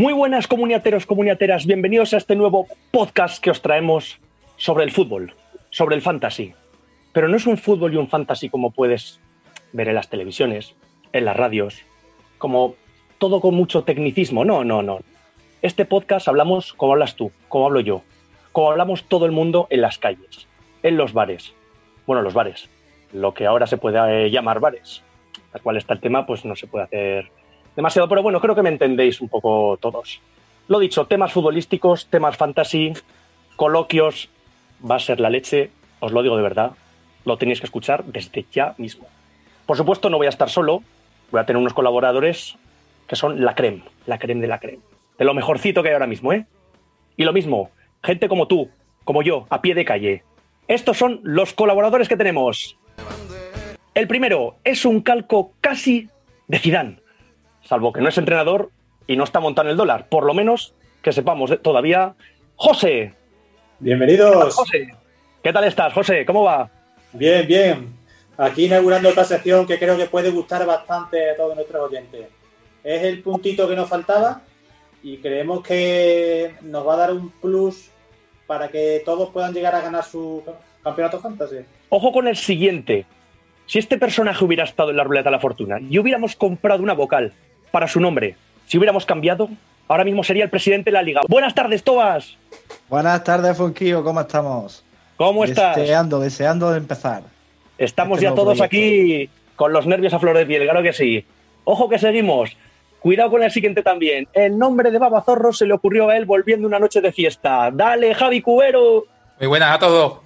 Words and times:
Muy 0.00 0.14
buenas 0.14 0.48
comuniateros, 0.48 1.04
comuniateras, 1.04 1.66
bienvenidos 1.66 2.14
a 2.14 2.16
este 2.16 2.34
nuevo 2.34 2.66
podcast 2.90 3.38
que 3.38 3.50
os 3.50 3.60
traemos 3.60 4.18
sobre 4.56 4.84
el 4.84 4.92
fútbol, 4.92 5.34
sobre 5.68 5.94
el 5.94 6.00
fantasy. 6.00 6.54
Pero 7.12 7.28
no 7.28 7.36
es 7.36 7.46
un 7.46 7.58
fútbol 7.58 7.92
y 7.92 7.98
un 7.98 8.08
fantasy 8.08 8.48
como 8.48 8.70
puedes 8.70 9.20
ver 9.74 9.88
en 9.88 9.96
las 9.96 10.08
televisiones, 10.08 10.74
en 11.12 11.26
las 11.26 11.36
radios, 11.36 11.82
como 12.38 12.76
todo 13.18 13.42
con 13.42 13.54
mucho 13.54 13.84
tecnicismo. 13.84 14.42
No, 14.46 14.64
no, 14.64 14.82
no. 14.82 15.00
Este 15.60 15.84
podcast 15.84 16.28
hablamos 16.28 16.72
como 16.72 16.92
hablas 16.92 17.14
tú, 17.14 17.30
como 17.50 17.66
hablo 17.66 17.80
yo, 17.80 18.00
como 18.52 18.70
hablamos 18.70 19.04
todo 19.04 19.26
el 19.26 19.32
mundo 19.32 19.66
en 19.68 19.82
las 19.82 19.98
calles, 19.98 20.48
en 20.82 20.96
los 20.96 21.12
bares. 21.12 21.52
Bueno, 22.06 22.22
los 22.22 22.32
bares, 22.32 22.70
lo 23.12 23.34
que 23.34 23.44
ahora 23.44 23.66
se 23.66 23.76
puede 23.76 23.98
eh, 24.24 24.30
llamar 24.30 24.60
bares. 24.60 25.02
Tal 25.52 25.60
cual 25.60 25.76
está 25.76 25.92
el 25.92 26.00
tema, 26.00 26.24
pues 26.24 26.46
no 26.46 26.56
se 26.56 26.68
puede 26.68 26.86
hacer 26.86 27.30
demasiado, 27.76 28.08
pero 28.08 28.22
bueno, 28.22 28.40
creo 28.40 28.54
que 28.54 28.62
me 28.62 28.68
entendéis 28.68 29.20
un 29.20 29.28
poco 29.28 29.76
todos. 29.80 30.20
Lo 30.68 30.78
dicho, 30.78 31.06
temas 31.06 31.32
futbolísticos, 31.32 32.06
temas 32.06 32.36
fantasy, 32.36 32.92
coloquios, 33.56 34.28
va 34.88 34.96
a 34.96 35.00
ser 35.00 35.20
la 35.20 35.30
leche, 35.30 35.70
os 36.00 36.12
lo 36.12 36.22
digo 36.22 36.36
de 36.36 36.42
verdad, 36.42 36.72
lo 37.24 37.36
tenéis 37.36 37.60
que 37.60 37.66
escuchar 37.66 38.04
desde 38.04 38.46
ya 38.52 38.74
mismo. 38.78 39.06
Por 39.66 39.76
supuesto, 39.76 40.10
no 40.10 40.16
voy 40.16 40.26
a 40.26 40.30
estar 40.30 40.48
solo, 40.48 40.82
voy 41.30 41.40
a 41.40 41.46
tener 41.46 41.60
unos 41.60 41.74
colaboradores 41.74 42.56
que 43.06 43.16
son 43.16 43.44
la 43.44 43.54
creme, 43.54 43.82
la 44.06 44.18
creme 44.18 44.40
de 44.40 44.46
la 44.46 44.60
creme, 44.60 44.80
de 45.18 45.24
lo 45.24 45.34
mejorcito 45.34 45.82
que 45.82 45.88
hay 45.88 45.94
ahora 45.94 46.06
mismo, 46.06 46.32
¿eh? 46.32 46.46
Y 47.16 47.24
lo 47.24 47.32
mismo, 47.32 47.70
gente 48.02 48.28
como 48.28 48.46
tú, 48.46 48.70
como 49.04 49.22
yo, 49.22 49.46
a 49.50 49.60
pie 49.60 49.74
de 49.74 49.84
calle. 49.84 50.22
Estos 50.68 50.96
son 50.96 51.20
los 51.24 51.52
colaboradores 51.52 52.08
que 52.08 52.16
tenemos. 52.16 52.78
El 53.94 54.06
primero 54.06 54.56
es 54.62 54.84
un 54.84 55.00
calco 55.00 55.52
casi 55.60 56.08
de 56.46 56.58
Zidane, 56.60 56.99
salvo 57.70 57.92
que 57.92 58.00
no 58.00 58.08
es 58.08 58.18
entrenador 58.18 58.72
y 59.06 59.16
no 59.16 59.22
está 59.22 59.38
montando 59.38 59.70
el 59.70 59.76
dólar. 59.76 60.08
Por 60.08 60.24
lo 60.24 60.34
menos 60.34 60.74
que 61.02 61.12
sepamos 61.12 61.52
todavía. 61.62 62.14
José, 62.56 63.14
Bienvenidos. 63.78 64.56
José, 64.56 64.92
¿qué 65.40 65.52
tal 65.52 65.62
estás, 65.62 65.92
José? 65.92 66.26
¿Cómo 66.26 66.42
va? 66.42 66.68
Bien, 67.12 67.46
bien. 67.46 67.94
Aquí 68.36 68.64
inaugurando 68.66 69.08
esta 69.08 69.22
sección 69.22 69.68
que 69.68 69.78
creo 69.78 69.96
que 69.96 70.06
puede 70.06 70.30
gustar 70.30 70.66
bastante 70.66 71.30
a 71.30 71.36
todos 71.36 71.54
nuestros 71.54 71.88
oyentes. 71.88 72.26
Es 72.82 73.04
el 73.04 73.22
puntito 73.22 73.68
que 73.68 73.76
nos 73.76 73.88
faltaba 73.88 74.42
y 75.04 75.18
creemos 75.18 75.62
que 75.62 76.56
nos 76.62 76.84
va 76.84 76.94
a 76.94 76.96
dar 76.96 77.12
un 77.12 77.30
plus 77.30 77.88
para 78.48 78.66
que 78.66 79.00
todos 79.04 79.30
puedan 79.30 79.54
llegar 79.54 79.76
a 79.76 79.80
ganar 79.80 80.02
su 80.02 80.42
campeonato 80.82 81.20
fantasy. 81.20 81.58
Ojo 81.88 82.10
con 82.10 82.26
el 82.26 82.36
siguiente. 82.36 83.06
Si 83.66 83.78
este 83.78 83.96
personaje 83.96 84.44
hubiera 84.44 84.64
estado 84.64 84.90
en 84.90 84.96
la 84.96 85.04
ruleta 85.04 85.30
de 85.30 85.36
la 85.36 85.38
fortuna 85.38 85.78
y 85.78 86.00
hubiéramos 86.00 86.34
comprado 86.34 86.82
una 86.82 86.94
vocal 86.94 87.32
para 87.70 87.88
su 87.88 88.00
nombre, 88.00 88.36
si 88.66 88.78
hubiéramos 88.78 89.06
cambiado, 89.06 89.48
ahora 89.88 90.04
mismo 90.04 90.22
sería 90.22 90.44
el 90.44 90.50
presidente 90.50 90.90
de 90.90 90.94
la 90.94 91.02
liga. 91.02 91.20
Buenas 91.28 91.54
tardes, 91.54 91.82
Tobas. 91.82 92.36
Buenas 92.88 93.22
tardes, 93.24 93.56
Fonquillo, 93.56 94.02
¿cómo 94.04 94.20
estamos? 94.20 94.84
¿Cómo 95.16 95.44
estás? 95.44 95.76
Deseando, 95.76 96.20
deseando 96.20 96.70
de 96.70 96.78
empezar. 96.78 97.22
Estamos 97.78 98.18
este 98.18 98.30
ya 98.30 98.34
todos 98.34 98.58
proyecto. 98.58 98.64
aquí 98.64 99.30
con 99.56 99.72
los 99.72 99.86
nervios 99.86 100.14
a 100.14 100.18
flor 100.18 100.36
de 100.36 100.46
piel, 100.46 100.64
claro 100.64 100.82
que 100.82 100.92
sí. 100.92 101.24
Ojo 101.64 101.88
que 101.88 101.98
seguimos. 101.98 102.56
Cuidado 103.00 103.30
con 103.30 103.42
el 103.42 103.50
siguiente 103.50 103.82
también. 103.82 104.28
El 104.32 104.58
nombre 104.58 104.90
de 104.90 104.98
Babazorro 104.98 105.52
se 105.52 105.66
le 105.66 105.72
ocurrió 105.72 106.08
a 106.10 106.16
él 106.16 106.26
volviendo 106.26 106.66
una 106.66 106.78
noche 106.78 107.00
de 107.00 107.12
fiesta. 107.12 107.70
Dale, 107.72 108.14
Javi 108.14 108.42
Cubero. 108.42 109.04
Muy 109.38 109.48
buenas 109.48 109.74
a 109.74 109.78
todos. 109.78 110.18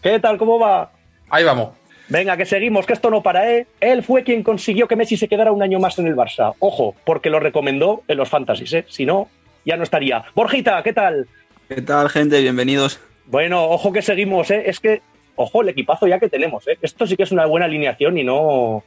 ¿Qué 0.00 0.18
tal? 0.20 0.38
¿Cómo 0.38 0.58
va? 0.58 0.90
Ahí 1.28 1.42
vamos. 1.44 1.79
Venga, 2.10 2.36
que 2.36 2.44
seguimos, 2.44 2.86
que 2.86 2.92
esto 2.92 3.08
no 3.08 3.22
para, 3.22 3.48
¿eh? 3.52 3.68
Él 3.80 4.02
fue 4.02 4.24
quien 4.24 4.42
consiguió 4.42 4.88
que 4.88 4.96
Messi 4.96 5.16
se 5.16 5.28
quedara 5.28 5.52
un 5.52 5.62
año 5.62 5.78
más 5.78 5.96
en 6.00 6.08
el 6.08 6.16
Barça. 6.16 6.54
Ojo, 6.58 6.96
porque 7.04 7.30
lo 7.30 7.38
recomendó 7.38 8.02
en 8.08 8.16
los 8.16 8.28
fantasies, 8.28 8.72
¿eh? 8.72 8.84
Si 8.88 9.06
no, 9.06 9.28
ya 9.64 9.76
no 9.76 9.84
estaría. 9.84 10.24
Borjita, 10.34 10.82
¿qué 10.82 10.92
tal? 10.92 11.28
¿Qué 11.68 11.80
tal, 11.82 12.08
gente? 12.08 12.40
Bienvenidos. 12.40 12.98
Bueno, 13.26 13.64
ojo 13.64 13.92
que 13.92 14.02
seguimos, 14.02 14.50
¿eh? 14.50 14.64
Es 14.66 14.80
que, 14.80 15.02
ojo, 15.36 15.62
el 15.62 15.68
equipazo 15.68 16.08
ya 16.08 16.18
que 16.18 16.28
tenemos, 16.28 16.66
¿eh? 16.66 16.78
Esto 16.82 17.06
sí 17.06 17.16
que 17.16 17.22
es 17.22 17.30
una 17.30 17.46
buena 17.46 17.66
alineación 17.66 18.18
y 18.18 18.24
no, 18.24 18.82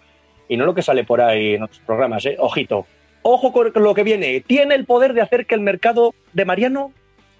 y 0.50 0.58
no 0.58 0.66
lo 0.66 0.76
que 0.76 0.82
sale 0.82 1.06
por 1.06 1.22
ahí 1.22 1.54
en 1.54 1.64
otros 1.64 1.80
programas, 1.86 2.26
¿eh? 2.26 2.36
Ojito. 2.40 2.86
Ojo 3.22 3.54
con 3.54 3.72
lo 3.82 3.94
que 3.94 4.04
viene. 4.04 4.42
Tiene 4.42 4.76
el 4.76 4.84
poder 4.84 5.14
de 5.14 5.22
hacer 5.22 5.46
que 5.46 5.56
el 5.56 5.62
mercado 5.62 6.14
de 6.34 6.44
Mariano 6.44 6.92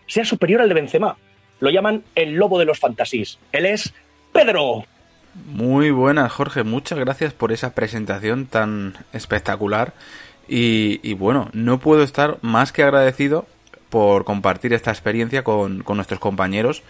sea 0.08 0.24
superior 0.24 0.62
al 0.62 0.70
de 0.70 0.76
Benzema. 0.76 1.18
Lo 1.60 1.70
llaman 1.70 2.06
el 2.16 2.36
lobo 2.36 2.58
de 2.58 2.64
los 2.64 2.80
fantasies. 2.80 3.38
Él 3.52 3.66
es 3.66 3.94
Pedro. 4.32 4.86
Muy 5.34 5.90
buenas, 5.90 6.32
Jorge. 6.32 6.64
Muchas 6.64 7.00
gracias 7.00 7.34
por 7.34 7.52
esa 7.52 7.74
presentación 7.74 8.46
tan 8.46 8.94
espectacular. 9.14 9.94
Y, 10.48 11.14
bueno, 11.14 11.50
no 11.54 11.80
puedo 11.80 12.04
estar 12.04 12.38
más 12.42 12.72
que 12.72 12.84
agradecido 12.84 13.48
por 13.90 14.26
compartir 14.26 14.74
esta 14.74 14.92
experiencia 14.92 15.44
con, 15.44 15.82
con 15.82 15.98
nuestros 15.98 16.20
compañeros, 16.20 16.84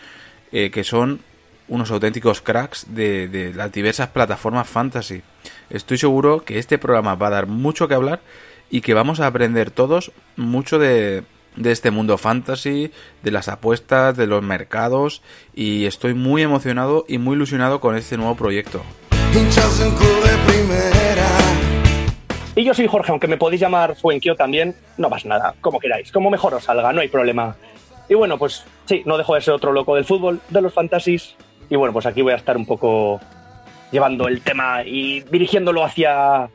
eh, 0.51 0.71
que 0.71 0.83
son 0.83 1.21
unos 1.69 1.91
auténticos 1.91 2.41
cracks 2.41 2.87
de, 2.89 3.27
de 3.29 3.53
las 3.53 3.71
diversas 3.71 4.09
plataformas 4.09 4.67
fantasy. 4.67 5.21
Estoy 5.69 5.97
seguro 5.97 6.43
que 6.43 6.59
este 6.59 6.77
programa 6.77 7.15
va 7.15 7.27
a 7.27 7.31
dar 7.31 7.47
mucho 7.47 7.87
que 7.87 7.93
hablar 7.93 8.21
y 8.69 8.81
que 8.81 8.93
vamos 8.93 9.19
a 9.19 9.27
aprender 9.27 9.71
todos 9.71 10.11
mucho 10.35 10.79
de, 10.79 11.23
de 11.55 11.71
este 11.71 11.91
mundo 11.91 12.17
fantasy, 12.17 12.91
de 13.21 13.31
las 13.31 13.47
apuestas, 13.47 14.17
de 14.17 14.27
los 14.27 14.41
mercados 14.41 15.21
y 15.53 15.85
estoy 15.85 16.13
muy 16.13 16.41
emocionado 16.41 17.05
y 17.07 17.17
muy 17.17 17.35
ilusionado 17.35 17.79
con 17.79 17.95
este 17.95 18.17
nuevo 18.17 18.35
proyecto. 18.35 18.81
Y 22.55 22.63
yo 22.63 22.73
soy 22.73 22.87
Jorge, 22.87 23.11
aunque 23.11 23.27
me 23.27 23.37
podéis 23.37 23.61
llamar 23.61 23.95
Fuenquio 23.95 24.35
también, 24.35 24.75
no 24.97 25.09
pasa 25.09 25.27
nada, 25.27 25.55
como 25.59 25.79
queráis, 25.79 26.11
como 26.11 26.29
mejor 26.29 26.53
os 26.53 26.63
salga, 26.63 26.93
no 26.93 27.01
hay 27.01 27.07
problema. 27.07 27.55
Y 28.07 28.13
bueno, 28.13 28.37
pues 28.37 28.63
sí, 28.85 29.01
no 29.05 29.17
dejo 29.17 29.33
de 29.33 29.41
ser 29.41 29.53
otro 29.55 29.71
loco 29.71 29.95
del 29.95 30.05
fútbol, 30.05 30.39
de 30.49 30.61
los 30.61 30.73
fantasies. 30.73 31.35
Y 31.69 31.75
bueno, 31.75 31.93
pues 31.93 32.05
aquí 32.05 32.21
voy 32.21 32.33
a 32.33 32.35
estar 32.35 32.55
un 32.55 32.65
poco 32.65 33.19
llevando 33.91 34.27
el 34.27 34.41
tema 34.41 34.83
y 34.83 35.21
dirigiéndolo 35.21 35.83
hacia 35.83 36.49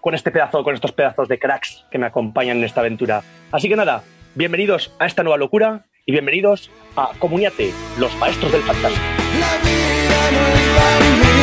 con 0.00 0.14
este 0.14 0.30
pedazo, 0.30 0.64
con 0.64 0.74
estos 0.74 0.92
pedazos 0.92 1.28
de 1.28 1.38
cracks 1.38 1.84
que 1.90 1.98
me 1.98 2.06
acompañan 2.06 2.58
en 2.58 2.64
esta 2.64 2.80
aventura. 2.80 3.22
Así 3.52 3.68
que 3.68 3.76
nada, 3.76 4.02
bienvenidos 4.34 4.92
a 4.98 5.06
esta 5.06 5.22
nueva 5.22 5.38
locura 5.38 5.86
y 6.06 6.12
bienvenidos 6.12 6.70
a 6.96 7.10
Comuniate, 7.18 7.70
los 7.98 8.14
maestros 8.18 8.52
del 8.52 8.62
fantasy. 8.62 8.94
La 9.40 9.56
vida 9.62 10.30
no 10.30 10.46
es 10.54 10.66
la 10.74 10.90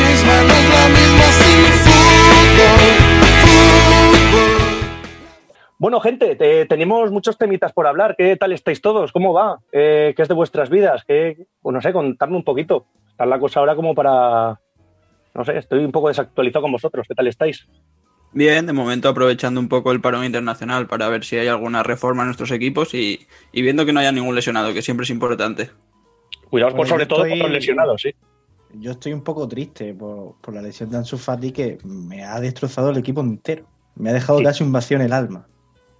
misma, 0.08 0.42
no 0.42 0.54
es 0.54 0.68
la 0.70 0.88
misma 0.88 1.26
sin 1.32 1.64
fútbol. 1.82 2.46
Fútbol. 3.42 4.52
Bueno, 5.78 6.00
gente, 6.00 6.36
te- 6.36 6.66
tenemos 6.66 7.10
muchos 7.10 7.36
temitas 7.36 7.72
por 7.72 7.86
hablar. 7.88 8.14
¿Qué 8.16 8.36
tal 8.36 8.52
estáis 8.52 8.80
todos? 8.80 9.10
¿Cómo 9.10 9.32
va? 9.32 9.58
Eh, 9.72 10.12
¿Qué 10.16 10.22
es 10.22 10.28
de 10.28 10.34
vuestras 10.34 10.70
vidas? 10.70 11.02
¿Qué, 11.04 11.46
pues 11.60 11.74
no 11.74 11.80
sé, 11.80 11.92
contarme 11.92 12.36
un 12.36 12.44
poquito. 12.44 12.86
Está 13.10 13.26
la 13.26 13.40
cosa 13.40 13.58
ahora 13.60 13.74
como 13.74 13.92
para... 13.94 14.60
No 15.34 15.44
sé, 15.44 15.56
estoy 15.58 15.80
un 15.84 15.90
poco 15.92 16.08
desactualizado 16.08 16.62
con 16.62 16.72
vosotros. 16.72 17.06
¿Qué 17.08 17.14
tal 17.14 17.26
estáis? 17.26 17.66
Bien, 18.34 18.64
de 18.66 18.72
momento 18.72 19.08
aprovechando 19.08 19.60
un 19.60 19.68
poco 19.68 19.92
el 19.92 20.00
parón 20.00 20.24
internacional 20.24 20.86
para 20.86 21.08
ver 21.08 21.24
si 21.24 21.36
hay 21.36 21.48
alguna 21.48 21.82
reforma 21.82 22.22
en 22.22 22.28
nuestros 22.28 22.50
equipos 22.50 22.94
y, 22.94 23.26
y 23.52 23.62
viendo 23.62 23.84
que 23.84 23.92
no 23.92 24.00
haya 24.00 24.12
ningún 24.12 24.34
lesionado, 24.34 24.72
que 24.72 24.80
siempre 24.82 25.04
es 25.04 25.10
importante. 25.10 25.70
Cuidaos 26.48 26.72
por 26.74 26.86
sobre 26.86 27.06
todo 27.06 27.18
por 27.20 27.28
estoy- 27.28 27.38
los 27.40 27.50
lesionados, 27.50 28.02
sí. 28.02 28.14
Yo 28.74 28.92
estoy 28.92 29.12
un 29.12 29.22
poco 29.22 29.46
triste 29.46 29.92
por, 29.92 30.36
por 30.40 30.54
la 30.54 30.62
lesión 30.62 30.88
de 30.88 30.96
Ansu 30.96 31.18
Fati 31.18 31.52
que 31.52 31.76
me 31.84 32.24
ha 32.24 32.40
destrozado 32.40 32.88
el 32.88 32.96
equipo 32.96 33.20
entero. 33.20 33.66
Me 33.96 34.08
ha 34.08 34.12
dejado 34.14 34.38
Sí. 34.38 34.44
casi 34.44 34.64
un 34.64 34.72
vacío 34.72 34.96
en 34.96 35.02
el 35.02 35.12
alma. 35.12 35.46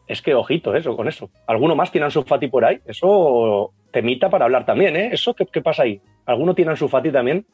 Es 0.07 0.23
que 0.23 0.35
ojito 0.35 0.75
eso, 0.75 0.97
con 0.97 1.07
eso. 1.07 1.29
¿Alguno 1.47 1.77
más 1.77 1.93
tiene 1.93 2.07
Ansu 2.07 2.23
Fati 2.23 2.49
por 2.49 2.65
ahí? 2.65 2.81
Eso 2.87 3.73
temita 3.91 4.31
para 4.31 4.47
hablar 4.47 4.65
también, 4.65 4.97
¿eh? 4.97 5.11
¿Eso 5.13 5.35
qué, 5.35 5.45
qué 5.53 5.61
pasa 5.61 5.83
ahí? 5.83 6.01
¿Alguno 6.25 6.55
tiene 6.55 6.71
Ansu 6.71 6.89
Fati 6.89 7.13
también? 7.13 7.45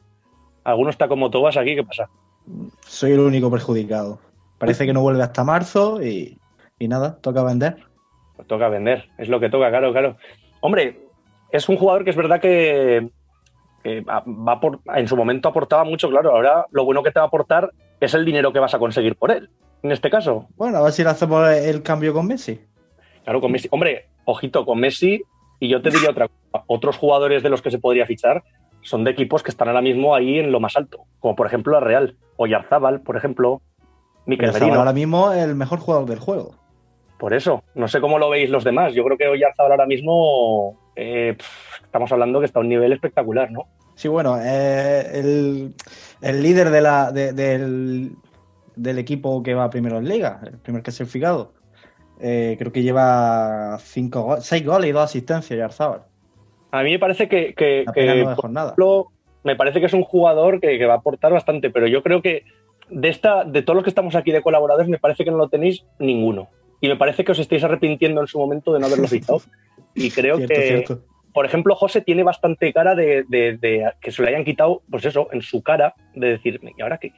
¿Alguno 0.63 0.89
está 0.89 1.09
como 1.09 1.29
Tobas 1.29 1.57
aquí? 1.57 1.75
¿Qué 1.75 1.83
pasa? 1.83 2.09
Soy 2.87 3.11
el 3.11 3.19
único 3.19 3.51
perjudicado. 3.51 4.19
Parece 4.59 4.85
que 4.85 4.93
no 4.93 5.01
vuelve 5.01 5.23
hasta 5.23 5.43
marzo 5.43 6.03
y, 6.03 6.37
y 6.77 6.87
nada, 6.87 7.17
toca 7.21 7.43
vender. 7.43 7.77
Pues 8.35 8.47
toca 8.47 8.69
vender, 8.69 9.09
es 9.17 9.29
lo 9.29 9.39
que 9.39 9.49
toca, 9.49 9.69
claro, 9.69 9.91
claro. 9.91 10.17
Hombre, 10.61 10.99
es 11.51 11.67
un 11.69 11.77
jugador 11.77 12.03
que 12.03 12.09
es 12.11 12.15
verdad 12.15 12.39
que, 12.39 13.09
que 13.83 14.01
va 14.01 14.59
por, 14.59 14.79
en 14.95 15.07
su 15.07 15.15
momento 15.17 15.49
aportaba 15.49 15.83
mucho, 15.83 16.09
claro. 16.09 16.31
Ahora 16.31 16.65
lo 16.71 16.85
bueno 16.85 17.01
que 17.03 17.11
te 17.11 17.19
va 17.19 17.25
a 17.25 17.27
aportar 17.27 17.71
es 17.99 18.13
el 18.13 18.25
dinero 18.25 18.53
que 18.53 18.59
vas 18.59 18.73
a 18.73 18.79
conseguir 18.79 19.15
por 19.15 19.31
él. 19.31 19.49
En 19.81 19.91
este 19.91 20.09
caso, 20.09 20.47
Bueno, 20.57 20.77
a 20.77 20.83
ver 20.83 20.91
si 20.91 21.03
le 21.03 21.09
hacemos 21.09 21.49
el 21.49 21.81
cambio 21.83 22.13
con 22.13 22.27
Messi. 22.27 22.59
claro, 23.23 23.39
con 23.41 23.51
Messi. 23.51 23.67
Hombre, 23.71 24.07
ojito, 24.25 24.65
con 24.65 24.79
Messi, 24.79 25.21
y 25.59 25.69
yo 25.69 25.81
te 25.81 25.89
diría 25.89 26.09
otra 26.09 26.27
cosa. 26.27 26.63
Otros 26.67 26.97
jugadores 26.97 27.43
de 27.43 27.49
los 27.49 27.61
que 27.61 27.71
se 27.71 27.79
podría 27.79 28.05
fichar 28.05 28.43
son 28.81 29.03
de 29.05 29.11
equipos 29.11 29.43
que 29.43 29.51
están 29.51 29.67
ahora 29.69 29.81
mismo 29.81 30.15
ahí 30.15 30.39
en 30.39 30.51
lo 30.51 30.59
más 30.59 30.75
alto, 30.77 31.03
como 31.19 31.35
por 31.35 31.47
ejemplo 31.47 31.73
la 31.73 31.79
Real, 31.81 32.15
o 32.37 32.47
Yarzábal, 32.47 33.01
por 33.01 33.17
ejemplo, 33.17 33.61
Miquel 34.25 34.51
ahora 34.73 34.93
mismo 34.93 35.31
el 35.33 35.55
mejor 35.55 35.79
jugador 35.79 36.07
del 36.07 36.19
juego. 36.19 36.55
Por 37.17 37.33
eso, 37.33 37.63
no 37.75 37.87
sé 37.87 37.99
cómo 37.99 38.17
lo 38.19 38.29
veis 38.29 38.49
los 38.49 38.63
demás. 38.63 38.93
Yo 38.93 39.03
creo 39.03 39.17
que 39.17 39.27
Oyarzabal 39.27 39.71
ahora 39.73 39.85
mismo 39.85 40.77
eh, 40.95 41.35
estamos 41.83 42.11
hablando 42.11 42.39
que 42.39 42.45
está 42.45 42.59
a 42.59 42.61
un 42.61 42.69
nivel 42.69 42.93
espectacular, 42.93 43.51
¿no? 43.51 43.67
Sí, 43.95 44.07
bueno, 44.07 44.37
eh, 44.41 45.05
el, 45.19 45.73
el 46.21 46.41
líder 46.43 46.69
de 46.69 46.81
la, 46.81 47.11
de- 47.11 47.33
del, 47.33 48.11
del 48.75 48.97
equipo 48.99 49.43
que 49.43 49.53
va 49.53 49.69
primero 49.69 49.97
en 49.97 50.07
Liga, 50.07 50.39
el 50.45 50.57
primer 50.59 50.81
clasificado. 50.83 51.51
Eh, 52.21 52.55
creo 52.59 52.71
que 52.71 52.83
lleva 52.83 53.77
cinco 53.79 54.37
seis 54.41 54.65
goles 54.65 54.89
y 54.89 54.93
dos 54.93 55.03
asistencias, 55.03 55.57
Yarzábal. 55.57 56.03
A 56.71 56.83
mí 56.83 56.91
me 56.91 56.99
parece 56.99 57.27
que, 57.27 57.53
por 57.85 57.97
ejemplo, 57.97 59.07
me 59.43 59.55
parece 59.55 59.79
que 59.79 59.87
es 59.87 59.93
un 59.93 60.03
jugador 60.03 60.61
que, 60.61 60.77
que 60.77 60.85
va 60.85 60.93
a 60.93 60.97
aportar 60.97 61.33
bastante, 61.33 61.69
pero 61.69 61.87
yo 61.87 62.03
creo 62.03 62.21
que 62.21 62.43
de 62.89 63.09
esta, 63.09 63.43
de 63.43 63.61
todos 63.61 63.75
los 63.75 63.83
que 63.83 63.89
estamos 63.89 64.15
aquí 64.15 64.31
de 64.31 64.41
colaboradores, 64.41 64.89
me 64.89 64.97
parece 64.99 65.23
que 65.23 65.31
no 65.31 65.37
lo 65.37 65.49
tenéis 65.49 65.83
ninguno. 65.99 66.49
Y 66.81 66.87
me 66.87 66.95
parece 66.95 67.23
que 67.23 67.31
os 67.33 67.39
estáis 67.39 67.63
arrepintiendo 67.63 68.21
en 68.21 68.27
su 68.27 68.39
momento 68.39 68.71
de 68.73 68.79
no 68.79 68.85
haberlo 68.87 69.07
fichado. 69.07 69.41
Y 69.95 70.11
creo 70.11 70.37
Cierto, 70.37 70.53
que, 70.55 70.67
cierto. 70.67 71.01
por 71.33 71.45
ejemplo, 71.45 71.75
José 71.75 72.01
tiene 72.01 72.23
bastante 72.23 72.71
cara 72.73 72.95
de, 72.95 73.25
de- 73.27 73.57
de 73.57 73.91
que 74.01 74.11
se 74.11 74.21
le 74.21 74.29
hayan 74.29 74.45
quitado, 74.45 74.81
pues 74.89 75.03
eso, 75.05 75.27
en 75.31 75.41
su 75.41 75.61
cara, 75.61 75.93
de 76.15 76.27
decirme, 76.29 76.73
¿y 76.77 76.81
ahora 76.81 76.97
qué, 76.97 77.11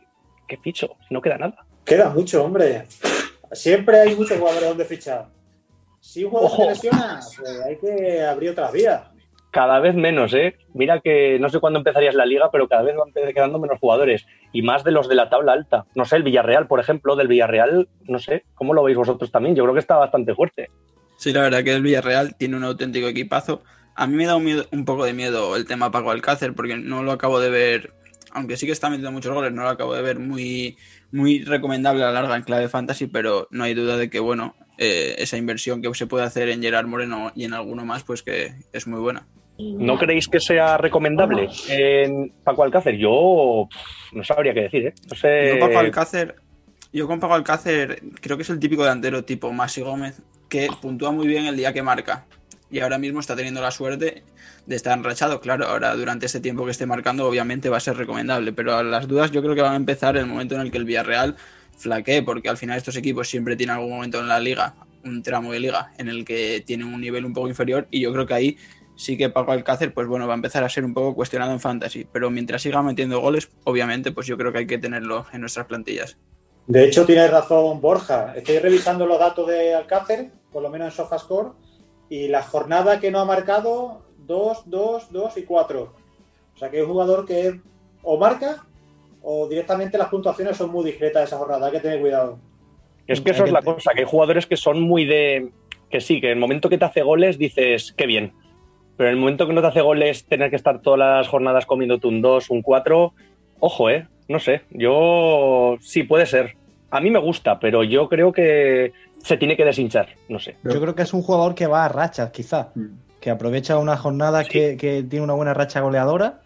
qué 0.48 0.58
ficho? 0.58 0.96
Si 1.08 1.14
no 1.14 1.22
queda 1.22 1.38
nada. 1.38 1.66
Queda 1.86 2.10
mucho, 2.10 2.44
hombre. 2.44 2.84
Siempre 3.52 4.00
hay 4.00 4.16
muchos 4.16 4.38
jugadores 4.40 4.70
donde 4.70 4.86
fichar. 4.86 5.28
Si 6.00 6.24
un 6.24 6.32
jugador 6.32 6.52
Ojo. 6.52 6.64
se 6.64 6.70
lesiona, 6.70 7.20
pues 7.38 7.62
hay 7.62 7.78
que 7.78 8.22
abrir 8.24 8.50
otras 8.52 8.72
vías. 8.72 9.02
Cada 9.51 9.80
vez 9.80 9.95
menos, 9.95 10.33
¿eh? 10.33 10.56
Mira 10.74 11.01
que 11.01 11.38
no 11.38 11.50
sé 11.50 11.59
cuándo 11.59 11.77
empezarías 11.80 12.15
la 12.15 12.25
liga, 12.25 12.50
pero 12.51 12.69
cada 12.69 12.83
vez 12.83 12.95
van 12.95 13.12
quedando 13.33 13.59
menos 13.59 13.80
jugadores. 13.80 14.25
Y 14.53 14.62
más 14.62 14.86
de 14.86 14.92
los 14.92 15.09
de 15.09 15.15
la 15.15 15.30
tabla 15.30 15.51
alta. 15.51 15.86
No 15.94 16.06
sé, 16.06 16.15
el 16.15 16.24
Villarreal, 16.24 16.68
por 16.68 16.80
ejemplo, 16.80 17.18
del 17.18 17.27
Villarreal, 17.27 17.89
no 18.07 18.18
sé, 18.18 18.45
¿cómo 18.56 18.74
lo 18.74 18.81
veis 18.83 18.98
vosotros 18.98 19.30
también? 19.30 19.56
Yo 19.56 19.63
creo 19.63 19.74
que 19.74 19.81
está 19.81 19.98
bastante 19.98 20.33
fuerte. 20.36 20.69
Sí, 21.18 21.33
la 21.33 21.42
verdad 21.42 21.63
que 21.65 21.74
el 21.74 21.81
Villarreal 21.83 22.36
tiene 22.38 22.56
un 22.56 22.63
auténtico 22.63 23.07
equipazo. 23.07 23.62
A 23.94 24.07
mí 24.07 24.15
me 24.15 24.25
da 24.25 24.38
un, 24.38 24.45
miedo- 24.45 24.65
un 24.71 24.86
poco 24.86 25.03
de 25.03 25.13
miedo 25.13 25.57
el 25.57 25.65
tema 25.65 25.92
Paco 25.92 26.12
Alcácer 26.12 26.53
porque 26.56 26.77
no 26.77 27.03
lo 27.03 27.12
acabo 27.12 27.42
de 27.42 27.50
ver, 27.50 27.94
aunque 28.31 28.56
sí 28.56 28.65
que 28.65 28.71
está 28.71 28.89
metiendo 28.89 29.12
muchos 29.12 29.33
goles, 29.33 29.51
no 29.51 29.63
lo 29.63 29.69
acabo 29.69 29.94
de 29.94 30.01
ver 30.01 30.18
muy, 30.18 30.77
muy 31.12 31.44
recomendable 31.44 32.01
a 32.03 32.07
la 32.07 32.13
larga 32.21 32.38
en 32.38 32.44
clave 32.44 32.69
fantasy, 32.69 33.07
pero 33.07 33.50
no 33.51 33.65
hay 33.65 33.74
duda 33.74 33.98
de 33.98 34.09
que, 34.09 34.21
bueno, 34.21 34.56
eh, 34.77 35.15
esa 35.18 35.36
inversión 35.36 35.81
que 35.81 35.94
se 35.94 36.07
puede 36.07 36.24
hacer 36.24 36.48
en 36.48 36.62
Gerard 36.62 36.88
Moreno 36.88 37.33
y 37.36 37.44
en 37.44 37.53
alguno 37.53 37.83
más, 37.86 38.03
pues 38.06 38.24
que 38.24 38.53
es 38.71 38.88
muy 38.88 39.01
buena. 39.01 39.27
¿No 39.57 39.98
creéis 39.98 40.27
que 40.27 40.39
sea 40.39 40.77
recomendable 40.77 41.50
en 41.69 42.31
Paco 42.44 42.63
Alcácer? 42.63 42.98
Yo 42.98 43.68
pff, 43.69 44.13
no 44.13 44.24
sabría 44.24 44.53
qué 44.53 44.62
decir, 44.62 44.88
¿eh? 44.88 44.94
No 45.09 45.15
sé. 45.15 45.50
Yo, 45.50 45.59
Paco 45.59 45.80
Alcácer, 45.80 46.36
yo 46.92 47.07
con 47.07 47.19
Paco 47.19 47.36
Alcácer 47.36 48.01
creo 48.21 48.38
que 48.38 48.44
es 48.44 48.50
el 48.50 48.59
típico 48.59 48.83
delantero 48.83 49.24
tipo 49.24 49.51
Masi 49.51 49.81
Gómez 49.81 50.21
que 50.50 50.68
puntúa 50.81 51.12
muy 51.12 51.27
bien 51.27 51.45
el 51.45 51.56
día 51.56 51.74
que 51.74 51.83
marca. 51.83 52.25
Y 52.71 52.80
ahora 52.80 52.98
mismo 52.98 53.19
está 53.19 53.36
teniendo 53.36 53.62
la 53.62 53.71
suerte 53.71 54.24
de 54.65 54.75
estar 54.75 54.98
enrachado. 54.98 55.42
Claro, 55.42 55.68
ahora 55.68 55.94
durante 55.95 56.25
este 56.25 56.39
tiempo 56.39 56.65
que 56.65 56.71
esté 56.71 56.86
marcando, 56.86 57.27
obviamente 57.27 57.69
va 57.69 57.77
a 57.77 57.81
ser 57.81 57.98
recomendable. 57.98 58.53
Pero 58.53 58.75
a 58.75 58.83
las 58.83 59.07
dudas 59.07 59.31
yo 59.31 59.42
creo 59.42 59.56
que 59.56 59.62
van 59.62 59.74
a 59.74 59.77
empezar 59.77 60.15
en 60.15 60.24
el 60.24 60.30
momento 60.30 60.56
en 60.56 60.62
el 60.62 60.71
que 60.71 60.77
el 60.77 60.86
Villarreal 60.86 61.36
flaquee, 61.77 62.21
porque 62.21 62.48
al 62.48 62.57
final 62.57 62.77
estos 62.77 62.95
equipos 62.95 63.27
siempre 63.27 63.56
tienen 63.56 63.75
algún 63.75 63.92
momento 63.92 64.19
en 64.19 64.27
la 64.27 64.39
liga, 64.39 64.75
un 65.03 65.21
tramo 65.21 65.51
de 65.51 65.59
liga, 65.59 65.92
en 65.98 66.07
el 66.07 66.24
que 66.24 66.63
tienen 66.65 66.88
un 66.88 67.01
nivel 67.01 67.25
un 67.25 67.33
poco 67.33 67.50
inferior. 67.50 67.88
Y 67.92 68.01
yo 68.01 68.13
creo 68.13 68.25
que 68.25 68.33
ahí 68.33 68.57
sí 69.01 69.18
que 69.18 69.30
Paco 69.30 69.51
Alcácer, 69.51 69.94
pues 69.94 70.07
bueno, 70.07 70.27
va 70.27 70.33
a 70.33 70.36
empezar 70.36 70.63
a 70.63 70.69
ser 70.69 70.86
un 70.86 70.94
poco 70.94 71.15
cuestionado 71.15 71.51
en 71.51 71.59
fantasy. 71.59 72.06
Pero 72.12 72.30
mientras 72.30 72.62
siga 72.62 72.83
metiendo 72.83 73.19
goles, 73.19 73.50
obviamente, 73.63 74.12
pues 74.12 74.27
yo 74.27 74.38
creo 74.38 74.51
que 74.51 74.59
hay 74.59 74.68
que 74.68 74.77
tenerlo 74.77 75.25
en 75.33 75.42
nuestras 75.42 75.65
plantillas. 75.65 76.18
De 76.68 76.86
hecho, 76.86 77.06
tiene 77.06 77.27
razón 77.27 77.81
Borja. 77.81 78.33
Estoy 78.36 78.59
revisando 78.59 79.07
los 79.07 79.18
datos 79.18 79.48
de 79.48 79.74
Alcácer, 79.74 80.30
por 80.51 80.62
lo 80.62 80.69
menos 80.69 80.89
en 80.89 80.92
SofaScore, 80.92 81.50
y 82.09 82.27
la 82.27 82.44
jornada 82.44 83.00
que 83.00 83.09
no 83.09 83.19
ha 83.19 83.25
marcado, 83.25 84.06
2, 84.19 84.63
2, 84.69 85.12
2 85.12 85.38
y 85.38 85.44
4. 85.44 85.95
O 86.53 86.57
sea 86.59 86.69
que 86.69 86.77
es 86.77 86.83
un 86.83 86.92
jugador 86.92 87.25
que 87.25 87.59
o 88.03 88.18
marca 88.18 88.68
o 89.24 89.48
directamente 89.48 89.98
las 89.98 90.09
puntuaciones 90.09 90.57
son 90.57 90.69
muy 90.69 90.86
discretas 90.86 91.24
esa 91.24 91.38
jornada. 91.38 91.65
Hay 91.65 91.71
que 91.71 91.80
tener 91.80 92.00
cuidado. 92.00 92.39
Es 93.07 93.19
que 93.19 93.31
eso 93.31 93.45
es 93.45 93.51
la 93.51 93.63
cosa, 93.63 93.94
que 93.94 94.01
hay 94.01 94.07
jugadores 94.07 94.45
que 94.45 94.57
son 94.57 94.80
muy 94.80 95.06
de. 95.06 95.50
Que 95.89 96.00
sí, 96.00 96.21
que 96.21 96.27
en 96.27 96.33
el 96.33 96.39
momento 96.39 96.69
que 96.69 96.77
te 96.77 96.86
hace 96.86 97.01
goles 97.01 97.39
dices, 97.39 97.94
qué 97.98 98.06
bien. 98.06 98.33
Pero 99.01 99.09
en 99.09 99.15
el 99.15 99.19
momento 99.19 99.48
que 99.48 99.53
no 99.53 99.62
te 99.62 99.68
hace 99.68 99.81
goles, 99.81 100.25
tener 100.25 100.51
que 100.51 100.56
estar 100.56 100.80
todas 100.80 101.00
las 101.00 101.27
jornadas 101.27 101.65
comiéndote 101.65 102.06
un 102.06 102.21
2, 102.21 102.51
un 102.51 102.62
4, 102.62 103.13
ojo, 103.59 103.89
¿eh? 103.89 104.06
No 104.30 104.38
sé. 104.38 104.62
Yo. 104.69 105.75
Sí, 105.81 106.03
puede 106.03 106.27
ser. 106.27 106.56
A 106.92 107.01
mí 107.01 107.09
me 107.09 107.18
gusta, 107.18 107.59
pero 107.59 107.83
yo 107.83 108.07
creo 108.07 108.31
que 108.31 108.94
se 109.24 109.38
tiene 109.38 109.57
que 109.57 109.65
deshinchar. 109.65 110.09
No 110.30 110.38
sé. 110.38 110.56
Yo 110.63 110.80
creo 110.80 110.94
que 110.94 111.01
es 111.01 111.15
un 111.15 111.24
jugador 111.24 111.56
que 111.56 111.65
va 111.65 111.83
a 111.86 111.89
rachas, 111.89 112.30
quizás. 112.30 112.68
Que 113.19 113.31
aprovecha 113.31 113.80
una 113.80 113.98
jornada 113.98 114.44
Sí. 114.44 114.51
que, 114.51 114.77
que 114.77 115.01
tiene 115.01 115.24
una 115.24 115.33
buena 115.33 115.56
racha 115.56 115.80
goleadora 115.81 116.42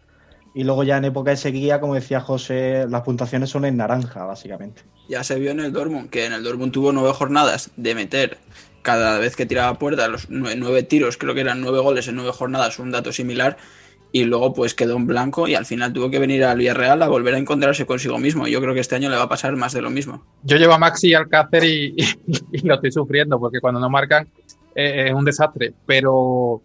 y 0.53 0.63
luego 0.63 0.85
ya 0.85 0.95
en 0.95 1.03
época 1.03 1.31
de 1.31 1.35
sequía, 1.37 1.81
como 1.81 1.95
decía 1.95 2.21
José, 2.21 2.85
las 2.87 3.01
puntuaciones 3.01 3.49
son 3.49 3.65
en 3.65 3.75
naranja, 3.75 4.23
básicamente. 4.23 4.83
Ya 5.09 5.25
se 5.25 5.37
vio 5.37 5.51
en 5.51 5.59
el 5.59 5.73
Dortmund, 5.73 6.09
que 6.09 6.23
en 6.25 6.31
el 6.31 6.41
Dortmund 6.41 6.71
tuvo 6.71 6.93
nueve 6.93 7.11
jornadas 7.11 7.69
de 7.75 7.95
meter 7.95 8.37
cada 8.85 9.19
vez 9.19 9.35
que 9.35 9.45
tiraba 9.45 9.77
puerta, 9.77 10.07
los 10.07 10.29
nueve, 10.29 10.55
nueve 10.57 10.83
tiros, 10.83 11.17
creo 11.17 11.33
que 11.33 11.41
eran 11.41 11.59
nueve 11.59 11.79
goles 11.79 12.07
en 12.07 12.15
nueve 12.15 12.31
jornadas, 12.31 12.79
un 12.79 12.91
dato 12.91 13.11
similar, 13.11 13.57
y 14.11 14.23
luego 14.23 14.53
pues 14.53 14.73
quedó 14.73 14.95
en 14.95 15.07
blanco 15.07 15.47
y 15.49 15.55
al 15.55 15.65
final 15.65 15.91
tuvo 15.91 16.09
que 16.09 16.19
venir 16.19 16.45
al 16.45 16.59
Villarreal 16.59 17.01
a 17.01 17.09
volver 17.09 17.35
a 17.35 17.37
encontrarse 17.37 17.85
consigo 17.85 18.17
mismo. 18.17 18.47
Yo 18.47 18.61
creo 18.61 18.73
que 18.73 18.79
este 18.79 18.95
año 18.95 19.09
le 19.09 19.17
va 19.17 19.23
a 19.23 19.29
pasar 19.29 19.55
más 19.57 19.73
de 19.73 19.81
lo 19.81 19.89
mismo. 19.89 20.23
Yo 20.43 20.55
llevo 20.55 20.73
a 20.73 20.77
Maxi 20.77 21.09
y 21.09 21.13
Alcácer 21.15 21.65
y, 21.65 21.95
y, 22.27 22.37
y 22.53 22.59
lo 22.59 22.75
estoy 22.75 22.93
sufriendo 22.93 23.37
porque 23.39 23.59
cuando 23.59 23.81
no 23.81 23.89
marcan 23.89 24.29
eh, 24.75 25.07
es 25.07 25.13
un 25.13 25.25
desastre. 25.25 25.73
Pero, 25.85 26.61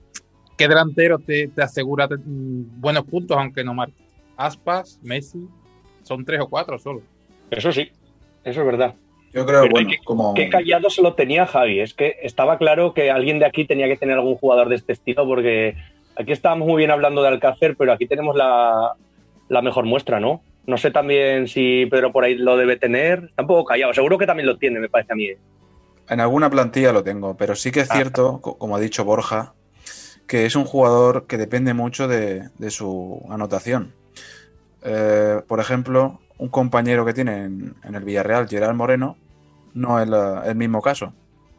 ¿qué 0.57 0.69
delantero 0.69 1.19
te, 1.19 1.49
te 1.49 1.63
asegura 1.63 2.07
mm, 2.07 2.81
buenos 2.81 3.05
puntos 3.05 3.37
aunque 3.37 3.65
no 3.65 3.75
marque? 3.75 4.05
Aspas, 4.37 4.99
Messi, 5.03 5.49
son 6.03 6.25
tres 6.25 6.41
o 6.41 6.49
cuatro 6.49 6.79
solo. 6.79 7.03
Eso 7.51 7.73
sí, 7.73 7.91
eso 8.45 8.61
es 8.61 8.67
verdad. 8.67 8.95
Yo 9.33 9.47
creo, 9.47 9.61
Pero 9.63 9.73
bueno, 9.73 9.91
qué- 9.91 9.99
como. 10.05 10.35
Qué 10.35 10.49
callado 10.49 10.91
se 10.91 11.03
lo 11.03 11.15
tenía 11.15 11.47
Javi. 11.47 11.81
Es 11.81 11.95
que 11.95 12.17
estaba 12.23 12.59
claro 12.59 12.95
que 12.95 13.11
alguien 13.11 13.39
de 13.39 13.47
aquí 13.47 13.65
tenía 13.65 13.87
que 13.87 13.97
tener 13.97 14.17
algún 14.17 14.35
jugador 14.37 14.69
de 14.69 14.75
este 14.77 14.93
estilo, 14.93 15.27
porque 15.27 15.77
aquí 16.17 16.33
estábamos 16.33 16.67
muy 16.67 16.79
bien 16.79 16.91
hablando 16.91 17.23
de 17.23 17.29
Alcácer, 17.29 17.77
pero 17.77 17.93
aquí 17.93 18.07
tenemos 18.07 18.35
la, 18.37 18.95
la 19.49 19.63
mejor 19.63 19.85
muestra, 19.85 20.19
¿no? 20.19 20.43
No 20.67 20.77
sé 20.77 20.91
también 20.91 21.49
si 21.49 21.87
Pedro 21.87 22.13
por 22.13 22.25
ahí 22.25 22.35
lo 22.35 22.57
debe 22.57 22.77
tener. 22.77 23.25
Está 23.29 23.43
un 23.43 23.49
poco 23.49 23.65
callado. 23.65 23.95
Seguro 23.95 24.19
que 24.19 24.27
también 24.27 24.47
lo 24.47 24.57
tiene, 24.59 24.81
me 24.81 24.89
parece 24.89 25.13
a 25.13 25.17
mí. 25.17 25.27
¿eh? 25.27 25.39
En 26.09 26.21
alguna 26.21 26.51
plantilla 26.51 26.93
lo 26.93 27.05
tengo, 27.05 27.37
pero 27.37 27.55
sí 27.55 27.71
que 27.71 27.81
es 27.81 27.91
Ah. 27.91 27.95
cierto, 27.95 28.41
co- 28.41 28.59
como 28.59 28.77
ha 28.77 28.81
dicho 28.81 29.05
Borja, 29.05 29.55
que 30.27 30.45
es 30.45 30.57
un 30.57 30.65
jugador 30.65 31.27
que 31.27 31.39
depende 31.39 31.73
mucho 31.73 32.09
de, 32.09 32.49
de 32.59 32.71
su 32.71 33.25
anotación. 33.31 33.93
Eh, 34.85 35.41
por 35.47 35.61
ejemplo, 35.61 36.21
un 36.39 36.49
compañero 36.49 37.05
que 37.05 37.13
tiene 37.15 37.45
en, 37.45 37.75
en 37.85 37.95
el 37.95 38.05
Villarreal, 38.05 38.49
Gerard 38.49 38.75
Moreno, 38.75 39.17
no 39.75 40.01
es 40.01 40.09
la- 40.09 40.43
el 40.47 40.57
mismo 40.57 40.83
caso, 40.83 41.15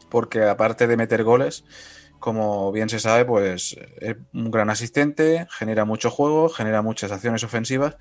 porque 0.10 0.44
aparte 0.44 0.88
de 0.88 0.98
meter 0.98 1.24
goles, 1.24 1.64
como 2.20 2.72
bien 2.72 2.88
se 2.90 3.00
sabe, 3.00 3.26
pues 3.26 3.76
es 4.00 4.16
un 4.34 4.52
gran 4.52 4.70
asistente, 4.70 5.48
genera 5.50 5.86
mucho 5.86 6.12
juego, 6.12 6.50
genera 6.50 6.82
muchas 6.82 7.12
acciones 7.12 7.44
ofensivas 7.44 7.98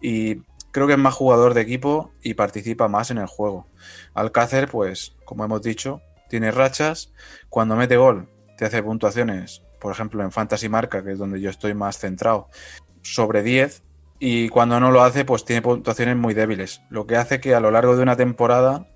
y 0.00 0.36
creo 0.70 0.86
que 0.86 0.92
es 0.92 0.98
más 0.98 1.14
jugador 1.14 1.54
de 1.54 1.62
equipo 1.62 2.12
y 2.22 2.34
participa 2.34 2.88
más 2.88 3.10
en 3.10 3.18
el 3.18 3.26
juego. 3.26 3.66
Alcácer, 4.14 4.68
pues, 4.68 5.16
como 5.24 5.44
hemos 5.44 5.62
dicho, 5.62 6.00
tiene 6.28 6.50
rachas. 6.50 7.12
Cuando 7.48 7.76
mete 7.76 7.96
gol, 7.96 8.28
te 8.56 8.64
hace 8.64 8.82
puntuaciones, 8.82 9.62
por 9.80 9.92
ejemplo, 9.92 10.22
en 10.22 10.30
Fantasy 10.32 10.68
Marca, 10.68 11.02
que 11.04 11.12
es 11.12 11.18
donde 11.18 11.40
yo 11.40 11.50
estoy 11.50 11.74
más 11.74 11.98
centrado, 11.98 12.48
sobre 13.02 13.42
10. 13.42 13.82
Y 14.20 14.48
cuando 14.48 14.78
no 14.80 14.90
lo 14.90 15.02
hace, 15.02 15.24
pues 15.24 15.44
tiene 15.44 15.62
puntuaciones 15.62 16.16
muy 16.16 16.34
débiles. 16.34 16.80
Lo 16.90 17.06
que 17.06 17.16
hace 17.16 17.40
que 17.40 17.54
a 17.54 17.60
lo 17.60 17.70
largo 17.70 17.96
de 17.96 18.02
una 18.02 18.16
temporada, 18.16 18.86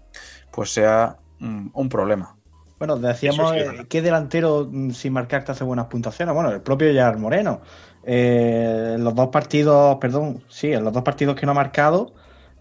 pues 0.50 0.73
sea 0.73 1.17
mm, 1.38 1.69
un 1.73 1.88
problema. 1.88 2.35
Bueno, 2.78 2.97
decíamos, 2.97 3.55
es 3.57 3.69
eh. 3.69 3.87
¿qué 3.88 4.02
delantero 4.02 4.69
mm, 4.71 4.90
sin 4.90 5.12
marcar 5.12 5.45
te 5.45 5.52
hace 5.52 5.64
buenas 5.64 5.87
puntuaciones? 5.87 6.35
Bueno, 6.35 6.50
el 6.50 6.61
propio 6.61 6.93
Gerard 6.93 7.19
Moreno. 7.19 7.61
Eh, 8.05 8.95
en 8.95 9.05
los 9.05 9.14
dos 9.14 9.28
partidos, 9.28 9.99
perdón, 9.99 10.43
sí, 10.49 10.73
en 10.73 10.85
los 10.85 10.93
dos 10.93 11.02
partidos 11.02 11.35
que 11.35 11.45
no 11.45 11.52
ha 11.52 11.57
marcado, 11.57 12.12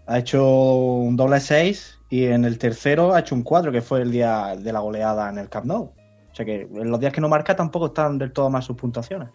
ha 0.06 0.18
hecho 0.18 0.44
un 0.44 1.16
doble 1.16 1.40
6 1.40 1.98
y 2.10 2.26
en 2.26 2.44
el 2.44 2.58
tercero 2.58 3.14
ha 3.14 3.20
hecho 3.20 3.34
un 3.34 3.42
4, 3.42 3.70
que 3.70 3.80
fue 3.80 4.02
el 4.02 4.10
día 4.10 4.56
de 4.58 4.72
la 4.72 4.80
goleada 4.80 5.28
en 5.28 5.38
el 5.38 5.48
Camp 5.48 5.66
Nou. 5.66 5.92
O 6.32 6.34
sea 6.34 6.44
que 6.44 6.62
en 6.62 6.90
los 6.90 7.00
días 7.00 7.12
que 7.12 7.20
no 7.20 7.28
marca 7.28 7.54
tampoco 7.54 7.86
están 7.86 8.18
del 8.18 8.32
todo 8.32 8.50
mal 8.50 8.62
sus 8.62 8.76
puntuaciones. 8.76 9.28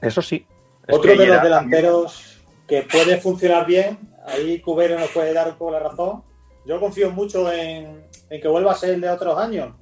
Eso 0.00 0.22
sí. 0.22 0.46
Es 0.86 0.96
Otro 0.96 1.12
que 1.12 1.18
de 1.18 1.26
los 1.26 1.42
delanteros 1.42 2.38
que 2.66 2.82
puede 2.82 3.18
funcionar 3.18 3.66
bien, 3.66 3.98
ahí 4.26 4.60
Cubero 4.60 4.98
nos 4.98 5.08
puede 5.10 5.32
dar 5.32 5.48
un 5.48 5.54
poco 5.54 5.72
la 5.72 5.80
razón. 5.80 6.22
Yo 6.66 6.78
confío 6.80 7.10
mucho 7.10 7.50
en, 7.52 8.04
en 8.30 8.40
que 8.40 8.48
vuelva 8.48 8.72
a 8.72 8.76
ser 8.76 8.90
el 8.94 9.00
de 9.00 9.10
otros 9.10 9.38
años, 9.38 9.74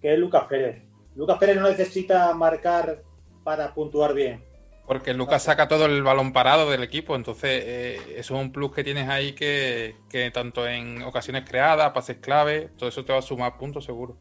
que 0.00 0.12
es 0.12 0.18
Lucas 0.18 0.44
Pérez. 0.48 0.82
Lucas 1.14 1.38
Pérez 1.38 1.56
no 1.56 1.68
necesita 1.68 2.32
marcar 2.34 3.02
para 3.44 3.72
puntuar 3.74 4.14
bien. 4.14 4.42
Porque 4.86 5.14
Lucas 5.14 5.44
saca 5.44 5.68
todo 5.68 5.86
el 5.86 6.02
balón 6.02 6.32
parado 6.32 6.68
del 6.70 6.82
equipo, 6.82 7.14
entonces 7.14 7.62
eh, 7.64 8.00
eso 8.16 8.34
es 8.34 8.40
un 8.40 8.50
plus 8.50 8.72
que 8.72 8.82
tienes 8.82 9.08
ahí 9.08 9.32
que, 9.32 9.94
que 10.10 10.30
tanto 10.32 10.66
en 10.66 11.02
ocasiones 11.02 11.44
creadas, 11.48 11.92
pases 11.92 12.16
clave, 12.18 12.70
todo 12.76 12.88
eso 12.88 13.04
te 13.04 13.12
va 13.12 13.20
a 13.20 13.22
sumar 13.22 13.56
puntos 13.58 13.84
seguro. 13.84 14.16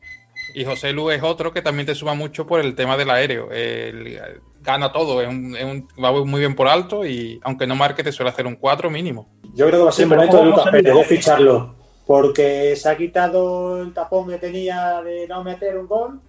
Y 0.53 0.63
José 0.63 0.91
Lu 0.91 1.10
es 1.10 1.24
otro 1.24 1.51
que 1.51 1.62
también 1.62 1.88
te 1.88 1.96
suma 1.96 2.13
mucho 2.13 2.46
por 2.46 2.60
el 2.60 2.75
tema 2.75 2.96
del 2.96 3.10
aéreo. 3.10 3.50
Él 3.51 4.20
gana 4.62 4.91
todo, 4.91 5.22
es 5.22 5.27
un, 5.27 5.56
es 5.56 5.63
un- 5.65 5.88
va 6.03 6.12
muy 6.24 6.39
bien 6.39 6.56
por 6.56 6.68
alto 6.68 7.06
y 7.06 7.39
aunque 7.44 7.65
no 7.68 7.75
marque 7.75 8.03
te 8.03 8.12
suele 8.12 8.30
hacer 8.30 8.46
un 8.46 8.56
4 8.56 8.89
mínimo. 8.89 9.30
Yo 9.56 9.65
creo 9.68 9.80
que 9.80 9.84
va 9.86 9.89
a 9.89 9.94
ser 9.94 10.06
Sí, 10.08 10.12
el 10.12 10.15
momento 10.18 10.38
de 10.38 10.44
¿cómo 10.44 10.51
Lucas 10.58 10.72
Pérez, 10.72 10.94
de 10.96 11.03
ficharlo. 11.03 11.75
Porque 12.12 12.75
se 12.75 12.89
ha 12.89 12.98
quitado 12.98 13.82
el 13.82 13.94
tapón 13.94 14.27
que 14.27 14.38
tenía 14.38 15.01
de 15.01 15.25
no 15.30 15.46
meter 15.46 15.77
un 15.77 15.88
gol. 15.88 16.20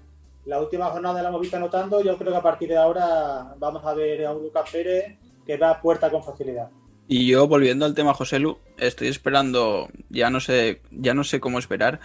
La 0.45 0.61
última 0.61 0.87
jornada 0.87 1.21
la 1.21 1.29
hemos 1.29 1.41
visto 1.41 1.57
anotando. 1.57 2.01
Yo 2.05 2.17
creo 2.17 2.31
que 2.31 2.39
a 2.39 2.43
partir 2.43 2.69
de 2.69 2.77
ahora 2.77 3.57
vamos 3.59 3.85
a 3.85 3.93
ver 3.93 4.25
a 4.25 4.33
un 4.33 4.45
Lucas 4.45 4.71
Pérez 4.71 5.17
que 5.45 5.59
da 5.59 5.81
puerta 5.81 6.09
con 6.09 6.23
facilidad. 6.23 6.71
Y 7.09 7.27
yo, 7.27 7.49
volviendo 7.49 7.85
al 7.85 7.95
tema 7.95 8.15
José 8.15 8.39
Lu, 8.39 8.59
estoy 8.79 9.09
esperando, 9.09 9.89
ya 10.09 10.31
no 10.31 10.39
sé, 10.39 10.83
ya 10.93 11.15
no 11.15 11.25
sé 11.25 11.41
cómo 11.41 11.59
esperar, 11.59 11.99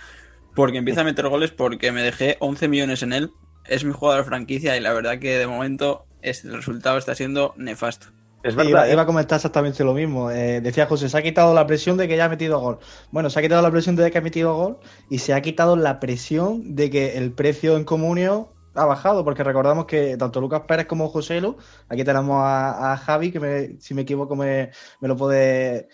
porque 0.55 0.79
empieza 0.79 1.01
a 1.01 1.03
meter 1.03 1.27
goles 1.27 1.51
porque 1.51 1.91
me 1.91 2.01
dejé 2.01 2.37
11 2.39 2.69
millones 2.69 3.03
en 3.03 3.13
él. 3.13 3.29
Es 3.63 3.83
mi 3.83 3.93
jugador 3.93 4.25
franquicia 4.25 4.75
y 4.75 4.79
la 4.79 4.91
verdad 4.91 5.19
que 5.19 5.37
de 5.37 5.45
momento 5.45 6.07
este 6.23 6.49
resultado 6.49 6.97
está 6.97 7.13
siendo 7.13 7.53
nefasto. 7.57 8.07
Es 8.43 8.53
iba, 8.53 8.63
verdad. 8.63 8.89
¿eh? 8.89 8.93
iba 8.93 9.01
a 9.01 9.05
comentar 9.05 9.37
exactamente 9.37 9.83
lo 9.83 9.93
mismo. 9.93 10.31
Eh, 10.31 10.61
decía 10.61 10.85
José, 10.85 11.09
se 11.09 11.17
ha 11.17 11.21
quitado 11.21 11.53
la 11.53 11.65
presión 11.67 11.97
de 11.97 12.07
que 12.07 12.15
ya 12.17 12.25
ha 12.25 12.29
metido 12.29 12.59
gol. 12.59 12.79
Bueno, 13.11 13.29
se 13.29 13.39
ha 13.39 13.41
quitado 13.41 13.61
la 13.61 13.71
presión 13.71 13.95
de 13.95 14.09
que 14.11 14.17
ha 14.17 14.21
metido 14.21 14.55
gol 14.55 14.77
y 15.09 15.19
se 15.19 15.33
ha 15.33 15.41
quitado 15.41 15.75
la 15.75 15.99
presión 15.99 16.75
de 16.75 16.89
que 16.89 17.17
el 17.17 17.31
precio 17.31 17.75
en 17.77 17.83
comunio 17.83 18.49
ha 18.75 18.85
bajado, 18.85 19.23
porque 19.23 19.43
recordamos 19.43 19.85
que 19.85 20.17
tanto 20.17 20.39
Lucas 20.39 20.61
Pérez 20.67 20.85
como 20.85 21.09
José 21.09 21.41
Lu, 21.41 21.57
aquí 21.89 22.03
tenemos 22.03 22.37
a, 22.43 22.93
a 22.93 22.97
Javi, 22.97 23.31
que 23.31 23.39
me- 23.39 23.79
si 23.79 23.93
me 23.95 24.03
equivoco 24.03 24.35
me, 24.35 24.69
me 25.01 25.07
lo 25.07 25.17
puede... 25.17 25.87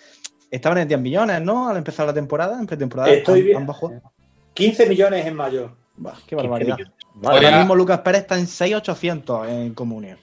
Estaban 0.51 0.77
en 0.79 0.87
10 0.89 0.99
millones, 0.99 1.41
¿no? 1.41 1.69
Al 1.69 1.77
empezar 1.77 2.05
la 2.05 2.13
temporada, 2.13 2.59
en 2.59 2.67
pretemporada. 2.67 3.09
Estoy 3.09 3.39
han- 3.39 3.45
bien. 3.45 3.57
han 3.57 3.65
bajado. 3.67 4.01
15 4.53 4.85
millones 4.87 5.25
en 5.25 5.35
mayo. 5.35 5.71
Bah, 5.95 6.13
qué 6.27 6.35
barbaridad. 6.35 6.77
Ahora 7.23 7.57
mismo 7.57 7.73
Lucas 7.75 7.99
Pérez 8.01 8.21
está 8.21 8.37
en 8.37 8.45
6.800 8.47 9.47
en 9.49 9.73
comunio. 9.73 10.17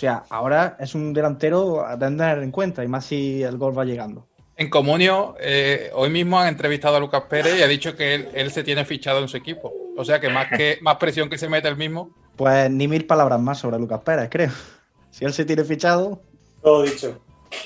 O 0.00 0.06
sea, 0.08 0.24
ahora 0.30 0.78
es 0.80 0.94
un 0.94 1.12
delantero 1.12 1.86
a 1.86 1.98
tener 1.98 2.38
en 2.38 2.50
cuenta, 2.50 2.82
y 2.82 2.88
más 2.88 3.04
si 3.04 3.42
el 3.42 3.58
gol 3.58 3.76
va 3.78 3.84
llegando. 3.84 4.26
En 4.56 4.70
Comunio, 4.70 5.34
eh, 5.38 5.90
hoy 5.92 6.08
mismo 6.08 6.40
han 6.40 6.48
entrevistado 6.48 6.96
a 6.96 7.00
Lucas 7.00 7.24
Pérez 7.28 7.58
y 7.58 7.62
ha 7.62 7.66
dicho 7.66 7.94
que 7.94 8.14
él, 8.14 8.28
él 8.32 8.50
se 8.50 8.64
tiene 8.64 8.86
fichado 8.86 9.20
en 9.20 9.28
su 9.28 9.36
equipo. 9.36 9.70
O 9.98 10.02
sea 10.02 10.18
que 10.18 10.30
más 10.30 10.46
que 10.56 10.78
más 10.80 10.96
presión 10.96 11.28
que 11.28 11.36
se 11.36 11.50
mete 11.50 11.68
el 11.68 11.76
mismo. 11.76 12.14
Pues 12.34 12.70
ni 12.70 12.88
mil 12.88 13.04
palabras 13.04 13.38
más 13.42 13.58
sobre 13.58 13.78
Lucas 13.78 14.00
Pérez, 14.00 14.30
creo. 14.30 14.50
Si 15.10 15.26
él 15.26 15.34
se 15.34 15.44
tiene 15.44 15.64
fichado, 15.64 16.22
Todo 16.62 16.84
dicho. 16.84 17.20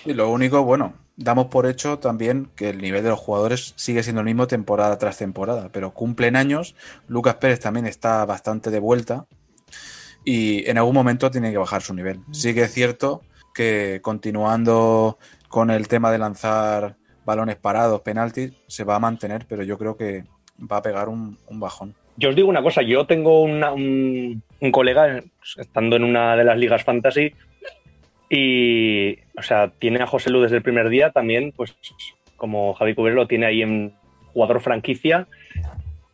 Y 0.05 0.13
lo 0.13 0.29
único, 0.29 0.65
bueno, 0.65 0.95
damos 1.15 1.47
por 1.47 1.67
hecho 1.67 2.01
también 2.01 2.51
que 2.57 2.71
el 2.71 2.79
nivel 2.79 3.05
de 3.05 3.11
los 3.11 3.21
jugadores 3.21 3.75
sigue 3.77 4.03
siendo 4.03 4.23
el 4.23 4.27
mismo 4.27 4.49
temporada 4.49 4.99
tras 4.99 5.19
temporada, 5.19 5.69
pero 5.71 5.95
cumplen 5.95 6.35
años. 6.35 6.75
Lucas 7.07 7.37
Pérez 7.37 7.61
también 7.61 7.87
está 7.87 8.25
bastante 8.25 8.73
de 8.73 8.81
vuelta 8.81 9.27
y 10.25 10.69
en 10.69 10.79
algún 10.79 10.95
momento 10.95 11.31
tiene 11.31 11.51
que 11.51 11.59
bajar 11.59 11.83
su 11.83 11.95
nivel. 11.95 12.21
Sí 12.33 12.55
que 12.55 12.63
es 12.63 12.73
cierto 12.73 13.23
que 13.55 14.01
continuando 14.03 15.19
con 15.49 15.71
el 15.71 15.87
tema 15.89 16.11
de 16.11 16.19
lanzar 16.19 16.97
balones 17.25 17.57
parados, 17.57 18.01
penaltis, 18.03 18.53
se 18.67 18.85
va 18.85 18.97
a 18.97 18.99
mantener, 19.01 19.47
pero 19.49 19.63
yo 19.63 19.79
creo 19.79 19.97
que 19.97 20.25
va 20.71 20.79
a 20.79 20.83
pegar 20.83 21.09
un, 21.09 21.39
un 21.49 21.61
bajón. 21.61 21.95
Yo 22.17 22.29
os 22.29 22.37
digo 22.37 22.49
una 22.49 22.63
cosa, 22.63 22.83
yo 22.83 23.07
tengo 23.07 23.43
una- 23.43 23.73
un, 23.73 24.43
un 24.61 24.73
colega 24.73 25.23
estando 25.57 25.97
en 25.97 26.05
una 26.05 26.37
de 26.37 26.45
las 26.45 26.57
ligas 26.59 26.85
fantasy 26.85 27.33
y, 28.31 29.19
o 29.37 29.43
sea, 29.43 29.71
tiene 29.79 30.03
a 30.03 30.07
José 30.07 30.31
Lu 30.31 30.41
desde 30.43 30.57
el 30.57 30.63
primer 30.63 30.89
día 30.89 31.11
también, 31.11 31.53
pues 31.57 31.75
como 32.37 32.75
Javi 32.75 32.95
Cubero 32.95 33.15
lo 33.17 33.27
tiene 33.27 33.47
ahí 33.47 33.63
en 33.63 33.95
jugador 34.33 34.61
franquicia 34.61 35.27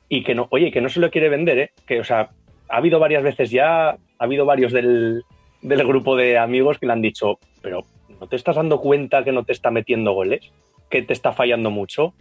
y 0.08 0.22
que 0.24 0.34
no, 0.34 0.48
oye, 0.50 0.70
que 0.72 0.80
no 0.80 0.88
se 0.88 1.00
lo 1.00 1.10
quiere 1.10 1.28
vender, 1.28 1.58
¿eh? 1.58 1.72
Que, 1.86 2.00
o 2.00 2.04
sea, 2.04 2.30
ha 2.70 2.76
habido 2.76 2.98
varias 2.98 3.22
veces 3.22 3.50
ya, 3.50 3.90
ha 3.90 3.98
habido 4.18 4.44
varios 4.46 4.72
del, 4.72 5.24
del 5.62 5.86
grupo 5.86 6.16
de 6.16 6.38
amigos 6.38 6.78
que 6.78 6.86
le 6.86 6.92
han 6.92 7.02
dicho, 7.02 7.38
pero 7.62 7.84
¿no 8.20 8.26
te 8.28 8.36
estás 8.36 8.56
dando 8.56 8.80
cuenta 8.80 9.24
que 9.24 9.32
no 9.32 9.44
te 9.44 9.52
está 9.52 9.70
metiendo 9.70 10.12
goles? 10.12 10.40
Que 10.88 11.02
te 11.02 11.12
está 11.12 11.32
fallando 11.32 11.70
mucho. 11.70 12.14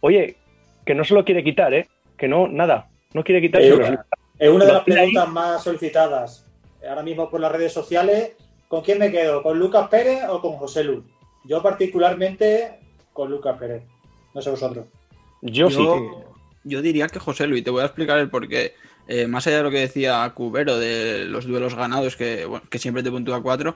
Oye, 0.00 0.36
que 0.84 0.94
no 0.94 1.04
se 1.04 1.14
lo 1.14 1.24
quiere 1.24 1.44
quitar, 1.44 1.72
¿eh? 1.74 1.88
Que 2.16 2.28
no, 2.28 2.48
nada, 2.48 2.88
no 3.14 3.22
quiere 3.24 3.40
quitar. 3.40 3.62
Eh, 3.62 3.74
pero- 3.76 4.04
Es 4.38 4.48
una 4.50 4.64
de 4.64 4.72
las 4.72 4.80
ahí. 4.88 4.92
preguntas 4.92 5.28
más 5.30 5.62
solicitadas 5.62 6.46
ahora 6.88 7.02
mismo 7.02 7.30
por 7.30 7.40
las 7.40 7.52
redes 7.52 7.72
sociales. 7.72 8.32
¿Con 8.68 8.82
quién 8.82 8.98
me 8.98 9.10
quedo? 9.12 9.42
¿Con 9.42 9.58
Lucas 9.58 9.88
Pérez 9.88 10.24
o 10.28 10.40
con 10.40 10.52
José 10.54 10.82
Lu? 10.84 11.04
Yo 11.44 11.62
particularmente 11.62 12.78
con 13.12 13.30
Lucas 13.30 13.56
Pérez. 13.58 13.82
No 14.34 14.40
sé 14.42 14.50
vosotros. 14.50 14.86
Yo, 15.42 15.70
sí. 15.70 15.86
Yo 16.64 16.80
diría 16.82 17.06
que 17.08 17.18
José 17.18 17.46
Luis, 17.46 17.62
te 17.64 17.70
voy 17.70 17.82
a 17.82 17.86
explicar 17.86 18.18
el 18.18 18.30
porqué. 18.30 18.72
Eh, 19.08 19.26
más 19.26 19.46
allá 19.46 19.58
de 19.58 19.62
lo 19.64 19.70
que 19.70 19.80
decía 19.80 20.30
Cubero 20.34 20.78
de 20.78 21.24
los 21.24 21.46
duelos 21.46 21.74
ganados, 21.74 22.16
que, 22.16 22.48
que 22.70 22.78
siempre 22.78 23.02
te 23.02 23.10
puntúa 23.10 23.42
4, 23.42 23.74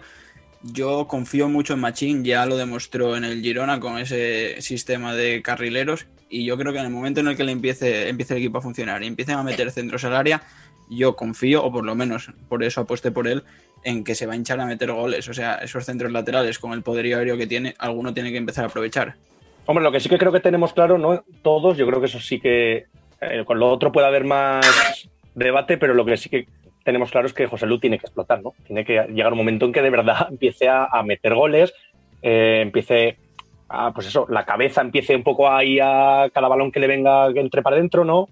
yo 0.62 1.06
confío 1.06 1.48
mucho 1.48 1.74
en 1.74 1.80
Machín, 1.80 2.24
ya 2.24 2.46
lo 2.46 2.56
demostró 2.56 3.16
en 3.16 3.24
el 3.24 3.42
Girona 3.42 3.80
con 3.80 3.98
ese 3.98 4.60
sistema 4.60 5.14
de 5.14 5.42
carrileros, 5.42 6.06
y 6.28 6.44
yo 6.44 6.56
creo 6.56 6.72
que 6.72 6.78
en 6.78 6.86
el 6.86 6.90
momento 6.90 7.20
en 7.20 7.28
el 7.28 7.36
que 7.36 7.44
le 7.44 7.52
empiece, 7.52 8.08
empiece 8.08 8.34
el 8.34 8.38
equipo 8.38 8.58
a 8.58 8.62
funcionar 8.62 9.02
y 9.02 9.06
empiecen 9.06 9.36
a 9.36 9.42
meter 9.42 9.70
centros 9.70 10.04
al 10.04 10.14
área, 10.14 10.42
yo 10.88 11.16
confío, 11.16 11.64
o 11.64 11.72
por 11.72 11.84
lo 11.84 11.94
menos 11.94 12.30
por 12.48 12.62
eso 12.62 12.80
apuesté 12.80 13.10
por 13.10 13.26
él, 13.28 13.42
en 13.84 14.04
que 14.04 14.14
se 14.14 14.26
va 14.26 14.32
a 14.32 14.36
hinchar 14.36 14.60
a 14.60 14.66
meter 14.66 14.92
goles. 14.92 15.28
O 15.28 15.34
sea, 15.34 15.56
esos 15.56 15.84
centros 15.84 16.10
laterales 16.12 16.58
con 16.58 16.72
el 16.72 16.82
poderío 16.82 17.18
aéreo 17.18 17.36
que 17.36 17.46
tiene, 17.46 17.74
alguno 17.78 18.14
tiene 18.14 18.30
que 18.32 18.38
empezar 18.38 18.64
a 18.64 18.68
aprovechar. 18.68 19.16
Hombre, 19.66 19.84
lo 19.84 19.92
que 19.92 20.00
sí 20.00 20.08
que 20.08 20.18
creo 20.18 20.32
que 20.32 20.40
tenemos 20.40 20.72
claro, 20.72 20.96
¿no? 20.98 21.24
Todos, 21.42 21.76
yo 21.76 21.86
creo 21.86 22.00
que 22.00 22.06
eso 22.06 22.20
sí 22.20 22.40
que. 22.40 22.86
eh, 23.20 23.44
con 23.44 23.58
lo 23.58 23.68
otro 23.68 23.90
puede 23.90 24.06
haber 24.06 24.24
más 24.24 25.08
debate, 25.44 25.76
pero 25.78 25.94
lo 25.94 26.04
que 26.04 26.16
sí 26.16 26.28
que 26.28 26.46
tenemos 26.84 27.10
claro 27.10 27.26
es 27.26 27.32
que 27.32 27.46
José 27.46 27.66
Lu 27.66 27.78
tiene 27.78 27.98
que 27.98 28.06
explotar, 28.06 28.42
¿no? 28.42 28.54
Tiene 28.66 28.84
que 28.84 29.06
llegar 29.12 29.32
un 29.32 29.38
momento 29.38 29.66
en 29.66 29.72
que 29.72 29.82
de 29.82 29.90
verdad 29.90 30.26
empiece 30.30 30.68
a, 30.68 30.88
meter 31.04 31.34
goles, 31.34 31.74
eh, 32.22 32.60
empiece 32.62 33.18
a, 33.68 33.92
pues 33.92 34.06
eso, 34.06 34.26
la 34.30 34.44
cabeza 34.44 34.80
empiece 34.80 35.14
un 35.14 35.22
poco 35.22 35.50
ahí 35.50 35.78
a 35.80 36.30
cada 36.32 36.48
balón 36.48 36.72
que 36.72 36.80
le 36.80 36.86
venga 36.86 37.32
que 37.32 37.40
entre 37.40 37.62
para 37.62 37.76
adentro, 37.76 38.04
¿no? 38.04 38.28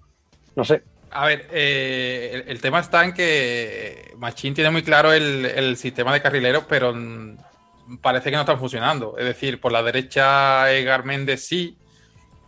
No 0.57 0.65
sé. 0.65 0.83
A 1.11 1.27
ver, 1.27 1.47
eh, 1.53 2.45
el, 2.49 2.61
tema 2.61 2.81
está 2.81 3.05
en 3.05 3.13
que 3.13 4.13
Machín 4.17 4.55
tiene 4.55 4.71
muy 4.71 4.83
claro 4.83 5.13
el, 5.13 5.45
el 5.45 5.77
sistema 5.77 6.13
de 6.13 6.21
carrileros, 6.21 6.65
pero 6.69 6.93
parece 8.01 8.31
que 8.31 8.37
no 8.37 8.43
están 8.43 8.59
funcionando. 8.59 9.17
Es 9.19 9.25
decir, 9.25 9.61
por 9.61 9.71
la 9.71 9.83
derecha 9.83 10.73
Edgar 10.73 11.05
Méndez 11.05 11.47
sí, 11.47 11.77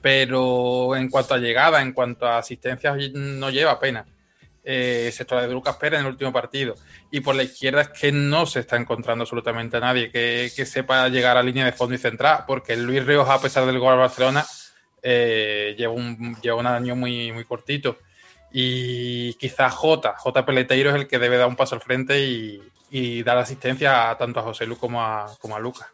pero 0.00 0.96
en 0.96 1.08
cuanto 1.08 1.34
a 1.34 1.38
llegada, 1.38 1.80
en 1.82 1.92
cuanto 1.92 2.26
a 2.26 2.38
asistencia, 2.38 2.96
no 3.14 3.50
lleva 3.50 3.78
pena. 3.78 4.04
Eh, 4.68 5.04
excepto 5.06 5.36
la 5.36 5.46
de 5.46 5.52
Lucas 5.52 5.76
Pérez 5.76 6.00
en 6.00 6.06
el 6.06 6.10
último 6.10 6.32
partido. 6.32 6.74
Y 7.12 7.20
por 7.20 7.36
la 7.36 7.44
izquierda 7.44 7.82
es 7.82 7.88
que 7.90 8.10
no 8.10 8.46
se 8.46 8.58
está 8.58 8.74
encontrando 8.74 9.22
absolutamente 9.22 9.76
a 9.76 9.80
nadie 9.80 10.10
que, 10.10 10.50
que 10.56 10.66
sepa 10.66 11.08
llegar 11.08 11.36
a 11.36 11.42
línea 11.44 11.64
de 11.64 11.70
fondo 11.70 11.94
y 11.94 11.98
central, 11.98 12.42
porque 12.48 12.76
Luis 12.76 13.06
Rioja, 13.06 13.34
a 13.34 13.40
pesar 13.40 13.64
del 13.64 13.78
gol 13.78 13.92
al 13.92 14.00
Barcelona, 14.00 14.44
eh, 15.04 15.76
lleva, 15.78 15.92
un, 15.92 16.36
lleva 16.42 16.56
un 16.56 16.66
año 16.66 16.96
muy, 16.96 17.30
muy 17.30 17.44
cortito. 17.44 17.98
Y 18.50 19.34
quizás 19.34 19.72
J, 19.72 20.16
J 20.18 20.44
Peleteiro 20.44 20.90
es 20.90 20.96
el 20.96 21.06
que 21.06 21.20
debe 21.20 21.36
dar 21.36 21.46
un 21.46 21.54
paso 21.54 21.76
al 21.76 21.80
frente 21.80 22.18
y, 22.26 22.60
y 22.90 23.22
dar 23.22 23.38
asistencia 23.38 24.10
a, 24.10 24.18
tanto 24.18 24.40
a 24.40 24.42
José 24.42 24.66
Lu 24.66 24.76
como 24.76 25.00
a, 25.00 25.32
como 25.38 25.54
a 25.54 25.60
Lucas. 25.60 25.86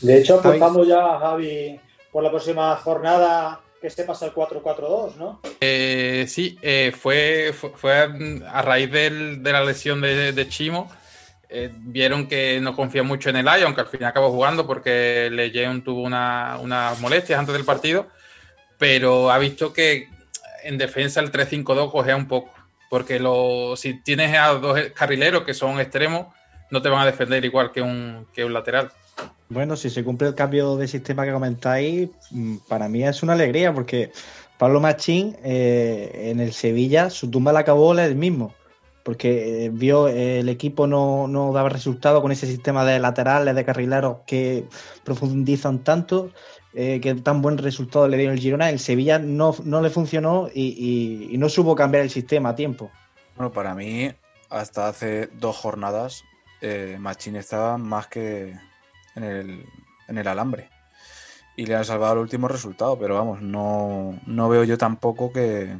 De 0.00 0.18
hecho, 0.18 0.40
apostamos 0.40 0.88
ya, 0.88 1.20
Javi, 1.20 1.78
por 2.10 2.24
la 2.24 2.30
próxima 2.30 2.74
jornada 2.78 3.60
que 3.80 3.90
se 3.90 4.04
pasa 4.04 4.26
el 4.26 4.32
4-4-2, 4.32 5.16
¿no? 5.16 5.40
Eh, 5.60 6.26
sí, 6.28 6.58
eh, 6.62 6.92
fue, 6.98 7.52
fue, 7.52 8.08
a, 8.46 8.62
raíz 8.62 8.90
del- 8.90 9.42
de 9.42 9.52
la 9.52 9.64
lesión 9.64 10.00
de, 10.00 10.46
Chimo. 10.48 10.90
eh, 11.48 11.70
vieron 11.74 12.26
que 12.28 12.60
no 12.60 12.74
confía 12.76 13.02
mucho 13.02 13.30
en 13.30 13.36
el 13.36 13.48
Ajax, 13.48 13.64
aunque 13.64 13.80
al 13.80 13.86
final 13.86 14.10
acabó 14.10 14.30
jugando 14.30 14.66
porque 14.66 15.28
Lejeune 15.32 15.80
tuvo 15.80 16.02
una- 16.02 16.58
unas 16.60 17.00
molestias 17.00 17.38
antes 17.38 17.54
del 17.54 17.64
partido, 17.64 18.08
pero 18.78 19.30
ha 19.30 19.38
visto 19.38 19.72
que 19.72 20.08
en 20.64 20.76
defensa 20.76 21.20
el 21.20 21.30
3-5-2 21.30 21.90
cogea 21.90 22.16
un 22.16 22.28
poco, 22.28 22.52
porque 22.90 23.18
lo, 23.18 23.76
si 23.76 23.94
tienes 24.02 24.36
a 24.36 24.48
dos 24.48 24.78
carrileros 24.94 25.44
que 25.44 25.54
son 25.54 25.80
extremos, 25.80 26.26
no 26.70 26.82
te 26.82 26.88
van 26.90 27.00
a 27.02 27.06
defender 27.06 27.42
igual 27.44 27.72
que 27.72 27.80
un, 27.80 28.26
que 28.34 28.44
un 28.44 28.52
lateral. 28.52 28.90
Bueno, 29.50 29.76
si 29.76 29.88
se 29.88 30.04
cumple 30.04 30.28
el 30.28 30.34
cambio 30.34 30.76
de 30.76 30.86
sistema 30.86 31.24
que 31.24 31.32
comentáis, 31.32 32.10
mm, 32.30 32.56
para 32.68 32.88
mí 32.88 33.02
es 33.02 33.22
una 33.22 33.32
alegría 33.32 33.72
porque 33.72 34.12
Pablo 34.58 34.80
Machín 34.80 35.36
eh, 35.42 36.30
en 36.30 36.40
el 36.40 36.52
Sevilla, 36.52 37.08
su 37.08 37.30
tumba 37.30 37.52
la 37.52 37.60
acabó 37.60 37.98
él 37.98 38.14
mismo, 38.14 38.54
porque 39.08 39.64
eh, 39.64 39.70
vio 39.72 40.06
eh, 40.06 40.40
el 40.40 40.50
equipo 40.50 40.86
no, 40.86 41.26
no 41.28 41.50
daba 41.54 41.70
resultado 41.70 42.20
con 42.20 42.30
ese 42.30 42.46
sistema 42.46 42.84
de 42.84 42.98
laterales, 42.98 43.54
de 43.54 43.64
carrileros 43.64 44.18
que 44.26 44.66
profundizan 45.02 45.78
tanto, 45.78 46.30
eh, 46.74 47.00
que 47.00 47.14
tan 47.14 47.40
buen 47.40 47.56
resultado 47.56 48.06
le 48.06 48.18
dio 48.18 48.30
el 48.30 48.38
Girona. 48.38 48.68
El 48.68 48.78
Sevilla 48.78 49.18
no, 49.18 49.56
no 49.64 49.80
le 49.80 49.88
funcionó 49.88 50.50
y, 50.54 51.34
no 51.38 51.48
supo 51.48 51.74
cambiar 51.74 52.02
el 52.02 52.10
sistema 52.10 52.50
a 52.50 52.54
tiempo. 52.54 52.90
Bueno, 53.34 53.50
para 53.50 53.74
mí, 53.74 54.12
hasta 54.50 54.88
hace 54.88 55.28
dos 55.40 55.56
jornadas, 55.56 56.22
Machín 56.98 57.36
estaba 57.36 57.78
más 57.78 58.08
que 58.08 58.58
en 59.18 59.24
el, 59.24 59.66
en 60.08 60.18
el 60.18 60.28
alambre. 60.28 60.70
Y 61.56 61.66
le 61.66 61.74
han 61.74 61.84
salvado 61.84 62.14
el 62.14 62.20
último 62.20 62.48
resultado, 62.48 62.98
pero 62.98 63.14
vamos, 63.16 63.42
no, 63.42 64.18
no 64.26 64.48
veo 64.48 64.64
yo 64.64 64.78
tampoco 64.78 65.32
que... 65.32 65.76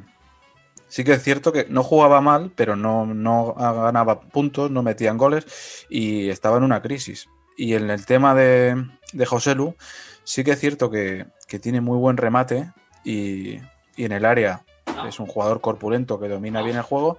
Sí 0.89 1.05
que 1.05 1.13
es 1.13 1.23
cierto 1.23 1.53
que 1.53 1.67
no 1.69 1.83
jugaba 1.83 2.23
mal, 2.23 2.51
pero 2.57 2.75
no, 2.75 3.05
no 3.05 3.53
ganaba 3.55 4.21
puntos, 4.21 4.71
no 4.71 4.83
metían 4.83 5.19
goles 5.19 5.87
y 5.91 6.31
estaba 6.31 6.57
en 6.57 6.63
una 6.63 6.81
crisis. 6.81 7.29
Y 7.59 7.75
en 7.75 7.91
el 7.91 8.07
tema 8.07 8.35
de, 8.35 8.87
de 9.13 9.27
José 9.27 9.55
Lu, 9.55 9.75
sí 10.25 10.45
que 10.45 10.53
es 10.53 10.61
cierto 10.61 10.91
que, 10.91 11.27
que 11.47 11.59
tiene 11.59 11.83
muy 11.83 11.99
buen 11.99 12.17
remate 12.17 12.73
y, 13.05 13.57
y 13.97 14.05
en 14.05 14.13
el 14.13 14.25
área 14.25 14.65
es 15.07 15.21
un 15.21 15.27
jugador 15.27 15.61
corpulento 15.61 16.19
que 16.19 16.29
domina 16.29 16.63
bien 16.63 16.77
el 16.77 16.83
juego. 16.83 17.19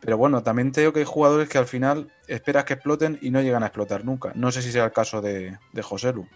Pero 0.00 0.16
bueno, 0.16 0.42
también 0.42 0.72
te 0.72 0.92
que 0.92 1.00
hay 1.00 1.04
jugadores 1.04 1.48
que 1.48 1.58
al 1.58 1.66
final 1.66 2.12
esperas 2.26 2.64
que 2.64 2.74
exploten 2.74 3.18
y 3.20 3.30
no 3.30 3.40
llegan 3.40 3.62
a 3.62 3.66
explotar 3.66 4.04
nunca. 4.04 4.32
No 4.34 4.52
sé 4.52 4.62
si 4.62 4.72
sea 4.72 4.84
el 4.84 4.92
caso 4.92 5.20
de, 5.20 5.58
de 5.72 5.82
José 5.82 6.12
Lu. 6.12 6.26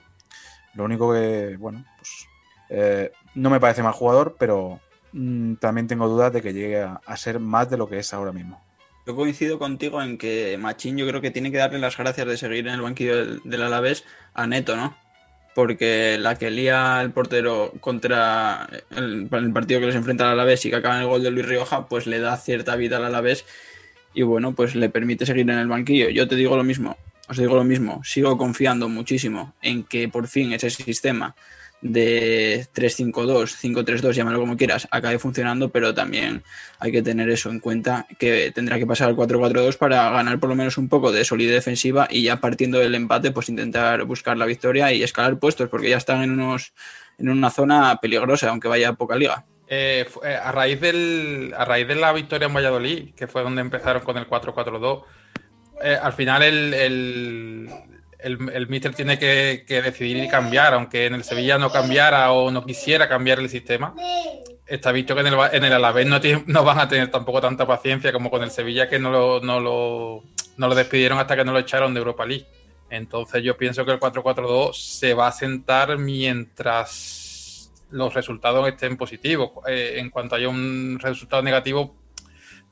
Lo 0.75 0.85
único 0.85 1.12
que, 1.12 1.56
bueno, 1.59 1.85
pues 1.99 2.26
eh, 2.71 3.12
no 3.35 3.50
me 3.50 3.61
parece 3.61 3.82
mal 3.82 3.92
jugador, 3.92 4.37
pero 4.38 4.80
mm, 5.12 5.54
también 5.54 5.87
tengo 5.87 6.09
dudas 6.09 6.32
de 6.32 6.42
que 6.42 6.52
llegue 6.52 6.80
a, 6.80 7.00
a 7.04 7.16
ser 7.16 7.38
más 7.38 7.68
de 7.68 7.76
lo 7.76 7.88
que 7.88 7.99
es 7.99 8.14
ahora 8.14 8.32
mismo. 8.32 8.62
Yo 9.06 9.16
coincido 9.16 9.59
contigo 9.59 10.00
en 10.00 10.16
que 10.16 10.56
Machín 10.59 10.97
yo 10.97 11.06
creo 11.09 11.21
que 11.21 11.32
tiene 11.32 11.50
que 11.50 11.59
darle 11.59 11.80
las 11.80 11.97
gracias 11.97 12.26
de 12.26 12.37
seguir 12.37 12.68
en 12.68 12.75
el 12.75 12.82
banquillo 12.82 13.16
del, 13.16 13.40
del 13.44 13.62
Alavés 13.62 14.04
a 14.32 14.47
Neto, 14.47 14.76
¿no? 14.76 14.97
Porque 15.54 16.16
la 16.18 16.37
que 16.37 16.50
lía 16.50 17.00
el 17.02 17.11
portero 17.11 17.73
contra 17.80 18.68
el, 18.97 19.28
partido 19.28 19.80
que 19.80 19.87
les 19.87 19.94
enfrenta 19.94 20.25
al 20.25 20.32
Alavés 20.32 20.64
y 20.64 20.71
que 20.71 20.76
acaba 20.76 20.97
en 20.97 21.02
el 21.02 21.09
gol 21.09 21.23
de 21.23 21.30
Luis 21.30 21.47
Rioja, 21.47 21.88
pues 21.88 22.06
le 22.06 22.21
da 22.21 22.37
cierta 22.37 22.76
vida 22.76 22.97
al 22.97 23.04
Alavés 23.04 23.44
y 24.14 24.23
bueno, 24.23 24.54
pues 24.54 24.75
le 24.75 24.88
permite 24.88 25.26
seguir 25.26 25.49
en 25.50 25.59
el 25.59 25.68
banquillo. 25.68 26.09
Yo 26.09 26.28
te 26.28 26.37
digo 26.37 26.56
lo 26.56 26.64
mismo, 26.64 26.97
os 27.28 27.37
digo 27.37 27.54
lo 27.54 27.64
mismo, 27.64 28.02
sigo 28.04 28.37
confiando 28.38 28.88
muchísimo 28.88 29.54
en 29.62 29.85
que 29.85 30.09
por 30.09 30.28
fin 30.28 30.52
ese 30.52 30.71
sistema 30.71 31.35
de 31.83 32.67
3-5-2, 32.75 33.57
5-3-2, 33.61 34.12
llámalo 34.12 34.39
como 34.39 34.57
quieras, 34.57 34.89
acabe 34.91 35.19
funcionando, 35.19 35.69
pero 35.71 35.93
también 35.93 36.43
hay 36.79 36.93
que 36.93 37.03
tener 37.03 37.29
eso 37.29 37.51
en 37.51 37.59
cuenta, 37.59 38.07
que 38.19 38.53
tendrá 38.53 38.79
que 38.79 38.87
pasar 38.87 39.09
al 39.09 39.17
4-4-2 39.17 39.77
para 39.77 40.11
ganar 40.11 40.39
por 40.39 40.49
lo 40.49 40.55
menos 40.55 40.79
un 40.79 40.89
poco 40.89 41.12
de 41.12 41.25
solidez 41.25 41.55
defensiva 41.55 42.07
y 42.09 42.23
ya 42.23 42.41
partiendo 42.41 42.79
del 42.79 42.95
empate, 42.95 43.33
pues 43.33 43.49
intentar 43.49 44.05
buscar 44.05 44.37
la 44.39 44.47
victoria 44.47 44.93
y 44.93 45.03
escalar 45.03 45.39
puestos, 45.39 45.69
porque 45.69 45.91
ya 45.91 45.97
están 45.97 46.23
en, 46.23 46.31
unos, 46.31 46.73
en 47.19 47.29
una 47.29 47.51
zona 47.51 47.99
peligrosa, 48.01 48.49
aunque 48.49 48.69
vaya 48.69 48.91
a 48.91 48.95
poca 48.95 49.17
liga. 49.17 49.45
Eh, 49.67 50.07
eh, 50.25 50.35
a, 50.35 50.53
raíz 50.53 50.81
del, 50.81 51.53
a 51.57 51.65
raíz 51.65 51.89
de 51.89 51.97
la 51.97 52.12
victoria 52.12 52.47
en 52.47 52.55
Valladolid, 52.55 53.15
que 53.15 53.27
fue 53.27 53.43
donde 53.43 53.61
empezaron 53.61 54.03
con 54.03 54.19
el 54.19 54.29
4-4-2, 54.29 55.05
eh, 55.83 55.99
al 56.01 56.12
final 56.12 56.43
el, 56.43 56.75
el, 56.75 57.69
el, 58.23 58.38
el 58.52 58.69
míster 58.69 58.95
tiene 58.95 59.19
que, 59.19 59.64
que 59.67 59.83
decidir 59.83 60.23
y 60.23 60.29
cambiar, 60.29 60.75
aunque 60.75 61.07
en 61.07 61.14
el 61.14 61.25
Sevilla 61.25 61.59
no 61.59 61.71
cambiara 61.71 62.33
o 62.33 62.50
no 62.50 62.64
quisiera 62.64 63.09
cambiar 63.09 63.38
el 63.41 63.49
sistema. 63.49 63.95
Está 64.67 64.93
visto 64.93 65.14
que 65.14 65.21
en 65.23 65.26
el, 65.29 65.35
en 65.52 65.64
el 65.64 65.73
Alavés 65.73 66.07
no, 66.07 66.21
tiene- 66.21 66.45
no 66.47 66.64
van 66.64 66.79
a 66.79 66.88
tener 66.88 67.11
tampoco 67.11 67.41
tanta 67.41 67.67
paciencia 67.67 68.12
como 68.12 68.31
con 68.31 68.43
el 68.43 68.50
Sevilla, 68.50 68.88
que 68.88 68.99
no 68.99 69.11
lo, 69.11 69.41
no 69.41 69.61
lo, 69.61 70.23
no 70.57 70.69
lo 70.69 70.75
despidieron 70.75 71.19
hasta 71.19 71.37
que 71.37 71.45
no 71.45 71.52
lo 71.52 71.59
echaron 71.59 71.93
de 71.95 71.99
Europa 71.99 72.25
League. 72.25 72.47
Entonces 72.91 73.43
yo 73.43 73.57
pienso 73.57 73.85
que 73.85 73.93
el 73.93 74.00
4-4-2 74.00 74.75
se 74.75 75.14
va 75.14 75.29
a 75.29 75.33
sentar 75.33 75.97
mientras 75.99 77.71
los 77.91 78.14
resultados 78.14 78.67
estén 78.69 78.97
positivos. 78.97 79.50
Eh, 79.67 79.95
en 79.97 80.11
cuanto 80.11 80.35
haya 80.37 80.49
un 80.49 80.99
resultado 81.00 81.43
negativo, 81.43 81.95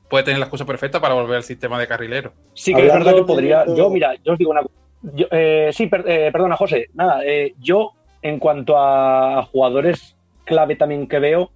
puede 0.09 0.23
tener 0.23 0.39
la 0.39 0.45
excusa 0.45 0.65
perfecta 0.65 0.99
para 0.99 1.13
volver 1.13 1.37
al 1.37 1.43
sistema 1.43 1.79
de 1.79 1.87
carrilero. 1.87 2.33
Sí 2.53 2.73
que 2.73 2.81
es 2.87 2.93
verdad 2.93 3.11
que 3.15 3.23
podría. 3.23 3.65
Yo, 3.75 3.89
mira, 3.89 4.13
yo 4.23 4.33
os 4.33 4.39
digo 4.39 4.51
una 4.51 4.61
cosa. 4.61 4.73
Yo, 5.01 5.25
eh, 5.31 5.69
sí, 5.73 5.89
eh, 6.05 6.29
perdona, 6.31 6.55
José. 6.55 6.87
Nada, 6.93 7.25
eh, 7.25 7.53
yo, 7.59 7.93
en 8.21 8.39
cuanto 8.39 8.75
a 8.77 9.43
jugadores 9.51 10.15
clave 10.45 10.75
también 10.75 11.07
que 11.07 11.19
veo, 11.19 11.51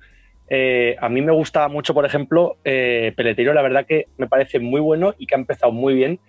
eh, 0.49 0.95
a 0.99 1.09
mí 1.09 1.21
me 1.21 1.31
gusta 1.31 1.67
mucho, 1.67 1.93
por 1.93 2.05
ejemplo, 2.05 2.57
Peleteiro, 2.63 3.53
la 3.53 3.61
verdad 3.61 3.85
que 3.85 4.07
me 4.17 4.27
parece 4.27 4.59
muy 4.59 4.81
bueno 4.81 5.13
y 5.17 5.27
que 5.27 5.35
ha 5.35 5.39
empezado 5.39 5.71
muy 5.71 5.93
bien. 5.93 6.19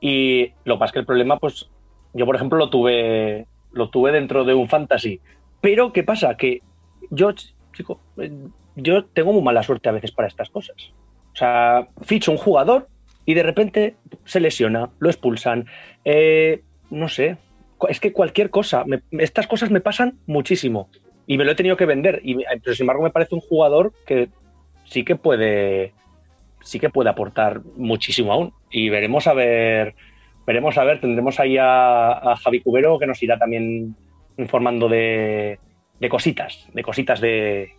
Y 0.00 0.52
lo 0.64 0.74
que 0.74 0.78
pasa 0.80 0.86
es 0.90 0.92
que 0.92 0.98
el 1.00 1.06
problema, 1.06 1.38
pues, 1.38 1.70
yo, 2.12 2.26
por 2.26 2.36
ejemplo, 2.36 2.58
lo 2.58 2.68
tuve, 2.70 3.46
lo 3.72 3.88
tuve 3.90 4.12
dentro 4.12 4.44
de 4.44 4.54
un 4.54 4.68
fantasy. 4.68 5.20
Pero, 5.60 5.92
¿qué 5.92 6.02
pasa? 6.02 6.36
Que 6.36 6.60
yo, 7.10 7.30
ch- 7.30 7.54
chico, 7.74 8.00
yo 8.74 9.04
tengo 9.06 9.32
muy 9.32 9.42
mala 9.42 9.62
suerte 9.62 9.88
a 9.88 9.92
veces 9.92 10.12
para 10.12 10.28
estas 10.28 10.50
cosas. 10.50 10.76
O 11.32 11.36
sea, 11.36 11.88
ficho 12.02 12.30
un 12.32 12.38
jugador 12.38 12.88
y 13.24 13.34
de 13.34 13.42
repente 13.42 13.96
se 14.24 14.40
lesiona, 14.40 14.90
lo 14.98 15.08
expulsan. 15.10 15.66
Eh, 16.04 16.62
no 16.90 17.08
sé, 17.08 17.36
es 17.88 18.00
que 18.00 18.12
cualquier 18.12 18.50
cosa, 18.50 18.84
estas 19.12 19.46
cosas 19.46 19.70
me 19.70 19.80
pasan 19.80 20.18
muchísimo 20.26 20.88
y 21.26 21.36
me 21.38 21.44
lo 21.44 21.52
he 21.52 21.56
tenido 21.56 21.76
que 21.76 21.86
vender. 21.86 22.20
Y, 22.24 22.34
me- 22.36 22.44
pero 22.62 22.74
sin 22.74 22.84
embargo 22.84 23.02
me 23.02 23.10
parece 23.10 23.34
un 23.34 23.40
jugador 23.40 23.92
que 24.06 24.28
sí 24.84 25.04
que 25.04 25.16
puede, 25.16 25.92
sí 26.62 26.78
que 26.80 26.90
puede 26.90 27.10
aportar 27.10 27.60
muchísimo 27.76 28.32
aún. 28.32 28.52
Y 28.70 28.88
veremos 28.88 29.26
a 29.26 29.34
ver, 29.34 29.94
veremos 30.46 30.78
a 30.78 30.84
ver, 30.84 31.00
tendremos 31.00 31.38
ahí 31.40 31.56
a, 31.58 32.34
Javi 32.36 32.60
Cubero 32.60 32.98
que 32.98 33.06
nos 33.06 33.22
irá 33.22 33.38
también 33.38 33.94
informando 34.38 34.88
de, 34.88 35.58
de 36.00 36.08
cositas, 36.08 36.68
de 36.72 36.82
cositas 36.82 37.20
de, 37.20 37.72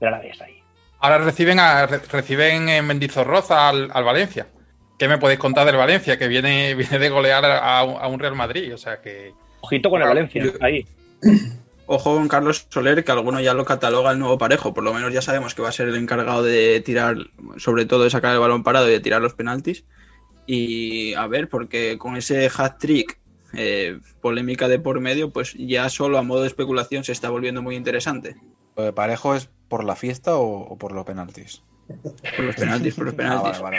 de 0.00 0.10
la 0.10 0.10
ahí. 0.40 0.62
Ahora 0.98 1.18
reciben, 1.18 1.58
a, 1.60 1.86
re- 1.86 1.98
reciben 2.10 2.68
en 2.68 2.86
Mendizorroza 2.86 3.68
al, 3.68 3.90
al 3.92 4.04
Valencia. 4.04 4.46
¿Qué 4.98 5.08
me 5.08 5.18
podéis 5.18 5.38
contar 5.38 5.66
del 5.66 5.76
Valencia? 5.76 6.18
Que 6.18 6.28
viene, 6.28 6.74
viene 6.76 6.98
de 6.98 7.08
golear 7.10 7.44
a, 7.44 7.84
un- 7.84 8.00
a 8.00 8.06
un 8.08 8.18
Real 8.18 8.34
Madrid. 8.34 8.72
O 8.74 8.78
sea 8.78 9.00
que 9.00 9.32
Ojito 9.60 9.90
con 9.90 10.00
el 10.02 10.08
Valencia, 10.08 10.44
yo- 10.44 10.52
ahí. 10.60 10.86
Ojo 11.88 12.16
con 12.16 12.26
Carlos 12.26 12.66
Soler, 12.68 13.04
que 13.04 13.12
alguno 13.12 13.38
ya 13.40 13.54
lo 13.54 13.64
cataloga 13.64 14.10
el 14.10 14.18
nuevo 14.18 14.38
parejo. 14.38 14.74
Por 14.74 14.82
lo 14.82 14.92
menos 14.92 15.12
ya 15.12 15.22
sabemos 15.22 15.54
que 15.54 15.62
va 15.62 15.68
a 15.68 15.72
ser 15.72 15.86
el 15.88 15.94
encargado 15.94 16.42
de 16.42 16.80
tirar, 16.84 17.16
sobre 17.58 17.86
todo 17.86 18.02
de 18.02 18.10
sacar 18.10 18.32
el 18.32 18.40
balón 18.40 18.64
parado 18.64 18.88
y 18.88 18.92
de 18.92 18.98
tirar 19.00 19.22
los 19.22 19.34
penaltis. 19.34 19.84
Y 20.46 21.14
a 21.14 21.26
ver, 21.28 21.48
porque 21.48 21.96
con 21.96 22.16
ese 22.16 22.50
hat 22.56 22.78
trick, 22.78 23.18
eh, 23.54 24.00
polémica 24.20 24.66
de 24.66 24.80
por 24.80 24.98
medio, 25.00 25.30
pues 25.30 25.54
ya 25.58 25.88
solo 25.88 26.18
a 26.18 26.22
modo 26.22 26.40
de 26.42 26.48
especulación 26.48 27.04
se 27.04 27.12
está 27.12 27.30
volviendo 27.30 27.62
muy 27.62 27.76
interesante. 27.76 28.34
¿Lo 28.76 28.82
de 28.82 28.92
parejo 28.92 29.36
es 29.36 29.48
por 29.68 29.84
la 29.84 29.94
fiesta 29.94 30.36
o, 30.36 30.62
o 30.62 30.76
por 30.78 30.90
los 30.92 31.04
penaltis? 31.06 31.62
Por 32.36 32.44
los 32.46 32.54
penaltis, 32.56 32.94
por 32.94 33.04
los 33.06 33.14
Ah, 33.14 33.16
penaltis. 33.16 33.60
vale, 33.60 33.76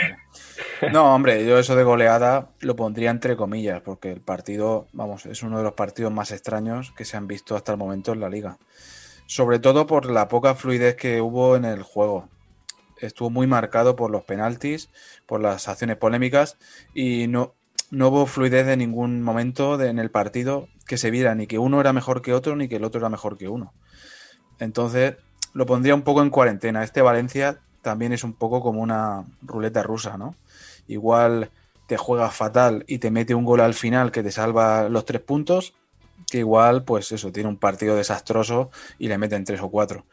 vale. 0.80 0.92
No, 0.92 1.14
hombre, 1.14 1.44
yo 1.46 1.58
eso 1.58 1.76
de 1.76 1.82
goleada 1.84 2.50
lo 2.60 2.76
pondría 2.76 3.10
entre 3.10 3.36
comillas, 3.36 3.80
porque 3.82 4.12
el 4.12 4.20
partido, 4.20 4.86
vamos, 4.92 5.26
es 5.26 5.42
uno 5.42 5.58
de 5.58 5.64
los 5.64 5.72
partidos 5.74 6.12
más 6.12 6.30
extraños 6.30 6.92
que 6.96 7.04
se 7.04 7.16
han 7.16 7.26
visto 7.26 7.56
hasta 7.56 7.72
el 7.72 7.78
momento 7.78 8.12
en 8.12 8.20
la 8.20 8.28
liga. 8.28 8.58
Sobre 9.26 9.58
todo 9.58 9.86
por 9.86 10.10
la 10.10 10.28
poca 10.28 10.54
fluidez 10.54 10.96
que 10.96 11.20
hubo 11.20 11.56
en 11.56 11.64
el 11.64 11.82
juego. 11.82 12.28
Estuvo 13.00 13.30
muy 13.30 13.46
marcado 13.46 13.94
por 13.96 14.10
los 14.10 14.24
penaltis, 14.24 14.88
por 15.26 15.40
las 15.40 15.68
acciones 15.68 15.96
polémicas 15.96 16.56
y 16.94 17.26
no, 17.28 17.54
no 17.90 18.08
hubo 18.08 18.26
fluidez 18.26 18.66
de 18.66 18.76
ningún 18.76 19.22
momento 19.22 19.76
de- 19.76 19.88
en 19.88 19.98
el 19.98 20.10
partido 20.10 20.68
que 20.86 20.96
se 20.96 21.10
viera 21.10 21.34
ni 21.34 21.46
que 21.46 21.58
uno 21.58 21.80
era 21.80 21.92
mejor 21.92 22.22
que 22.22 22.32
otro 22.32 22.56
ni 22.56 22.68
que 22.68 22.76
el 22.76 22.84
otro 22.84 23.00
era 23.00 23.08
mejor 23.10 23.36
que 23.36 23.48
uno. 23.48 23.72
Entonces 24.58 25.16
lo 25.52 25.66
pondría 25.66 25.94
un 25.94 26.02
poco 26.02 26.22
en 26.22 26.30
cuarentena. 26.30 26.82
Este 26.82 27.02
Valencia 27.02 27.60
también 27.82 28.12
es 28.12 28.24
un 28.24 28.32
poco 28.32 28.60
como 28.60 28.82
una 28.82 29.24
ruleta 29.42 29.82
rusa, 29.82 30.16
¿no? 30.16 30.34
Igual 30.86 31.50
te 31.86 31.96
juegas 31.96 32.34
fatal 32.34 32.84
y 32.86 32.98
te 32.98 33.10
mete 33.10 33.34
un 33.34 33.44
gol 33.44 33.60
al 33.60 33.74
final 33.74 34.12
que 34.12 34.22
te 34.22 34.30
salva 34.30 34.88
los 34.88 35.04
tres 35.04 35.22
puntos, 35.22 35.74
que 36.30 36.38
igual, 36.38 36.84
pues 36.84 37.12
eso, 37.12 37.32
tiene 37.32 37.48
un 37.48 37.56
partido 37.56 37.96
desastroso 37.96 38.70
y 38.98 39.08
le 39.08 39.18
meten 39.18 39.44
tres 39.44 39.60
o 39.62 39.70
cuatro. 39.70 40.04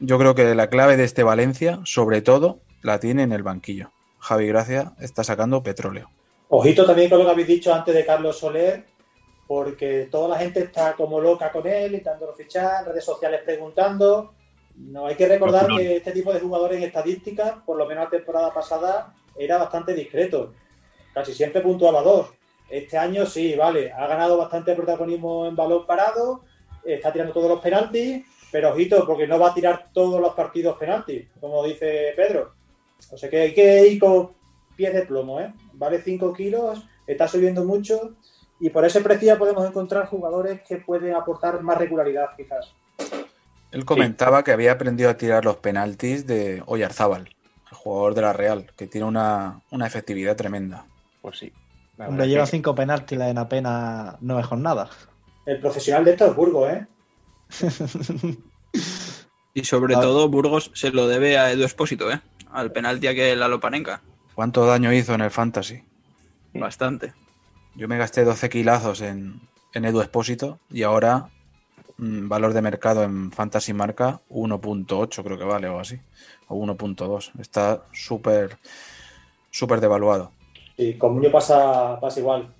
Yo 0.00 0.18
creo 0.18 0.34
que 0.34 0.54
la 0.54 0.68
clave 0.68 0.96
de 0.96 1.04
este 1.04 1.22
Valencia, 1.22 1.80
sobre 1.84 2.22
todo, 2.22 2.60
la 2.82 2.98
tiene 3.00 3.22
en 3.22 3.32
el 3.32 3.42
banquillo. 3.42 3.90
Javi 4.18 4.46
Gracia 4.46 4.92
está 5.00 5.24
sacando 5.24 5.62
petróleo. 5.62 6.10
Ojito 6.48 6.84
también 6.84 7.08
con 7.08 7.18
lo 7.18 7.24
que 7.24 7.30
habéis 7.30 7.48
dicho 7.48 7.74
antes 7.74 7.94
de 7.94 8.04
Carlos 8.04 8.38
Soler, 8.38 8.84
porque 9.46 10.08
toda 10.10 10.28
la 10.28 10.38
gente 10.38 10.60
está 10.60 10.94
como 10.94 11.20
loca 11.20 11.50
con 11.50 11.66
él, 11.66 11.94
intentándolo 11.94 12.34
fichar, 12.34 12.86
redes 12.86 13.04
sociales 13.04 13.40
preguntando. 13.44 14.34
No 14.76 15.06
hay 15.06 15.14
que 15.14 15.28
recordar 15.28 15.64
No, 15.64 15.70
no. 15.70 15.76
que 15.76 15.96
este 15.96 16.12
tipo 16.12 16.32
de 16.32 16.40
jugadores 16.40 16.78
en 16.78 16.84
estadísticas, 16.84 17.54
por 17.64 17.76
lo 17.76 17.86
menos 17.86 18.04
la 18.04 18.10
temporada 18.10 18.52
pasada, 18.52 19.14
era 19.36 19.58
bastante 19.58 19.94
discreto. 19.94 20.54
Casi 21.14 21.34
siempre 21.34 21.60
puntuaba 21.60 22.02
dos. 22.02 22.30
Este 22.70 22.96
año 22.96 23.26
sí, 23.26 23.54
vale, 23.54 23.92
ha 23.92 24.06
ganado 24.06 24.38
bastante 24.38 24.74
protagonismo 24.74 25.46
en 25.46 25.54
balón 25.54 25.84
parado, 25.86 26.42
está 26.84 27.12
tirando 27.12 27.34
todos 27.34 27.50
los 27.50 27.60
penaltis, 27.60 28.24
pero 28.50 28.70
ojito, 28.70 29.06
porque 29.06 29.26
no 29.26 29.38
va 29.38 29.50
a 29.50 29.54
tirar 29.54 29.90
todos 29.92 30.20
los 30.20 30.34
partidos 30.34 30.78
penaltis, 30.78 31.28
como 31.38 31.62
dice 31.64 32.12
Pedro. 32.16 32.54
O 33.10 33.16
sea 33.16 33.28
que 33.28 33.40
hay 33.40 33.54
que 33.54 33.86
ir 33.88 34.00
con 34.00 34.32
pies 34.74 34.94
de 34.94 35.02
plomo, 35.02 35.40
¿eh? 35.40 35.52
Vale 35.74 36.00
5 36.00 36.32
kilos, 36.32 36.82
está 37.06 37.28
subiendo 37.28 37.64
mucho 37.64 38.14
y 38.58 38.70
por 38.70 38.84
ese 38.84 39.00
precio 39.00 39.26
ya 39.26 39.38
podemos 39.38 39.66
encontrar 39.66 40.06
jugadores 40.06 40.62
que 40.62 40.76
pueden 40.76 41.14
aportar 41.14 41.60
más 41.62 41.76
regularidad, 41.76 42.28
quizás. 42.36 42.72
Él 43.72 43.84
comentaba 43.84 44.44
que 44.44 44.52
había 44.52 44.72
aprendido 44.72 45.10
a 45.10 45.16
tirar 45.16 45.44
los 45.44 45.56
penaltis 45.56 46.26
de 46.26 46.62
Oyarzábal, 46.66 47.34
el 47.70 47.76
jugador 47.76 48.14
de 48.14 48.20
la 48.22 48.32
Real, 48.32 48.70
que 48.76 48.86
tiene 48.86 49.06
una, 49.06 49.60
una 49.70 49.86
efectividad 49.86 50.36
tremenda. 50.36 50.84
Pues 51.20 51.38
sí. 51.38 51.52
La 51.96 52.08
Hombre, 52.08 52.28
lleva 52.28 52.44
que- 52.44 52.50
cinco 52.50 52.74
penaltis 52.74 53.18
en 53.20 53.38
apenas 53.38 54.16
nueve 54.20 54.42
jornadas. 54.42 54.90
El 55.46 55.58
profesional 55.58 56.04
de 56.04 56.12
esto 56.12 56.26
es 56.26 56.36
Burgos, 56.36 56.70
¿eh? 56.70 56.86
Y 59.54 59.64
sobre 59.64 59.94
todo, 59.94 60.28
Burgos 60.30 60.70
se 60.74 60.90
lo 60.90 61.08
debe 61.08 61.36
a 61.36 61.50
Edu 61.52 61.64
Espósito, 61.64 62.10
¿eh? 62.10 62.20
Al 62.52 62.72
penalti 62.72 63.06
aquel 63.06 63.42
a 63.42 63.48
Lopanenka. 63.48 64.00
¿Cuánto 64.34 64.64
daño 64.64 64.92
hizo 64.94 65.12
en 65.14 65.20
el 65.20 65.30
Fantasy? 65.30 65.84
Bastante. 66.54 67.12
Yo 67.74 67.86
me 67.86 67.98
gasté 67.98 68.24
12 68.24 68.48
kilazos 68.48 69.02
en, 69.02 69.40
en 69.74 69.84
Edu 69.84 70.00
Espósito 70.00 70.58
y 70.70 70.84
ahora 70.84 71.28
valor 72.28 72.52
de 72.52 72.62
mercado 72.62 73.02
en 73.02 73.30
Fantasy 73.30 73.72
Marca 73.72 74.20
1.8 74.30 75.22
creo 75.22 75.38
que 75.38 75.44
vale 75.44 75.68
o 75.68 75.78
así, 75.78 76.00
o 76.48 76.56
1.2. 76.56 77.32
Está 77.40 77.84
súper, 77.92 78.58
súper 79.50 79.80
devaluado. 79.80 80.32
Y 80.76 80.94
con 80.94 81.14
Muñoz 81.14 81.32
pasa, 81.32 81.98
pasa 82.00 82.20
igual. 82.20 82.52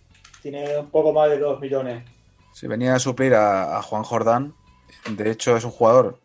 Tiene 0.43 0.79
un 0.79 0.91
poco 0.91 1.13
más 1.13 1.31
de 1.31 1.39
2 1.39 1.61
millones. 1.61 2.05
Si 2.53 2.67
venía 2.67 2.95
a 2.95 2.99
suplir 2.99 3.35
a, 3.35 3.79
a 3.79 3.83
Juan 3.83 4.03
Jordán, 4.03 4.55
de 5.11 5.31
hecho 5.31 5.57
es 5.57 5.65
un 5.65 5.71
jugador 5.71 6.19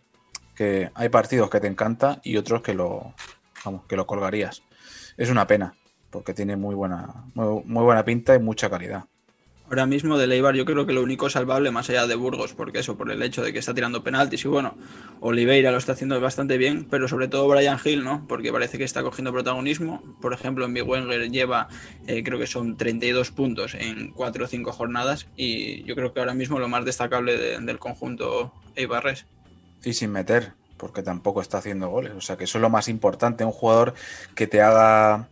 que 0.55 0.91
hay 0.95 1.09
partidos 1.09 1.49
que 1.49 1.59
te 1.59 1.67
encanta 1.67 2.19
y 2.23 2.37
otros 2.37 2.61
que 2.61 2.73
lo, 2.73 3.13
vamos, 3.63 3.83
que 3.87 3.95
lo 3.95 4.05
colgarías. 4.07 4.63
Es 5.15 5.29
una 5.29 5.47
pena, 5.47 5.75
porque 6.09 6.33
tiene 6.33 6.55
muy 6.55 6.75
buena, 6.75 7.25
muy, 7.35 7.63
muy 7.63 7.83
buena 7.83 8.03
pinta 8.03 8.35
y 8.35 8.39
mucha 8.39 8.69
calidad. 8.69 9.05
Ahora 9.69 9.85
mismo 9.85 10.17
de 10.17 10.27
Leibar 10.27 10.55
yo 10.55 10.63
creo 10.63 10.85
que 10.85 10.93
lo 10.93 11.03
único 11.03 11.29
salvable 11.29 11.71
más 11.71 11.89
allá 11.89 12.07
de 12.07 12.15
Burgos, 12.15 12.53
porque 12.53 12.79
eso, 12.79 12.95
por 12.97 13.11
el 13.11 13.21
hecho 13.21 13.43
de 13.43 13.51
que 13.51 13.59
está 13.59 13.73
tirando 13.73 14.01
penaltis 14.01 14.45
y 14.45 14.47
bueno, 14.47 14.77
Oliveira 15.19 15.71
lo 15.71 15.77
está 15.77 15.91
haciendo 15.91 16.19
bastante 16.21 16.57
bien, 16.57 16.87
pero 16.89 17.09
sobre 17.09 17.27
todo 17.27 17.47
Brian 17.49 17.77
Hill, 17.83 18.01
¿no? 18.03 18.25
Porque 18.29 18.53
parece 18.53 18.77
que 18.77 18.85
está 18.85 19.03
cogiendo 19.03 19.33
protagonismo. 19.33 20.01
Por 20.21 20.31
ejemplo, 20.33 20.63
en 20.65 20.73
Big 20.73 20.87
Wenger 20.87 21.29
lleva, 21.29 21.67
eh, 22.07 22.23
creo 22.23 22.39
que 22.39 22.47
son 22.47 22.77
32 22.77 23.31
puntos 23.31 23.73
en 23.75 24.11
4 24.11 24.45
o 24.45 24.47
5 24.47 24.71
jornadas 24.71 25.27
y 25.35 25.83
yo 25.83 25.95
creo 25.95 26.13
que 26.13 26.21
ahora 26.21 26.33
mismo 26.33 26.59
lo 26.59 26.69
más 26.69 26.85
destacable 26.85 27.37
de- 27.37 27.59
del 27.59 27.77
conjunto 27.79 28.53
Eibarres. 28.77 29.25
Y 29.83 29.91
sin 29.93 30.11
meter, 30.11 30.53
porque 30.77 31.03
tampoco 31.03 31.41
está 31.41 31.57
haciendo 31.57 31.89
goles. 31.89 32.13
O 32.15 32.21
sea 32.21 32.37
que 32.37 32.45
eso 32.45 32.57
es 32.57 32.61
lo 32.61 32.69
más 32.69 32.87
importante, 32.87 33.43
un 33.43 33.51
jugador 33.51 33.95
que 34.33 34.47
te 34.47 34.61
haga 34.61 35.27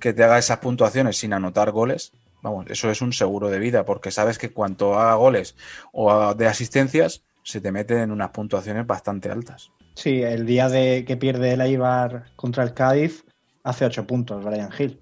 que 0.00 0.12
te 0.12 0.22
haga 0.24 0.38
esas 0.38 0.58
puntuaciones 0.58 1.16
sin 1.16 1.32
anotar 1.32 1.72
goles. 1.72 2.12
Vamos, 2.46 2.66
eso 2.68 2.88
es 2.88 3.02
un 3.02 3.12
seguro 3.12 3.50
de 3.50 3.58
vida, 3.58 3.84
porque 3.84 4.12
sabes 4.12 4.38
que 4.38 4.52
cuanto 4.52 4.94
haga 4.94 5.16
goles 5.16 5.56
o 5.90 6.12
haga 6.12 6.32
de 6.32 6.46
asistencias, 6.46 7.24
se 7.42 7.60
te 7.60 7.72
mete 7.72 8.00
en 8.00 8.12
unas 8.12 8.30
puntuaciones 8.30 8.86
bastante 8.86 9.32
altas. 9.32 9.72
Sí, 9.96 10.22
el 10.22 10.46
día 10.46 10.68
de 10.68 11.04
que 11.04 11.16
pierde 11.16 11.54
el 11.54 11.60
Eibar 11.60 12.26
contra 12.36 12.62
el 12.62 12.72
Cádiz, 12.72 13.24
hace 13.64 13.84
8 13.84 14.06
puntos 14.06 14.44
Brian 14.44 14.70
Hill. 14.78 15.00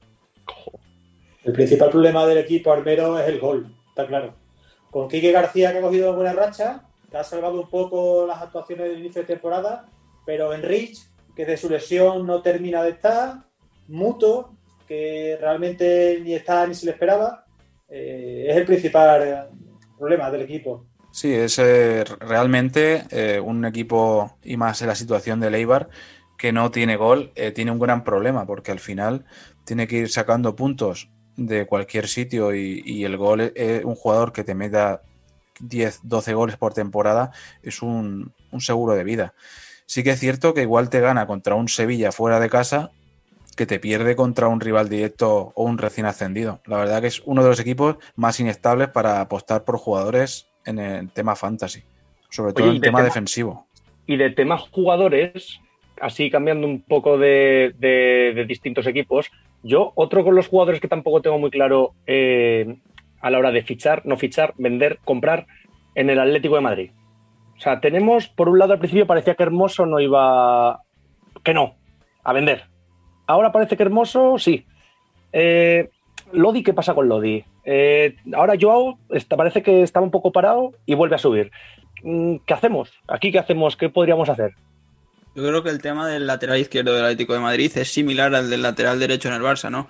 El 1.43 1.53
principal 1.53 1.91
problema 1.91 2.27
del 2.27 2.39
equipo 2.39 2.73
armero 2.73 3.19
es 3.19 3.29
el 3.29 3.39
gol, 3.39 3.77
está 3.91 4.07
claro. 4.07 4.35
Con 4.91 5.07
Quique 5.09 5.31
García, 5.31 5.71
que 5.73 5.81
ha 5.81 5.83
cogido 5.83 6.17
buena 6.17 6.33
racha, 6.33 6.87
que 7.11 7.19
ha 7.19 7.25
salvado 7.25 7.61
un 7.61 7.69
poco 7.69 8.27
las 8.27 8.41
actuaciones 8.41 8.89
del 8.89 9.01
inicio 9.01 9.21
de 9.21 9.29
temporada, 9.29 9.91
pero 10.25 10.55
Enrich, 10.55 11.11
que 11.37 11.45
de 11.45 11.59
su 11.59 11.69
lesión 11.69 12.27
no 12.27 12.41
termina 12.41 12.83
de 12.83 12.93
estar, 12.93 13.45
Muto, 13.87 14.57
que 14.87 15.37
realmente 15.41 16.21
ni 16.23 16.35
está 16.35 16.67
ni 16.67 16.75
se 16.75 16.87
le 16.87 16.93
esperaba, 16.93 17.45
eh, 17.89 18.47
es 18.49 18.57
el 18.57 18.65
principal 18.65 19.51
problema 19.99 20.31
del 20.31 20.43
equipo. 20.43 20.87
Sí, 21.11 21.33
es 21.33 21.59
eh, 21.59 22.05
realmente 22.21 23.05
eh, 23.11 23.41
un 23.41 23.65
equipo, 23.65 24.37
y 24.43 24.57
más 24.57 24.83
en 24.83 24.89
la 24.89 24.95
situación 24.95 25.41
de 25.41 25.49
Eibar, 25.49 25.89
que 26.37 26.53
no 26.53 26.71
tiene 26.71 26.97
gol, 26.97 27.33
tiene 27.55 27.71
un 27.71 27.79
gran 27.79 28.03
problema, 28.03 28.45
porque 28.45 28.73
al 28.73 28.81
final 28.81 29.25
tiene 29.65 29.87
que 29.87 29.99
ir 29.99 30.11
sacando 30.11 30.57
puntos 30.57 31.09
de 31.37 31.67
cualquier 31.67 32.09
sitio 32.09 32.55
y, 32.55 32.83
y 32.85 33.05
el 33.05 33.17
gol, 33.17 33.53
eh, 33.55 33.83
un 33.85 33.95
jugador 33.95 34.33
que 34.33 34.45
te 34.45 34.55
meta 34.55 35.03
10, 35.61 36.01
12 36.03 36.35
goles 36.35 36.57
por 36.57 36.75
temporada 36.75 37.31
es 37.63 37.83
un, 37.83 38.33
un 38.51 38.61
seguro 38.61 38.95
de 38.95 39.05
vida. 39.05 39.35
Sí 39.87 40.03
que 40.03 40.11
es 40.11 40.21
cierto 40.21 40.55
que 40.55 40.63
igual 40.63 40.89
te 40.89 41.01
gana 41.01 41.27
contra 41.27 41.55
un 41.55 41.69
Sevilla 41.69 42.13
fuera 42.13 42.41
de 42.41 42.49
casa 42.51 42.91
que 43.57 43.67
te 43.67 43.79
pierde 43.79 44.17
contra 44.17 44.49
un 44.49 44.61
rival 44.61 44.89
directo 44.89 45.53
o 45.55 45.65
un 45.65 45.79
recién 45.79 46.07
ascendido. 46.07 46.61
La 46.67 46.77
verdad 46.79 47.01
que 47.01 47.07
es 47.09 47.23
uno 47.25 47.43
de 47.43 47.51
los 47.51 47.61
equipos 47.61 47.97
más 48.17 48.41
inestables 48.41 48.89
para 48.89 49.21
apostar 49.21 49.65
por 49.65 49.79
jugadores 49.79 50.49
en 50.67 50.79
el 50.79 51.11
tema 51.11 51.37
fantasy, 51.37 51.83
sobre 52.31 52.53
todo 52.53 52.65
Oye, 52.65 52.71
en 52.71 52.77
el 52.77 52.83
tema 52.83 52.99
tema- 52.99 53.05
defensivo. 53.09 53.67
Y 54.07 54.17
de 54.17 54.31
temas 54.31 54.63
jugadores, 54.71 55.61
así 56.01 56.31
cambiando 56.31 56.67
un 56.67 56.83
poco 56.83 57.17
de, 57.19 57.75
de- 57.79 58.33
de 58.35 58.45
distintos 58.45 58.87
equipos, 58.87 59.31
yo 59.63 59.93
otro 59.95 60.25
con 60.25 60.35
los 60.35 60.49
jugadores 60.49 60.81
que 60.81 60.89
tampoco 60.89 61.23
tengo 61.23 61.39
muy 61.39 61.51
claro 61.51 61.95
eh, 62.07 62.77
a 63.21 63.31
la 63.31 63.39
hora 63.39 63.51
de 63.51 63.63
fichar, 63.63 64.03
no 64.05 64.17
fichar, 64.19 64.53
vender, 64.59 64.99
comprar 65.05 65.47
en 65.95 66.11
el 66.11 66.19
Atlético 66.21 66.57
de 66.57 66.61
Madrid. 66.61 66.91
O 67.57 67.61
sea, 67.61 67.81
tenemos, 67.81 68.29
por 68.29 68.49
un 68.49 68.59
lado 68.59 68.73
al 68.75 68.79
principio 68.81 69.07
parecía 69.07 69.37
que 69.37 69.43
Hermoso 69.45 69.87
no 69.87 70.01
iba, 70.01 70.83
que 71.43 71.55
no, 71.55 71.77
a 72.25 72.33
vender. 72.33 72.65
Ahora 73.27 73.53
parece 73.53 73.77
que 73.77 73.83
Hermoso 73.83 74.39
sí. 74.39 74.65
Eh, 75.33 75.91
Lodi, 76.33 76.63
¿qué 76.63 76.73
pasa 76.73 76.95
con 76.95 77.09
Lodi? 77.09 77.45
Eh, 77.65 78.17
ahora 78.35 78.55
Joao 78.61 78.99
parece 79.37 79.63
que 79.63 79.83
estaba 79.83 80.05
un 80.05 80.11
poco 80.11 80.33
parado 80.33 80.73
y 80.87 80.95
vuelve 80.95 81.17
a 81.17 81.19
subir. 81.19 81.51
Mm, 82.03 82.37
¿Qué 82.47 82.55
hacemos? 82.55 82.93
¿Aquí 83.09 83.33
qué 83.33 83.39
hacemos? 83.39 83.77
¿Qué 83.77 83.89
podríamos 83.89 84.29
hacer? 84.29 84.53
Yo 85.35 85.43
creo 85.43 85.63
que 85.63 85.71
el 85.71 85.83
tema 85.83 86.09
del 86.09 86.27
lateral 86.27 86.59
izquierdo 86.59 86.95
del 86.95 87.05
Atlético 87.05 87.35
de 87.35 87.41
Madrid 87.41 87.73
es 87.75 87.93
similar 87.93 88.35
al 88.35 88.51
del 88.51 88.63
lateral 88.63 89.01
derecho 89.01 89.29
en 89.29 89.35
el 89.35 89.43
Barça, 89.43 89.71
¿no? 89.71 89.89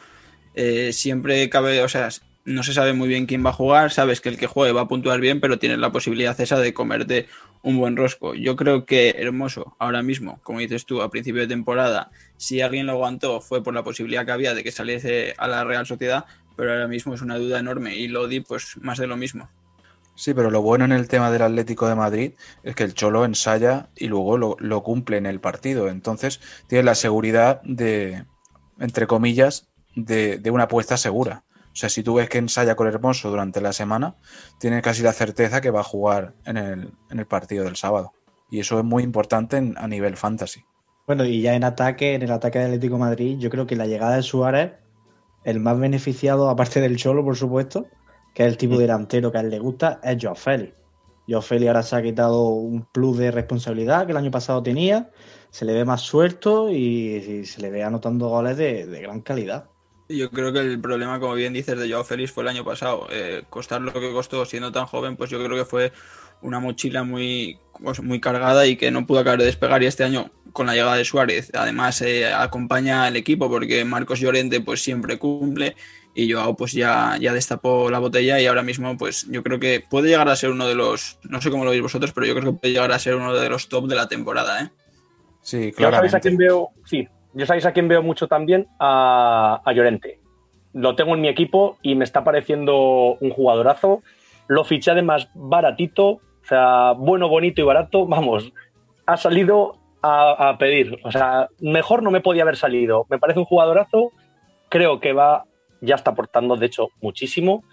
Eh, 0.54 0.92
siempre 0.92 1.50
cabe, 1.50 1.82
o 1.82 1.88
sea, 1.88 2.08
no 2.44 2.62
se 2.62 2.72
sabe 2.72 2.92
muy 2.94 3.08
bien 3.08 3.26
quién 3.26 3.44
va 3.44 3.50
a 3.50 3.54
jugar, 3.54 3.90
sabes 3.90 4.20
que 4.20 4.28
el 4.28 4.38
que 4.38 4.46
juegue 4.46 4.72
va 4.72 4.82
a 4.82 4.88
puntuar 4.88 5.20
bien, 5.20 5.40
pero 5.40 5.58
tienes 5.58 5.78
la 5.78 5.92
posibilidad 5.92 6.40
esa 6.40 6.58
de 6.58 6.72
comerte 6.72 7.26
un 7.64 7.78
buen 7.78 7.96
rosco. 7.96 8.34
Yo 8.34 8.56
creo 8.56 8.84
que 8.84 9.16
Hermoso, 9.18 9.74
ahora 9.78 10.02
mismo, 10.02 10.38
como 10.42 10.60
dices 10.60 10.84
tú, 10.84 11.02
a 11.02 11.10
principio 11.10 11.40
de 11.40 11.48
temporada, 11.48 12.10
si 12.36 12.60
alguien 12.60 12.86
lo 12.86 12.92
aguantó 12.92 13.40
fue 13.40 13.62
por 13.62 13.74
la 13.74 13.82
posibilidad 13.82 14.24
que 14.26 14.32
había 14.32 14.54
de 14.54 14.62
que 14.62 14.70
saliese 14.70 15.34
a 15.38 15.48
la 15.48 15.64
Real 15.64 15.86
Sociedad, 15.86 16.26
pero 16.56 16.72
ahora 16.72 16.86
mismo 16.86 17.14
es 17.14 17.22
una 17.22 17.38
duda 17.38 17.58
enorme 17.58 17.96
y 17.96 18.06
Lodi, 18.06 18.40
pues 18.40 18.76
más 18.80 18.98
de 18.98 19.06
lo 19.06 19.16
mismo. 19.16 19.48
Sí, 20.14 20.34
pero 20.34 20.50
lo 20.50 20.62
bueno 20.62 20.84
en 20.84 20.92
el 20.92 21.08
tema 21.08 21.30
del 21.30 21.42
Atlético 21.42 21.88
de 21.88 21.96
Madrid 21.96 22.32
es 22.62 22.76
que 22.76 22.84
el 22.84 22.94
Cholo 22.94 23.24
ensaya 23.24 23.88
y 23.96 24.06
luego 24.06 24.38
lo, 24.38 24.56
lo 24.60 24.82
cumple 24.82 25.16
en 25.16 25.26
el 25.26 25.40
partido. 25.40 25.88
Entonces 25.88 26.40
tienes 26.68 26.84
la 26.84 26.94
seguridad 26.94 27.62
de, 27.64 28.24
entre 28.78 29.06
comillas, 29.06 29.70
de, 29.96 30.38
de 30.38 30.50
una 30.50 30.64
apuesta 30.64 30.96
segura. 30.98 31.43
O 31.74 31.76
sea, 31.76 31.88
si 31.88 32.02
tú 32.04 32.14
ves 32.14 32.28
que 32.28 32.38
ensaya 32.38 32.76
con 32.76 32.86
Hermoso 32.86 33.30
durante 33.30 33.60
la 33.60 33.72
semana, 33.72 34.16
tienes 34.60 34.80
casi 34.82 35.02
la 35.02 35.12
certeza 35.12 35.60
que 35.60 35.70
va 35.70 35.80
a 35.80 35.84
jugar 35.84 36.34
en 36.46 36.56
el, 36.56 36.92
en 37.10 37.18
el 37.18 37.26
partido 37.26 37.64
del 37.64 37.76
sábado. 37.76 38.12
Y 38.50 38.60
eso 38.60 38.78
es 38.78 38.84
muy 38.84 39.02
importante 39.02 39.56
en- 39.56 39.74
a 39.76 39.88
nivel 39.88 40.16
fantasy. 40.16 40.62
Bueno, 41.06 41.24
y 41.24 41.42
ya 41.42 41.54
en 41.54 41.64
ataque, 41.64 42.14
en 42.14 42.22
el 42.22 42.30
ataque 42.30 42.58
del 42.60 42.68
Atlético 42.68 42.94
de 42.94 43.00
Madrid, 43.00 43.38
yo 43.38 43.50
creo 43.50 43.66
que 43.66 43.76
la 43.76 43.86
llegada 43.86 44.16
de 44.16 44.22
Suárez, 44.22 44.72
el 45.44 45.60
más 45.60 45.78
beneficiado, 45.78 46.48
aparte 46.48 46.80
del 46.80 46.96
Cholo, 46.96 47.24
por 47.24 47.36
supuesto, 47.36 47.86
que 48.34 48.44
es 48.44 48.48
el 48.48 48.56
tipo 48.56 48.74
de 48.76 48.82
delantero 48.82 49.30
que 49.32 49.38
a 49.38 49.40
él 49.42 49.50
le 49.50 49.58
gusta, 49.58 50.00
es 50.02 50.16
Joao 50.20 50.34
Félix. 50.34 50.74
Joao 51.28 51.42
Félix 51.42 51.68
ahora 51.68 51.82
se 51.82 51.96
ha 51.96 52.02
quitado 52.02 52.48
un 52.48 52.84
plus 52.92 53.18
de 53.18 53.30
responsabilidad 53.30 54.06
que 54.06 54.12
el 54.12 54.18
año 54.18 54.30
pasado 54.30 54.62
tenía, 54.62 55.10
se 55.50 55.64
le 55.64 55.72
ve 55.74 55.84
más 55.84 56.00
suelto 56.02 56.70
y, 56.70 56.76
y 57.16 57.44
se 57.46 57.60
le 57.60 57.70
ve 57.70 57.82
anotando 57.82 58.28
goles 58.28 58.56
de, 58.56 58.86
de 58.86 59.00
gran 59.02 59.20
calidad. 59.22 59.70
Yo 60.08 60.30
creo 60.30 60.52
que 60.52 60.60
el 60.60 60.80
problema, 60.80 61.18
como 61.18 61.34
bien 61.34 61.52
dices, 61.54 61.78
de 61.78 61.90
Joao 61.90 62.04
Félix 62.04 62.32
fue 62.32 62.42
el 62.42 62.48
año 62.48 62.64
pasado. 62.64 63.06
Eh, 63.10 63.44
costar 63.48 63.80
lo 63.80 63.92
que 63.92 64.12
costó 64.12 64.44
siendo 64.44 64.70
tan 64.70 64.86
joven, 64.86 65.16
pues 65.16 65.30
yo 65.30 65.42
creo 65.42 65.56
que 65.56 65.64
fue 65.64 65.92
una 66.42 66.60
mochila 66.60 67.04
muy, 67.04 67.58
pues, 67.82 68.02
muy 68.02 68.20
cargada 68.20 68.66
y 68.66 68.76
que 68.76 68.90
no 68.90 69.06
pudo 69.06 69.20
acabar 69.20 69.38
de 69.38 69.46
despegar. 69.46 69.82
Y 69.82 69.86
este 69.86 70.04
año, 70.04 70.30
con 70.52 70.66
la 70.66 70.74
llegada 70.74 70.96
de 70.96 71.04
Suárez, 71.04 71.50
además 71.54 72.02
eh, 72.02 72.32
acompaña 72.32 73.04
al 73.04 73.16
equipo 73.16 73.48
porque 73.48 73.84
Marcos 73.84 74.20
Llorente 74.20 74.60
pues 74.60 74.82
siempre 74.82 75.18
cumple 75.18 75.74
y 76.14 76.30
Joao 76.30 76.54
pues 76.54 76.72
ya, 76.72 77.16
ya 77.20 77.32
destapó 77.32 77.90
la 77.90 77.98
botella 77.98 78.40
y 78.40 78.46
ahora 78.46 78.62
mismo 78.62 78.96
pues 78.96 79.26
yo 79.30 79.42
creo 79.42 79.58
que 79.58 79.82
puede 79.88 80.08
llegar 80.08 80.28
a 80.28 80.36
ser 80.36 80.50
uno 80.50 80.68
de 80.68 80.74
los, 80.74 81.18
no 81.24 81.40
sé 81.40 81.50
cómo 81.50 81.64
lo 81.64 81.70
veis 81.70 81.82
vosotros, 81.82 82.12
pero 82.12 82.26
yo 82.26 82.34
creo 82.34 82.52
que 82.52 82.58
puede 82.60 82.74
llegar 82.74 82.92
a 82.92 82.98
ser 82.98 83.16
uno 83.16 83.34
de 83.34 83.48
los 83.48 83.68
top 83.68 83.88
de 83.88 83.96
la 83.96 84.06
temporada, 84.06 84.62
¿eh? 84.62 84.70
Sí, 85.42 85.74
Yo 85.76 85.90
sabéis 85.90 86.14
a 86.14 86.20
quién 86.20 86.36
veo, 86.36 86.70
sí, 86.86 87.06
yo 87.34 87.46
sabéis 87.46 87.66
a 87.66 87.72
quién 87.72 87.88
veo 87.88 88.02
mucho 88.02 88.28
también, 88.28 88.68
a, 88.78 89.60
Llorente. 89.74 90.20
Lo 90.72 90.94
tengo 90.94 91.14
en 91.14 91.20
mi 91.20 91.28
equipo 91.28 91.78
y 91.82 91.94
me 91.94 92.04
está 92.04 92.24
pareciendo 92.24 93.16
un 93.20 93.30
jugadorazo. 93.30 94.02
Lo 94.46 94.64
fiché 94.64 94.90
además 94.90 95.28
baratito, 95.34 96.06
o 96.06 96.46
sea, 96.48 96.92
bueno, 96.92 97.28
bonito 97.28 97.60
y 97.60 97.64
barato. 97.64 98.06
Vamos, 98.06 98.52
ha 99.06 99.16
salido 99.16 99.76
a, 100.02 100.50
a 100.50 100.58
pedir. 100.58 100.98
O 101.04 101.10
sea, 101.10 101.48
mejor 101.60 102.02
no 102.02 102.10
me 102.10 102.20
podía 102.20 102.42
haber 102.42 102.56
salido. 102.56 103.06
Me 103.08 103.18
parece 103.18 103.38
un 103.38 103.44
jugadorazo. 103.44 104.12
Creo 104.68 105.00
que 105.00 105.12
va, 105.12 105.44
ya 105.80 105.94
está 105.94 106.12
aportando, 106.12 106.56
de 106.56 106.66
hecho, 106.66 106.88
muchísimo. 107.00 107.64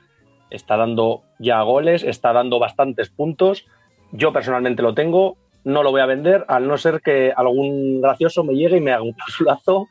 Está 0.49 0.77
dando 0.77 1.23
ya 1.39 1.61
goles, 1.61 2.03
está 2.03 2.33
dando 2.33 2.59
bastantes 2.59 3.09
puntos. 3.09 3.65
Yo 4.11 4.33
personalmente 4.33 4.83
lo 4.83 4.93
tengo, 4.93 5.37
no 5.63 5.83
lo 5.83 5.91
voy 5.91 6.01
a 6.01 6.05
vender, 6.05 6.45
al 6.47 6.67
no 6.67 6.77
ser 6.77 7.01
que 7.01 7.33
algún 7.35 8.01
gracioso 8.01 8.43
me 8.43 8.53
llegue 8.53 8.77
y 8.77 8.81
me 8.81 8.91
haga 8.91 9.03
un 9.03 9.15
pasulazo. 9.15 9.87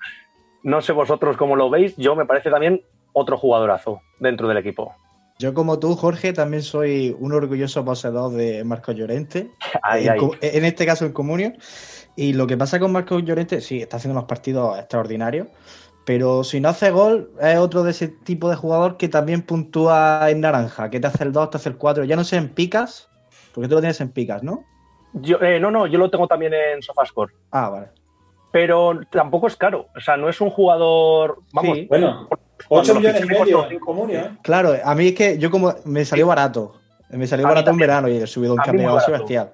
No 0.63 0.81
sé 0.81 0.93
vosotros 0.93 1.37
cómo 1.37 1.57
lo 1.57 1.71
veis, 1.71 1.97
yo 1.97 2.15
me 2.17 2.27
parece 2.27 2.51
también 2.51 2.83
otro 3.13 3.39
jugadorazo 3.39 4.01
dentro 4.19 4.49
del 4.49 4.59
equipo. 4.59 4.95
Yo, 5.39 5.55
como 5.55 5.79
tú, 5.79 5.97
Jorge, 5.97 6.35
también 6.35 6.63
soy 6.63 7.17
un 7.19 7.33
orgulloso 7.33 7.83
poseedor 7.83 8.33
de 8.33 8.63
Marcos 8.63 8.95
Llorente. 8.95 9.51
Ay, 9.83 10.07
en, 10.07 10.13
ay. 10.13 10.19
en 10.43 10.65
este 10.67 10.85
caso 10.85 11.07
en 11.07 11.13
Comunio. 11.13 11.55
Y 12.15 12.35
lo 12.35 12.47
que 12.47 12.59
pasa 12.59 12.79
con 12.79 12.93
Marcos 12.93 13.25
Llorente, 13.25 13.63
sí, 13.63 13.81
está 13.81 13.97
haciendo 13.97 14.19
unos 14.19 14.29
partidos 14.29 14.79
extraordinarios, 14.79 15.49
pero 16.05 16.45
si 16.45 16.61
no 16.61 16.69
hace 16.69 16.91
gol, 16.91 17.31
es 17.41 17.57
otro 17.57 17.83
de 17.83 17.93
ese 17.93 18.09
tipo 18.09 18.51
de 18.51 18.57
jugador 18.57 18.97
que 18.97 19.09
también 19.09 19.43
puntúa 19.43 20.29
en 20.29 20.41
naranja, 20.41 20.91
que 20.91 21.01
te 21.01 21.07
hace 21.07 21.25
el 21.25 21.33
2, 21.33 21.51
te 21.51 21.57
hace 21.57 21.69
el 21.71 21.77
4, 21.77 22.05
ya 22.05 22.17
no 22.17 22.25
sé 22.25 22.37
en 22.37 22.49
picas, 22.49 23.09
Porque 23.55 23.69
tú 23.69 23.77
lo 23.77 23.81
tienes 23.81 24.01
en 24.01 24.11
picas, 24.11 24.43
¿no? 24.43 24.65
Yo, 25.13 25.41
eh, 25.41 25.59
no, 25.59 25.71
no, 25.71 25.87
yo 25.87 25.99
lo 25.99 26.11
tengo 26.11 26.27
también 26.27 26.55
en 26.55 26.83
Sofascore. 26.83 27.33
Ah, 27.51 27.69
vale. 27.69 27.89
Pero 28.53 29.01
tampoco 29.11 29.47
es 29.47 29.57
caro. 29.57 29.89
O 29.97 30.01
sea, 30.01 30.17
no 30.17 30.29
es 30.29 30.41
un 30.41 30.51
jugador. 30.51 31.39
Vamos, 31.53 31.79
Sí. 31.79 31.87
Bueno, 31.89 32.29
cuando 32.69 32.93
8 32.93 32.95
lo 32.95 33.01
millones 33.01 33.25
y 33.25 33.27
medio 33.27 33.71
en 33.71 33.79
comunio. 33.79 34.21
¿eh? 34.21 34.31
Claro, 34.43 34.75
a 34.83 34.95
mí 34.95 35.09
es 35.09 35.15
que 35.15 35.39
yo 35.39 35.51
como 35.51 35.75
me 35.85 36.05
salió 36.05 36.27
barato. 36.27 36.75
Me 37.11 37.27
salió 37.27 37.47
A 37.47 37.51
barato 37.51 37.71
en 37.71 37.77
verano 37.77 38.09
y 38.09 38.17
he 38.17 38.27
subido 38.27 38.55
un 38.55 38.61
campeonato 38.61 39.11
bestial. 39.11 39.53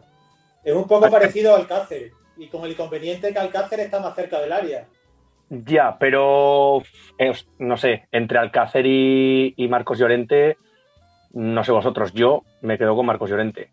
Es 0.63 0.75
un 0.75 0.87
poco 0.87 1.11
parecido 1.11 1.55
a 1.55 1.59
Alcácer. 1.59 2.11
Y 2.37 2.49
con 2.49 2.65
el 2.65 2.73
inconveniente 2.73 3.33
que 3.33 3.39
Alcácer 3.39 3.81
está 3.81 4.01
más 4.01 4.15
cerca 4.15 4.41
del 4.41 4.53
área. 4.53 4.87
Ya, 5.49 5.97
pero 5.99 6.83
eh, 7.19 7.33
no 7.59 7.77
sé, 7.77 8.09
entre 8.13 8.39
Alcácer 8.39 8.85
y, 8.85 9.55
y 9.57 9.69
Marcos 9.69 9.99
Llorente, 9.99 10.59
no 11.33 11.63
sé 11.65 11.71
vosotros, 11.71 12.13
yo 12.13 12.43
me 12.63 12.77
quedo 12.79 12.97
con 12.97 13.07
Marcos 13.07 13.31
Llorente. 13.31 13.71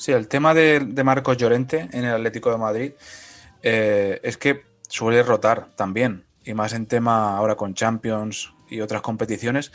Sí, 0.00 0.12
el 0.12 0.28
tema 0.28 0.54
de, 0.54 0.80
Marcos 1.04 1.36
Llorente 1.36 1.90
en 1.92 2.04
el 2.06 2.14
Atlético 2.14 2.50
de 2.50 2.56
Madrid 2.56 2.92
eh, 3.62 4.18
es 4.22 4.38
que 4.38 4.62
suele 4.88 5.22
rotar 5.22 5.76
también, 5.76 6.24
y 6.42 6.54
más 6.54 6.72
en 6.72 6.86
tema 6.86 7.36
ahora 7.36 7.54
con 7.54 7.74
Champions 7.74 8.54
y 8.70 8.80
otras 8.80 9.02
competiciones, 9.02 9.72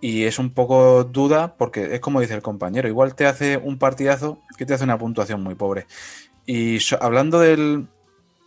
y 0.00 0.26
es 0.26 0.38
un 0.38 0.54
poco 0.54 1.02
duda 1.02 1.56
porque 1.56 1.92
es 1.92 1.98
como 1.98 2.20
dice 2.20 2.34
el 2.34 2.40
compañero, 2.40 2.86
igual 2.86 3.16
te 3.16 3.26
hace 3.26 3.56
un 3.56 3.76
partidazo 3.80 4.38
que 4.56 4.64
te 4.64 4.74
hace 4.74 4.84
una 4.84 4.96
puntuación 4.96 5.42
muy 5.42 5.56
pobre. 5.56 5.88
Y 6.46 6.78
hablando 7.00 7.40
del- 7.40 7.88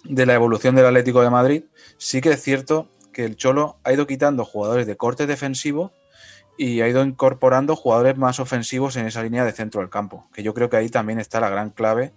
de 0.05 0.25
la 0.25 0.33
evolución 0.33 0.75
del 0.75 0.85
Atlético 0.85 1.21
de 1.23 1.29
Madrid, 1.29 1.63
sí 1.97 2.21
que 2.21 2.29
es 2.29 2.41
cierto 2.41 2.87
que 3.11 3.25
el 3.25 3.35
Cholo 3.35 3.79
ha 3.83 3.91
ido 3.91 4.07
quitando 4.07 4.45
jugadores 4.45 4.87
de 4.87 4.95
corte 4.95 5.27
defensivo 5.27 5.91
y 6.57 6.81
ha 6.81 6.87
ido 6.87 7.03
incorporando 7.03 7.75
jugadores 7.75 8.17
más 8.17 8.39
ofensivos 8.39 8.97
en 8.97 9.05
esa 9.05 9.23
línea 9.23 9.45
de 9.45 9.51
centro 9.51 9.81
del 9.81 9.89
campo, 9.89 10.27
que 10.33 10.43
yo 10.43 10.53
creo 10.53 10.69
que 10.69 10.77
ahí 10.77 10.89
también 10.89 11.19
está 11.19 11.39
la 11.39 11.49
gran 11.49 11.69
clave 11.69 12.13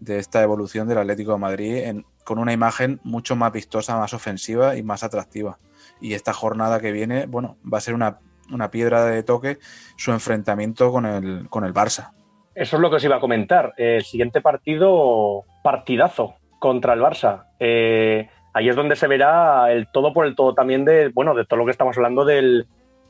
de 0.00 0.18
esta 0.18 0.42
evolución 0.42 0.88
del 0.88 0.98
Atlético 0.98 1.32
de 1.32 1.38
Madrid 1.38 2.02
con 2.24 2.38
una 2.38 2.52
imagen 2.52 3.00
mucho 3.04 3.36
más 3.36 3.52
vistosa, 3.52 3.96
más 3.98 4.12
ofensiva 4.12 4.76
y 4.76 4.82
más 4.82 5.04
atractiva. 5.04 5.58
Y 6.00 6.14
esta 6.14 6.32
jornada 6.32 6.80
que 6.80 6.90
viene, 6.90 7.26
bueno, 7.26 7.56
va 7.72 7.78
a 7.78 7.80
ser 7.80 7.94
una, 7.94 8.18
una 8.50 8.70
piedra 8.70 9.04
de 9.04 9.22
toque 9.22 9.58
su 9.96 10.10
enfrentamiento 10.10 10.90
con 10.90 11.06
el, 11.06 11.48
con 11.48 11.64
el 11.64 11.72
Barça. 11.72 12.10
Eso 12.54 12.76
es 12.76 12.82
lo 12.82 12.90
que 12.90 12.96
os 12.96 13.04
iba 13.04 13.16
a 13.16 13.20
comentar. 13.20 13.74
El 13.76 14.02
siguiente 14.04 14.40
partido, 14.40 15.44
partidazo 15.62 16.34
contra 16.58 16.94
el 16.94 17.00
Barça. 17.00 17.46
Eh, 17.58 18.28
ahí 18.52 18.68
es 18.68 18.76
donde 18.76 18.96
se 18.96 19.06
verá 19.06 19.70
el 19.72 19.88
todo 19.92 20.12
por 20.12 20.26
el 20.26 20.34
todo 20.34 20.54
también 20.54 20.84
de, 20.84 21.08
bueno, 21.08 21.34
de 21.34 21.44
todo 21.44 21.58
lo 21.58 21.64
que 21.64 21.72
estamos 21.72 21.96
hablando 21.96 22.24
del, 22.24 22.66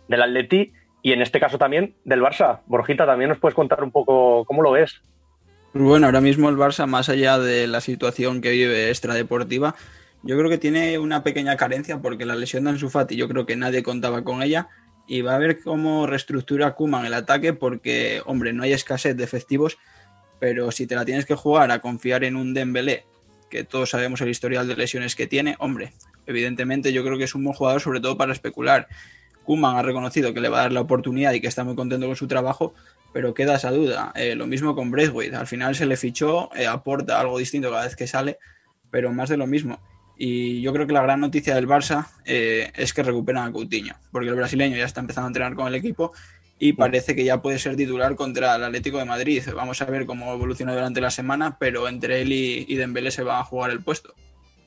del 0.08 0.22
Atleti 0.22 0.72
y 1.02 1.12
en 1.12 1.22
este 1.22 1.40
caso 1.40 1.58
también 1.58 1.94
del 2.04 2.22
Barça. 2.22 2.60
Borjita, 2.66 3.06
también 3.06 3.28
nos 3.28 3.38
puedes 3.38 3.54
contar 3.54 3.84
un 3.84 3.90
poco 3.90 4.44
cómo 4.46 4.62
lo 4.62 4.72
ves. 4.72 5.02
Pues 5.72 5.84
bueno, 5.84 6.06
ahora 6.06 6.20
mismo 6.20 6.48
el 6.48 6.56
Barça, 6.56 6.86
más 6.86 7.08
allá 7.08 7.38
de 7.38 7.66
la 7.66 7.80
situación 7.80 8.40
que 8.40 8.50
vive 8.50 8.90
extradeportiva, 8.90 9.74
yo 10.22 10.38
creo 10.38 10.48
que 10.48 10.58
tiene 10.58 10.98
una 10.98 11.22
pequeña 11.22 11.56
carencia 11.56 12.00
porque 12.00 12.24
la 12.24 12.34
lesión 12.34 12.64
de 12.64 12.70
Ansu 12.70 12.88
Fati 12.88 13.16
yo 13.16 13.28
creo 13.28 13.44
que 13.44 13.56
nadie 13.56 13.82
contaba 13.82 14.24
con 14.24 14.42
ella 14.42 14.68
y 15.06 15.20
va 15.20 15.34
a 15.34 15.38
ver 15.38 15.60
cómo 15.60 16.06
reestructura 16.06 16.74
Kuman 16.74 17.04
el 17.04 17.14
ataque 17.14 17.52
porque, 17.52 18.22
hombre, 18.24 18.52
no 18.52 18.62
hay 18.62 18.72
escasez 18.72 19.16
de 19.16 19.24
efectivos, 19.24 19.76
pero 20.38 20.70
si 20.70 20.86
te 20.86 20.94
la 20.94 21.04
tienes 21.04 21.26
que 21.26 21.34
jugar 21.34 21.70
a 21.70 21.80
confiar 21.80 22.24
en 22.24 22.36
un 22.36 22.54
Dembélé, 22.54 23.04
que 23.50 23.64
todos 23.64 23.90
sabemos 23.90 24.20
el 24.22 24.30
historial 24.30 24.66
de 24.66 24.76
lesiones 24.76 25.14
que 25.14 25.26
tiene, 25.26 25.56
hombre, 25.58 25.92
evidentemente 26.26 26.92
yo 26.92 27.04
creo 27.04 27.18
que 27.18 27.24
es 27.24 27.34
un 27.34 27.44
buen 27.44 27.54
jugador 27.54 27.80
sobre 27.80 28.00
todo 28.00 28.16
para 28.16 28.32
especular. 28.32 28.88
Kuman 29.44 29.76
ha 29.76 29.82
reconocido 29.82 30.34
que 30.34 30.40
le 30.40 30.48
va 30.48 30.58
a 30.58 30.62
dar 30.62 30.72
la 30.72 30.80
oportunidad 30.80 31.32
y 31.32 31.40
que 31.40 31.46
está 31.46 31.64
muy 31.64 31.74
contento 31.74 32.06
con 32.06 32.16
su 32.16 32.26
trabajo, 32.26 32.74
pero 33.12 33.34
queda 33.34 33.56
esa 33.56 33.70
duda. 33.70 34.12
Eh, 34.16 34.34
lo 34.34 34.46
mismo 34.46 34.74
con 34.74 34.90
Braithwaite. 34.90 35.36
Al 35.36 35.46
final 35.46 35.74
se 35.74 35.86
le 35.86 35.96
fichó, 35.96 36.50
eh, 36.54 36.66
aporta 36.66 37.20
algo 37.20 37.38
distinto 37.38 37.70
cada 37.70 37.84
vez 37.84 37.96
que 37.96 38.06
sale, 38.06 38.38
pero 38.90 39.12
más 39.12 39.28
de 39.28 39.36
lo 39.36 39.46
mismo. 39.46 39.78
Y 40.16 40.60
yo 40.60 40.72
creo 40.72 40.86
que 40.86 40.92
la 40.92 41.02
gran 41.02 41.20
noticia 41.20 41.54
del 41.54 41.68
Barça 41.68 42.08
eh, 42.24 42.70
es 42.74 42.92
que 42.92 43.02
recuperan 43.02 43.48
a 43.48 43.52
Coutinho, 43.52 43.94
porque 44.12 44.28
el 44.28 44.34
brasileño 44.34 44.76
ya 44.76 44.84
está 44.84 45.00
empezando 45.00 45.26
a 45.26 45.28
entrenar 45.28 45.54
con 45.54 45.66
el 45.66 45.74
equipo 45.74 46.12
y 46.58 46.74
parece 46.74 47.16
que 47.16 47.24
ya 47.24 47.42
puede 47.42 47.58
ser 47.58 47.76
titular 47.76 48.14
contra 48.14 48.56
el 48.56 48.64
Atlético 48.64 48.98
de 48.98 49.04
Madrid. 49.04 49.42
Vamos 49.54 49.82
a 49.82 49.86
ver 49.86 50.06
cómo 50.06 50.32
evoluciona 50.32 50.72
durante 50.72 51.00
la 51.00 51.10
semana, 51.10 51.58
pero 51.58 51.88
entre 51.88 52.22
él 52.22 52.32
y, 52.32 52.64
y 52.68 52.76
Dembélé 52.76 53.10
se 53.10 53.24
va 53.24 53.40
a 53.40 53.44
jugar 53.44 53.70
el 53.70 53.82
puesto. 53.82 54.14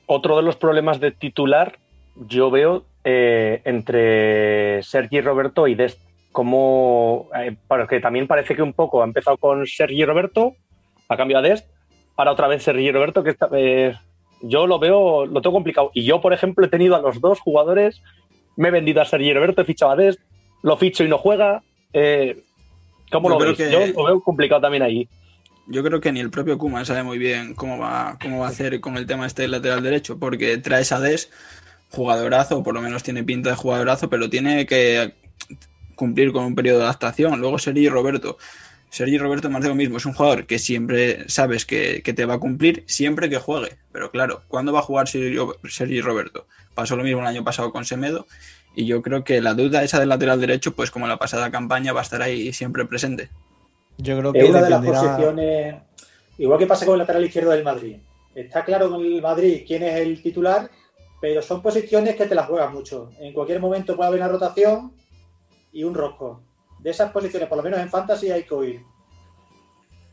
Otro 0.06 0.36
de 0.36 0.42
los 0.42 0.56
problemas 0.56 1.00
de 1.00 1.10
titular 1.12 1.78
yo 2.26 2.50
veo 2.50 2.84
eh, 3.04 3.60
entre 3.64 4.82
Sergi 4.82 5.20
Roberto 5.20 5.66
y 5.68 5.74
Dest. 5.74 6.00
Como, 6.32 7.28
eh, 7.34 7.56
porque 7.66 8.00
también 8.00 8.26
parece 8.26 8.54
que 8.54 8.62
un 8.62 8.72
poco 8.72 9.02
ha 9.02 9.04
empezado 9.04 9.36
con 9.38 9.66
Sergi 9.66 10.04
Roberto, 10.04 10.54
ha 11.08 11.16
cambiado 11.16 11.44
a 11.44 11.48
Dest, 11.48 11.66
ahora 12.16 12.32
otra 12.32 12.46
vez 12.48 12.62
Sergi 12.62 12.92
Roberto, 12.92 13.24
que 13.24 13.30
esta 13.30 13.46
vez 13.46 13.96
yo 14.42 14.66
lo 14.66 14.78
veo, 14.78 15.26
lo 15.26 15.40
tengo 15.42 15.54
complicado. 15.54 15.90
Y 15.94 16.04
yo, 16.04 16.20
por 16.20 16.32
ejemplo, 16.32 16.64
he 16.64 16.68
tenido 16.68 16.94
a 16.94 17.00
los 17.00 17.20
dos 17.20 17.40
jugadores, 17.40 18.02
me 18.56 18.68
he 18.68 18.70
vendido 18.70 19.00
a 19.00 19.04
Sergi 19.04 19.32
Roberto, 19.32 19.62
he 19.62 19.64
fichado 19.64 19.92
a 19.92 19.96
Dest, 19.96 20.20
lo 20.62 20.76
ficho 20.76 21.02
y 21.02 21.08
no 21.08 21.18
juega. 21.18 21.62
Eh, 21.92 22.42
¿Cómo 23.10 23.30
Yo 23.30 23.44
lo 23.46 23.56
que- 23.56 23.70
Yo 23.70 23.86
lo 23.86 24.04
veo 24.04 24.20
complicado 24.20 24.60
también 24.60 24.82
ahí. 24.82 25.08
Yo 25.66 25.82
creo 25.82 26.00
que 26.00 26.12
ni 26.12 26.20
el 26.20 26.30
propio 26.30 26.56
Kuman 26.56 26.86
sabe 26.86 27.02
muy 27.02 27.18
bien 27.18 27.54
cómo 27.54 27.78
va, 27.78 28.16
cómo 28.22 28.40
va 28.40 28.46
a 28.46 28.50
hacer 28.50 28.80
con 28.80 28.96
el 28.96 29.06
tema 29.06 29.26
este 29.26 29.42
del 29.42 29.50
lateral 29.52 29.82
derecho, 29.82 30.18
porque 30.18 30.56
traes 30.58 30.92
a 30.92 31.00
Des, 31.00 31.30
jugadorazo, 31.90 32.62
por 32.62 32.74
lo 32.74 32.80
menos 32.82 33.02
tiene 33.02 33.24
pinta 33.24 33.50
de 33.50 33.56
jugadorazo, 33.56 34.08
pero 34.10 34.28
tiene 34.30 34.66
que 34.66 35.14
cumplir 35.94 36.32
con 36.32 36.44
un 36.44 36.54
periodo 36.54 36.78
de 36.78 36.84
adaptación. 36.84 37.40
Luego 37.40 37.58
Sergi 37.58 37.88
Roberto. 37.88 38.38
Sergi 38.90 39.18
Roberto 39.18 39.50
más 39.50 39.62
de 39.62 39.68
lo 39.68 39.74
mismo, 39.74 39.98
es 39.98 40.06
un 40.06 40.14
jugador 40.14 40.46
que 40.46 40.58
siempre 40.58 41.28
sabes 41.28 41.66
que, 41.66 42.02
que 42.02 42.14
te 42.14 42.24
va 42.24 42.34
a 42.34 42.38
cumplir 42.40 42.84
siempre 42.86 43.28
que 43.28 43.36
juegue. 43.36 43.76
Pero 43.92 44.10
claro, 44.10 44.42
¿cuándo 44.48 44.72
va 44.72 44.78
a 44.78 44.82
jugar 44.82 45.08
Sergi, 45.08 46.00
Roberto? 46.00 46.46
Pasó 46.74 46.96
lo 46.96 47.04
mismo 47.04 47.20
el 47.20 47.26
año 47.26 47.44
pasado 47.44 47.70
con 47.70 47.84
Semedo. 47.84 48.26
Y 48.74 48.86
yo 48.86 49.02
creo 49.02 49.24
que 49.24 49.40
la 49.42 49.54
duda 49.54 49.82
esa 49.82 49.98
del 49.98 50.08
lateral 50.08 50.40
derecho, 50.40 50.72
pues 50.74 50.90
como 50.90 51.06
la 51.06 51.18
pasada 51.18 51.50
campaña, 51.50 51.92
va 51.92 52.00
a 52.00 52.02
estar 52.04 52.22
ahí 52.22 52.52
siempre 52.52 52.84
presente. 52.86 53.28
Yo 53.98 54.16
creo 54.20 54.32
que 54.32 54.38
Es 54.40 54.50
una 54.50 54.62
de 54.62 54.70
las 54.70 54.80
dependerá- 54.82 55.00
posiciones, 55.16 55.74
igual 56.38 56.58
que 56.60 56.66
pasa 56.66 56.86
con 56.86 56.94
el 56.94 57.00
lateral 57.00 57.24
izquierdo 57.24 57.50
del 57.50 57.64
Madrid. 57.64 57.96
Está 58.34 58.64
claro 58.64 58.88
con 58.88 59.04
el 59.04 59.20
Madrid 59.20 59.64
quién 59.66 59.82
es 59.82 59.96
el 59.96 60.22
titular, 60.22 60.70
pero 61.20 61.42
son 61.42 61.62
posiciones 61.62 62.16
que 62.16 62.26
te 62.26 62.34
las 62.34 62.46
juegas 62.46 62.72
mucho. 62.72 63.10
En 63.20 63.32
cualquier 63.32 63.60
momento 63.60 63.96
puede 63.96 64.08
haber 64.08 64.20
una 64.20 64.28
rotación 64.28 64.92
y 65.72 65.84
un 65.84 65.94
rosco. 65.94 66.42
De 66.80 66.90
esas 66.90 67.10
posiciones, 67.10 67.48
por 67.48 67.58
lo 67.58 67.64
menos 67.64 67.80
en 67.80 67.88
Fantasy, 67.88 68.30
hay 68.30 68.44
que 68.44 68.54
huir. 68.54 68.82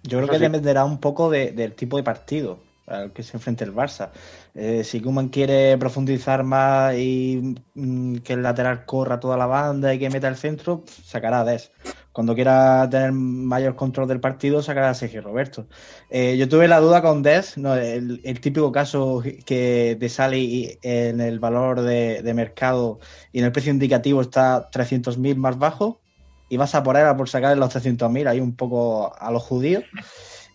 Yo 0.04 0.18
creo 0.20 0.24
Eso 0.24 0.32
que 0.32 0.38
sí. 0.38 0.44
dependerá 0.44 0.86
un 0.86 1.00
poco 1.00 1.30
de- 1.30 1.52
del 1.52 1.74
tipo 1.74 1.98
de 1.98 2.04
partido 2.04 2.60
al 2.88 3.12
que 3.14 3.24
se 3.24 3.36
enfrente 3.38 3.64
el 3.64 3.74
Barça. 3.74 4.10
Eh, 4.54 4.84
si 4.84 5.02
Koeman 5.02 5.30
quiere 5.30 5.76
profundizar 5.78 6.44
más 6.44 6.96
y 6.96 7.56
mm, 7.74 8.18
que 8.18 8.34
el 8.34 8.44
lateral 8.44 8.86
corra 8.86 9.20
toda 9.20 9.38
la 9.38 9.48
banda 9.48 9.94
y 9.94 9.98
que 10.00 10.10
meta 10.12 10.28
el 10.28 10.36
centro, 10.36 10.84
sacará 11.04 11.42
a 11.42 11.46
Des. 11.46 11.72
Cuando 12.16 12.34
quiera 12.34 12.88
tener 12.90 13.12
mayor 13.12 13.76
control 13.76 14.08
del 14.08 14.22
partido, 14.22 14.62
sacará 14.62 14.90
a 14.90 14.94
Sergio 14.94 15.22
Roberto. 15.22 15.68
Eh, 16.10 16.38
yo 16.38 16.48
tuve 16.48 16.70
la 16.70 16.80
duda 16.80 17.02
con 17.02 17.22
Des, 17.22 17.58
no, 17.58 17.76
el, 17.76 18.40
típico 18.40 18.72
caso 18.72 19.22
que 19.46 19.98
te 20.00 20.08
sale 20.08 20.80
en 20.82 21.20
el 21.20 21.40
valor 21.40 21.82
de, 21.82 22.34
mercado 22.34 23.00
y 23.34 23.40
en 23.40 23.46
el 23.46 23.52
precio 23.52 23.74
indicativo 23.74 24.22
está 24.22 24.72
300.000 24.72 25.36
más 25.36 25.60
bajo 25.60 26.00
y 26.48 26.56
vas 26.56 26.74
a 26.74 26.84
por 26.84 26.96
él 26.96 27.06
a 27.06 27.18
por 27.18 27.28
sacar 27.28 27.58
los 27.58 27.76
300.000 27.76 28.30
ahí 28.30 28.40
un 28.40 28.56
poco 28.56 29.14
a 29.20 29.30
los 29.30 29.44
judíos. 29.44 29.84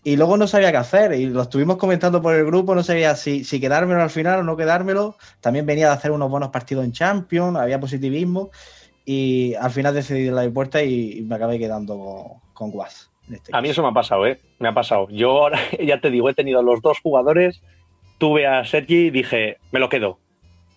Y 0.03 0.17
luego 0.17 0.39
no 0.39 0.47
sabía 0.47 0.71
qué 0.71 0.79
hacer 0.79 1.13
y 1.13 1.27
lo 1.27 1.43
estuvimos 1.43 1.77
comentando 1.77 2.23
por 2.23 2.35
el 2.35 2.47
grupo, 2.47 2.75
no 2.75 2.83
sabía 2.83 3.15
si 3.17 3.61
quedármelo 3.61 4.01
al 4.01 4.09
final 4.09 4.41
o 4.41 4.45
no 4.45 4.57
quedármelo. 4.57 5.19
También 5.43 5.67
venía 5.67 5.89
de 5.89 5.93
hacer 5.93 6.11
unos 6.11 6.31
buenos 6.31 6.49
partidos 6.49 6.87
en 6.87 6.93
Champions, 6.93 7.59
había 7.59 7.79
positivismo 7.79 8.51
y 9.05 9.55
al 9.55 9.71
final 9.71 9.95
decidí 9.95 10.31
la 10.31 10.49
puerta 10.51 10.83
y, 10.83 11.23
me 11.23 11.37
acabé 11.37 11.59
quedando 11.59 11.99
con, 11.99 12.51
con 12.53 12.71
Guas. 12.71 13.11
este 13.31 13.51
A 13.55 13.61
mí 13.61 13.69
eso 13.69 13.83
me 13.83 13.89
ha 13.89 13.93
pasado, 13.93 14.27
¿eh? 14.27 14.41
Me 14.59 14.69
ha 14.69 14.75
pasado. 14.75 15.09
Yo 15.11 15.31
ahora, 15.31 15.59
ya 15.85 16.01
te 16.01 16.11
digo, 16.11 16.29
he 16.29 16.35
tenido 16.35 16.63
los 16.63 16.83
dos 16.83 16.99
jugadores, 17.01 17.63
tuve 18.19 18.47
a 18.47 18.65
Sergi 18.65 19.07
y 19.07 19.11
dije, 19.11 19.59
me 19.73 19.81
lo 19.81 19.89
quedo. 19.89 20.19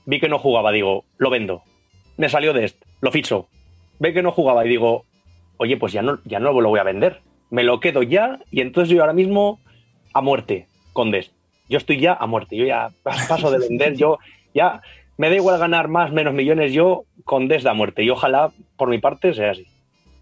Vi 0.05 0.19
que 0.19 0.29
no 0.29 0.39
jugaba, 0.39 0.71
digo, 0.71 1.05
lo 1.17 1.29
vendo. 1.29 1.63
Me 2.17 2.29
salió 2.29 2.53
de 2.53 2.65
este, 2.65 2.85
lo 3.01 3.11
ficho. 3.11 3.47
Ve 3.99 4.13
que 4.13 4.23
no 4.23 4.31
jugaba 4.31 4.65
y 4.65 4.69
digo, 4.69 5.05
oye, 5.57 5.77
pues 5.77 5.93
ya 5.93 6.01
no, 6.01 6.19
ya 6.25 6.39
no 6.39 6.51
lo 6.53 6.69
voy 6.69 6.79
a 6.79 6.83
vender. 6.83 7.21
Me 7.49 7.63
lo 7.63 7.79
quedo 7.79 8.03
ya 8.03 8.39
y 8.51 8.61
entonces 8.61 8.93
yo 8.93 9.01
ahora 9.01 9.13
mismo 9.13 9.59
a 10.13 10.21
muerte 10.21 10.67
con 10.93 11.11
Dest. 11.11 11.33
Yo 11.69 11.77
estoy 11.77 11.99
ya 11.99 12.13
a 12.13 12.27
muerte, 12.27 12.57
yo 12.57 12.65
ya 12.65 12.89
paso 13.03 13.49
de 13.51 13.59
vender, 13.59 13.95
yo 13.95 14.19
ya 14.53 14.81
me 15.17 15.29
da 15.29 15.35
igual 15.35 15.59
ganar 15.59 15.87
más, 15.87 16.11
menos 16.11 16.33
millones, 16.33 16.73
yo 16.73 17.05
con 17.23 17.47
Dest 17.47 17.65
a 17.65 17.73
muerte. 17.73 18.03
Y 18.03 18.09
ojalá, 18.09 18.51
por 18.77 18.89
mi 18.89 18.99
parte, 18.99 19.33
sea 19.33 19.51
así. 19.51 19.67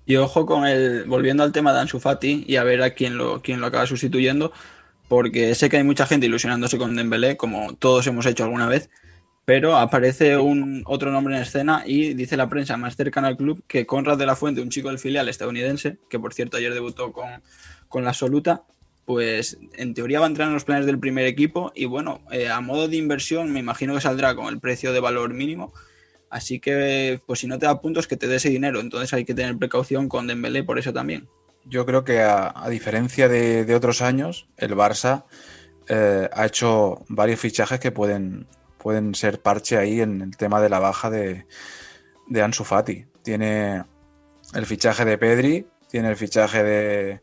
Y 0.05 0.15
ojo 0.17 0.45
con 0.45 0.65
el, 0.65 1.05
volviendo 1.05 1.43
al 1.43 1.51
tema 1.51 1.73
de 1.73 1.79
Ansu 1.79 1.99
Fati 1.99 2.43
y 2.47 2.55
a 2.55 2.63
ver 2.63 2.81
a 2.81 2.91
quién 2.91 3.17
lo, 3.17 3.41
quién 3.41 3.61
lo 3.61 3.67
acaba 3.67 3.85
sustituyendo, 3.85 4.51
porque 5.07 5.55
sé 5.55 5.69
que 5.69 5.77
hay 5.77 5.83
mucha 5.83 6.05
gente 6.05 6.25
ilusionándose 6.25 6.77
con 6.77 6.95
Dembélé, 6.95 7.37
como 7.37 7.75
todos 7.75 8.07
hemos 8.07 8.25
hecho 8.25 8.43
alguna 8.43 8.67
vez, 8.67 8.89
pero 9.45 9.77
aparece 9.77 10.37
un 10.37 10.83
otro 10.85 11.11
nombre 11.11 11.35
en 11.35 11.43
escena 11.43 11.83
y 11.85 12.13
dice 12.13 12.35
la 12.35 12.49
prensa 12.49 12.77
más 12.77 12.95
cercana 12.95 13.27
al 13.27 13.37
club 13.37 13.63
que 13.67 13.85
Conrad 13.85 14.17
de 14.17 14.25
la 14.25 14.35
Fuente, 14.35 14.61
un 14.61 14.69
chico 14.69 14.89
del 14.89 14.99
filial 14.99 15.29
estadounidense, 15.29 15.97
que 16.09 16.19
por 16.19 16.33
cierto 16.33 16.57
ayer 16.57 16.73
debutó 16.73 17.11
con, 17.11 17.41
con 17.87 18.03
la 18.03 18.09
absoluta, 18.09 18.63
pues 19.05 19.57
en 19.73 19.93
teoría 19.93 20.19
va 20.19 20.25
a 20.25 20.29
entrar 20.29 20.47
en 20.47 20.53
los 20.53 20.63
planes 20.63 20.85
del 20.85 20.99
primer 20.99 21.25
equipo 21.25 21.71
y 21.75 21.85
bueno, 21.85 22.21
eh, 22.31 22.49
a 22.49 22.61
modo 22.61 22.87
de 22.87 22.97
inversión 22.97 23.51
me 23.51 23.59
imagino 23.59 23.93
que 23.93 24.01
saldrá 24.01 24.35
con 24.35 24.47
el 24.47 24.59
precio 24.59 24.93
de 24.93 24.99
valor 24.99 25.33
mínimo. 25.33 25.73
Así 26.29 26.59
que, 26.59 27.21
pues 27.25 27.39
si 27.39 27.47
no 27.47 27.59
te 27.59 27.65
da 27.65 27.81
puntos, 27.81 28.07
que 28.07 28.15
te 28.15 28.27
dé 28.27 28.37
ese 28.37 28.49
dinero. 28.49 28.79
Entonces 28.79 29.13
hay 29.13 29.25
que 29.25 29.33
tener 29.33 29.57
precaución 29.57 30.07
con 30.07 30.27
Dembélé 30.27 30.63
por 30.63 30.79
eso 30.79 30.93
también. 30.93 31.27
Yo 31.65 31.85
creo 31.85 32.05
que 32.05 32.21
a, 32.21 32.53
diferencia 32.69 33.27
de, 33.27 33.65
de 33.65 33.75
otros 33.75 34.01
años, 34.01 34.47
el 34.57 34.71
Barça 34.75 35.25
eh, 35.87 36.29
ha 36.31 36.45
hecho 36.45 37.03
varios 37.09 37.39
fichajes 37.39 37.79
que 37.79 37.91
pueden, 37.91 38.47
pueden 38.77 39.13
ser 39.13 39.41
parche 39.41 39.77
ahí 39.77 39.99
en 39.99 40.21
el 40.21 40.37
tema 40.37 40.61
de 40.61 40.69
la 40.69 40.79
baja 40.79 41.09
de, 41.09 41.45
de 42.27 42.41
Ansu 42.41 42.63
Fati. 42.63 43.05
Tiene 43.21 43.83
el 44.53 44.65
fichaje 44.65 45.03
de 45.03 45.17
Pedri, 45.17 45.67
tiene 45.89 46.09
el 46.09 46.15
fichaje 46.15 46.63
de, 46.63 47.21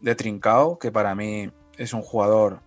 de 0.00 0.14
Trincao, 0.14 0.78
que 0.78 0.92
para 0.92 1.14
mí 1.14 1.50
es 1.76 1.92
un 1.92 2.02
jugador 2.02 2.60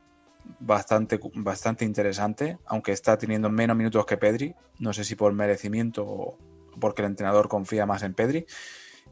bastante, 0.60 1.20
bastante 1.36 1.86
interesante, 1.86 2.58
aunque 2.66 2.92
está 2.92 3.18
teniendo 3.18 3.50
menos 3.50 3.78
minutos 3.78 4.06
que 4.06 4.18
Pedri. 4.18 4.54
No 4.80 4.94
sé 4.94 5.04
si 5.04 5.16
por 5.16 5.34
merecimiento 5.34 6.06
o 6.06 6.38
porque 6.80 7.02
el 7.02 7.10
entrenador 7.10 7.48
confía 7.48 7.86
más 7.86 8.04
en 8.04 8.14
Pedri. 8.14 8.46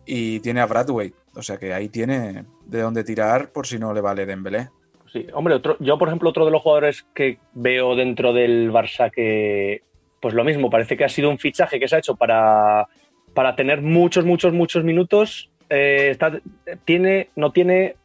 Y 0.06 0.40
tiene 0.40 0.62
a 0.62 0.66
Bradway, 0.66 1.14
o 1.36 1.42
sea 1.42 1.58
que 1.58 1.74
ahí 1.74 1.90
tiene 1.90 2.46
de 2.66 2.82
dónde 2.82 3.04
tirar 3.04 3.52
por 3.52 3.68
si 3.68 3.78
no 3.78 3.94
le 3.94 4.00
vale 4.00 4.26
Dembélé. 4.26 4.70
Sí, 5.12 5.28
hombre, 5.34 5.56
otro, 5.56 5.78
yo 5.80 5.98
por 5.98 6.08
ejemplo 6.08 6.30
otro 6.30 6.46
de 6.46 6.52
los 6.52 6.62
jugadores 6.62 7.06
que 7.14 7.40
veo 7.54 7.96
dentro 7.96 8.34
del 8.34 8.72
Barça 8.72 9.12
que, 9.12 9.84
pues 10.22 10.34
lo 10.34 10.44
mismo, 10.44 10.70
parece 10.70 10.96
que 10.96 11.04
ha 11.04 11.10
sido 11.10 11.30
un 11.30 11.40
fichaje 11.40 11.80
que 11.80 11.88
se 11.88 11.96
ha 11.96 12.00
hecho 12.00 12.16
para, 12.16 12.88
para 13.34 13.56
tener 13.56 13.82
muchos, 13.82 14.26
muchos, 14.26 14.54
muchos 14.54 14.84
minutos. 14.84 15.50
Eh, 15.70 16.10
está, 16.12 16.40
tiene, 16.86 17.30
no 17.36 17.52
tiene 17.52 17.98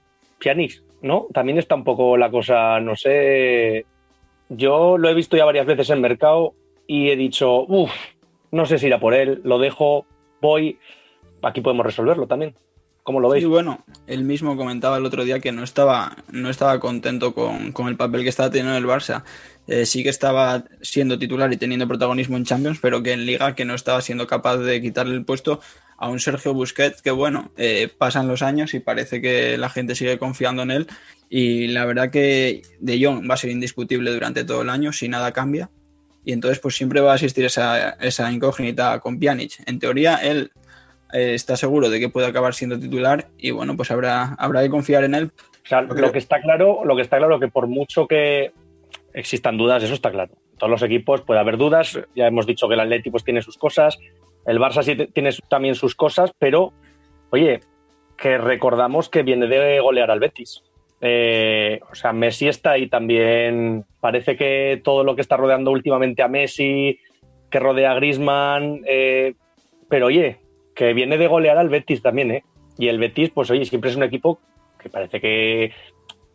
Pianis, 0.43 0.83
¿no? 1.03 1.29
También 1.33 1.59
está 1.59 1.75
un 1.75 1.85
poco 1.85 2.17
la 2.17 2.31
cosa, 2.31 2.81
no 2.81 2.97
sé. 2.97 3.87
Yo 4.49 4.99
lo 4.99 5.09
he 5.09 5.15
visto 5.15 5.37
ya 5.37 5.45
varias 5.45 5.67
veces 5.67 5.89
en 5.91 6.01
mercado 6.01 6.55
y 6.87 7.11
he 7.11 7.17
dicho, 7.17 7.61
uff, 7.61 7.93
no 8.51 8.67
sé 8.67 8.79
si 8.79 8.87
irá 8.87 8.99
por 8.99 9.15
él, 9.15 9.41
lo 9.45 9.59
dejo, 9.59 10.05
voy. 10.41 10.79
Aquí 11.43 11.61
podemos 11.61 11.87
resolverlo 11.87 12.27
también. 12.27 12.55
¿Cómo 13.03 13.19
lo 13.19 13.29
veis? 13.29 13.43
Y 13.43 13.47
bueno, 13.47 13.85
él 14.07 14.23
mismo 14.23 14.57
comentaba 14.57 14.97
el 14.97 15.05
otro 15.05 15.25
día 15.25 15.41
que 15.41 15.51
no 15.51 15.65
estaba, 15.65 16.17
no 16.31 16.51
estaba 16.51 16.79
contento 16.79 17.35
con, 17.35 17.73
con 17.73 17.89
el 17.89 17.97
papel 17.97 18.23
que 18.23 18.29
estaba 18.29 18.51
teniendo 18.51 18.77
el 18.77 18.87
Barça. 18.87 19.25
Eh, 19.67 19.87
sí 19.87 20.03
que 20.03 20.09
estaba 20.09 20.65
siendo 20.83 21.19
titular 21.19 21.53
y 21.53 21.57
teniendo 21.57 21.89
protagonismo 21.89 22.37
en 22.37 22.45
Champions, 22.45 22.79
pero 22.81 23.03
que 23.03 23.13
en 23.13 23.27
Liga 23.27 23.55
que 23.55 23.65
no 23.65 23.75
estaba 23.75 24.01
siendo 24.01 24.27
capaz 24.27 24.59
de 24.59 24.81
quitarle 24.81 25.15
el 25.15 25.25
puesto 25.25 25.61
a 26.03 26.09
un 26.09 26.19
Sergio 26.19 26.53
Busquets 26.53 27.01
que 27.01 27.13
bueno, 27.13 27.53
eh, 27.57 27.89
pasan 27.97 28.27
los 28.27 28.43
años 28.43 28.75
y 28.75 28.81
parece 28.81 29.21
que 29.21 29.57
la 29.57 29.71
gente 29.71 29.95
sigue 29.95 30.19
confiando 30.19 30.63
en 30.63 30.73
él 30.73 30.87
y 31.29 31.69
la 31.69 31.85
verdad 31.85 32.11
que 32.11 32.63
De 32.81 33.01
Jong 33.01 33.31
va 33.31 33.35
a 33.35 33.37
ser 33.37 33.51
indiscutible 33.51 34.11
durante 34.11 34.43
todo 34.43 34.63
el 34.63 34.69
año 34.69 34.93
si 34.93 35.09
nada 35.09 35.31
cambia 35.31 35.71
y 36.25 36.33
entonces 36.33 36.59
pues 36.59 36.75
siempre 36.75 37.01
va 37.01 37.13
a 37.13 37.15
existir 37.15 37.45
esa, 37.45 37.91
esa 38.01 38.33
incógnita 38.33 38.99
con 38.99 39.21
Pjanic. 39.21 39.63
En 39.65 39.79
teoría 39.79 40.17
él 40.17 40.51
eh, 41.13 41.35
está 41.35 41.57
seguro 41.57 41.89
de 41.89 42.01
que 42.01 42.09
puede 42.09 42.27
acabar 42.27 42.53
siendo 42.53 42.81
titular 42.81 43.29
y 43.39 43.53
bueno, 43.53 43.77
pues 43.77 43.93
habrá, 43.93 44.35
habrá 44.41 44.61
que 44.63 44.71
confiar 44.71 45.05
en 45.05 45.15
él. 45.15 45.31
O 45.65 45.69
sea, 45.69 45.83
lo 45.83 46.11
que 46.11 46.19
está 46.19 46.41
claro, 46.41 46.85
lo 46.85 46.97
que 46.97 47.03
está 47.03 47.19
claro 47.19 47.39
que 47.39 47.47
por 47.47 47.69
mucho 47.69 48.09
que 48.09 48.51
existan 49.15 49.57
dudas, 49.57 49.85
eso 49.85 49.95
está 49.95 50.11
claro. 50.11 50.35
Todos 50.59 50.71
los 50.71 50.83
equipos 50.83 51.23
puede 51.23 51.39
haber 51.39 51.59
dudas. 51.59 51.97
Ya 52.17 52.27
hemos 52.27 52.47
dicho 52.47 52.67
que 52.67 52.75
el 52.75 52.81
Atleti 52.81 53.11
pues, 53.11 53.23
tiene 53.23 53.43
sus 53.43 53.57
cosas, 53.57 53.99
el 54.47 54.59
Barça 54.59 54.83
sí 54.83 54.97
tiene 55.13 55.31
también 55.49 55.75
sus 55.75 55.95
cosas, 55.95 56.33
pero 56.39 56.73
oye, 57.31 57.61
que 58.17 58.39
recordamos 58.39 59.09
que 59.09 59.23
viene 59.23 59.47
de 59.47 59.81
golear 59.81 60.11
al 60.11 60.21
Betis. 60.21 60.63
Eh, 61.01 61.81
o 61.91 61.95
sea, 61.95 62.13
Messi 62.13 62.47
está 62.49 62.73
ahí 62.73 62.89
también. 62.89 63.85
Parece 64.01 64.37
que 64.37 64.81
todo 64.85 65.03
lo 65.03 65.17
que 65.17 65.21
está 65.21 65.37
rodeando 65.37 65.73
últimamente 65.73 66.23
a 66.23 66.29
Messi, 66.29 67.01
que 67.51 67.59
rodea 67.59 67.91
a 67.91 67.95
Grisman, 67.95 68.83
eh, 68.87 69.35
pero 69.89 70.07
oye, 70.07 70.39
que 70.75 70.95
viene 70.95 71.19
de 71.19 71.27
golear 71.27 71.59
al 71.59 71.69
Betis 71.69 72.03
también, 72.03 72.31
¿eh? 72.31 72.45
Y 72.79 72.89
el 72.89 72.99
Betis, 72.99 73.31
pues 73.31 73.51
oye, 73.51 73.65
siempre 73.65 73.91
es 73.91 73.97
un 73.97 74.05
equipo 74.05 74.41
que 74.79 74.89
parece 74.89 75.21
que 75.21 75.73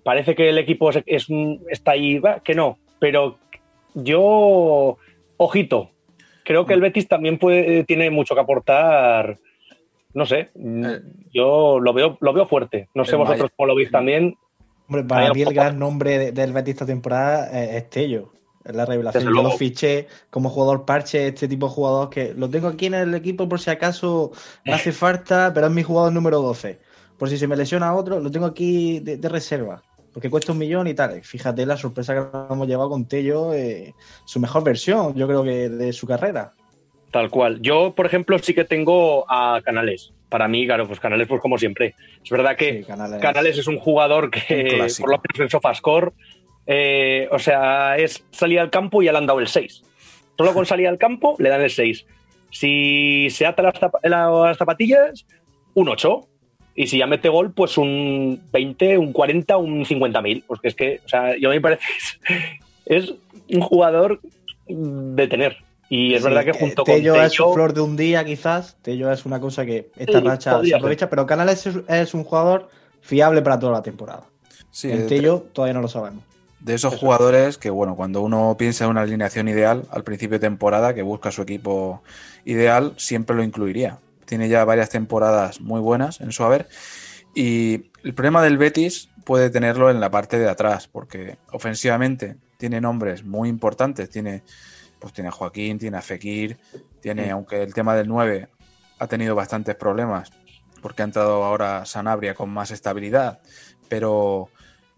parece 0.04 0.36
que 0.36 0.50
el 0.50 0.58
equipo 0.58 0.90
es, 0.90 1.28
está 1.70 1.92
ahí, 1.92 2.22
que 2.44 2.56
no, 2.56 2.78
pero 3.00 3.40
yo, 3.94 4.98
ojito, 5.38 5.92
creo 6.48 6.66
que 6.66 6.74
el 6.74 6.80
Betis 6.82 7.10
también 7.10 7.38
puede, 7.38 7.84
tiene 7.84 8.10
mucho 8.10 8.34
que 8.34 8.40
aportar. 8.42 9.38
No 10.14 10.26
sé, 10.26 10.50
yo 11.34 11.80
lo 11.80 11.94
veo, 11.94 12.18
lo 12.22 12.32
veo 12.34 12.46
fuerte. 12.48 12.88
No 12.96 13.04
sé 13.04 13.12
el 13.12 13.18
vosotros 13.18 13.42
Maya- 13.42 13.54
cómo 13.58 13.68
lo 13.68 13.76
veis 13.76 13.92
también. 13.92 14.36
Hombre, 14.88 15.04
para 15.04 15.34
mí 15.34 15.42
el 15.42 15.54
gran 15.54 15.78
nombre 15.78 16.18
de- 16.18 16.32
del 16.32 16.54
Betis 16.54 16.76
esta 16.76 16.86
temporada 16.86 17.48
es, 17.62 17.76
es 17.76 17.90
Tello. 17.90 18.32
Es 18.64 18.74
la 18.76 18.86
revelación. 18.86 19.24
Desde 19.26 19.36
Yo 19.36 19.44
lo 19.44 19.52
fiché 19.52 20.08
como 20.30 20.50
jugador 20.50 20.86
parche, 20.86 21.28
este 21.28 21.48
tipo 21.48 21.68
de 21.68 21.74
jugador 21.74 22.10
que 22.10 22.34
lo 22.34 22.50
tengo 22.50 22.68
aquí 22.70 22.86
en 22.88 22.94
el 22.96 23.14
equipo 23.16 23.48
por 23.48 23.60
si 23.60 23.70
acaso 23.70 24.32
me 24.66 24.74
hace 24.74 24.92
falta, 24.94 25.52
pero 25.54 25.68
es 25.68 25.74
mi 25.74 25.84
jugador 25.84 26.12
número 26.14 26.42
12. 26.42 26.80
Por 27.18 27.30
si 27.30 27.38
se 27.38 27.48
me 27.48 27.56
lesiona 27.58 27.94
otro, 27.94 28.20
lo 28.20 28.32
tengo 28.32 28.46
aquí 28.46 29.00
de, 29.00 29.18
de 29.18 29.30
reserva. 29.30 29.84
Porque 30.18 30.32
cuesta 30.32 30.52
un 30.52 30.58
millón 30.58 30.88
y 30.88 30.96
tal. 30.96 31.22
Fíjate 31.22 31.64
la 31.68 31.78
sorpresa 31.78 32.16
que 32.16 32.22
hemos 32.52 32.68
llevado 32.68 32.90
con 32.90 33.08
Tello, 33.08 33.54
eh, 33.54 33.94
su 34.26 34.40
mejor 34.40 34.64
versión, 34.64 35.14
yo 35.14 35.28
creo 35.28 35.44
que 35.44 35.70
de 35.70 35.94
su 35.94 36.08
carrera. 36.08 36.54
Tal 37.12 37.30
cual. 37.30 37.62
Yo, 37.62 37.94
por 37.94 38.08
ejemplo, 38.08 38.40
sí 38.40 38.56
que 38.56 38.64
tengo 38.64 39.26
a 39.32 39.62
Canales. 39.64 40.14
Para 40.28 40.48
mí, 40.48 40.66
claro, 40.66 40.88
pues 40.88 41.00
Canales, 41.00 41.28
pues 41.28 41.40
como 41.40 41.60
siempre. 41.60 41.94
Es 42.24 42.32
verdad 42.32 42.56
que 42.58 42.80
Sí, 42.80 42.84
Canales. 42.86 43.22
Canales 43.22 43.60
es 43.60 43.68
un 43.68 43.78
jugador 43.78 44.32
que, 44.32 44.88
por 45.00 45.12
lo 45.12 45.18
menos 45.18 45.40
en 45.40 45.50
Sofascore, 45.52 46.12
eh, 46.66 47.28
o 47.32 47.38
sea, 47.38 47.96
es 47.98 48.26
salir 48.32 48.60
al 48.60 48.72
campo 48.72 49.04
y 49.04 49.06
ya 49.06 49.12
le 49.12 49.20
han 49.20 49.28
dado 49.28 49.40
el 49.40 49.48
6. 49.48 49.84
Solo 50.36 50.52
con 50.56 50.66
salir 50.66 50.88
al 50.88 50.98
campo 50.98 51.36
le 51.38 51.50
dan 51.50 51.62
el 51.62 51.70
6. 51.70 52.08
Si 52.50 53.28
se 53.30 53.46
ata 53.46 53.62
las, 53.62 53.76
zap- 53.76 54.00
las 54.02 54.58
zapatillas, 54.58 55.28
un 55.76 55.90
8. 55.90 56.28
Y 56.78 56.86
si 56.88 57.00
ya 57.00 57.08
mete 57.08 57.28
gol, 57.28 57.52
pues 57.52 57.78
un 57.78 58.40
20, 58.54 59.00
un 59.00 59.12
40, 59.12 59.58
un 59.58 59.84
50 59.84 60.22
mil. 60.22 60.44
Porque 60.48 60.68
es 60.70 60.76
que, 60.76 61.02
o 61.04 61.10
sea, 61.10 61.36
yo 61.36 61.50
a 61.50 61.52
mí 61.52 61.58
me 61.58 61.62
parece 61.62 61.82
que 62.86 62.96
es, 62.98 63.06
es 63.06 63.14
un 63.50 63.62
jugador 63.62 64.22
de 64.68 65.28
tener. 65.28 65.58
Y 65.90 66.14
es 66.14 66.22
Sí, 66.22 66.28
verdad 66.30 66.44
que 66.44 66.52
eh, 66.52 66.60
junto 66.60 66.84
con 66.86 66.94
Tello 66.96 67.16
es 67.22 67.34
su 67.34 67.52
flor 67.54 67.74
de 67.74 67.82
un 67.82 67.98
día, 67.98 68.24
quizás. 68.24 68.78
Tello 68.84 69.12
es 69.12 69.26
una 69.26 69.40
cosa 69.40 69.66
que 69.66 69.90
esta 69.98 70.20
Sí, 70.20 70.26
racha 70.26 70.60
se 70.62 70.66
ser. 70.68 70.76
aprovecha, 70.76 71.10
pero 71.10 71.26
Canales 71.26 71.66
es, 71.66 71.78
es 71.88 72.14
un 72.14 72.24
jugador 72.24 72.70
fiable 73.02 73.42
para 73.42 73.58
toda 73.58 73.72
la 73.74 73.82
temporada. 73.82 74.26
Sí, 74.70 74.92
en 74.92 75.08
Tello 75.08 75.48
todavía 75.54 75.74
no 75.74 75.82
lo 75.82 75.88
sabemos. 75.88 76.24
De 76.60 76.74
esos 76.76 76.96
jugadores 76.96 77.58
que, 77.58 77.70
bueno, 77.70 77.96
cuando 77.96 78.22
uno 78.22 78.56
piensa 78.60 78.84
en 78.86 78.92
una 78.92 79.02
alineación 79.02 79.48
ideal 79.48 79.84
al 79.90 80.04
principio 80.04 80.38
de 80.38 80.48
temporada, 80.48 80.94
que 80.94 81.02
busca 81.02 81.32
su 81.32 81.42
equipo 81.42 82.04
ideal, 82.46 82.94
siempre 82.98 83.36
lo 83.36 83.44
incluiría. 83.44 84.00
Tiene 84.28 84.50
ya 84.50 84.64
varias 84.66 84.90
temporadas 84.90 85.60
muy 85.62 85.82
buenas 85.82 86.22
en 86.22 86.32
su 86.32 86.44
haber. 86.44 86.68
Y 87.34 87.90
el 88.04 88.14
problema 88.14 88.44
del 88.44 88.60
Betis 88.60 89.10
puede 89.26 89.50
tenerlo 89.50 89.90
en 89.90 90.00
la 90.00 90.12
parte 90.12 90.38
de 90.38 90.50
atrás, 90.50 90.88
porque 90.88 91.38
ofensivamente 91.52 92.38
tiene 92.58 92.80
nombres 92.80 93.24
muy 93.24 93.50
importantes. 93.50 94.10
Tiene, 94.10 94.44
pues 95.00 95.14
tiene 95.14 95.30
a 95.30 95.32
Joaquín, 95.32 95.80
tiene 95.80 95.98
a 95.98 96.02
Fekir, 96.02 96.58
tiene, 97.02 97.32
aunque 97.32 97.64
el 97.64 97.74
tema 97.74 97.96
del 97.96 98.08
9 98.08 98.50
ha 99.00 99.08
tenido 99.08 99.36
bastantes 99.36 99.76
problemas, 99.76 100.32
porque 100.82 101.02
ha 101.02 101.06
entrado 101.06 101.44
ahora 101.44 101.86
Sanabria 101.86 102.34
con 102.36 102.50
más 102.50 102.72
estabilidad, 102.72 103.40
pero 103.90 104.50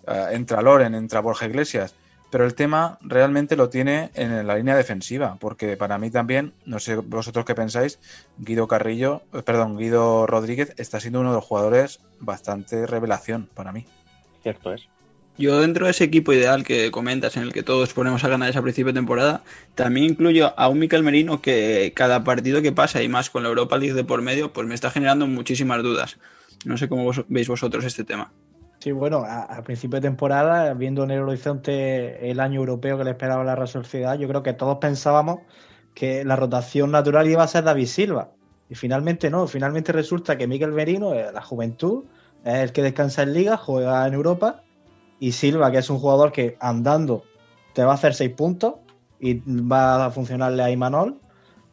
eh, 0.07 0.27
entra 0.31 0.61
Loren, 0.61 0.95
entra 0.95 1.19
Borja 1.19 1.45
Iglesias, 1.45 1.95
pero 2.31 2.45
el 2.45 2.53
tema 2.53 2.97
realmente 3.01 3.55
lo 3.55 3.69
tiene 3.69 4.11
en 4.13 4.45
la 4.45 4.55
línea 4.55 4.75
defensiva, 4.75 5.37
porque 5.39 5.77
para 5.77 5.97
mí 5.97 6.11
también, 6.11 6.53
no 6.65 6.79
sé 6.79 6.95
vosotros 6.95 7.45
qué 7.45 7.55
pensáis, 7.55 7.99
Guido 8.37 8.67
Carrillo, 8.67 9.23
eh, 9.33 9.41
perdón, 9.43 9.77
Guido 9.77 10.27
Rodríguez 10.27 10.73
está 10.77 10.99
siendo 10.99 11.19
uno 11.21 11.29
de 11.29 11.35
los 11.35 11.45
jugadores 11.45 11.99
bastante 12.19 12.85
revelación 12.85 13.49
para 13.53 13.71
mí. 13.71 13.85
Cierto 14.43 14.73
es. 14.73 14.87
Yo 15.37 15.61
dentro 15.61 15.85
de 15.85 15.91
ese 15.91 16.03
equipo 16.03 16.33
ideal 16.33 16.65
que 16.65 16.91
comentas, 16.91 17.37
en 17.37 17.43
el 17.43 17.53
que 17.53 17.63
todos 17.63 17.93
ponemos 17.93 18.25
a 18.25 18.27
ganar 18.27 18.49
esa 18.49 18.61
principio 18.61 18.91
de 18.91 18.99
temporada, 18.99 19.41
también 19.73 20.05
incluyo 20.05 20.53
a 20.59 20.67
un 20.67 20.79
Miquel 20.79 21.01
Merino 21.01 21.41
que 21.41 21.93
cada 21.95 22.25
partido 22.25 22.61
que 22.61 22.73
pasa 22.73 23.01
y 23.01 23.07
más 23.07 23.29
con 23.29 23.43
la 23.43 23.49
Europa 23.49 23.77
League 23.77 23.93
de 23.93 24.03
por 24.03 24.21
medio, 24.21 24.51
pues 24.51 24.67
me 24.67 24.75
está 24.75 24.91
generando 24.91 25.27
muchísimas 25.27 25.81
dudas. 25.81 26.17
No 26.65 26.77
sé 26.77 26.89
cómo 26.89 27.05
vos- 27.05 27.23
veis 27.29 27.47
vosotros 27.47 27.85
este 27.85 28.03
tema. 28.03 28.33
Sí, 28.79 28.91
bueno, 28.93 29.23
a, 29.25 29.41
a 29.43 29.63
principio 29.63 29.97
de 29.97 30.07
temporada, 30.07 30.73
viendo 30.73 31.03
en 31.03 31.11
el 31.11 31.21
horizonte 31.21 32.29
el 32.31 32.39
año 32.39 32.61
europeo 32.61 32.97
que 32.97 33.03
le 33.03 33.11
esperaba 33.11 33.43
la 33.43 33.55
Real 33.55 33.67
Sociedad, 33.67 34.17
yo 34.17 34.27
creo 34.27 34.41
que 34.41 34.53
todos 34.53 34.77
pensábamos 34.77 35.39
que 35.93 36.23
la 36.23 36.37
rotación 36.37 36.91
natural 36.91 37.29
iba 37.29 37.43
a 37.43 37.47
ser 37.47 37.65
David 37.65 37.87
Silva. 37.87 38.31
Y 38.69 38.75
finalmente 38.75 39.29
no, 39.29 39.47
finalmente 39.47 39.91
resulta 39.91 40.37
que 40.37 40.47
Miquel 40.47 40.71
Merino, 40.71 41.13
eh, 41.13 41.31
la 41.33 41.41
juventud, 41.41 42.05
es 42.45 42.55
el 42.55 42.71
que 42.71 42.81
descansa 42.83 43.23
en 43.23 43.33
Liga, 43.33 43.57
juega 43.57 44.07
en 44.07 44.13
Europa, 44.13 44.63
y 45.19 45.33
Silva, 45.33 45.71
que 45.71 45.79
es 45.79 45.89
un 45.89 45.99
jugador 45.99 46.31
que 46.31 46.55
andando 46.61 47.23
te 47.73 47.83
va 47.83 47.91
a 47.91 47.95
hacer 47.95 48.13
seis 48.13 48.31
puntos 48.31 48.75
y 49.19 49.41
va 49.45 50.05
a 50.05 50.11
funcionarle 50.11 50.63
a 50.63 50.71
Imanol, 50.71 51.19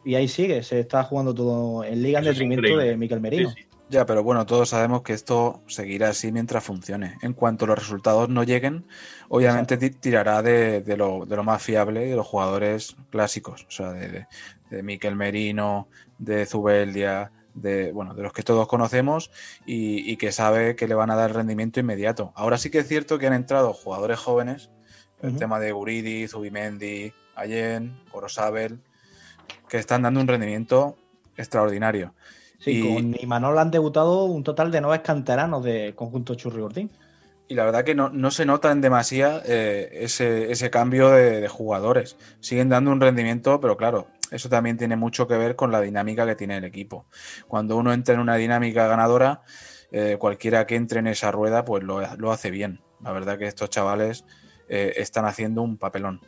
y 0.05 0.15
ahí 0.17 0.27
sigue, 0.27 0.63
se 0.63 0.81
está 0.81 1.05
jugando 1.05 1.35
todo 1.35 1.85
en 1.85 2.03
Liga 2.03 2.19
en 2.19 2.25
Eso 2.25 2.33
detrimento 2.33 2.77
de 2.77 2.97
Miquel 2.97 3.21
Merino. 3.21 3.51
Sí, 3.51 3.63
sí. 3.63 3.66
Ya, 3.89 4.05
pero 4.05 4.25
bueno, 4.25 4.45
todos 4.47 4.71
sabemos 4.71 5.03
que 5.03 5.13
esto 5.13 5.63
seguirá 5.69 6.09
así 6.09 6.33
mientras 6.33 6.65
funcione. 6.65 7.19
En 7.23 7.35
cuanto 7.35 7.67
los 7.67 7.79
resultados 7.79 8.29
no 8.29 8.43
lleguen, 8.43 8.85
obviamente 9.29 9.77
ti- 9.77 9.91
tirará 9.91 10.43
de, 10.43 10.83
de 10.83 10.97
lo, 10.97 11.25
de 11.25 11.37
lo 11.37 11.45
más 11.45 11.63
fiable 11.63 12.05
de 12.07 12.17
los 12.17 12.27
jugadores 12.27 12.97
clásicos. 13.11 13.65
O 13.69 13.71
sea, 13.71 13.93
de, 13.93 14.27
de, 14.71 14.83
Miquel 14.83 15.15
Merino, 15.15 15.89
de 16.19 16.47
Zubeldia, 16.47 17.31
de, 17.55 17.93
bueno, 17.93 18.13
de 18.15 18.25
los 18.25 18.33
que 18.33 18.43
todos 18.43 18.67
conocemos 18.67 19.31
y, 19.65 20.11
y 20.11 20.17
que 20.17 20.33
sabe 20.33 20.75
que 20.75 20.89
le 20.89 20.97
van 20.97 21.11
a 21.13 21.17
dar 21.17 21.33
rendimiento 21.33 21.79
inmediato. 21.79 22.33
Ahora 22.35 22.59
sí 22.59 22.71
que 22.71 22.81
es 22.81 22.89
cierto 22.89 23.21
que 23.21 23.29
han 23.29 23.35
entrado 23.35 23.73
jugadores 23.73 24.19
jóvenes, 24.19 24.69
el 25.23 25.39
tema 25.39 25.61
de 25.61 25.73
Guridi, 25.73 26.27
Zubimendi, 26.29 27.13
Allen, 27.37 27.99
Corosabel, 28.11 28.81
que 29.69 29.79
están 29.79 30.03
dando 30.03 30.21
un 30.21 30.27
rendimiento 30.29 30.99
extraordinario. 31.37 32.15
Sí, 32.59 32.73
Y- 32.73 32.95
con 32.95 33.15
Imanol 33.21 33.59
han 33.59 33.71
debutado 33.71 34.25
un 34.25 34.43
total 34.43 34.71
de 34.71 34.81
nueve 34.81 35.03
canteranos 35.03 35.63
de 35.65 35.95
conjunto 35.95 36.35
Churri 36.35 36.61
Gordín. 36.61 36.91
Y 37.49 37.55
la 37.55 37.65
verdad 37.65 37.85
que 37.85 37.95
no, 37.95 38.09
no 38.09 38.31
se 38.33 38.45
nota 38.45 38.73
en 38.73 38.81
demasía 38.81 39.41
eh, 39.47 39.89
ese, 39.93 40.51
ese 40.51 40.69
cambio 40.69 41.11
de, 41.11 41.41
de 41.41 41.49
jugadores. 41.49 42.17
Siguen 42.41 42.69
dando 42.69 42.91
un 42.91 43.01
rendimiento, 43.01 43.61
pero 43.61 43.77
claro, 43.77 44.09
eso 44.33 44.49
también 44.49 44.77
tiene 44.77 44.97
mucho 44.97 45.29
que 45.29 45.37
ver 45.37 45.55
con 45.55 45.71
la 45.71 45.81
dinámica 45.81 46.27
que 46.27 46.35
tiene 46.35 46.57
el 46.57 46.65
equipo. 46.65 47.07
Cuando 47.47 47.77
uno 47.77 47.93
entra 47.93 48.15
en 48.15 48.21
una 48.21 48.35
dinámica 48.35 48.89
ganadora, 48.89 49.43
eh, 49.93 50.17
cualquiera 50.19 50.67
que 50.67 50.75
entre 50.75 50.99
en 50.99 51.07
esa 51.07 51.31
rueda, 51.31 51.65
pues 51.65 51.85
lo, 51.85 52.01
lo 52.17 52.33
hace 52.33 52.51
bien. 52.51 52.81
La 53.01 53.13
verdad 53.13 53.39
que 53.39 53.47
estos 53.47 53.71
chavales 53.71 54.25
eh, 54.69 54.95
están 54.97 55.25
haciendo 55.25 55.63
un 55.63 55.77
papelón. 55.77 56.21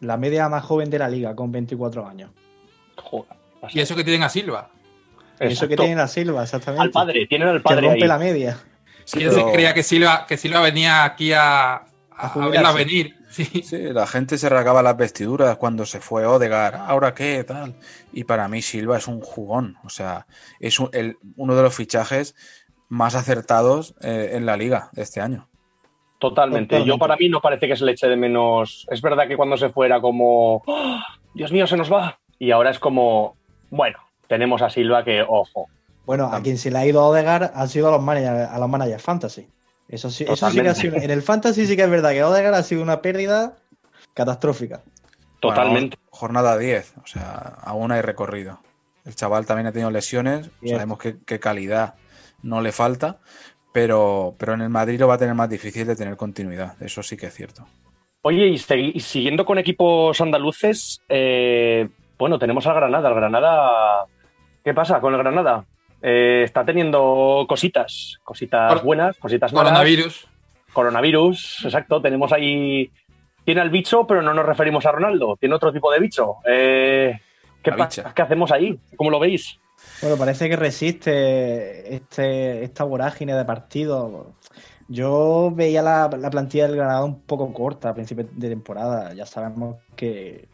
La 0.00 0.16
media 0.16 0.48
más 0.48 0.64
joven 0.64 0.90
de 0.90 0.98
la 0.98 1.08
liga, 1.08 1.36
con 1.36 1.52
24 1.52 2.04
años. 2.04 2.30
Joder, 2.96 3.36
Y 3.70 3.78
eso 3.78 3.94
que 3.94 4.02
tienen 4.02 4.24
a 4.24 4.28
Silva. 4.28 4.70
Eso 5.38 5.68
que 5.68 5.76
tiene 5.76 5.96
la 5.96 6.08
Silva, 6.08 6.42
exactamente. 6.44 6.82
Al 6.82 6.90
padre, 6.90 7.26
tienen 7.26 7.48
al 7.48 7.56
Que 7.58 7.62
padre 7.62 7.86
rompe 7.88 8.02
ahí. 8.02 8.08
la 8.08 8.18
media. 8.18 8.58
Sí, 9.04 9.18
¿Quién 9.18 9.30
pero- 9.30 9.46
se 9.46 9.52
creía 9.52 9.74
que 9.74 9.82
Silva, 9.82 10.24
que 10.26 10.36
Silva 10.36 10.60
venía 10.60 11.04
aquí 11.04 11.32
a, 11.32 11.82
a, 12.10 12.48
verla 12.50 12.72
venir? 12.72 13.14
Sí. 13.28 13.44
Sí, 13.62 13.76
la 13.92 14.06
gente 14.06 14.38
se 14.38 14.48
regaba 14.48 14.82
las 14.82 14.96
vestiduras 14.96 15.58
cuando 15.58 15.84
se 15.84 16.00
fue 16.00 16.24
Odegar. 16.24 16.74
¿Ahora 16.74 17.12
qué? 17.14 17.44
Tal. 17.44 17.74
Y 18.12 18.24
para 18.24 18.48
mí 18.48 18.62
Silva 18.62 18.96
es 18.96 19.06
un 19.08 19.20
jugón. 19.20 19.76
O 19.84 19.90
sea, 19.90 20.26
es 20.58 20.80
un- 20.80 20.88
el- 20.94 21.18
uno 21.36 21.54
de 21.54 21.62
los 21.62 21.74
fichajes 21.74 22.34
más 22.88 23.14
acertados 23.14 23.94
eh, 24.00 24.30
en 24.32 24.46
la 24.46 24.56
liga 24.56 24.88
de 24.92 25.02
este 25.02 25.20
año. 25.20 25.48
Totalmente. 26.18 26.68
Totalmente. 26.76 26.88
Yo 26.88 26.98
para 26.98 27.16
mí 27.16 27.28
no 27.28 27.42
parece 27.42 27.68
que 27.68 27.76
se 27.76 27.84
le 27.84 27.92
eche 27.92 28.08
de 28.08 28.16
menos. 28.16 28.86
Es 28.90 29.02
verdad 29.02 29.28
que 29.28 29.36
cuando 29.36 29.56
se 29.58 29.68
fuera 29.68 30.00
como, 30.00 30.62
¡Oh! 30.66 30.98
Dios 31.34 31.52
mío, 31.52 31.66
se 31.66 31.76
nos 31.76 31.92
va. 31.92 32.18
Y 32.38 32.52
ahora 32.52 32.70
es 32.70 32.78
como, 32.78 33.36
bueno, 33.70 33.98
tenemos 34.28 34.62
a 34.62 34.70
Silva 34.70 35.04
que, 35.04 35.22
ojo, 35.22 35.68
Bueno, 36.04 36.26
a 36.32 36.40
quien 36.42 36.58
se 36.58 36.70
le 36.70 36.78
ha 36.78 36.86
ido 36.86 37.00
a 37.00 37.08
Odegar 37.08 37.52
han 37.54 37.68
sido 37.68 37.88
a 37.88 37.92
los 37.92 38.02
managers, 38.02 38.50
a 38.50 38.58
los 38.58 38.68
managers 38.68 39.02
fantasy. 39.02 39.48
Eso 39.88 40.10
sí, 40.10 40.24
eso 40.28 40.50
sí 40.50 40.60
que 40.60 40.68
ha 40.68 40.74
sido. 40.74 40.96
En 40.96 41.10
el 41.10 41.22
fantasy 41.22 41.66
sí 41.66 41.76
que 41.76 41.82
es 41.82 41.90
verdad 41.90 42.10
que 42.10 42.24
Odegar 42.24 42.54
ha 42.54 42.62
sido 42.62 42.82
una 42.82 43.02
pérdida 43.02 43.56
catastrófica. 44.14 44.82
totalmente. 45.40 45.96
Bueno, 45.96 46.10
jornada 46.10 46.58
10. 46.58 46.94
O 47.02 47.06
sea, 47.06 47.56
aún 47.62 47.92
hay 47.92 48.00
recorrido. 48.02 48.58
El 49.04 49.14
chaval 49.14 49.46
también 49.46 49.68
ha 49.68 49.72
tenido 49.72 49.90
lesiones. 49.90 50.50
Sabemos 50.64 50.98
que, 50.98 51.18
que 51.24 51.38
calidad 51.38 51.94
no 52.42 52.60
le 52.60 52.72
falta. 52.72 53.18
Pero, 53.72 54.34
pero 54.38 54.54
en 54.54 54.62
el 54.62 54.70
Madrid 54.70 54.98
lo 54.98 55.06
va 55.06 55.14
a 55.14 55.18
tener 55.18 55.34
más 55.34 55.50
difícil 55.50 55.86
de 55.86 55.94
tener 55.96 56.16
continuidad. 56.16 56.74
Eso 56.82 57.02
sí 57.02 57.16
que 57.16 57.26
es 57.26 57.34
cierto. 57.34 57.66
Oye, 58.22 58.48
y, 58.48 58.54
y 58.54 59.00
siguiendo 59.00 59.44
con 59.44 59.58
equipos 59.58 60.20
andaluces, 60.20 61.00
eh, 61.08 61.88
bueno, 62.18 62.38
tenemos 62.38 62.66
al 62.66 62.74
Granada. 62.74 63.08
El 63.10 63.14
Granada, 63.14 64.06
¿qué 64.66 64.74
pasa 64.74 65.00
con 65.00 65.14
el 65.14 65.18
Granada? 65.20 65.64
Eh, 66.02 66.42
está 66.44 66.64
teniendo 66.64 67.46
cositas, 67.48 68.18
cositas 68.24 68.72
Cor- 68.74 68.82
buenas, 68.84 69.16
cositas 69.16 69.52
malas. 69.52 69.70
Coronavirus. 69.72 70.28
Coronavirus, 70.72 71.64
exacto. 71.66 72.02
Tenemos 72.02 72.32
ahí. 72.32 72.90
Tiene 73.44 73.60
al 73.60 73.70
bicho, 73.70 74.04
pero 74.08 74.22
no 74.22 74.34
nos 74.34 74.44
referimos 74.44 74.84
a 74.86 74.90
Ronaldo. 74.90 75.36
Tiene 75.38 75.54
otro 75.54 75.72
tipo 75.72 75.90
de 75.92 76.00
bicho. 76.00 76.38
Eh, 76.44 77.16
¿qué, 77.62 77.70
La 77.70 77.76
pa- 77.76 77.84
bicha. 77.86 78.12
¿Qué 78.12 78.22
hacemos 78.22 78.50
ahí? 78.50 78.76
¿Cómo 78.96 79.08
lo 79.10 79.20
veis? 79.20 79.56
Bueno, 80.02 80.16
parece 80.16 80.48
que 80.48 80.56
resiste 80.56 81.94
este, 81.94 82.64
esta 82.64 82.82
vorágine 82.82 83.34
de 83.34 83.44
partidos. 83.44 84.26
Yo 84.88 85.52
veía 85.54 85.80
la, 85.80 86.10
la 86.18 86.28
plantilla 86.30 86.66
del 86.66 86.76
Granada 86.76 87.04
un 87.04 87.22
poco 87.22 87.52
corta 87.52 87.90
a 87.90 87.94
principios 87.94 88.26
de 88.32 88.48
temporada. 88.48 89.14
Ya 89.14 89.26
sabemos 89.26 89.76
que 89.94 90.48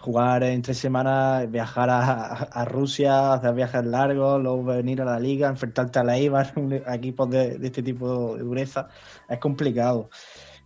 jugar 0.00 0.42
en 0.44 0.62
tres 0.62 0.78
semanas, 0.78 1.50
viajar 1.50 1.90
a, 1.90 2.24
a 2.44 2.64
Rusia, 2.64 3.32
hacer 3.34 3.54
viajes 3.54 3.84
largos, 3.84 4.40
luego 4.42 4.62
venir 4.64 5.02
a 5.02 5.04
la 5.04 5.18
liga, 5.20 5.48
enfrentarte 5.48 5.98
a 5.98 6.04
la 6.04 6.16
Eibar, 6.16 6.52
un- 6.56 6.80
a 6.86 6.94
equipos 6.94 7.28
de, 7.30 7.58
de 7.58 7.66
este 7.66 7.82
tipo 7.82 8.36
de 8.36 8.42
dureza, 8.44 8.88
es 9.28 9.38
complicado. 9.38 10.08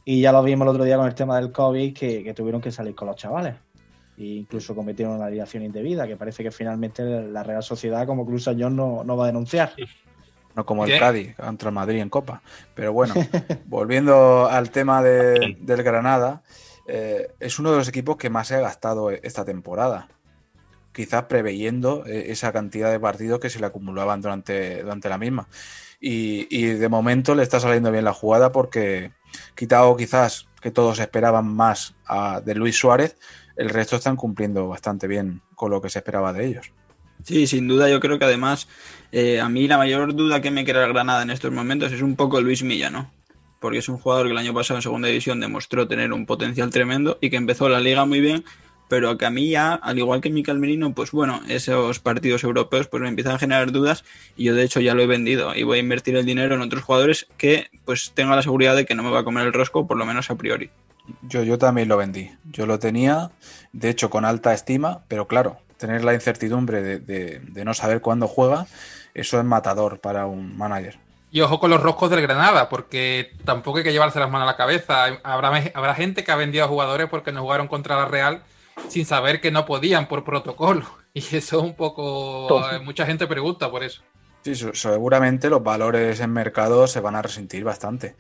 Y 0.05 0.21
ya 0.21 0.33
lo 0.33 0.43
vimos 0.43 0.65
el 0.67 0.71
otro 0.71 0.85
día 0.85 0.97
con 0.97 1.07
el 1.07 1.15
tema 1.15 1.37
del 1.37 1.53
COVID, 1.53 1.95
que, 1.95 2.25
que 2.25 2.35
tuvieron 2.35 2.61
que 2.61 2.71
salir 2.73 2.95
con 2.95 3.09
los 3.09 3.17
chavales. 3.17 3.55
E 4.19 4.25
incluso 4.25 4.75
cometieron 4.75 5.15
una 5.17 5.27
alineación 5.27 5.63
indebida, 5.63 6.07
que 6.07 6.17
parece 6.17 6.43
que 6.43 6.51
finalmente 6.51 7.03
la 7.29 7.43
Real 7.43 7.63
Sociedad, 7.63 8.07
como 8.07 8.27
Cruz 8.27 8.45
John, 8.59 8.77
no, 8.77 9.03
no 9.05 9.17
va 9.17 9.25
a 9.25 9.27
denunciar. 9.29 9.73
No 10.55 10.67
como 10.67 10.85
el. 10.85 10.99
Cádiz 10.99 11.35
contra 11.37 11.71
el 11.71 11.75
Madrid 11.75 12.01
en 12.01 12.11
Copa. 12.11 12.43
Pero 12.75 12.93
bueno, 12.93 13.15
volviendo 13.67 14.47
al 14.49 14.71
tema 14.71 15.03
de- 15.03 15.57
del 15.61 15.83
Granada, 15.83 16.43
eh, 16.87 17.29
es 17.41 17.59
uno 17.59 17.71
de 17.71 17.79
los 17.79 17.89
equipos 17.89 18.17
que 18.17 18.31
más 18.31 18.49
se 18.49 18.57
ha 18.57 18.61
gastado 18.61 19.11
esta 19.11 19.45
temporada. 19.45 20.09
Quizás 20.93 21.25
preveyendo 21.25 22.05
eh, 22.07 22.27
esa 22.29 22.53
cantidad 22.53 22.91
de 22.91 23.01
partidos 23.01 23.41
que 23.41 23.51
se 23.51 23.61
le 23.61 23.67
acumulaban 23.67 24.21
durante, 24.21 24.83
durante 24.83 25.09
la 25.09 25.19
misma. 25.19 25.49
Y, 26.05 26.65
de 26.65 26.89
momento 26.89 27.37
le 27.37 27.45
está 27.45 27.61
saliendo 27.61 27.93
bien 27.93 28.05
la 28.05 28.13
jugada 28.13 28.51
porque, 28.51 29.13
quitado 29.55 29.97
quizás 29.97 30.49
que 30.61 30.73
todos 30.73 30.99
esperaban 30.99 31.47
más 31.47 31.95
de 32.45 32.57
Luis 32.57 32.77
Suárez, 32.77 33.17
el 33.55 33.69
resto 33.69 33.95
están 33.95 34.17
cumpliendo 34.17 34.67
bastante 34.67 35.07
bien 35.07 35.43
con 35.55 35.71
lo 35.71 35.81
que 35.81 35.91
se 35.91 36.01
esperaba 36.01 36.33
de 36.33 36.47
ellos. 36.47 36.73
Sí, 37.25 37.47
sin 37.47 37.69
duda, 37.69 37.89
yo 37.89 38.01
creo 38.01 38.19
que 38.19 38.25
además 38.25 38.69
eh, 39.13 39.41
a 39.41 39.49
mí 39.49 39.69
la 39.69 39.79
mayor 39.79 40.15
duda 40.15 40.41
que 40.41 40.51
me 40.51 40.65
crea 40.65 40.85
el 40.85 40.93
Granada 40.93 41.23
en 41.23 41.31
estos 41.31 41.53
momentos 41.53 41.93
es 41.93 42.03
un 42.03 42.17
poco 42.17 42.41
Luis 42.41 42.63
Milla, 42.63 42.91
¿no? 42.91 43.11
Porque 43.63 43.79
es 43.79 43.89
un 43.89 43.97
jugador 43.97 44.27
que 44.27 44.33
el 44.33 44.39
año 44.39 44.53
pasado 44.53 44.77
en 44.79 44.83
segunda 44.83 45.09
división 45.09 45.41
demostró 45.41 45.89
tener 45.89 46.13
un 46.13 46.27
potencial 46.27 46.69
tremendo 46.71 47.17
y 47.23 47.31
que 47.31 47.37
empezó 47.37 47.69
la 47.71 47.81
liga 47.81 48.05
muy 48.05 48.21
bien, 48.21 48.45
pero 48.89 49.17
que 49.17 49.25
a 49.25 49.31
mí 49.31 49.49
ya, 49.49 49.73
al 49.75 49.97
igual 49.99 50.21
que 50.21 50.29
Mikel 50.29 50.59
Merino, 50.59 50.93
pues 50.93 51.13
bueno, 51.13 51.41
esos 51.49 51.99
partidos 52.01 52.45
europeos 52.45 52.89
pues 52.89 53.03
me 53.03 53.09
empiezan 53.09 53.37
a 53.37 53.39
generar 53.39 53.73
dudas 53.73 54.05
y 54.37 54.45
yo 54.45 54.55
de 54.55 54.65
hecho 54.65 54.81
ya 54.81 54.95
lo 54.95 55.01
he 55.03 55.07
vendido 55.07 55.55
y 55.55 55.63
voy 55.63 55.79
a 55.79 55.81
invertir 55.81 56.17
el 56.17 56.27
dinero 56.27 56.55
en 56.57 56.61
otros 56.61 56.83
jugadores 56.83 57.27
que 57.39 57.69
pues 57.87 58.13
tenga 58.15 58.37
la 58.37 58.43
seguridad 58.43 58.77
de 58.77 58.85
que 58.85 58.95
no 58.95 59.03
me 59.03 59.11
va 59.11 59.21
a 59.21 59.25
comer 59.25 59.47
el 59.47 59.53
rosco, 59.55 59.87
por 59.87 59.97
lo 59.97 60.05
menos 60.05 60.29
a 60.31 60.35
priori. 60.35 60.69
Yo, 61.23 61.43
yo 61.43 61.57
también 61.57 61.89
lo 61.89 61.97
vendí. 61.97 62.31
Yo 62.53 62.67
lo 62.67 62.79
tenía, 62.79 63.31
de 63.73 63.89
hecho, 63.91 64.11
con 64.11 64.25
alta 64.25 64.53
estima, 64.53 65.05
pero 65.09 65.27
claro, 65.27 65.57
tener 65.79 66.05
la 66.05 66.15
incertidumbre 66.15 66.83
de- 66.83 67.39
de 67.41 67.65
no 67.65 67.75
saber 67.75 68.01
cuándo 68.01 68.29
juega, 68.29 68.67
eso 69.15 69.39
es 69.39 69.45
matador 69.45 70.01
para 70.01 70.27
un 70.27 70.57
manager. 70.59 70.99
Y 71.33 71.41
ojo 71.41 71.59
con 71.59 71.71
los 71.71 71.83
roscos 71.83 72.11
del 72.11 72.21
Granada, 72.21 72.69
porque 72.69 73.33
tampoco 73.45 73.79
hay 73.79 73.85
que 73.85 73.93
llevarse 73.93 74.21
las 74.21 74.31
manos 74.31 74.47
a 74.47 74.53
la 74.53 74.57
cabeza. 74.59 75.07
Habrá, 75.25 75.51
habrá 75.75 75.95
gente 75.95 76.23
que 76.25 76.31
ha 76.31 76.37
vendido 76.37 76.65
a 76.65 76.69
jugadores 76.69 77.09
porque 77.09 77.33
no 77.33 77.41
jugaron 77.41 77.69
contra 77.69 77.97
la 77.97 78.05
Real 78.05 78.43
sin 78.89 79.07
saber 79.07 79.41
que 79.41 79.51
no 79.51 79.65
podían 79.65 80.07
por 80.07 80.23
protocolo. 80.25 80.85
Y 81.15 81.37
eso 81.37 81.61
un 81.61 81.75
poco... 81.75 82.47
Todo. 82.49 82.71
eh, 82.73 82.81
Mucha 82.81 83.05
gente 83.05 83.27
pregunta 83.27 83.71
por 83.71 83.83
eso. 83.83 84.03
Sí, 84.43 84.55
seguramente 84.55 85.51
los 85.51 85.63
valores 85.63 86.21
en 86.21 86.33
mercado 86.33 86.87
se 86.87 87.01
van 87.01 87.17
a 87.17 87.21
resentir 87.23 87.65
bastante. 87.65 88.17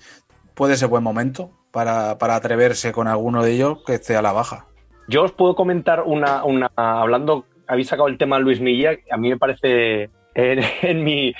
Puede 0.55 0.77
ser 0.77 0.89
buen 0.89 1.03
momento 1.03 1.51
para, 1.71 2.19
para 2.19 2.35
atreverse 2.37 2.93
con 2.93 3.09
alguno 3.09 3.43
de 3.43 3.53
ellos 3.53 3.79
que 3.87 3.95
esté 3.95 4.15
a 4.15 4.21
la 4.21 4.33
baja. 4.33 4.67
Yo 5.09 5.23
os 5.23 5.33
puedo 5.33 5.55
comentar 5.55 6.03
una, 6.03 6.45
una 6.45 6.71
hablando, 6.77 7.47
habéis 7.67 7.89
sacado 7.89 8.09
el 8.09 8.19
tema 8.19 8.37
de 8.37 8.43
Luis 8.43 8.61
Milla, 8.61 8.91
a 9.11 9.17
mí 9.17 9.31
me 9.31 9.39
parece, 9.39 10.11
en, 10.35 10.61
en 10.83 11.03
mi, 11.03 11.33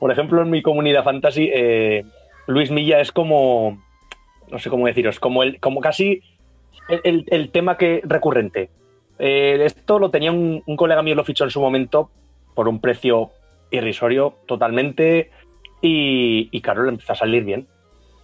por 0.00 0.10
ejemplo, 0.10 0.42
en 0.42 0.50
mi 0.50 0.62
comunidad 0.62 1.04
fantasy, 1.04 1.50
eh, 1.52 2.04
Luis 2.46 2.70
Milla 2.70 3.00
es 3.00 3.12
como, 3.12 3.82
no 4.50 4.58
sé 4.58 4.70
cómo 4.70 4.86
deciros, 4.86 5.20
como 5.20 5.42
el, 5.42 5.60
como 5.60 5.80
casi 5.80 6.22
el, 6.88 7.50
tema 7.50 7.76
que 7.76 8.00
recurrente. 8.04 8.70
Eh, 9.18 9.58
esto 9.64 9.98
lo 9.98 10.10
tenía 10.10 10.32
un, 10.32 10.62
un 10.64 10.76
colega 10.76 11.02
mío, 11.02 11.14
lo 11.14 11.24
fichó 11.24 11.44
en 11.44 11.50
su 11.50 11.60
momento 11.60 12.10
por 12.54 12.68
un 12.68 12.80
precio 12.80 13.30
irrisorio 13.70 14.34
totalmente 14.46 15.30
y, 15.82 16.48
y 16.50 16.60
claro, 16.60 16.84
le 16.84 16.90
empezó 16.90 17.12
a 17.12 17.16
salir 17.16 17.44
bien 17.44 17.66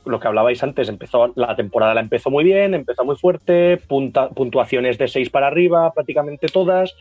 lo 0.05 0.21
que 0.21 0.29
hablabais 0.29 0.63
antes, 0.63 0.89
empezó 0.89 1.33
la 1.35 1.57
temporada 1.57 1.95
la 1.95 2.01
empezó 2.01 2.31
muy 2.31 2.45
bien, 2.45 2.75
empezó 2.75 3.05
muy 3.05 3.17
fuerte, 3.17 3.79
punta- 3.89 4.29
puntuaciones 4.31 4.99
de 4.99 5.09
6 5.09 5.31
para 5.31 5.47
arriba, 5.47 5.93
prácticamente 5.93 6.49
todas. 6.49 6.95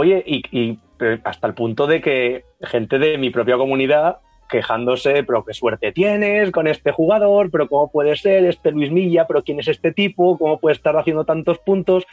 Oye, 0.00 0.22
y, 0.24 0.78
eh, 1.00 1.18
hasta 1.24 1.48
el 1.48 1.54
punto 1.54 1.88
de 1.88 2.00
que 2.00 2.44
gente 2.62 3.00
de 3.00 3.18
mi 3.18 3.30
propia 3.30 3.56
comunidad 3.56 4.18
quejándose, 4.48 5.24
pero 5.24 5.44
qué 5.44 5.52
suerte 5.52 5.90
tienes 5.90 6.52
con 6.52 6.68
este 6.68 6.92
jugador, 6.92 7.50
pero 7.50 7.66
cómo 7.68 7.90
puede 7.90 8.14
ser 8.14 8.44
este 8.44 8.70
Luis 8.70 8.92
Milla, 8.92 9.26
pero 9.26 9.42
quién 9.42 9.58
es 9.58 9.66
este 9.66 9.90
tipo, 9.90 10.38
cómo 10.38 10.60
puede 10.60 10.76
estar 10.76 10.96
haciendo 10.96 11.24
tantos 11.24 11.58
puntos. 11.58 12.06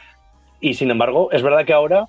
Y 0.60 0.74
sin 0.74 0.90
embargo, 0.90 1.30
es 1.30 1.44
verdad 1.44 1.64
que 1.64 1.74
ahora 1.74 2.08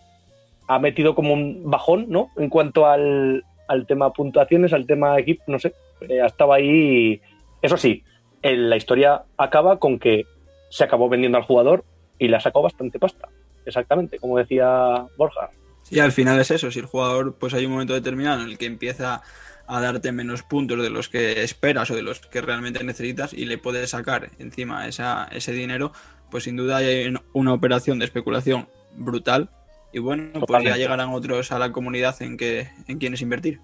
ha 0.67 0.79
metido 0.79 1.13
como 1.13 1.35
un 1.35 1.69
bajón, 1.69 2.07
¿no? 2.09 2.31
En 2.37 2.49
cuanto 2.49 2.87
al, 2.87 3.43
al 3.67 3.85
tema 3.85 4.11
puntuaciones, 4.13 4.73
al 4.73 4.87
tema 4.87 5.19
equipo, 5.19 5.43
no 5.45 5.59
sé, 5.59 5.73
eh, 6.09 6.21
estaba 6.25 6.55
ahí. 6.55 7.21
Eso 7.61 7.77
sí, 7.77 8.03
en 8.41 8.71
la 8.71 8.77
historia 8.77 9.25
acaba 9.37 9.77
con 9.77 9.99
que 9.99 10.25
se 10.71 10.83
acabó 10.83 11.07
vendiendo 11.07 11.37
al 11.37 11.43
jugador 11.43 11.83
y 12.17 12.29
le 12.29 12.37
ha 12.37 12.39
sacado 12.39 12.63
bastante 12.63 12.97
pasta. 12.97 13.29
Exactamente, 13.63 14.17
como 14.17 14.39
decía 14.39 15.05
Borja. 15.17 15.51
Y 15.89 15.99
al 15.99 16.11
final 16.11 16.39
es 16.39 16.51
eso, 16.51 16.69
si 16.71 16.79
el 16.79 16.85
jugador, 16.85 17.35
pues 17.35 17.53
hay 17.53 17.65
un 17.65 17.71
momento 17.73 17.93
determinado 17.93 18.41
en 18.41 18.49
el 18.49 18.57
que 18.57 18.65
empieza 18.65 19.21
a 19.67 19.81
darte 19.81 20.11
menos 20.11 20.43
puntos 20.43 20.81
de 20.81 20.89
los 20.89 21.09
que 21.09 21.43
esperas 21.43 21.91
o 21.91 21.95
de 21.95 22.01
los 22.01 22.19
que 22.21 22.41
realmente 22.41 22.83
necesitas 22.83 23.33
y 23.33 23.45
le 23.45 23.57
puedes 23.57 23.89
sacar 23.89 24.29
encima 24.39 24.87
esa, 24.87 25.27
ese 25.31 25.51
dinero, 25.51 25.91
pues 26.31 26.45
sin 26.45 26.55
duda 26.55 26.77
hay 26.77 27.13
una 27.33 27.53
operación 27.53 27.99
de 27.99 28.05
especulación 28.05 28.67
brutal 28.95 29.49
y 29.91 29.99
bueno, 29.99 30.23
pues 30.33 30.41
Totalmente. 30.45 30.69
ya 30.71 30.77
llegarán 30.77 31.09
otros 31.09 31.51
a 31.51 31.59
la 31.59 31.71
comunidad 31.71 32.21
en 32.21 32.37
que 32.37 32.69
en 32.87 32.97
quienes 32.97 33.21
invertir. 33.21 33.59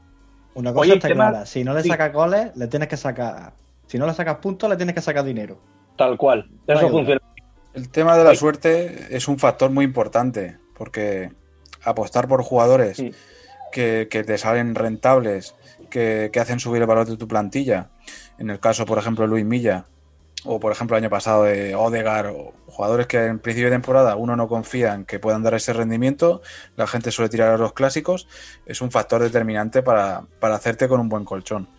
Una 0.55 0.71
cosa 0.71 0.81
Oye, 0.81 0.93
está 0.95 1.07
tema- 1.07 1.29
clara, 1.29 1.45
si 1.45 1.63
no 1.63 1.73
le 1.73 1.83
sí. 1.83 1.89
sacas 1.89 2.13
goles, 2.13 2.51
le 2.55 2.67
tienes 2.67 2.87
que 2.89 2.97
sacar. 2.97 3.53
Si 3.87 3.97
no 3.97 4.05
le 4.05 4.13
sacas 4.13 4.37
puntos, 4.37 4.69
le 4.69 4.75
tienes 4.77 4.95
que 4.95 5.01
sacar 5.01 5.23
dinero. 5.25 5.59
Tal 5.97 6.17
cual. 6.17 6.49
Eso 6.67 6.89
funciona. 6.89 7.21
El 7.73 7.89
tema 7.89 8.17
de 8.17 8.23
la 8.23 8.31
Ay. 8.31 8.35
suerte 8.35 9.07
es 9.15 9.27
un 9.27 9.39
factor 9.39 9.71
muy 9.71 9.83
importante, 9.85 10.57
porque 10.77 11.31
apostar 11.85 12.27
por 12.27 12.43
jugadores 12.43 12.97
Sí. 12.97 13.11
que, 13.71 14.07
que 14.09 14.23
te 14.23 14.37
salen 14.37 14.75
rentables, 14.75 15.55
que, 15.89 16.29
que 16.31 16.39
hacen 16.39 16.59
subir 16.59 16.81
el 16.81 16.87
valor 16.87 17.07
de 17.07 17.17
tu 17.17 17.27
plantilla, 17.27 17.89
en 18.37 18.49
el 18.49 18.59
caso, 18.59 18.85
por 18.85 18.97
ejemplo, 18.97 19.23
de 19.25 19.29
Luis 19.29 19.45
Milla, 19.45 19.85
o 20.45 20.59
por 20.59 20.71
ejemplo, 20.71 20.97
el 20.97 21.03
año 21.03 21.09
pasado 21.09 21.43
de 21.43 21.73
Odegar, 21.75 22.27
o 22.27 22.53
jugadores 22.67 23.07
que 23.07 23.25
en 23.25 23.39
principio 23.39 23.69
de 23.69 23.75
temporada 23.75 24.15
uno 24.15 24.35
no 24.35 24.47
confía 24.47 24.93
en 24.93 25.05
que 25.05 25.19
puedan 25.19 25.41
dar 25.43 25.53
ese 25.53 25.71
rendimiento, 25.73 26.41
la 26.75 26.85
gente 26.87 27.11
suele 27.11 27.29
tirar 27.29 27.53
a 27.53 27.57
los 27.57 27.73
clásicos, 27.73 28.27
es 28.65 28.81
un 28.81 28.91
factor 28.91 29.21
determinante 29.21 29.81
para, 29.83 30.23
para 30.39 30.55
hacerte 30.55 30.87
con 30.87 30.99
un 30.99 31.07
buen 31.09 31.23
colchón. 31.25 31.69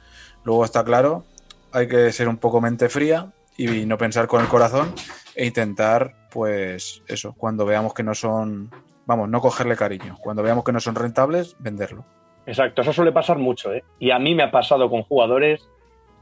Luego 0.45 0.65
está 0.65 0.83
claro, 0.85 1.25
hay 1.73 1.89
que 1.89 2.11
ser 2.13 2.29
un 2.29 2.39
poco 2.39 2.61
mente 2.61 2.89
fría 2.89 3.33
y 3.57 3.87
no 3.87 3.99
pensar 3.99 4.27
con 4.29 4.41
el 4.41 4.49
corazón 4.49 4.95
e 5.35 5.47
intentar, 5.47 6.29
pues 6.31 7.03
eso, 7.07 7.35
cuando 7.37 7.67
veamos 7.67 7.93
que 7.95 8.03
no 8.03 8.15
son, 8.15 8.71
vamos, 9.07 9.29
no 9.29 9.41
cogerle 9.41 9.77
cariño, 9.77 10.17
cuando 10.21 10.43
veamos 10.43 10.65
que 10.65 10.73
no 10.73 10.81
son 10.81 10.95
rentables, 10.95 11.57
venderlo. 11.59 12.05
Exacto, 12.47 12.83
eso 12.83 12.93
suele 12.93 13.13
pasar 13.13 13.39
mucho, 13.39 13.73
¿eh? 13.73 13.85
Y 13.99 14.11
a 14.11 14.19
mí 14.19 14.35
me 14.35 14.43
ha 14.43 14.51
pasado 14.51 14.91
con 14.91 15.03
jugadores 15.03 15.69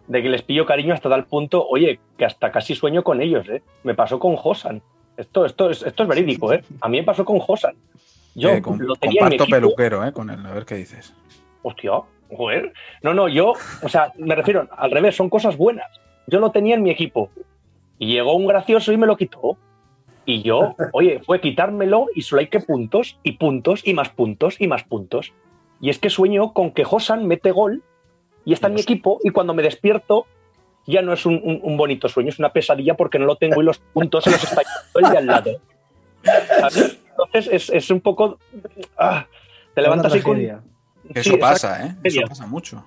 de 0.06 0.22
que 0.22 0.28
les 0.28 0.42
pillo 0.42 0.66
cariño 0.66 0.94
hasta 0.94 1.08
tal 1.08 1.24
punto, 1.26 1.66
oye, 1.66 1.98
que 2.16 2.24
hasta 2.24 2.50
casi 2.52 2.74
sueño 2.74 3.02
con 3.02 3.20
ellos, 3.20 3.48
¿eh? 3.48 3.62
Me 3.84 3.94
pasó 3.94 4.18
con 4.18 4.36
Josan. 4.36 4.82
Esto, 5.16 5.44
esto, 5.44 5.70
es, 5.70 5.82
esto 5.82 6.02
es 6.04 6.08
verídico, 6.08 6.52
¿eh? 6.52 6.64
A 6.80 6.88
mí 6.88 6.98
me 6.98 7.04
pasó 7.04 7.24
con 7.24 7.38
Josan. 7.38 7.74
Yo 8.34 8.50
Eh, 8.50 8.62
com- 8.62 8.78
lo 8.78 8.94
tenía 8.96 9.22
en 9.22 9.28
mi 9.30 9.36
comparto 9.38 9.50
peluquero, 9.68 10.04
eh, 10.06 10.12
con 10.12 10.30
él, 10.30 10.44
a 10.46 10.52
ver 10.54 10.64
qué 10.64 10.76
dices. 10.76 11.12
Hostia, 11.62 11.92
joder. 12.34 12.72
No, 13.02 13.12
no, 13.14 13.28
yo, 13.28 13.52
o 13.82 13.88
sea, 13.88 14.12
me 14.16 14.34
refiero 14.34 14.66
al 14.76 14.90
revés, 14.90 15.14
son 15.16 15.28
cosas 15.28 15.56
buenas. 15.56 15.86
Yo 16.26 16.38
lo 16.40 16.50
tenía 16.50 16.74
en 16.76 16.82
mi 16.82 16.90
equipo. 16.90 17.30
Y 17.98 18.12
llegó 18.12 18.34
un 18.34 18.46
gracioso 18.46 18.92
y 18.92 18.96
me 18.96 19.06
lo 19.06 19.16
quitó. 19.16 19.56
Y 20.24 20.42
yo, 20.42 20.76
oye, 20.92 21.20
fue 21.24 21.40
quitármelo 21.40 22.06
y 22.14 22.22
solo 22.22 22.40
hay 22.40 22.46
que 22.48 22.60
puntos 22.60 23.18
y 23.22 23.32
puntos 23.32 23.82
y 23.84 23.92
más 23.94 24.08
puntos 24.10 24.60
y 24.60 24.68
más 24.68 24.84
puntos. 24.84 25.32
Y 25.80 25.90
es 25.90 25.98
que 25.98 26.10
sueño 26.10 26.52
con 26.52 26.70
que 26.70 26.84
Josan 26.84 27.26
mete 27.26 27.50
gol 27.50 27.82
y 28.44 28.52
está 28.52 28.68
en 28.68 28.74
mi 28.74 28.80
equipo 28.80 29.18
y 29.24 29.30
cuando 29.30 29.52
me 29.54 29.62
despierto 29.62 30.26
ya 30.86 31.02
no 31.02 31.12
es 31.12 31.26
un, 31.26 31.40
un- 31.42 31.60
un 31.62 31.76
bonito 31.76 32.08
sueño, 32.08 32.28
es 32.28 32.38
una 32.38 32.52
pesadilla 32.52 32.94
porque 32.94 33.18
no 33.18 33.26
lo 33.26 33.36
tengo 33.36 33.60
y 33.62 33.64
los 33.64 33.78
puntos 33.78 34.24
se 34.24 34.30
los 34.30 34.42
está 34.44 34.62
el 34.94 35.10
de 35.10 35.18
al 35.18 35.26
lado. 35.26 35.50
¿Sabes? 36.22 36.98
Entonces 37.10 37.48
es, 37.52 37.70
es 37.70 37.90
un 37.90 38.00
poco... 38.00 38.38
ah, 38.98 39.26
te 39.74 39.82
levantas 39.82 40.14
y 40.14 40.20
con... 40.22 40.36
Eso 41.14 41.30
Sí, 41.30 41.36
pasa, 41.36 41.86
¿eh? 41.86 41.94
Eso 42.04 42.20
pasa 42.28 42.46
mucho. 42.46 42.84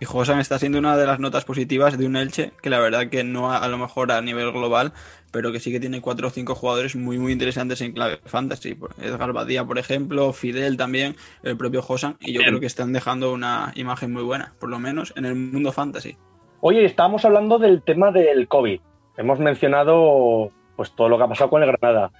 Y 0.00 0.04
Josan 0.04 0.38
está 0.38 0.58
siendo 0.58 0.78
una 0.78 0.96
de 0.96 1.06
las 1.06 1.18
notas 1.18 1.44
positivas 1.44 1.98
de 1.98 2.06
un 2.06 2.16
Elche 2.16 2.52
que 2.62 2.70
la 2.70 2.78
verdad 2.78 3.08
que 3.08 3.24
no 3.24 3.50
a, 3.50 3.58
a 3.58 3.68
lo 3.68 3.78
mejor 3.78 4.12
a 4.12 4.20
nivel 4.20 4.52
global, 4.52 4.92
pero 5.32 5.50
que 5.50 5.60
sí 5.60 5.72
que 5.72 5.80
tiene 5.80 6.00
cuatro 6.00 6.28
o 6.28 6.30
cinco 6.30 6.54
jugadores 6.54 6.94
muy 6.94 7.18
muy 7.18 7.32
interesantes 7.32 7.80
en 7.80 7.92
clave 7.92 8.20
fantasy. 8.24 8.76
Edgar 8.98 9.32
Badía, 9.32 9.64
por 9.64 9.78
ejemplo, 9.78 10.32
Fidel 10.32 10.76
también, 10.76 11.16
el 11.42 11.56
propio 11.56 11.82
Josan, 11.82 12.16
y 12.20 12.32
yo 12.32 12.38
Bien. 12.38 12.50
creo 12.50 12.60
que 12.60 12.66
están 12.66 12.92
dejando 12.92 13.32
una 13.32 13.72
imagen 13.74 14.12
muy 14.12 14.22
buena, 14.22 14.54
por 14.60 14.70
lo 14.70 14.78
menos 14.78 15.12
en 15.16 15.24
el 15.24 15.34
mundo 15.34 15.72
fantasy. 15.72 16.16
Oye, 16.60 16.84
estábamos 16.84 17.24
hablando 17.24 17.58
del 17.58 17.82
tema 17.82 18.10
del 18.10 18.48
COVID. 18.48 18.80
Hemos 19.16 19.38
mencionado 19.40 20.52
pues 20.76 20.92
todo 20.92 21.08
lo 21.08 21.18
que 21.18 21.24
ha 21.24 21.28
pasado 21.28 21.50
con 21.50 21.62
el 21.62 21.72
Granada, 21.72 22.12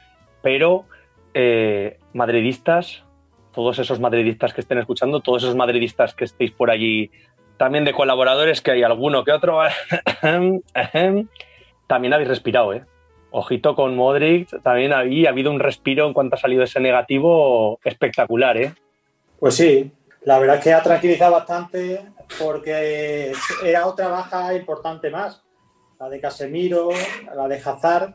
pero 0.42 0.84
eh, 1.32 1.98
madridistas, 2.12 3.04
todos 3.52 3.78
esos 3.78 4.00
madridistas 4.00 4.52
que 4.52 4.60
estén 4.60 4.78
escuchando, 4.78 5.20
todos 5.20 5.44
esos 5.44 5.56
madridistas 5.56 6.14
que 6.14 6.24
estéis 6.24 6.50
por 6.50 6.70
allí, 6.70 7.10
también 7.58 7.84
de 7.84 7.92
colaboradores, 7.92 8.62
que 8.62 8.70
hay 8.70 8.82
alguno 8.82 9.24
que 9.24 9.32
otro, 9.32 9.60
también 10.22 12.12
habéis 12.12 12.28
respirado, 12.28 12.72
¿eh? 12.72 12.84
Ojito 13.30 13.74
con 13.74 13.94
Modric, 13.94 14.62
también 14.62 14.92
había 14.92 15.28
ha 15.28 15.32
habido 15.32 15.50
un 15.50 15.60
respiro 15.60 16.06
en 16.06 16.14
cuanto 16.14 16.36
ha 16.36 16.38
salido 16.38 16.62
ese 16.62 16.80
negativo 16.80 17.78
espectacular, 17.84 18.56
¿eh? 18.56 18.72
Pues 19.38 19.54
sí, 19.54 19.92
la 20.24 20.38
verdad 20.38 20.56
es 20.56 20.64
que 20.64 20.72
ha 20.72 20.82
tranquilizado 20.82 21.32
bastante 21.32 22.00
porque 22.38 23.32
era 23.64 23.86
otra 23.86 24.08
baja 24.08 24.54
importante 24.54 25.10
más. 25.10 25.42
La 26.00 26.08
de 26.08 26.20
Casemiro, 26.20 26.90
la 27.34 27.48
de 27.48 27.56
Hazard. 27.56 28.14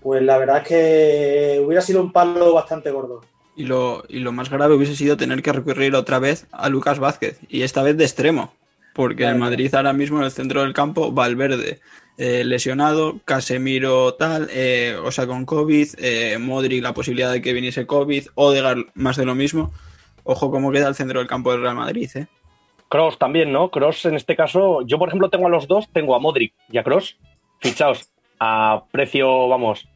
Pues 0.00 0.22
la 0.22 0.38
verdad 0.38 0.58
es 0.58 0.68
que 0.68 1.62
hubiera 1.64 1.82
sido 1.82 2.00
un 2.00 2.12
palo 2.12 2.54
bastante 2.54 2.90
gordo. 2.90 3.20
Y 3.56 3.64
lo, 3.64 4.04
y 4.08 4.20
lo 4.20 4.32
más 4.32 4.48
grave 4.48 4.74
hubiese 4.74 4.96
sido 4.96 5.16
tener 5.16 5.42
que 5.42 5.52
recurrir 5.52 5.94
otra 5.94 6.18
vez 6.18 6.46
a 6.52 6.68
Lucas 6.70 6.98
Vázquez, 6.98 7.38
y 7.48 7.62
esta 7.62 7.82
vez 7.82 7.96
de 7.96 8.04
extremo, 8.04 8.54
porque 9.00 9.26
el. 9.26 9.38
Madrid 9.38 9.74
ahora 9.74 9.94
mismo 9.94 10.18
en 10.18 10.24
el 10.24 10.30
centro 10.30 10.60
del 10.60 10.74
campo, 10.74 11.10
Valverde 11.10 11.80
eh, 12.18 12.44
lesionado, 12.44 13.18
Casemiro 13.24 14.12
tal, 14.12 14.48
eh, 14.52 14.94
o 15.02 15.10
sea, 15.10 15.26
con 15.26 15.46
COVID, 15.46 15.88
eh, 15.96 16.36
Modric 16.38 16.82
la 16.82 16.92
posibilidad 16.92 17.32
de 17.32 17.40
que 17.40 17.54
viniese 17.54 17.86
COVID, 17.86 18.26
Odegaard 18.34 18.88
más 18.92 19.16
de 19.16 19.24
lo 19.24 19.34
mismo. 19.34 19.72
Ojo 20.22 20.50
cómo 20.50 20.70
queda 20.70 20.88
el 20.88 20.94
centro 20.94 21.18
del 21.18 21.28
campo 21.28 21.50
del 21.50 21.62
Real 21.62 21.76
Madrid, 21.76 22.10
¿eh? 22.14 22.26
Cross 22.90 23.18
también, 23.18 23.52
¿no? 23.52 23.70
Cross 23.70 24.04
en 24.04 24.16
este 24.16 24.36
caso, 24.36 24.82
yo 24.82 24.98
por 24.98 25.08
ejemplo 25.08 25.30
tengo 25.30 25.46
a 25.46 25.50
los 25.50 25.66
dos, 25.66 25.88
tengo 25.90 26.14
a 26.14 26.18
Modric 26.18 26.52
y 26.70 26.76
a 26.76 26.84
Cross 26.84 27.16
fichados 27.58 28.10
a 28.38 28.82
precio, 28.92 29.48
vamos, 29.48 29.88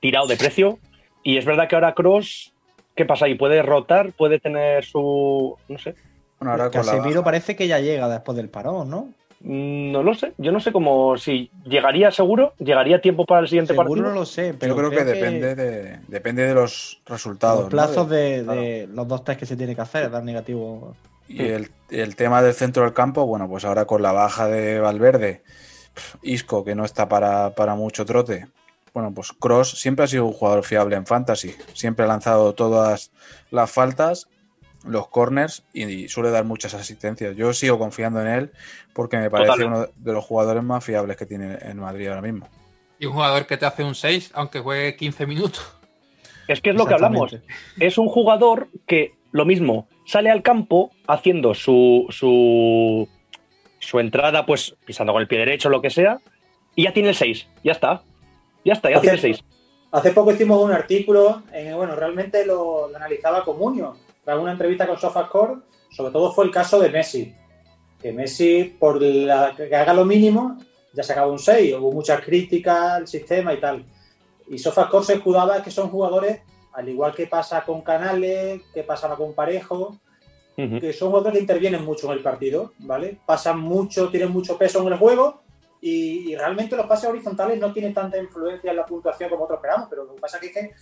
tirado 0.00 0.26
de 0.28 0.38
precio. 0.38 0.78
Y 1.22 1.36
es 1.36 1.44
verdad 1.44 1.68
que 1.68 1.74
ahora 1.74 1.92
Cross, 1.92 2.54
¿qué 2.94 3.04
pasa 3.04 3.26
ahí? 3.26 3.34
¿Puede 3.34 3.60
rotar? 3.60 4.12
¿Puede 4.12 4.40
tener 4.40 4.82
su... 4.86 5.58
no 5.68 5.76
sé? 5.76 5.94
Bueno, 6.38 6.52
ahora 6.52 6.64
la 6.64 6.70
Casemiro 6.70 7.22
parece 7.24 7.56
que 7.56 7.66
ya 7.66 7.78
llega 7.80 8.08
después 8.08 8.36
del 8.36 8.48
parón, 8.48 8.90
¿no? 8.90 9.08
Mm, 9.40 9.92
No 9.92 10.02
lo 10.02 10.14
sé. 10.14 10.32
Yo 10.38 10.52
no 10.52 10.60
sé 10.60 10.72
cómo... 10.72 11.16
Si 11.18 11.50
llegaría 11.64 12.10
seguro, 12.10 12.54
llegaría 12.58 12.96
a 12.96 13.00
tiempo 13.00 13.24
para 13.26 13.40
el 13.42 13.48
siguiente 13.48 13.72
Seguro 13.74 13.88
partido. 13.90 14.08
no 14.08 14.14
lo 14.14 14.24
sé, 14.26 14.54
pero 14.58 14.74
Yo 14.74 14.78
creo, 14.78 14.90
que, 14.90 15.04
depende 15.04 15.54
de 15.54 15.98
depende 16.08 16.46
de 16.46 16.54
los 16.54 17.00
resultados. 17.06 17.56
los 17.60 17.64
¿no? 17.64 17.70
plazos 17.70 18.08
De- 18.08 18.38
de, 18.38 18.44
claro. 18.44 18.60
de 18.60 18.88
los 18.92 19.08
dos 19.08 19.24
test 19.24 19.38
que 19.40 19.46
se 19.46 19.56
tiene 19.56 19.74
que 19.74 19.80
hacer, 19.82 20.10
dar 20.10 20.22
negativo. 20.24 20.94
Y 21.28 21.42
el, 21.42 21.70
el 21.90 22.16
tema 22.16 22.40
del 22.42 22.54
centro 22.54 22.84
del 22.84 22.92
campo, 22.92 23.26
bueno, 23.26 23.48
pues 23.48 23.64
ahora 23.64 23.84
con 23.84 24.00
la 24.02 24.12
baja 24.12 24.46
de 24.46 24.78
Valverde, 24.78 25.42
Isco, 26.22 26.64
que 26.64 26.74
no 26.74 26.84
está 26.84 27.08
para, 27.08 27.50
para 27.54 27.74
mucho 27.74 28.04
trote. 28.04 28.46
Bueno, 28.94 29.12
pues 29.14 29.32
Cross 29.32 29.72
siempre 29.78 30.04
ha 30.04 30.08
sido 30.08 30.24
un 30.24 30.32
jugador 30.32 30.64
fiable 30.64 30.96
en 30.96 31.04
fantasy. 31.06 31.54
Siempre 31.74 32.04
ha 32.04 32.08
lanzado 32.08 32.54
todas 32.54 33.10
las 33.50 33.70
faltas, 33.70 34.28
los 34.86 35.08
corners 35.08 35.64
y, 35.72 35.84
y 35.84 36.08
suele 36.08 36.30
dar 36.30 36.44
muchas 36.44 36.74
asistencias. 36.74 37.36
Yo 37.36 37.52
sigo 37.52 37.78
confiando 37.78 38.20
en 38.20 38.28
él 38.28 38.52
porque 38.92 39.16
me 39.18 39.30
parece 39.30 39.52
Totalmente. 39.52 39.78
uno 39.78 39.88
de 40.04 40.12
los 40.12 40.24
jugadores 40.24 40.62
más 40.62 40.84
fiables 40.84 41.16
que 41.16 41.26
tiene 41.26 41.58
en 41.62 41.78
Madrid 41.78 42.08
ahora 42.08 42.22
mismo. 42.22 42.48
Y 42.98 43.06
un 43.06 43.12
jugador 43.12 43.46
que 43.46 43.56
te 43.56 43.66
hace 43.66 43.84
un 43.84 43.94
6, 43.94 44.30
aunque 44.34 44.60
juegue 44.60 44.96
15 44.96 45.26
minutos. 45.26 45.70
Es 46.48 46.60
que 46.60 46.70
es 46.70 46.76
lo 46.76 46.86
que 46.86 46.94
hablamos. 46.94 47.36
Es 47.78 47.98
un 47.98 48.08
jugador 48.08 48.68
que, 48.86 49.14
lo 49.32 49.44
mismo, 49.44 49.88
sale 50.06 50.30
al 50.30 50.42
campo 50.42 50.92
haciendo 51.08 51.54
su, 51.54 52.06
su, 52.10 53.08
su 53.80 53.98
entrada, 54.00 54.46
pues 54.46 54.76
pisando 54.84 55.12
con 55.12 55.20
el 55.20 55.28
pie 55.28 55.40
derecho, 55.40 55.68
lo 55.68 55.82
que 55.82 55.90
sea, 55.90 56.20
y 56.74 56.84
ya 56.84 56.92
tiene 56.92 57.08
el 57.10 57.14
6. 57.16 57.48
Ya 57.64 57.72
está. 57.72 58.02
Ya 58.64 58.72
está, 58.74 58.90
ya 58.90 58.96
Hace- 58.96 59.02
tiene 59.02 59.14
el 59.16 59.20
6. 59.20 59.44
Hace 59.92 60.10
poco 60.12 60.32
hicimos 60.32 60.62
un 60.62 60.72
artículo, 60.72 61.42
en, 61.52 61.74
bueno, 61.76 61.94
realmente 61.96 62.44
lo, 62.44 62.88
lo 62.88 62.96
analizaba 62.96 63.44
Comunio, 63.44 63.96
tras 64.26 64.40
una 64.40 64.50
entrevista 64.50 64.88
con 64.88 64.98
SofaScore, 64.98 65.60
sobre 65.88 66.10
todo 66.10 66.32
fue 66.32 66.46
el 66.46 66.50
caso 66.50 66.80
de 66.80 66.90
Messi. 66.90 67.32
Que 68.02 68.12
Messi, 68.12 68.76
por 68.76 69.00
la, 69.00 69.54
que 69.56 69.74
haga 69.74 69.94
lo 69.94 70.04
mínimo, 70.04 70.58
ya 70.92 71.04
sacaba 71.04 71.30
un 71.30 71.38
6, 71.38 71.76
hubo 71.76 71.92
muchas 71.92 72.20
críticas 72.22 72.76
al 72.76 73.06
sistema 73.06 73.54
y 73.54 73.60
tal. 73.60 73.86
Y 74.48 74.58
SofaScore 74.58 75.04
se 75.04 75.14
escudaba 75.14 75.62
que 75.62 75.70
son 75.70 75.90
jugadores, 75.90 76.40
al 76.72 76.88
igual 76.88 77.14
que 77.14 77.28
pasa 77.28 77.64
con 77.64 77.82
Canales, 77.82 78.62
que 78.74 78.82
pasaba 78.82 79.16
con 79.16 79.32
Parejo, 79.32 79.96
que 80.56 80.92
son 80.92 81.10
jugadores 81.10 81.34
que 81.34 81.42
intervienen 81.42 81.84
mucho 81.84 82.08
en 82.08 82.14
el 82.14 82.22
partido, 82.24 82.72
¿vale? 82.80 83.20
Pasan 83.24 83.60
mucho, 83.60 84.08
tienen 84.08 84.32
mucho 84.32 84.58
peso 84.58 84.80
en 84.80 84.88
el 84.88 84.98
juego 84.98 85.42
y, 85.80 86.32
y 86.32 86.34
realmente 86.34 86.74
los 86.74 86.86
pases 86.86 87.10
horizontales 87.10 87.60
no 87.60 87.72
tienen 87.72 87.94
tanta 87.94 88.18
influencia 88.18 88.70
en 88.70 88.76
la 88.76 88.86
puntuación 88.86 89.30
como 89.30 89.44
otros 89.44 89.58
esperamos, 89.58 89.86
pero 89.88 90.04
lo 90.04 90.16
que 90.16 90.20
pasa 90.20 90.38
es 90.42 90.52
que 90.52 90.72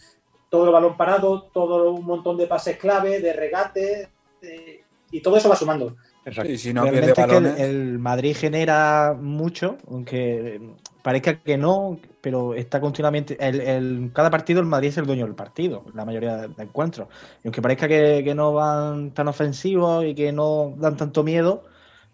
todo 0.48 0.66
el 0.66 0.72
balón 0.72 0.96
parado, 0.96 1.42
todo 1.52 1.90
un 1.92 2.04
montón 2.04 2.36
de 2.36 2.46
pases 2.46 2.76
clave, 2.76 3.20
de 3.20 3.32
regate, 3.32 4.08
de- 4.40 4.84
y 5.10 5.20
todo 5.20 5.36
eso 5.36 5.48
va 5.48 5.56
sumando. 5.56 5.96
Exacto. 6.24 6.50
Y 6.50 6.56
si 6.58 6.72
no 6.72 6.82
pierde 6.84 7.12
Realmente 7.12 7.20
es 7.22 7.56
que 7.56 7.62
el, 7.64 7.98
Madrid 7.98 8.34
genera 8.36 9.14
mucho, 9.20 9.76
aunque 9.90 10.58
parezca 11.02 11.38
que 11.40 11.58
no, 11.58 11.98
pero 12.22 12.54
está 12.54 12.80
continuamente. 12.80 13.36
El, 13.38 13.60
el- 13.60 14.10
cada 14.14 14.30
partido 14.30 14.60
el 14.60 14.66
Madrid 14.66 14.88
es 14.88 14.96
el 14.98 15.06
dueño 15.06 15.26
del 15.26 15.34
partido, 15.34 15.84
la 15.94 16.04
mayoría 16.06 16.36
de, 16.36 16.48
de 16.48 16.62
encuentros. 16.62 17.08
Y 17.42 17.48
aunque 17.48 17.60
parezca 17.60 17.86
que, 17.86 18.22
que 18.24 18.34
no 18.34 18.52
van 18.54 19.10
tan 19.10 19.28
ofensivos 19.28 20.04
y 20.06 20.14
que 20.14 20.32
no 20.32 20.72
dan 20.78 20.96
tanto 20.96 21.22
miedo, 21.22 21.64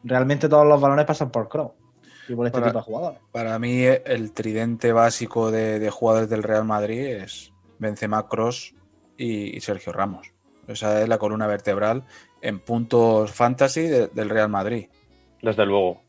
realmente 0.03 0.49
todos 0.49 0.67
los 0.67 0.81
balones 0.81 1.05
pasan 1.07 1.31
por 1.31 1.49
Kroos 1.49 1.71
y 2.29 2.35
por 2.35 2.47
este 2.47 2.59
Para- 2.59 2.73
tipo 2.73 2.79
de 2.81 2.85
jugadores. 2.85 3.21
para 3.33 3.59
mí 3.61 3.85
el 3.85 4.33
tridente 4.33 4.93
básico 4.93 5.51
de, 5.53 5.79
de 5.79 5.91
jugadores 5.91 6.29
del 6.29 6.43
Real 6.43 6.65
Madrid 6.65 6.99
es 7.07 7.53
Benzema, 7.81 8.29
Cross 8.29 8.75
y, 9.17 9.57
y 9.57 9.61
Sergio 9.61 9.93
Ramos. 9.93 10.33
Esa 10.69 11.03
es 11.03 11.09
la 11.09 11.19
columna 11.19 11.49
vertebral 11.49 12.05
en 12.41 12.61
puntos 12.61 13.33
fantasy 13.33 13.83
de- 13.83 14.07
del 14.09 14.29
Real 14.31 14.49
Madrid. 14.49 14.87
Desde 15.43 15.67
luego. 15.67 16.03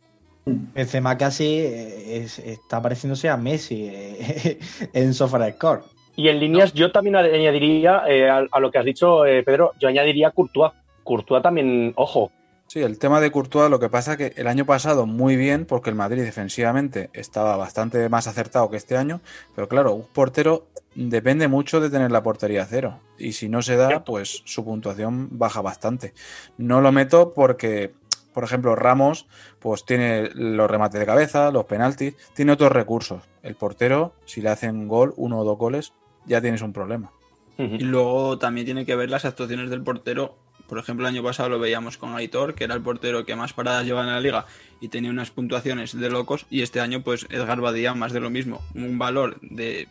Benzema 0.45 1.17
casi 1.17 1.45
eh, 1.59 2.17
es- 2.17 2.39
está 2.39 2.81
pareciéndose 2.81 3.29
a 3.29 3.37
Messi 3.37 3.87
eh, 3.91 4.59
en 4.93 5.13
SofaScore. 5.13 5.81
Y 6.15 6.27
en 6.27 6.39
líneas, 6.39 6.73
yo 6.73 6.91
también 6.91 7.15
añadiría, 7.15 8.03
eh, 8.07 8.29
a, 8.29 8.45
a 8.51 8.59
lo 8.59 8.69
que 8.69 8.77
has 8.77 8.85
dicho, 8.85 9.25
eh, 9.25 9.43
Pedro, 9.43 9.71
yo 9.79 9.87
añadiría 9.87 10.31
Courtois. 10.31 10.73
Courtois 11.03 11.41
también, 11.41 11.93
ojo, 11.95 12.31
Sí, 12.71 12.79
el 12.79 12.99
tema 12.99 13.19
de 13.19 13.31
Courtois, 13.31 13.69
lo 13.69 13.81
que 13.81 13.89
pasa 13.89 14.15
que 14.15 14.31
el 14.37 14.47
año 14.47 14.65
pasado 14.65 15.05
muy 15.05 15.35
bien, 15.35 15.65
porque 15.65 15.89
el 15.89 15.97
Madrid 15.97 16.23
defensivamente 16.23 17.09
estaba 17.11 17.57
bastante 17.57 18.07
más 18.07 18.27
acertado 18.27 18.69
que 18.69 18.77
este 18.77 18.95
año, 18.95 19.19
pero 19.53 19.67
claro, 19.67 19.93
un 19.93 20.05
portero 20.05 20.67
depende 20.95 21.49
mucho 21.49 21.81
de 21.81 21.89
tener 21.89 22.11
la 22.11 22.23
portería 22.23 22.63
a 22.63 22.65
cero. 22.65 23.01
Y 23.17 23.33
si 23.33 23.49
no 23.49 23.61
se 23.61 23.75
da, 23.75 24.05
pues 24.05 24.41
su 24.45 24.63
puntuación 24.63 25.37
baja 25.37 25.61
bastante. 25.61 26.13
No 26.57 26.79
lo 26.79 26.93
meto 26.93 27.33
porque, 27.33 27.91
por 28.33 28.45
ejemplo, 28.45 28.73
Ramos, 28.73 29.27
pues 29.59 29.83
tiene 29.83 30.29
los 30.33 30.71
remates 30.71 30.97
de 30.97 31.05
cabeza, 31.05 31.51
los 31.51 31.65
penaltis, 31.65 32.15
tiene 32.33 32.53
otros 32.53 32.71
recursos. 32.71 33.21
El 33.43 33.55
portero, 33.55 34.13
si 34.23 34.39
le 34.39 34.47
hacen 34.47 34.87
gol, 34.87 35.13
uno 35.17 35.39
o 35.39 35.43
dos 35.43 35.57
goles, 35.57 35.91
ya 36.25 36.39
tienes 36.39 36.61
un 36.61 36.71
problema. 36.71 37.11
Y 37.57 37.83
luego 37.83 38.39
también 38.39 38.65
tiene 38.65 38.85
que 38.85 38.95
ver 38.95 39.09
las 39.09 39.25
actuaciones 39.25 39.69
del 39.69 39.83
portero. 39.83 40.37
Por 40.71 40.79
ejemplo, 40.79 41.05
el 41.05 41.13
año 41.13 41.21
pasado 41.21 41.49
lo 41.49 41.59
veíamos 41.59 41.97
con 41.97 42.15
Aitor, 42.15 42.55
que 42.55 42.63
era 42.63 42.73
el 42.75 42.81
portero 42.81 43.25
que 43.25 43.35
más 43.35 43.51
paradas 43.51 43.85
llevaba 43.85 44.07
en 44.07 44.13
la 44.13 44.21
liga 44.21 44.45
y 44.79 44.87
tenía 44.87 45.11
unas 45.11 45.29
puntuaciones 45.29 45.99
de 45.99 46.09
locos. 46.09 46.45
Y 46.49 46.61
este 46.61 46.79
año, 46.79 47.03
pues 47.03 47.27
Edgar 47.29 47.59
Badía, 47.59 47.93
más 47.93 48.13
de 48.13 48.21
lo 48.21 48.29
mismo. 48.29 48.61
Un 48.73 48.97
valor 48.97 49.37
de 49.41 49.89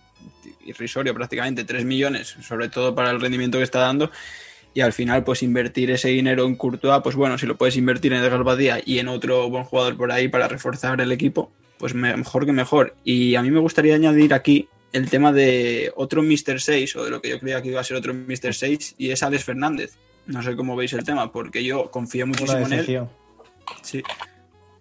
irrisorio, 0.64 1.12
prácticamente 1.12 1.64
3 1.64 1.84
millones, 1.84 2.34
sobre 2.40 2.70
todo 2.70 2.94
para 2.94 3.10
el 3.10 3.20
rendimiento 3.20 3.58
que 3.58 3.64
está 3.64 3.80
dando. 3.80 4.10
Y 4.72 4.80
al 4.80 4.94
final, 4.94 5.22
pues 5.22 5.42
invertir 5.42 5.90
ese 5.90 6.08
dinero 6.08 6.46
en 6.46 6.56
Courtois, 6.56 7.02
pues 7.02 7.14
bueno, 7.14 7.36
si 7.36 7.44
lo 7.44 7.58
puedes 7.58 7.76
invertir 7.76 8.14
en 8.14 8.24
Edgar 8.24 8.42
Badía 8.42 8.80
y 8.82 9.00
en 9.00 9.08
otro 9.08 9.50
buen 9.50 9.64
jugador 9.64 9.98
por 9.98 10.10
ahí 10.10 10.28
para 10.28 10.48
reforzar 10.48 10.98
el 11.02 11.12
equipo, 11.12 11.52
pues 11.76 11.92
me- 11.92 12.16
mejor 12.16 12.46
que 12.46 12.52
mejor. 12.52 12.96
Y 13.04 13.34
a 13.34 13.42
mí 13.42 13.50
me 13.50 13.60
gustaría 13.60 13.94
añadir 13.96 14.32
aquí 14.32 14.66
el 14.94 15.10
tema 15.10 15.30
de 15.30 15.92
otro 15.94 16.22
Mr. 16.22 16.58
6, 16.58 16.96
o 16.96 17.04
de 17.04 17.10
lo 17.10 17.20
que 17.20 17.28
yo 17.28 17.38
creía 17.38 17.60
que 17.60 17.68
iba 17.68 17.82
a 17.82 17.84
ser 17.84 17.98
otro 17.98 18.14
Mr. 18.14 18.54
6, 18.54 18.94
y 18.96 19.10
es 19.10 19.22
Alex 19.22 19.44
Fernández. 19.44 19.98
No 20.30 20.42
sé 20.42 20.56
cómo 20.56 20.76
veis 20.76 20.92
el 20.92 21.04
tema, 21.04 21.32
porque 21.32 21.64
yo 21.64 21.90
confío 21.90 22.26
muchísimo 22.26 22.58
en 22.66 22.72
él. 22.72 22.86
Sí. 23.82 24.02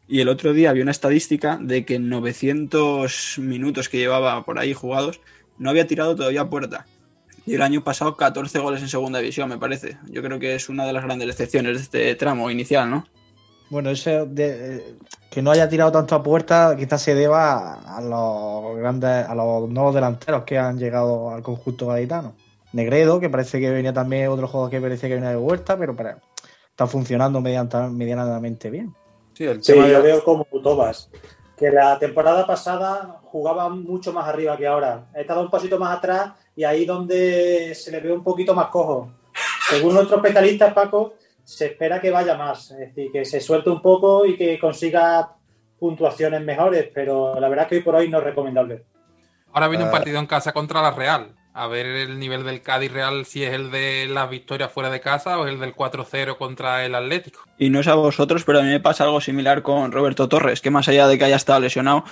Y 0.08 0.22
el 0.22 0.30
otro 0.30 0.54
día 0.54 0.70
había 0.72 0.84
una 0.84 0.91
estadística 0.91 1.58
de 1.62 1.86
que 1.86 1.95
en 1.95 2.10
900 2.10 3.38
minutos 3.39 3.89
que 3.89 3.97
llevaba 3.97 4.43
por 4.45 4.58
ahí 4.60 4.74
jugados, 4.74 5.22
no 5.58 5.70
había 5.70 5.88
tirado 5.88 6.16
todavía 6.16 6.41
a 6.41 6.50
puerta. 6.50 6.86
Y 7.45 7.56
el 7.56 7.62
año 7.62 7.84
pasado 7.84 8.16
14 8.16 8.60
goles 8.60 8.82
en 8.82 8.89
segunda 8.89 9.20
división, 9.20 9.50
me 9.50 9.58
parece. 9.58 9.97
Yo 10.10 10.22
creo 10.22 10.39
que 10.39 10.56
es 10.56 10.70
una 10.70 10.86
de 10.86 10.93
las 10.93 11.04
grandes 11.04 11.28
decepciones 11.28 11.78
de 11.78 11.82
este 11.84 12.16
tramo 12.16 12.50
inicial, 12.52 12.89
¿no? 12.89 13.08
Bueno, 13.70 13.89
ese 13.91 14.26
de- 14.26 14.78
eh, 14.78 14.95
que 15.32 15.41
no 15.43 15.52
haya 15.52 15.70
tirado 15.70 15.91
tanto 15.91 16.16
a 16.16 16.24
puerta 16.24 16.76
quizás 16.78 17.02
se 17.04 17.14
deba 17.14 17.74
a 17.97 18.02
los 18.02 18.78
grandes, 18.78 19.28
a 19.28 19.36
los 19.36 19.70
nuevos 19.70 19.93
delanteros 19.93 20.43
que 20.43 20.58
han 20.58 20.78
llegado 20.80 21.30
al 21.32 21.43
conjunto 21.43 21.88
gaditano. 21.88 22.36
Negredo, 22.74 23.20
que 23.20 23.30
parece 23.30 23.59
que 23.59 23.70
venía 23.72 23.93
también 23.93 24.30
otro 24.30 24.47
juego 24.47 24.70
que 24.70 24.80
parecía 24.80 25.09
que 25.09 25.15
venía 25.15 25.30
de 25.32 25.36
vuelta, 25.38 25.78
pero 25.78 25.95
para- 25.95 26.20
está 26.70 26.86
funcionando 26.88 27.41
medianamente 27.41 28.70
bien. 28.70 28.93
Sí, 29.34 29.45
el 29.45 29.63
Sí, 29.63 29.74
tema 29.74 29.86
de- 29.86 29.93
yo 29.93 30.03
veo 30.03 30.24
como 30.24 30.45
Tobas, 30.61 31.09
que 31.57 31.72
la 31.72 31.97
temporada 31.99 32.45
pasada 32.45 33.20
jugaba 33.24 33.70
mucho 33.70 34.13
más 34.13 34.28
arriba 34.28 34.55
que 34.57 34.67
ahora. 34.67 35.07
Ha 35.15 35.20
estado 35.22 35.41
un 35.41 35.49
pasito 35.49 35.78
más 35.80 35.97
atrás 35.97 36.32
y 36.55 36.63
ahí 36.63 36.86
donde 36.86 37.74
se 37.76 37.91
le 37.91 37.99
ve 37.99 38.11
un 38.11 38.24
poquito 38.24 38.53
más 38.53 38.67
cojo. 38.67 39.11
Según 39.70 39.93
nuestros 39.93 40.17
especialistas, 40.17 40.74
Paco, 40.74 41.13
se 41.43 41.67
espera 41.67 41.99
que 41.99 42.11
vaya 42.11 42.36
más, 42.38 42.72
es 42.72 42.80
decir, 42.80 43.11
que 43.11 43.26
se 43.26 43.39
suelte 43.41 43.70
un 43.70 43.82
poco 43.82 44.26
y 44.26 44.38
que 44.38 44.59
consiga 44.59 45.36
puntuaciones 45.80 46.41
mejores, 46.41 46.89
pero 46.93 47.39
la 47.39 47.47
verdad 47.49 47.65
es 47.65 47.70
que 47.70 47.76
hoy 47.78 47.82
por 47.82 47.95
hoy 47.95 48.09
no 48.09 48.20
es 48.20 48.24
recomendable. 48.24 48.84
Ahora 49.53 49.67
viene 49.67 49.84
un 49.86 49.89
Ah. 49.89 49.93
partido 49.93 50.20
en 50.20 50.28
casa 50.28 50.51
contra 50.51 50.82
la 50.82 50.91
Real. 50.91 51.36
A 51.54 51.68
ver 51.68 51.86
el 51.88 52.20
nivel 52.20 52.43
del 52.45 52.62
Cádiz 52.62 52.91
Real, 52.91 53.26
si 53.26 53.43
es 53.43 53.54
el 53.54 53.72
de 53.72 54.08
las 54.08 54.30
victorias 54.30 54.72
fuera 54.72 54.89
de 54.89 55.02
casa 55.02 55.39
o 55.39 55.45
es 55.47 55.54
el 55.54 55.60
del 55.60 55.76
4-0 55.76 56.38
contra 56.38 56.86
el 56.86 56.95
Atlético. 56.95 57.41
Y 57.58 57.70
no 57.70 57.80
es 57.80 57.88
a 57.88 57.95
vosotros, 57.95 58.43
pero 58.45 58.60
a 58.60 58.62
mí 58.62 58.70
me 58.70 58.80
pasa 58.80 59.04
algo 59.04 59.20
similar 59.20 59.62
con 59.64 59.91
Roberto 59.91 60.30
Torres, 60.30 60.62
que 60.62 60.70
más 60.70 60.88
allá 60.88 61.08
de 61.08 61.18
que 61.18 61.26
haya 61.26 61.36
estado 61.36 61.60
lesionado, 61.60 62.04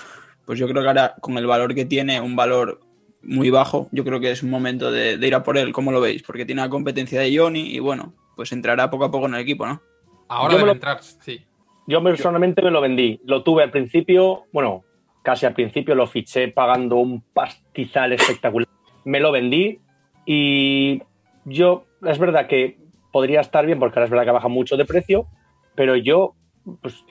pues 0.45 0.57
yo 0.59 0.67
creo 0.67 0.81
que 0.81 0.87
ahora 0.87 1.15
con 1.21 1.37
el 1.37 1.45
valor 1.45 1.75
que 1.75 1.85
tiene, 1.85 2.19
un 2.19 2.35
valor 2.35 2.81
muy 3.21 3.49
bajo, 3.49 3.87
yo 3.91 4.03
creo 4.03 4.19
que 4.19 4.31
es 4.31 4.41
un 4.43 4.49
momento 4.49 4.91
de, 4.91 5.17
de 5.17 5.27
ir 5.27 5.35
a 5.35 5.43
por 5.43 5.57
él. 5.57 5.71
¿Cómo 5.71 5.91
lo 5.91 6.01
veis? 6.01 6.23
Porque 6.23 6.45
tiene 6.45 6.61
la 6.61 6.69
competencia 6.69 7.19
de 7.21 7.37
Johnny 7.37 7.75
y 7.75 7.79
bueno, 7.79 8.13
pues 8.35 8.51
entrará 8.51 8.89
poco 8.89 9.05
a 9.05 9.11
poco 9.11 9.27
en 9.27 9.35
el 9.35 9.41
equipo, 9.41 9.65
¿no? 9.67 9.81
Ahora 10.29 10.55
debe 10.55 10.65
lo- 10.67 10.71
entrar, 10.73 11.01
sí. 11.03 11.45
Yo 11.87 12.03
personalmente 12.03 12.61
me 12.61 12.71
lo 12.71 12.81
vendí. 12.81 13.21
Lo 13.25 13.43
tuve 13.43 13.63
al 13.63 13.71
principio, 13.71 14.43
bueno, 14.51 14.83
casi 15.23 15.45
al 15.45 15.53
principio 15.53 15.95
lo 15.95 16.05
fiché 16.07 16.49
pagando 16.49 16.97
un 16.97 17.21
pastizal 17.33 18.11
espectacular. 18.13 18.67
Me 19.07 19.21
lo 19.21 19.31
vendí 19.31 19.79
y 20.25 21.01
yo, 21.45 21.85
es 22.03 22.19
verdad 22.19 22.47
que 22.47 22.77
podría 23.13 23.39
estar 23.39 23.65
bien 23.65 23.79
porque 23.79 23.97
ahora 23.97 24.05
es 24.05 24.11
verdad 24.11 24.25
que 24.25 24.31
baja 24.31 24.49
mucho 24.49 24.75
de 24.75 24.83
precio, 24.83 25.27
pero 25.75 25.95
yo, 25.95 26.35
pues, 26.81 27.05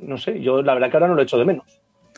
no 0.00 0.16
sé, 0.16 0.40
yo 0.40 0.62
la 0.62 0.72
verdad 0.72 0.90
que 0.90 0.96
ahora 0.96 1.08
no 1.08 1.14
lo 1.14 1.20
echo 1.22 1.36
de 1.38 1.44
menos. 1.44 1.66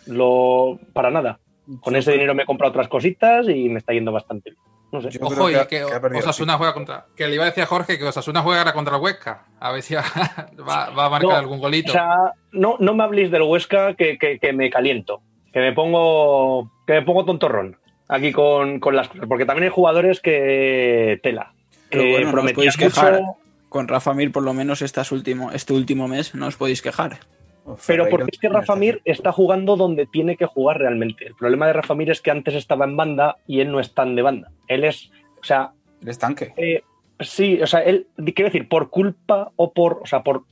Lo, 0.07 0.79
para 0.93 1.11
nada. 1.11 1.41
Con 1.81 1.97
ese 1.97 2.13
dinero 2.13 2.35
me 2.35 2.45
he 2.45 2.47
comprado 2.47 2.71
otras 2.71 2.87
cositas 2.89 3.49
y 3.49 3.69
me 3.69 3.79
está 3.79 3.93
yendo 3.93 4.13
bastante 4.13 4.51
bien. 4.51 4.63
No 4.93 5.03
sé. 5.03 5.11
Ojo, 5.21 5.49
que 5.49 5.67
que, 5.67 5.85
que 5.85 6.19
Osasuna 6.19 6.57
juega 6.57 6.73
contra. 6.73 7.07
Que 7.17 7.27
le 7.27 7.35
iba 7.35 7.43
a 7.43 7.49
decir 7.49 7.65
a 7.65 7.67
Jorge 7.67 7.99
que 7.99 8.05
Osasuna 8.05 8.41
juega 8.43 8.61
ahora 8.61 8.73
contra 8.73 8.97
el 8.97 9.03
Huesca. 9.03 9.45
A 9.61 9.73
ver 9.73 9.83
si 9.83 9.95
va, 9.97 10.03
va- 10.67 10.91
va 10.91 11.07
a 11.07 11.11
marcar 11.11 11.29
No, 11.31 11.37
algún 11.37 11.59
golito. 11.59 11.91
O 11.91 11.93
sea, 11.93 12.17
no, 12.53 12.77
no 12.79 12.95
me 12.95 13.03
habléis 13.05 13.31
del 13.31 13.43
Huesca 13.43 13.95
que, 13.95 14.17
que- 14.17 14.39
que 14.39 14.53
me 14.55 14.71
caliento, 14.71 15.21
que 15.53 15.59
me 15.61 15.73
pongo, 15.73 16.71
que 16.87 16.95
me 16.95 17.03
pongo 17.03 17.25
tontorrón 17.27 17.77
aquí 18.09 18.33
con, 18.33 18.81
con 18.81 18.97
las 18.97 19.09
cosas, 19.09 19.27
porque 19.29 19.45
también 19.45 19.65
hay 19.65 19.71
jugadores 19.71 20.21
que 20.21 21.21
tela, 21.23 21.53
Pero 21.91 22.03
que 22.03 22.11
bueno, 22.11 22.33
no 22.33 22.43
os 22.43 22.53
podéis 22.53 22.77
quejar. 22.77 23.21
mucho, 23.21 23.37
Con 23.69 23.87
Rafa 23.87 24.15
Mir, 24.15 24.33
por 24.33 24.43
lo 24.43 24.55
menos 24.55 24.83
estas 24.83 25.13
último, 25.13 25.53
este 25.53 25.75
último 25.75 26.09
mes, 26.09 26.35
no 26.35 26.47
os 26.47 26.57
podéis 26.57 26.83
quejar. 26.83 27.19
pero 27.87 28.09
porque 28.09 28.31
es 28.33 28.39
que 28.39 28.49
Rafa 28.49 28.77
Mir 28.77 29.03
está 29.05 29.31
jugando 29.31 29.77
donde 29.77 30.07
tiene 30.07 30.37
que 30.37 30.47
jugar 30.47 30.79
realmente. 30.79 31.27
El 31.27 31.35
problema 31.35 31.67
de 31.67 31.75
Rafa 31.75 31.95
Mir 31.95 32.11
es 32.11 32.23
que 32.23 32.31
antes 32.31 32.55
estaba 32.55 32.87
en 32.87 32.97
banda 32.97 33.37
y 33.47 33.61
él 33.61 33.71
no 33.71 33.79
es 33.79 33.93
tan 33.95 34.17
de 34.17 34.23
banda. 34.23 34.51
Él 34.67 34.85
es, 34.85 35.11
o 35.41 35.45
sea, 35.45 35.73
El 36.01 36.09
estanque. 36.09 36.55
Eh, 36.57 36.83
sí, 37.21 37.61
o 37.61 37.67
sea, 37.67 37.81
él, 37.81 38.07
quiero 38.35 38.51
decir, 38.51 38.69
por 38.69 38.89
culpa 38.89 39.53
o 39.57 39.73
por, 39.73 40.01
o 40.03 40.07
sea, 40.07 40.23
por, 40.23 40.45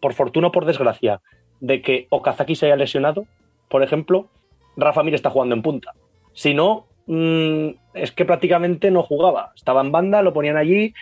por 0.00 0.14
fortuna 0.14 0.48
o 0.48 0.52
por 0.52 0.64
desgracia 0.64 1.20
de 1.60 1.82
que 1.82 2.06
Okazaki 2.10 2.56
se 2.56 2.66
haya 2.66 2.76
lesionado, 2.76 3.26
por 3.68 3.82
ejemplo, 3.82 4.28
Rafa 4.76 5.02
Mir 5.02 5.14
está 5.14 5.30
jugando 5.30 5.54
en 5.54 5.62
punta. 5.62 5.92
Si 6.32 6.54
no, 6.54 6.86
mm, 7.06 7.68
es 7.94 8.12
que 8.12 8.24
prácticamente 8.24 8.90
no 8.90 9.02
jugaba. 9.02 9.52
Estaba 9.54 9.80
en 9.80 9.92
banda, 9.92 10.22
lo 10.22 10.32
ponían 10.32 10.56
allí 10.56 10.94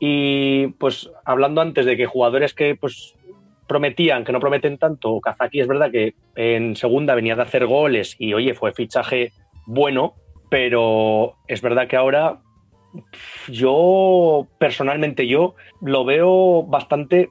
y 0.00 0.68
pues 0.78 1.10
hablando 1.24 1.60
antes 1.60 1.86
de 1.86 1.96
que 1.96 2.06
jugadores 2.06 2.54
que 2.54 2.74
pues 2.76 3.14
prometían, 3.66 4.24
que 4.24 4.32
no 4.32 4.40
prometen 4.40 4.78
tanto, 4.78 5.12
Okazaki 5.12 5.60
es 5.60 5.68
verdad 5.68 5.90
que 5.90 6.14
en 6.36 6.76
segunda 6.76 7.14
venía 7.14 7.36
de 7.36 7.42
hacer 7.42 7.66
goles 7.66 8.16
y 8.18 8.34
oye, 8.34 8.54
fue 8.54 8.72
fichaje 8.72 9.32
bueno, 9.66 10.14
pero 10.50 11.36
es 11.48 11.62
verdad 11.62 11.88
que 11.88 11.96
ahora 11.96 12.40
yo, 13.48 14.46
personalmente, 14.58 15.26
yo 15.26 15.54
lo 15.80 16.04
veo 16.04 16.62
bastante 16.64 17.30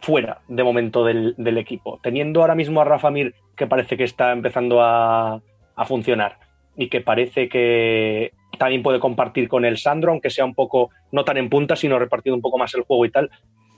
fuera 0.00 0.40
de 0.48 0.64
momento 0.64 1.04
del, 1.04 1.34
del 1.38 1.58
equipo. 1.58 2.00
Teniendo 2.02 2.40
ahora 2.40 2.54
mismo 2.54 2.80
a 2.80 2.84
Rafa 2.84 3.10
Mir, 3.10 3.34
que 3.56 3.66
parece 3.66 3.96
que 3.96 4.04
está 4.04 4.32
empezando 4.32 4.82
a, 4.82 5.40
a 5.76 5.84
funcionar 5.84 6.38
y 6.76 6.88
que 6.88 7.00
parece 7.00 7.48
que 7.48 8.32
también 8.58 8.82
puede 8.82 9.00
compartir 9.00 9.48
con 9.48 9.64
el 9.64 9.78
Sandro, 9.78 10.12
aunque 10.12 10.30
sea 10.30 10.44
un 10.44 10.54
poco, 10.54 10.90
no 11.12 11.24
tan 11.24 11.36
en 11.36 11.48
punta, 11.50 11.76
sino 11.76 11.98
repartido 11.98 12.36
un 12.36 12.42
poco 12.42 12.58
más 12.58 12.72
el 12.74 12.82
juego 12.82 13.04
y 13.04 13.10
tal. 13.10 13.30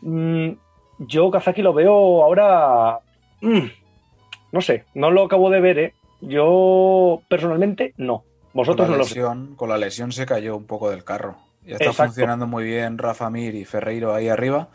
Mm, 0.02 0.50
yo 0.98 1.30
Kazaki 1.30 1.62
lo 1.62 1.72
veo 1.72 2.22
ahora... 2.22 2.98
mm, 3.40 3.66
no 4.52 4.60
sé, 4.60 4.84
no 4.94 5.10
lo 5.10 5.24
acabo 5.24 5.50
de 5.50 5.60
ver, 5.60 5.78
¿eh? 5.78 5.94
Yo 6.20 7.22
personalmente 7.28 7.94
no. 7.96 8.18
Con 8.52 8.64
Vosotros 8.64 8.88
la, 8.88 8.92
no 8.92 8.98
lo 8.98 9.04
sé. 9.04 9.16
lesión, 9.16 9.54
con 9.56 9.68
la 9.68 9.76
lesión 9.78 10.12
se 10.12 10.24
cayó 10.26 10.56
un 10.56 10.66
poco 10.66 10.90
del 10.90 11.04
carro. 11.04 11.36
Ya 11.64 11.72
está 11.74 11.86
Exacto. 11.86 12.12
funcionando 12.12 12.46
muy 12.46 12.64
bien 12.64 12.96
Rafa 12.96 13.28
Mir 13.28 13.54
y 13.54 13.64
Ferreiro 13.64 14.14
ahí 14.14 14.28
arriba. 14.28 14.68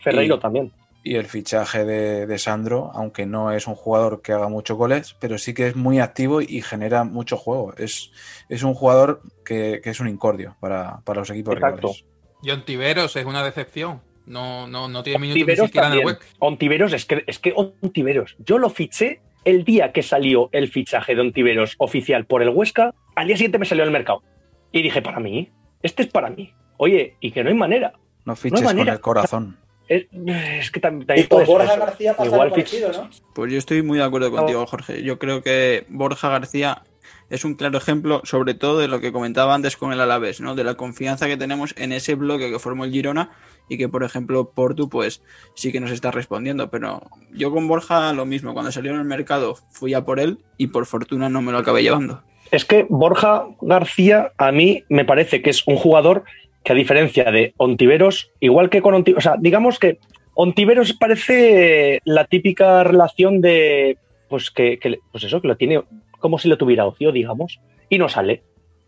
Ferreiro 0.00 0.36
Y- 0.36 0.40
también. 0.40 0.72
Y 1.04 1.16
el 1.16 1.26
fichaje 1.26 1.84
de, 1.84 2.26
de 2.26 2.38
Sandro, 2.38 2.90
aunque 2.94 3.26
no 3.26 3.50
es 3.50 3.66
un 3.66 3.74
jugador 3.74 4.22
que 4.22 4.32
haga 4.32 4.48
muchos 4.48 4.76
goles, 4.76 5.16
pero 5.18 5.36
sí 5.36 5.52
que 5.52 5.66
es 5.66 5.76
muy 5.76 5.98
activo 5.98 6.40
y 6.40 6.62
genera 6.62 7.02
mucho 7.04 7.36
juego. 7.36 7.74
Es, 7.76 8.12
es 8.48 8.62
un 8.62 8.74
jugador 8.74 9.20
que, 9.44 9.80
que 9.82 9.90
es 9.90 9.98
un 10.00 10.08
incordio 10.08 10.56
para, 10.60 11.00
para 11.04 11.20
los 11.20 11.30
equipos 11.30 11.54
Exacto. 11.54 11.88
rivales. 11.88 12.04
Y 12.42 12.50
Ontiveros 12.50 13.16
es 13.16 13.24
una 13.24 13.44
decepción. 13.44 14.00
No, 14.26 14.68
no, 14.68 14.88
no 14.88 15.02
tiene 15.02 15.18
minutos 15.18 15.36
ni 15.36 15.42
Ontiveros 15.42 15.66
siquiera 15.66 15.86
en 15.88 15.92
el. 15.94 16.06
Huesca. 16.06 16.26
Ontiveros, 16.38 16.92
es 16.92 17.04
que, 17.04 17.24
es 17.26 17.38
que 17.38 17.52
Ontiveros, 17.56 18.36
yo 18.38 18.58
lo 18.58 18.70
fiché 18.70 19.20
el 19.44 19.64
día 19.64 19.92
que 19.92 20.02
salió 20.02 20.48
el 20.52 20.68
fichaje 20.68 21.14
de 21.14 21.20
Ontiveros 21.20 21.74
oficial 21.78 22.26
por 22.26 22.42
el 22.42 22.50
Huesca, 22.50 22.94
al 23.16 23.26
día 23.26 23.36
siguiente 23.36 23.58
me 23.58 23.66
salió 23.66 23.84
al 23.84 23.90
mercado. 23.90 24.22
Y 24.70 24.82
dije, 24.82 25.02
para 25.02 25.20
mí, 25.20 25.50
este 25.82 26.02
es 26.02 26.08
para 26.08 26.30
mí. 26.30 26.54
Oye, 26.76 27.16
y 27.20 27.32
que 27.32 27.42
no 27.42 27.50
hay 27.50 27.56
manera. 27.56 27.92
No 28.24 28.36
fiches 28.36 28.60
con 28.60 28.64
manera. 28.64 28.92
el 28.92 29.00
corazón. 29.00 29.58
Es, 29.88 30.06
es 30.12 30.70
que 30.70 30.80
también 30.80 31.06
ser 31.06 31.46
Borja 31.46 31.74
eso. 31.74 31.80
García 31.80 32.16
pasa 32.16 32.26
Igual 32.26 32.40
algo 32.42 32.54
parecido, 32.54 32.92
¿no? 32.92 33.10
Pues 33.34 33.52
yo 33.52 33.58
estoy 33.58 33.82
muy 33.82 33.98
de 33.98 34.04
acuerdo 34.04 34.30
contigo, 34.30 34.66
Jorge. 34.66 35.02
Yo 35.02 35.18
creo 35.18 35.42
que 35.42 35.86
Borja 35.88 36.28
García 36.28 36.82
es 37.30 37.44
un 37.44 37.54
claro 37.54 37.78
ejemplo, 37.78 38.20
sobre 38.24 38.54
todo 38.54 38.78
de 38.78 38.88
lo 38.88 39.00
que 39.00 39.12
comentaba 39.12 39.54
antes 39.54 39.76
con 39.76 39.92
el 39.92 40.00
Alavés, 40.00 40.40
¿no? 40.40 40.54
De 40.54 40.64
la 40.64 40.74
confianza 40.74 41.26
que 41.26 41.36
tenemos 41.36 41.74
en 41.78 41.92
ese 41.92 42.14
bloque 42.14 42.50
que 42.50 42.58
formó 42.58 42.84
el 42.84 42.92
Girona 42.92 43.30
y 43.68 43.78
que, 43.78 43.88
por 43.88 44.04
ejemplo, 44.04 44.50
Portu, 44.50 44.88
pues 44.88 45.22
sí 45.54 45.72
que 45.72 45.80
nos 45.80 45.90
está 45.90 46.10
respondiendo. 46.10 46.70
Pero 46.70 47.02
yo 47.32 47.50
con 47.50 47.68
Borja 47.68 48.12
lo 48.12 48.26
mismo. 48.26 48.52
Cuando 48.52 48.70
salió 48.70 48.92
en 48.92 48.98
el 48.98 49.04
mercado 49.04 49.56
fui 49.70 49.94
a 49.94 50.04
por 50.04 50.20
él 50.20 50.38
y 50.58 50.68
por 50.68 50.84
fortuna 50.84 51.28
no 51.28 51.40
me 51.40 51.52
lo 51.52 51.58
acabé 51.58 51.82
llevando. 51.82 52.22
Es 52.50 52.66
que 52.66 52.86
Borja 52.90 53.46
García 53.62 54.32
a 54.36 54.52
mí 54.52 54.84
me 54.90 55.06
parece 55.06 55.40
que 55.40 55.48
es 55.48 55.66
un 55.66 55.76
jugador 55.76 56.24
que 56.64 56.72
a 56.72 56.76
diferencia 56.76 57.30
de 57.30 57.54
Ontiveros, 57.56 58.30
igual 58.40 58.70
que 58.70 58.82
con 58.82 58.94
Ontiveros, 58.94 59.24
o 59.26 59.28
sea, 59.28 59.36
digamos 59.40 59.78
que 59.78 59.98
Ontiveros 60.34 60.92
parece 60.94 62.00
la 62.04 62.24
típica 62.26 62.84
relación 62.84 63.40
de, 63.40 63.98
pues 64.28 64.50
que, 64.50 64.78
que- 64.78 64.98
pues 65.10 65.24
eso, 65.24 65.40
que 65.40 65.48
lo 65.48 65.56
tiene 65.56 65.82
como 66.18 66.38
si 66.38 66.48
lo 66.48 66.56
tuviera 66.56 66.86
ocio, 66.86 67.10
digamos, 67.12 67.60
y 67.88 67.98
no 67.98 68.08
sale. 68.08 68.42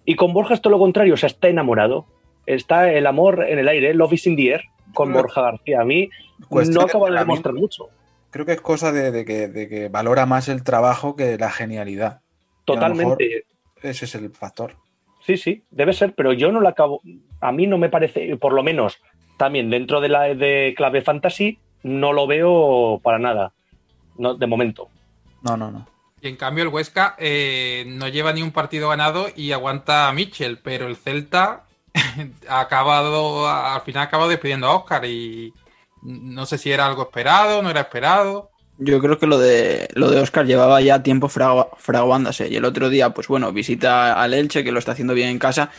Y 0.04 0.14
con 0.16 0.32
Borja 0.32 0.54
es 0.54 0.60
todo 0.62 0.70
lo 0.72 0.78
contrario, 0.78 1.14
o 1.14 1.16
sea, 1.16 1.26
está 1.26 1.48
enamorado, 1.48 2.06
está 2.46 2.92
el 2.92 3.06
amor 3.06 3.44
en 3.48 3.58
el 3.58 3.68
aire, 3.68 3.92
love 3.94 4.12
is 4.12 4.26
in 4.26 4.36
the 4.36 4.48
air, 4.50 4.62
con 4.92 5.08
Borja 5.22 5.42
García. 5.42 5.80
A 5.80 5.84
mí 5.84 6.08
no 6.74 6.82
acaba 6.82 7.06
de 7.06 7.12
demostrar 7.20 7.54
mucho. 7.54 7.88
Creo 8.30 8.46
que 8.46 8.52
es 8.52 8.60
cosa 8.60 8.92
de, 8.92 9.10
de 9.10 9.24
que, 9.24 9.48
de 9.48 9.68
que 9.68 9.88
valora 9.88 10.26
más 10.26 10.48
el 10.48 10.62
trabajo 10.62 11.16
que 11.16 11.36
la 11.38 11.50
genialidad. 11.50 12.20
Totalmente. 12.64 13.44
Ese 13.82 14.04
es 14.06 14.14
el 14.14 14.30
factor. 14.30 14.76
Sí, 15.24 15.38
sí, 15.38 15.64
debe 15.70 15.94
ser, 15.94 16.14
pero 16.14 16.32
yo 16.32 16.52
no 16.52 16.60
la 16.60 16.70
acabo. 16.70 17.00
A 17.40 17.50
mí 17.50 17.66
no 17.66 17.78
me 17.78 17.88
parece, 17.88 18.36
por 18.36 18.52
lo 18.52 18.62
menos 18.62 19.00
también 19.38 19.70
dentro 19.70 20.00
de 20.00 20.08
la 20.08 20.22
de 20.34 20.74
clave 20.76 21.02
fantasy, 21.02 21.58
no 21.82 22.12
lo 22.12 22.26
veo 22.26 23.00
para 23.02 23.18
nada. 23.18 23.52
No, 24.18 24.34
de 24.34 24.46
momento. 24.46 24.88
No, 25.42 25.56
no, 25.56 25.70
no. 25.70 25.86
Y 26.20 26.28
en 26.28 26.36
cambio 26.36 26.64
el 26.64 26.70
Huesca 26.70 27.16
eh, 27.18 27.84
no 27.86 28.08
lleva 28.08 28.32
ni 28.32 28.42
un 28.42 28.52
partido 28.52 28.88
ganado 28.88 29.26
y 29.34 29.52
aguanta 29.52 30.08
a 30.08 30.12
Mitchell, 30.12 30.58
pero 30.58 30.86
el 30.86 30.96
Celta 30.96 31.64
ha 32.48 32.60
acabado, 32.60 33.48
al 33.48 33.80
final 33.82 34.02
ha 34.02 34.06
acabado 34.06 34.30
despidiendo 34.30 34.66
a 34.66 34.76
Oscar 34.76 35.04
y 35.04 35.52
no 36.02 36.46
sé 36.46 36.58
si 36.58 36.70
era 36.70 36.86
algo 36.86 37.02
esperado, 37.02 37.62
no 37.62 37.70
era 37.70 37.80
esperado. 37.80 38.50
Yo 38.78 39.00
creo 39.00 39.18
que 39.18 39.26
lo 39.26 39.38
de 39.38 39.88
lo 39.94 40.10
de 40.10 40.20
Oscar 40.20 40.46
llevaba 40.46 40.80
ya 40.80 41.02
tiempo 41.02 41.28
fraguándose. 41.28 42.48
Y 42.48 42.56
el 42.56 42.64
otro 42.64 42.88
día, 42.88 43.10
pues 43.10 43.28
bueno, 43.28 43.52
visita 43.52 44.20
al 44.20 44.34
Elche, 44.34 44.64
que 44.64 44.72
lo 44.72 44.78
está 44.78 44.92
haciendo 44.92 45.14
bien 45.14 45.28
en 45.28 45.38
casa. 45.38 45.70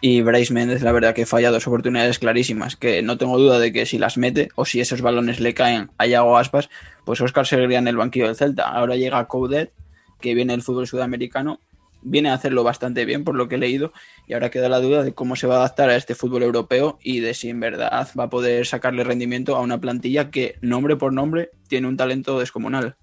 Y 0.00 0.22
Bryce 0.22 0.52
Méndez, 0.52 0.82
la 0.82 0.92
verdad 0.92 1.14
que 1.14 1.22
ha 1.22 1.26
fallado 1.26 1.54
dos 1.54 1.66
oportunidades 1.66 2.18
clarísimas. 2.18 2.76
Que 2.76 3.02
no 3.02 3.18
tengo 3.18 3.38
duda 3.38 3.58
de 3.58 3.72
que 3.72 3.86
si 3.86 3.98
las 3.98 4.16
mete 4.16 4.50
o 4.54 4.64
si 4.64 4.80
esos 4.80 5.00
balones 5.00 5.40
le 5.40 5.54
caen 5.54 5.90
a 5.98 6.06
Yago 6.06 6.38
Aspas, 6.38 6.68
pues 7.04 7.20
Oscar 7.20 7.46
seguiría 7.46 7.78
en 7.78 7.88
el 7.88 7.96
banquillo 7.96 8.26
del 8.26 8.36
Celta. 8.36 8.68
Ahora 8.68 8.94
llega 8.94 9.26
Coudet, 9.26 9.72
que 10.20 10.34
viene 10.34 10.52
del 10.52 10.62
fútbol 10.62 10.86
sudamericano. 10.86 11.60
Viene 12.08 12.30
a 12.30 12.34
hacerlo 12.34 12.62
bastante 12.62 13.04
bien, 13.04 13.24
por 13.24 13.34
lo 13.34 13.48
que 13.48 13.56
he 13.56 13.58
leído. 13.58 13.92
Y 14.28 14.34
ahora 14.34 14.50
queda 14.50 14.68
la 14.68 14.78
duda 14.80 15.02
de 15.02 15.12
cómo 15.12 15.34
se 15.34 15.48
va 15.48 15.56
a 15.56 15.58
adaptar 15.58 15.90
a 15.90 15.96
este 15.96 16.14
fútbol 16.14 16.44
europeo 16.44 16.98
y 17.02 17.18
de 17.18 17.34
si 17.34 17.50
en 17.50 17.58
verdad 17.58 18.08
va 18.18 18.24
a 18.24 18.30
poder 18.30 18.64
sacarle 18.64 19.02
rendimiento 19.02 19.56
a 19.56 19.60
una 19.60 19.80
plantilla 19.80 20.30
que, 20.30 20.56
nombre 20.60 20.94
por 20.94 21.12
nombre, 21.12 21.50
tiene 21.68 21.88
un 21.88 21.96
talento 21.96 22.38
descomunal. 22.38 22.94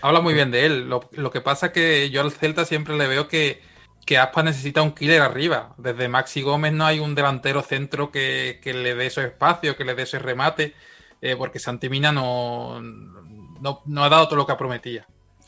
Habla 0.00 0.20
muy 0.20 0.32
bien 0.32 0.50
de 0.50 0.64
él. 0.64 0.88
Lo, 0.88 1.30
que 1.30 1.40
pasa 1.42 1.72
que 1.72 2.08
yo 2.08 2.22
al 2.22 2.32
Celta 2.32 2.64
siempre 2.64 2.96
le 2.96 3.06
veo 3.06 3.28
que, 3.28 3.60
que 4.06 4.16
Aspas 4.16 4.44
necesita 4.44 4.80
un 4.80 4.94
killer 4.94 5.20
arriba. 5.20 5.74
Desde 5.76 6.08
Maxi 6.08 6.40
Gómez 6.40 6.72
no 6.72 6.86
hay 6.86 7.00
un 7.00 7.14
delantero 7.14 7.60
centro 7.60 8.10
que, 8.10 8.60
que 8.62 8.72
le 8.72 8.94
dé 8.94 9.06
esos 9.06 9.24
espacios, 9.24 9.76
que 9.76 9.84
le 9.84 9.94
dé 9.94 10.04
ese 10.04 10.18
remate, 10.18 10.74
eh, 11.20 11.36
porque 11.36 11.58
Santimina 11.58 12.12
no, 12.12 12.80
no, 12.80 13.82
no 13.84 14.04
ha 14.04 14.08
dado 14.08 14.26
todo 14.26 14.36
lo 14.36 14.46
que 14.46 14.54
prometía. 14.54 15.06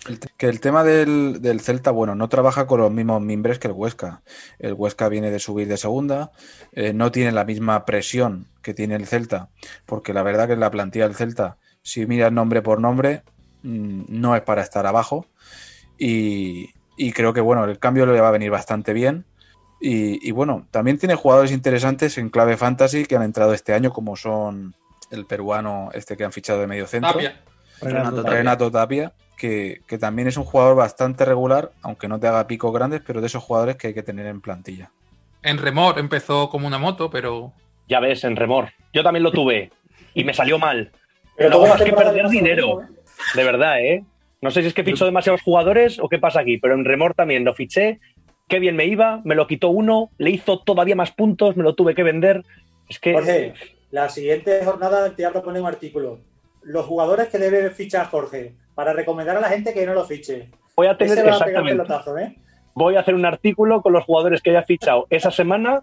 El 0.09 0.19
que 0.19 0.49
el 0.49 0.61
tema 0.61 0.83
del, 0.83 1.43
del 1.43 1.61
Celta, 1.61 1.91
bueno, 1.91 2.15
no 2.15 2.29
trabaja 2.29 2.67
con 2.67 2.81
los 2.81 2.91
mismos 2.91 3.21
mimbres 3.21 3.59
que 3.59 3.69
el 3.69 3.75
Huesca. 3.75 4.23
El 4.59 4.73
Huesca 4.73 5.09
viene 5.09 5.31
de 5.31 5.39
subir 5.39 5.69
de 5.69 5.77
segunda, 5.77 6.33
eh, 6.73 6.93
no 6.93 7.13
tiene 7.13 7.33
la 7.33 7.45
misma 7.45 7.85
presión 7.85 8.49
que 8.63 8.73
tiene 8.73 8.95
el 8.95 9.07
Celta, 9.07 9.51
porque 9.85 10.15
la 10.15 10.23
verdad 10.23 10.49
que 10.49 10.57
la 10.57 10.71
plantilla 10.71 11.07
del 11.07 11.17
Celta, 11.17 11.59
si 11.83 12.07
miras 12.07 12.33
nombre 12.33 12.63
por 12.63 12.81
nombre, 12.81 13.23
mm, 13.63 14.05
no 14.09 14.35
es 14.35 14.43
para 14.43 14.63
estar 14.63 14.87
abajo. 14.87 15.27
Y, 15.99 16.71
y 16.97 17.13
creo 17.13 17.35
que, 17.35 17.43
bueno, 17.43 17.65
el 17.65 17.79
cambio 17.79 18.07
le 18.07 18.21
va 18.21 18.29
a 18.29 18.33
venir 18.33 18.51
bastante 18.51 18.95
bien. 18.95 19.27
Y, 19.83 20.27
y, 20.27 20.33
bueno, 20.33 20.67
también 20.71 20.99
tiene 20.99 21.15
jugadores 21.15 21.53
interesantes 21.53 22.17
en 22.19 22.31
clave 22.31 22.57
fantasy 22.57 23.05
que 23.05 23.17
han 23.17 23.23
entrado 23.23 23.53
este 23.53 23.75
año, 23.75 23.93
como 23.93 24.17
son 24.17 24.75
el 25.11 25.27
peruano 25.27 25.91
este 25.93 26.17
que 26.17 26.25
han 26.25 26.33
fichado 26.33 26.61
de 26.61 26.67
medio 26.67 26.87
centro. 26.87 27.13
Tapia. 27.13 27.41
Renato 27.81 28.17
Tapia. 28.17 28.31
Renato 28.31 28.71
Tapia, 28.71 29.13
que, 29.41 29.81
que 29.87 29.97
también 29.97 30.29
es 30.29 30.37
un 30.37 30.45
jugador 30.45 30.77
bastante 30.77 31.25
regular, 31.25 31.73
aunque 31.81 32.09
no 32.09 32.21
te 32.21 32.27
haga 32.27 32.47
picos 32.47 32.73
grandes, 32.73 33.01
pero 33.07 33.23
de 33.23 33.27
esos 33.27 33.43
jugadores 33.43 33.77
que 33.77 33.89
hay 33.89 33.95
que 33.95 34.03
tener 34.03 34.27
en 34.27 34.43
plantilla. 34.43 34.91
En 35.43 35.57
Remor 35.57 35.99
empezó 35.99 36.51
como 36.51 36.67
una 36.67 36.79
moto, 36.79 37.11
pero 37.11 37.55
Ya 37.89 38.01
ves, 38.01 38.25
en 38.25 38.37
remor. 38.37 38.69
Yo 38.93 39.03
también 39.03 39.23
lo 39.23 39.33
tuve 39.33 39.71
y 40.13 40.25
me 40.25 40.35
salió 40.35 40.59
mal. 40.59 40.93
Pero 41.37 41.51
no 41.51 41.67
las 41.67 41.83
que 41.83 41.93
perder 41.93 42.29
dinero. 42.29 42.83
¿eh? 42.83 42.87
De 43.35 43.45
verdad, 43.45 43.81
¿eh? 43.81 44.05
No 44.43 44.51
sé 44.51 44.61
si 44.61 44.69
es 44.69 44.75
que 44.75 44.85
ficho 44.85 45.07
demasiados 45.07 45.41
jugadores 45.41 45.99
o 45.99 46.09
qué 46.09 46.19
pasa 46.19 46.41
aquí, 46.41 46.59
pero 46.59 46.75
en 46.75 46.85
remor 46.85 47.15
también 47.15 47.45
lo 47.45 47.55
fiché. 47.55 47.99
Qué 48.49 48.59
bien 48.59 48.77
me 48.77 48.85
iba, 48.85 49.23
me 49.25 49.35
lo 49.35 49.47
quitó 49.47 49.71
uno, 49.71 50.11
le 50.19 50.31
hizo 50.31 50.59
todavía 50.59 50.97
más 50.97 51.13
puntos, 51.13 51.57
me 51.57 51.63
lo 51.63 51.75
tuve 51.75 51.95
que 51.95 52.03
vender. 52.03 52.43
Es 52.89 52.99
que. 52.99 53.15
Jorge, 53.15 53.55
la 53.91 54.09
siguiente 54.09 54.63
jornada 54.65 55.09
te 55.15 55.23
voy 55.23 55.25
a 55.25 55.33
proponer 55.33 55.63
un 55.63 55.69
artículo. 55.69 56.21
Los 56.63 56.87
jugadores 56.87 57.29
que 57.29 57.39
debe 57.39 57.71
fichar 57.71 58.07
Jorge 58.07 58.55
para 58.75 58.93
recomendar 58.93 59.37
a 59.37 59.41
la 59.41 59.49
gente 59.49 59.73
que 59.73 59.87
no 59.87 59.95
lo 59.95 60.05
fiche. 60.05 60.51
Voy 60.77 60.87
a 60.87 60.97
tener 60.97 61.19
a 61.19 61.31
exactamente. 61.31 61.73
pelotazo, 61.73 62.19
¿eh? 62.19 62.37
Voy 62.75 62.97
a 62.97 63.01
hacer 63.01 63.15
un 63.15 63.27
artículo 63.27 63.83
con 63.83 63.93
los 63.93 64.05
jugadores 64.05 64.43
que 64.43 64.51
haya 64.51 64.63
fichado 64.63 65.07
esa 65.11 65.31
semana 65.31 65.83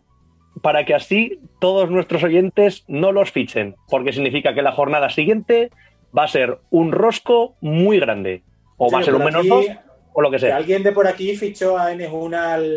para 0.61 0.85
que 0.85 0.95
así 0.95 1.39
todos 1.59 1.89
nuestros 1.89 2.23
oyentes 2.23 2.83
no 2.87 3.11
los 3.11 3.31
fichen, 3.31 3.75
porque 3.89 4.13
significa 4.13 4.53
que 4.53 4.61
la 4.61 4.71
jornada 4.71 5.09
siguiente 5.09 5.69
va 6.17 6.23
a 6.23 6.27
ser 6.27 6.59
un 6.69 6.91
rosco 6.91 7.55
muy 7.61 7.99
grande. 7.99 8.43
O 8.77 8.91
va 8.91 8.99
a 8.99 9.03
ser 9.03 9.15
un 9.15 9.23
menos 9.23 9.41
aquí, 9.41 9.49
dos, 9.49 9.65
o 10.13 10.21
lo 10.21 10.29
que 10.29 10.35
que 10.37 10.41
sea. 10.41 10.55
alguien 10.57 10.83
de 10.83 10.91
por 10.91 11.07
aquí 11.07 11.35
fichó 11.35 11.77
a 11.77 11.91
N1 11.93 12.35
al... 12.35 12.75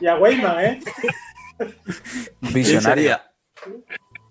y 0.00 0.06
a 0.06 0.16
Weyman, 0.16 0.64
¿eh? 0.64 0.80
Visionaria. 2.40 3.22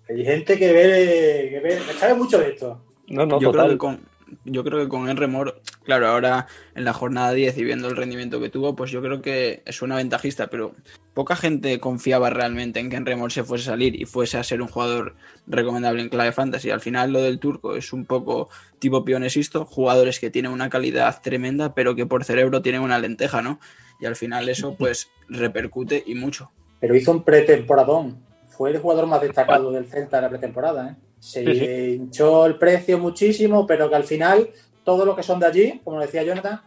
Hay 0.08 0.24
gente 0.24 0.58
que 0.58 0.72
ve, 0.72 1.48
que 1.50 1.60
ve, 1.60 1.78
sabe 1.98 2.14
mucho 2.14 2.38
de 2.38 2.50
esto. 2.50 2.80
No, 3.08 3.26
no, 3.26 3.40
yo, 3.40 3.52
creo 3.52 3.68
que 3.68 3.78
con, 3.78 4.00
yo 4.44 4.64
creo 4.64 4.80
que 4.80 4.88
con 4.88 5.08
Enremor, 5.08 5.60
claro, 5.84 6.08
ahora 6.08 6.46
en 6.74 6.84
la 6.84 6.92
jornada 6.92 7.32
10 7.32 7.58
y 7.58 7.64
viendo 7.64 7.88
el 7.88 7.96
rendimiento 7.96 8.40
que 8.40 8.48
tuvo, 8.48 8.74
pues 8.74 8.90
yo 8.90 9.02
creo 9.02 9.22
que 9.22 9.62
es 9.64 9.82
una 9.82 9.96
ventajista, 9.96 10.48
pero 10.48 10.74
poca 11.14 11.36
gente 11.36 11.78
confiaba 11.80 12.30
realmente 12.30 12.80
en 12.80 12.90
que 12.90 12.96
Enremor 12.96 13.32
se 13.32 13.44
fuese 13.44 13.64
a 13.64 13.72
salir 13.72 14.00
y 14.00 14.04
fuese 14.04 14.38
a 14.38 14.44
ser 14.44 14.62
un 14.62 14.68
jugador 14.68 15.14
recomendable 15.46 16.02
en 16.02 16.08
clave 16.08 16.32
fantasy. 16.32 16.70
Al 16.70 16.80
final 16.80 17.12
lo 17.12 17.20
del 17.20 17.38
turco 17.38 17.76
es 17.76 17.92
un 17.92 18.04
poco 18.04 18.48
tipo 18.78 19.04
pionesisto, 19.04 19.64
jugadores 19.64 20.20
que 20.20 20.30
tienen 20.30 20.52
una 20.52 20.70
calidad 20.70 21.20
tremenda, 21.22 21.74
pero 21.74 21.94
que 21.94 22.06
por 22.06 22.24
cerebro 22.24 22.62
tienen 22.62 22.82
una 22.82 22.98
lenteja, 22.98 23.42
¿no? 23.42 23.60
Y 24.00 24.06
al 24.06 24.16
final 24.16 24.48
eso 24.48 24.74
pues 24.76 25.10
repercute 25.28 26.02
y 26.06 26.14
mucho. 26.14 26.50
Pero 26.80 26.94
hizo 26.94 27.12
un 27.12 27.22
pretemporadón. 27.22 28.18
Fue 28.56 28.70
el 28.70 28.78
jugador 28.78 29.06
más 29.06 29.20
destacado 29.20 29.70
del 29.70 29.86
Celta 29.86 30.18
en 30.18 30.22
la 30.24 30.28
pretemporada. 30.30 30.90
¿eh? 30.90 30.96
Se 31.20 31.44
Sí, 31.44 31.58
sí. 31.58 31.64
hinchó 31.96 32.46
el 32.46 32.56
precio 32.58 32.98
muchísimo, 32.98 33.66
pero 33.66 33.88
que 33.88 33.96
al 33.96 34.04
final, 34.04 34.50
todo 34.84 35.04
lo 35.04 35.14
que 35.14 35.22
son 35.22 35.40
de 35.40 35.46
allí, 35.46 35.80
como 35.84 36.00
decía 36.00 36.22
Jonathan, 36.22 36.60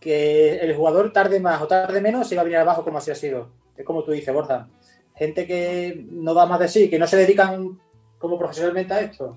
que 0.00 0.56
el 0.56 0.74
jugador 0.74 1.12
tarde 1.12 1.40
más 1.40 1.60
o 1.62 1.66
tarde 1.66 2.00
menos 2.00 2.28
se 2.28 2.34
va 2.36 2.42
a 2.42 2.44
venir 2.44 2.58
abajo 2.58 2.84
como 2.84 2.98
así 2.98 3.10
ha 3.10 3.14
sido. 3.14 3.48
Es 3.76 3.84
como 3.84 4.04
tú 4.04 4.12
dices, 4.12 4.32
Borja. 4.32 4.68
Gente 5.16 5.46
que 5.46 6.06
no 6.10 6.34
da 6.34 6.46
más 6.46 6.58
de 6.60 6.68
sí, 6.68 6.90
que 6.90 6.98
no 6.98 7.06
se 7.06 7.16
dedican 7.16 7.78
como 8.18 8.38
profesionalmente 8.38 8.94
a 8.94 9.00
esto. 9.00 9.36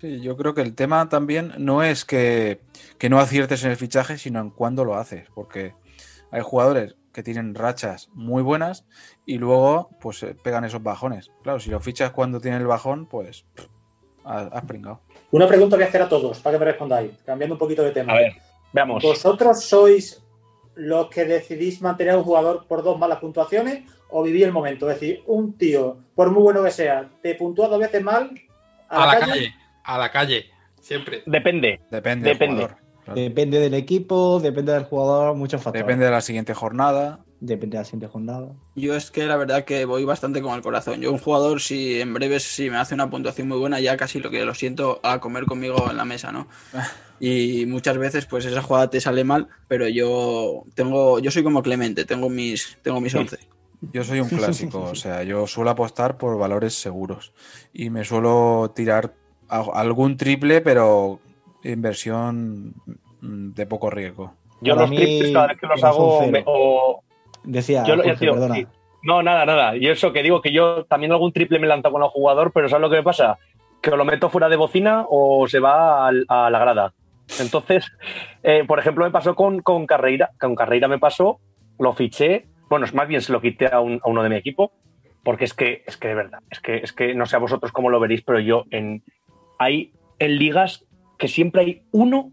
Sí, 0.00 0.20
yo 0.20 0.36
creo 0.36 0.54
que 0.54 0.60
el 0.60 0.74
tema 0.74 1.08
también 1.08 1.52
no 1.58 1.82
es 1.82 2.04
que, 2.04 2.60
que 2.98 3.08
no 3.08 3.18
aciertes 3.20 3.64
en 3.64 3.70
el 3.70 3.76
fichaje, 3.76 4.18
sino 4.18 4.40
en 4.40 4.50
cuándo 4.50 4.84
lo 4.84 4.96
haces, 4.96 5.28
porque 5.34 5.74
hay 6.30 6.42
jugadores 6.42 6.94
que 7.14 7.22
tienen 7.22 7.54
rachas 7.54 8.10
muy 8.12 8.42
buenas 8.42 8.84
y 9.24 9.38
luego 9.38 9.88
pues 10.00 10.22
eh, 10.24 10.36
pegan 10.42 10.64
esos 10.64 10.82
bajones. 10.82 11.30
Claro, 11.42 11.60
si 11.60 11.70
lo 11.70 11.80
fichas 11.80 12.10
cuando 12.10 12.40
tiene 12.40 12.58
el 12.58 12.66
bajón, 12.66 13.06
pues 13.06 13.46
pff, 13.54 13.66
has, 14.24 14.64
pringado. 14.64 15.00
Una 15.30 15.46
pregunta 15.46 15.76
voy 15.76 15.84
a 15.84 15.88
hacer 15.88 16.02
a 16.02 16.08
todos 16.08 16.40
para 16.40 16.56
que 16.56 16.64
me 16.64 16.70
respondáis, 16.70 17.12
cambiando 17.24 17.54
un 17.54 17.58
poquito 17.58 17.82
de 17.82 17.92
tema. 17.92 18.12
A 18.12 18.16
ver, 18.16 18.34
veamos. 18.72 19.02
¿Vosotros 19.02 19.64
sois 19.64 20.22
los 20.74 21.08
que 21.08 21.24
decidís 21.24 21.80
mantener 21.80 22.14
a 22.14 22.18
un 22.18 22.24
jugador 22.24 22.66
por 22.66 22.82
dos 22.82 22.98
malas 22.98 23.20
puntuaciones 23.20 23.84
o 24.10 24.22
vivís 24.24 24.42
el 24.42 24.52
momento? 24.52 24.90
Es 24.90 25.00
decir, 25.00 25.22
un 25.26 25.56
tío, 25.56 25.98
por 26.16 26.32
muy 26.32 26.42
bueno 26.42 26.64
que 26.64 26.72
sea, 26.72 27.08
te 27.22 27.36
puntúa 27.36 27.68
dos 27.68 27.78
veces 27.78 28.02
mal 28.02 28.30
A 28.88 29.06
la 29.06 29.20
calle, 29.20 29.54
a 29.84 29.98
la 29.98 30.10
calle, 30.10 30.46
siempre. 30.80 31.22
Depende. 31.26 31.80
Depende, 31.90 32.30
Depende. 32.30 32.62
jugador. 32.64 32.83
Claro. 33.04 33.20
Depende 33.20 33.58
del 33.60 33.74
equipo, 33.74 34.40
depende 34.40 34.72
del 34.72 34.84
jugador, 34.84 35.34
muchos 35.36 35.62
factores. 35.62 35.86
Depende 35.86 36.06
de 36.06 36.10
la 36.10 36.20
siguiente 36.20 36.54
jornada. 36.54 37.20
Depende 37.40 37.76
de 37.76 37.80
la 37.82 37.84
siguiente 37.84 38.06
jornada. 38.08 38.48
Yo 38.74 38.96
es 38.96 39.10
que 39.10 39.26
la 39.26 39.36
verdad 39.36 39.64
que 39.64 39.84
voy 39.84 40.04
bastante 40.04 40.40
con 40.40 40.54
el 40.54 40.62
corazón. 40.62 41.00
Yo 41.02 41.12
un 41.12 41.18
jugador, 41.18 41.60
si 41.60 42.00
en 42.00 42.14
breves 42.14 42.42
si 42.44 42.70
me 42.70 42.78
hace 42.78 42.94
una 42.94 43.10
puntuación 43.10 43.48
muy 43.48 43.58
buena, 43.58 43.78
ya 43.80 43.96
casi 43.98 44.18
lo 44.20 44.30
que 44.30 44.44
lo 44.46 44.54
siento 44.54 45.00
a 45.02 45.20
comer 45.20 45.44
conmigo 45.44 45.90
en 45.90 45.96
la 45.98 46.04
mesa, 46.04 46.32
¿no? 46.32 46.48
Y 47.20 47.64
muchas 47.66 47.96
veces 47.96 48.26
pues 48.26 48.44
esa 48.44 48.60
jugada 48.60 48.90
te 48.90 49.00
sale 49.00 49.22
mal, 49.22 49.46
pero 49.68 49.86
yo 49.88 50.64
tengo, 50.74 51.20
yo 51.20 51.30
soy 51.30 51.44
como 51.44 51.62
Clemente, 51.62 52.04
tengo 52.04 52.28
mis, 52.28 52.76
tengo 52.82 53.00
mis 53.00 53.14
11. 53.14 53.38
Yo 53.92 54.02
soy 54.02 54.20
un 54.20 54.28
clásico, 54.28 54.80
o 54.80 54.94
sea, 54.96 55.22
yo 55.22 55.46
suelo 55.46 55.70
apostar 55.70 56.18
por 56.18 56.36
valores 56.38 56.74
seguros 56.74 57.32
y 57.72 57.88
me 57.90 58.04
suelo 58.04 58.72
tirar 58.74 59.14
a- 59.48 59.64
algún 59.74 60.16
triple, 60.16 60.60
pero 60.60 61.20
inversión 61.72 62.74
de 63.20 63.66
poco 63.66 63.90
riesgo. 63.90 64.34
Yo 64.60 64.74
Para 64.74 64.82
los 64.82 64.90
mí, 64.90 64.96
triples 64.96 65.32
cada 65.32 65.46
vez 65.48 65.58
que 65.58 65.66
los 65.66 65.82
hago 65.84 66.16
cero. 66.20 66.32
me- 66.32 66.42
o, 66.46 67.00
Decía, 67.42 67.84
Yo 67.84 67.96
Jorge, 67.96 68.16
digo, 68.20 68.32
perdona. 68.34 68.54
sí. 68.54 68.66
No, 69.02 69.22
nada, 69.22 69.44
nada. 69.44 69.76
Y 69.76 69.86
eso 69.88 70.12
que 70.14 70.22
digo 70.22 70.40
que 70.40 70.50
yo 70.50 70.84
también 70.86 71.12
algún 71.12 71.32
triple 71.32 71.58
me 71.58 71.66
lanzo 71.66 71.90
con 71.92 72.02
el 72.02 72.08
jugador, 72.08 72.52
pero 72.52 72.68
¿sabes 72.70 72.80
lo 72.80 72.88
que 72.88 72.96
me 72.96 73.02
pasa? 73.02 73.36
Que 73.82 73.90
o 73.90 73.96
lo 73.96 74.04
meto 74.06 74.30
fuera 74.30 74.48
de 74.48 74.56
bocina 74.56 75.04
o 75.10 75.46
se 75.46 75.60
va 75.60 76.08
a, 76.08 76.12
la 76.50 76.58
grada. 76.58 76.94
Entonces, 77.38 77.84
eh, 78.42 78.64
por 78.66 78.78
ejemplo, 78.78 79.04
me 79.04 79.10
pasó 79.10 79.34
con, 79.34 79.60
con 79.60 79.84
Carreira. 79.86 80.30
Con 80.40 80.54
Carreira 80.54 80.88
me 80.88 80.98
pasó, 80.98 81.38
lo 81.78 81.92
fiché. 81.92 82.46
Bueno, 82.70 82.86
es 82.86 82.94
más 82.94 83.06
bien 83.08 83.20
se 83.20 83.32
lo 83.32 83.42
quité 83.42 83.66
a, 83.66 83.80
un- 83.80 84.00
a 84.02 84.08
uno 84.08 84.22
de 84.22 84.30
mi 84.30 84.36
equipo, 84.36 84.72
porque 85.22 85.44
es 85.44 85.52
que, 85.52 85.82
es 85.86 85.98
que 85.98 86.08
de 86.08 86.14
verdad, 86.14 86.40
es 86.50 86.60
que, 86.60 86.76
es 86.78 86.94
que 86.94 87.14
no 87.14 87.26
sé 87.26 87.36
a 87.36 87.40
vosotros 87.40 87.72
cómo 87.72 87.90
lo 87.90 88.00
veréis, 88.00 88.22
pero 88.22 88.40
yo 88.40 88.64
en 88.70 89.02
hay 89.58 89.92
en 90.18 90.38
ligas 90.38 90.86
que 91.18 91.28
siempre 91.28 91.60
hay 91.62 91.82
uno 91.92 92.32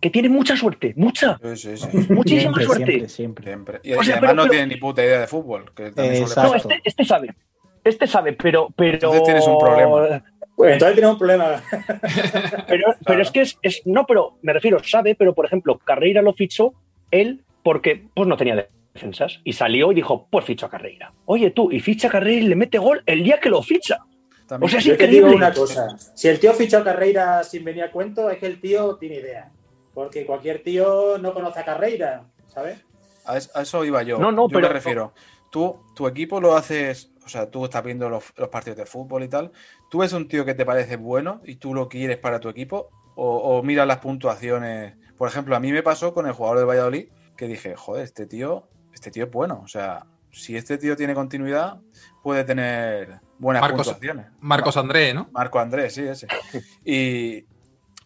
que 0.00 0.10
tiene 0.10 0.28
mucha 0.28 0.56
suerte, 0.56 0.92
mucha, 0.96 1.38
Sí, 1.54 1.56
sí, 1.56 1.76
sí. 1.76 2.12
muchísima 2.12 2.40
Siempre, 2.52 2.64
suerte. 2.64 2.84
siempre, 3.08 3.08
siempre. 3.08 3.44
Siempre. 3.44 3.80
Y, 3.82 3.92
O 3.94 4.02
y 4.02 4.04
sea, 4.04 4.14
además 4.16 4.20
pero- 4.20 4.34
no 4.34 4.42
pero- 4.42 4.50
tiene 4.52 4.66
ni 4.66 4.76
puta 4.76 5.04
idea 5.04 5.20
de 5.20 5.26
fútbol. 5.26 5.72
Que 5.74 5.92
suele. 5.92 6.20
No, 6.48 6.54
este, 6.54 6.80
este 6.84 7.04
sabe. 7.04 7.34
Este 7.82 8.06
sabe, 8.06 8.32
pero. 8.34 8.68
pero 8.76 8.94
Entonces 8.94 9.22
tienes 9.22 9.46
un 9.46 9.58
problema. 9.58 10.22
Pues 10.56 10.72
entonces 10.72 10.94
tenemos 10.96 11.14
un 11.14 11.18
problema. 11.18 11.62
Pero, 12.66 12.94
pero 13.04 13.20
es 13.22 13.30
que 13.30 13.42
es, 13.42 13.58
es- 13.62 13.82
No, 13.84 14.06
pero 14.06 14.38
me 14.42 14.52
refiero, 14.54 14.82
sabe, 14.82 15.14
pero 15.14 15.34
por 15.34 15.44
ejemplo, 15.44 15.78
Carreira 15.78 16.22
lo 16.22 16.32
fichó 16.32 16.72
él 17.10 17.44
porque 17.62 18.06
pues 18.14 18.26
no 18.26 18.36
tenía 18.38 18.66
defensas. 18.94 19.40
Y 19.44 19.52
salió 19.52 19.92
y 19.92 19.96
dijo, 19.96 20.28
pues 20.30 20.46
ficho 20.46 20.64
a 20.66 20.70
Carreira. 20.70 21.12
Oye 21.26 21.50
tú, 21.50 21.70
y 21.70 21.80
ficha 21.80 22.08
a 22.08 22.10
Carreira 22.10 22.42
y 22.42 22.48
le 22.48 22.56
mete 22.56 22.78
gol 22.78 23.02
el 23.04 23.22
día 23.22 23.38
que 23.38 23.50
lo 23.50 23.62
ficha. 23.62 23.98
También- 24.46 24.66
O 24.66 24.70
sea, 24.70 24.78
es 24.78 24.84
Yo 24.84 24.96
te 24.96 25.06
digo 25.08 25.28
una 25.28 25.52
cosa. 25.52 25.88
Si 26.14 26.28
el 26.28 26.38
tío 26.38 26.52
fichó 26.52 26.78
a 26.78 26.84
Carreira 26.84 27.42
sin 27.42 27.64
venir 27.64 27.82
a 27.84 27.90
cuento, 27.90 28.30
es 28.30 28.38
que 28.38 28.46
el 28.46 28.60
tío 28.60 28.96
tiene 28.96 29.16
idea. 29.16 29.50
Porque 29.92 30.24
cualquier 30.26 30.62
tío 30.62 31.18
no 31.18 31.32
conoce 31.34 31.60
a 31.60 31.64
Carreira, 31.64 32.24
¿sabes? 32.48 32.78
A 33.24 33.36
es- 33.38 33.50
a 33.56 33.62
eso 33.62 33.84
iba 33.84 34.02
yo. 34.02 34.18
No, 34.18 34.30
no, 34.30 34.48
yo 34.48 34.54
pero- 34.54 34.68
me 34.68 34.74
refiero. 34.74 35.12
Tú, 35.50 35.80
tu 35.94 36.06
equipo 36.06 36.40
lo 36.40 36.54
haces, 36.56 37.10
o 37.24 37.28
sea, 37.28 37.50
tú 37.50 37.64
estás 37.64 37.82
viendo 37.82 38.08
los, 38.08 38.24
los 38.36 38.48
partidos 38.48 38.76
de 38.76 38.84
fútbol 38.86 39.22
y 39.22 39.28
tal. 39.28 39.52
¿Tú 39.90 39.98
ves 39.98 40.12
un 40.12 40.28
tío 40.28 40.44
que 40.44 40.54
te 40.54 40.66
parece 40.66 40.96
bueno 40.96 41.40
y 41.44 41.56
tú 41.56 41.72
lo 41.72 41.88
quieres 41.88 42.18
para 42.18 42.40
tu 42.40 42.48
equipo? 42.48 42.90
¿O, 43.14 43.36
o 43.38 43.62
miras 43.62 43.86
las 43.86 43.98
puntuaciones? 43.98 44.94
Por 45.16 45.28
ejemplo, 45.28 45.56
a 45.56 45.60
mí 45.60 45.72
me 45.72 45.82
pasó 45.82 46.12
con 46.12 46.26
el 46.26 46.32
jugador 46.34 46.58
del 46.58 46.66
Valladolid 46.68 47.08
que 47.36 47.46
dije, 47.48 47.74
joder, 47.74 48.04
este 48.04 48.26
tío, 48.26 48.68
este 48.92 49.10
tío 49.10 49.24
es 49.24 49.30
bueno. 49.30 49.62
O 49.64 49.68
sea, 49.68 50.04
si 50.30 50.56
este 50.56 50.76
tío 50.76 50.94
tiene 50.96 51.14
continuidad, 51.14 51.78
puede 52.22 52.44
tener 52.44 53.20
buenas 53.38 53.60
Marcos- 53.62 53.86
puntuaciones. 53.86 54.26
Marcos 54.40 54.76
André, 54.76 55.14
¿no? 55.14 55.28
Marco 55.32 55.58
Andrés, 55.58 55.94
sí, 55.94 56.02
ese. 56.02 56.26
Y 56.84 57.44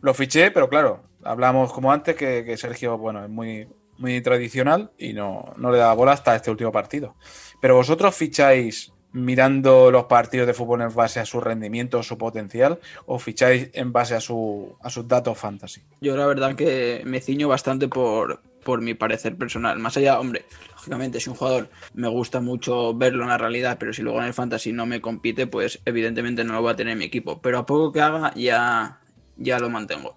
lo 0.00 0.14
fiché, 0.14 0.50
pero 0.50 0.68
claro, 0.68 1.04
hablamos 1.24 1.72
como 1.72 1.92
antes 1.92 2.16
que, 2.16 2.44
que 2.44 2.56
Sergio, 2.56 2.96
bueno, 2.98 3.22
es 3.24 3.30
muy, 3.30 3.68
muy 3.98 4.20
tradicional 4.22 4.90
y 4.98 5.12
no, 5.12 5.52
no 5.56 5.70
le 5.70 5.78
da 5.78 5.92
bola 5.92 6.12
hasta 6.12 6.34
este 6.36 6.50
último 6.50 6.72
partido. 6.72 7.14
Pero 7.60 7.74
vosotros 7.76 8.14
ficháis 8.14 8.92
mirando 9.12 9.90
los 9.90 10.04
partidos 10.04 10.46
de 10.46 10.54
fútbol 10.54 10.82
en 10.82 10.94
base 10.94 11.18
a 11.20 11.26
su 11.26 11.40
rendimiento, 11.40 12.00
su 12.02 12.16
potencial, 12.16 12.78
o 13.06 13.18
ficháis 13.18 13.68
en 13.72 13.92
base 13.92 14.14
a, 14.14 14.20
su, 14.20 14.76
a 14.80 14.88
sus 14.88 15.06
datos 15.08 15.36
fantasy. 15.36 15.82
Yo 16.00 16.16
la 16.16 16.26
verdad 16.26 16.54
que 16.54 17.02
me 17.04 17.20
ciño 17.20 17.48
bastante 17.48 17.88
por, 17.88 18.40
por 18.64 18.80
mi 18.80 18.94
parecer 18.94 19.36
personal. 19.36 19.78
Más 19.78 19.96
allá, 19.96 20.20
hombre, 20.20 20.44
lógicamente 20.72 21.20
si 21.20 21.30
un 21.30 21.36
jugador 21.36 21.68
me 21.94 22.08
gusta 22.08 22.40
mucho 22.40 22.94
verlo 22.94 23.22
en 23.22 23.28
la 23.30 23.38
realidad, 23.38 23.76
pero 23.78 23.92
si 23.92 24.02
luego 24.02 24.20
en 24.20 24.26
el 24.26 24.34
fantasy 24.34 24.72
no 24.72 24.86
me 24.86 25.00
compite, 25.00 25.46
pues 25.46 25.80
evidentemente 25.84 26.44
no 26.44 26.54
lo 26.54 26.62
voy 26.62 26.72
a 26.72 26.76
tener 26.76 26.92
en 26.92 26.98
mi 26.98 27.04
equipo. 27.06 27.40
Pero 27.40 27.58
a 27.58 27.66
poco 27.66 27.92
que 27.92 28.00
haga 28.00 28.32
ya, 28.34 29.00
ya 29.36 29.58
lo 29.58 29.70
mantengo. 29.70 30.16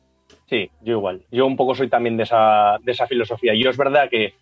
Sí, 0.50 0.70
yo 0.82 0.98
igual. 0.98 1.24
Yo 1.32 1.46
un 1.46 1.56
poco 1.56 1.74
soy 1.74 1.90
también 1.90 2.18
de 2.18 2.24
esa, 2.24 2.78
de 2.84 2.92
esa 2.92 3.08
filosofía. 3.08 3.54
Yo 3.56 3.70
es 3.70 3.78
verdad 3.78 4.10
que 4.10 4.36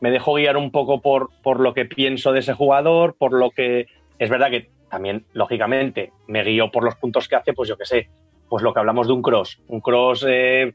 me 0.00 0.10
dejo 0.10 0.34
guiar 0.34 0.56
un 0.56 0.70
poco 0.70 1.00
por, 1.00 1.30
por 1.42 1.60
lo 1.60 1.74
que 1.74 1.84
pienso 1.84 2.32
de 2.32 2.40
ese 2.40 2.54
jugador, 2.54 3.16
por 3.18 3.32
lo 3.32 3.50
que. 3.50 3.86
Es 4.18 4.30
verdad 4.30 4.50
que 4.50 4.70
también, 4.90 5.26
lógicamente, 5.32 6.12
me 6.26 6.44
guío 6.44 6.70
por 6.70 6.84
los 6.84 6.96
puntos 6.96 7.28
que 7.28 7.36
hace, 7.36 7.52
pues 7.52 7.68
yo 7.68 7.76
qué 7.76 7.84
sé. 7.84 8.08
Pues 8.48 8.62
lo 8.62 8.72
que 8.72 8.80
hablamos 8.80 9.06
de 9.06 9.12
un 9.12 9.22
cross. 9.22 9.60
Un 9.68 9.80
cross 9.80 10.24
eh, 10.28 10.74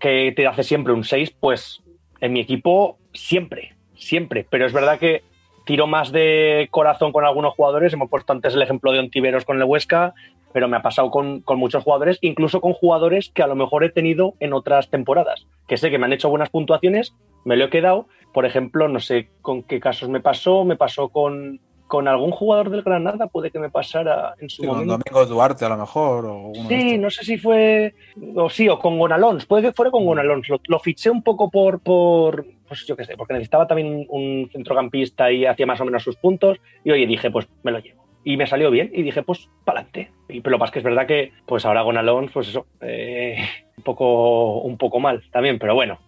que 0.00 0.32
te 0.34 0.46
hace 0.46 0.62
siempre 0.62 0.92
un 0.92 1.04
6, 1.04 1.36
pues 1.38 1.81
en 2.22 2.32
mi 2.32 2.40
equipo 2.40 2.98
siempre, 3.12 3.74
siempre. 3.94 4.46
Pero 4.48 4.64
es 4.64 4.72
verdad 4.72 4.98
que 4.98 5.22
tiro 5.66 5.86
más 5.86 6.12
de 6.12 6.68
corazón 6.70 7.12
con 7.12 7.24
algunos 7.24 7.54
jugadores. 7.54 7.92
Hemos 7.92 8.08
puesto 8.08 8.32
antes 8.32 8.54
el 8.54 8.62
ejemplo 8.62 8.92
de 8.92 9.00
Ontiveros 9.00 9.44
con 9.44 9.58
el 9.58 9.64
Huesca, 9.64 10.14
pero 10.52 10.68
me 10.68 10.76
ha 10.76 10.82
pasado 10.82 11.10
con, 11.10 11.40
con 11.40 11.58
muchos 11.58 11.82
jugadores, 11.82 12.18
incluso 12.22 12.60
con 12.60 12.72
jugadores 12.72 13.30
que 13.34 13.42
a 13.42 13.48
lo 13.48 13.56
mejor 13.56 13.84
he 13.84 13.90
tenido 13.90 14.34
en 14.38 14.52
otras 14.52 14.88
temporadas, 14.88 15.46
que 15.66 15.76
sé 15.76 15.90
que 15.90 15.98
me 15.98 16.06
han 16.06 16.12
hecho 16.12 16.30
buenas 16.30 16.50
puntuaciones, 16.50 17.14
me 17.44 17.56
lo 17.56 17.64
he 17.64 17.70
quedado. 17.70 18.06
Por 18.32 18.46
ejemplo, 18.46 18.88
no 18.88 19.00
sé 19.00 19.28
con 19.42 19.64
qué 19.64 19.80
casos 19.80 20.08
me 20.08 20.20
pasó, 20.20 20.64
me 20.64 20.76
pasó 20.76 21.08
con, 21.08 21.60
con 21.92 22.08
algún 22.08 22.30
jugador 22.30 22.70
del 22.70 22.80
Granada, 22.80 23.26
puede 23.26 23.50
que 23.50 23.58
me 23.58 23.68
pasara 23.68 24.34
en 24.40 24.48
su 24.48 24.62
Sí, 24.62 24.66
con 24.66 24.78
momento. 24.78 24.96
Domingo 24.96 25.26
Duarte 25.26 25.66
a 25.66 25.68
lo 25.68 25.76
mejor, 25.76 26.24
o 26.24 26.52
Sí, 26.66 26.96
no 26.96 27.10
sé 27.10 27.22
si 27.22 27.36
fue. 27.36 27.92
O 28.34 28.48
sí, 28.48 28.66
o 28.66 28.78
con 28.78 28.98
Gonalons. 28.98 29.44
Puede 29.44 29.64
que 29.64 29.72
fuera 29.72 29.90
con 29.90 30.06
Gonalons. 30.06 30.48
Lo, 30.48 30.58
lo 30.68 30.78
fiché 30.78 31.10
un 31.10 31.22
poco 31.22 31.50
por. 31.50 31.80
por 31.80 32.46
pues 32.66 32.86
yo 32.86 32.96
qué 32.96 33.04
sé, 33.04 33.14
porque 33.14 33.34
necesitaba 33.34 33.66
también 33.66 34.06
un 34.08 34.48
centrocampista 34.50 35.30
y 35.30 35.44
hacía 35.44 35.66
más 35.66 35.82
o 35.82 35.84
menos 35.84 36.02
sus 36.02 36.16
puntos. 36.16 36.56
Y 36.82 36.92
oye, 36.92 37.06
dije, 37.06 37.30
pues 37.30 37.46
me 37.62 37.72
lo 37.72 37.78
llevo. 37.80 38.02
Y 38.24 38.38
me 38.38 38.46
salió 38.46 38.70
bien 38.70 38.90
y 38.94 39.02
dije, 39.02 39.22
pues 39.22 39.50
pa'lante. 39.66 40.10
Y 40.30 40.40
pero 40.40 40.56
lo 40.56 40.64
es 40.64 40.70
que 40.70 40.78
es 40.78 40.84
verdad 40.86 41.06
que, 41.06 41.32
pues 41.44 41.66
ahora 41.66 41.82
Gonalons, 41.82 42.32
pues 42.32 42.48
eso, 42.48 42.64
eh, 42.80 43.36
un, 43.76 43.84
poco, 43.84 44.60
un 44.60 44.78
poco 44.78 44.98
mal 44.98 45.24
también, 45.30 45.58
pero 45.58 45.74
bueno. 45.74 45.98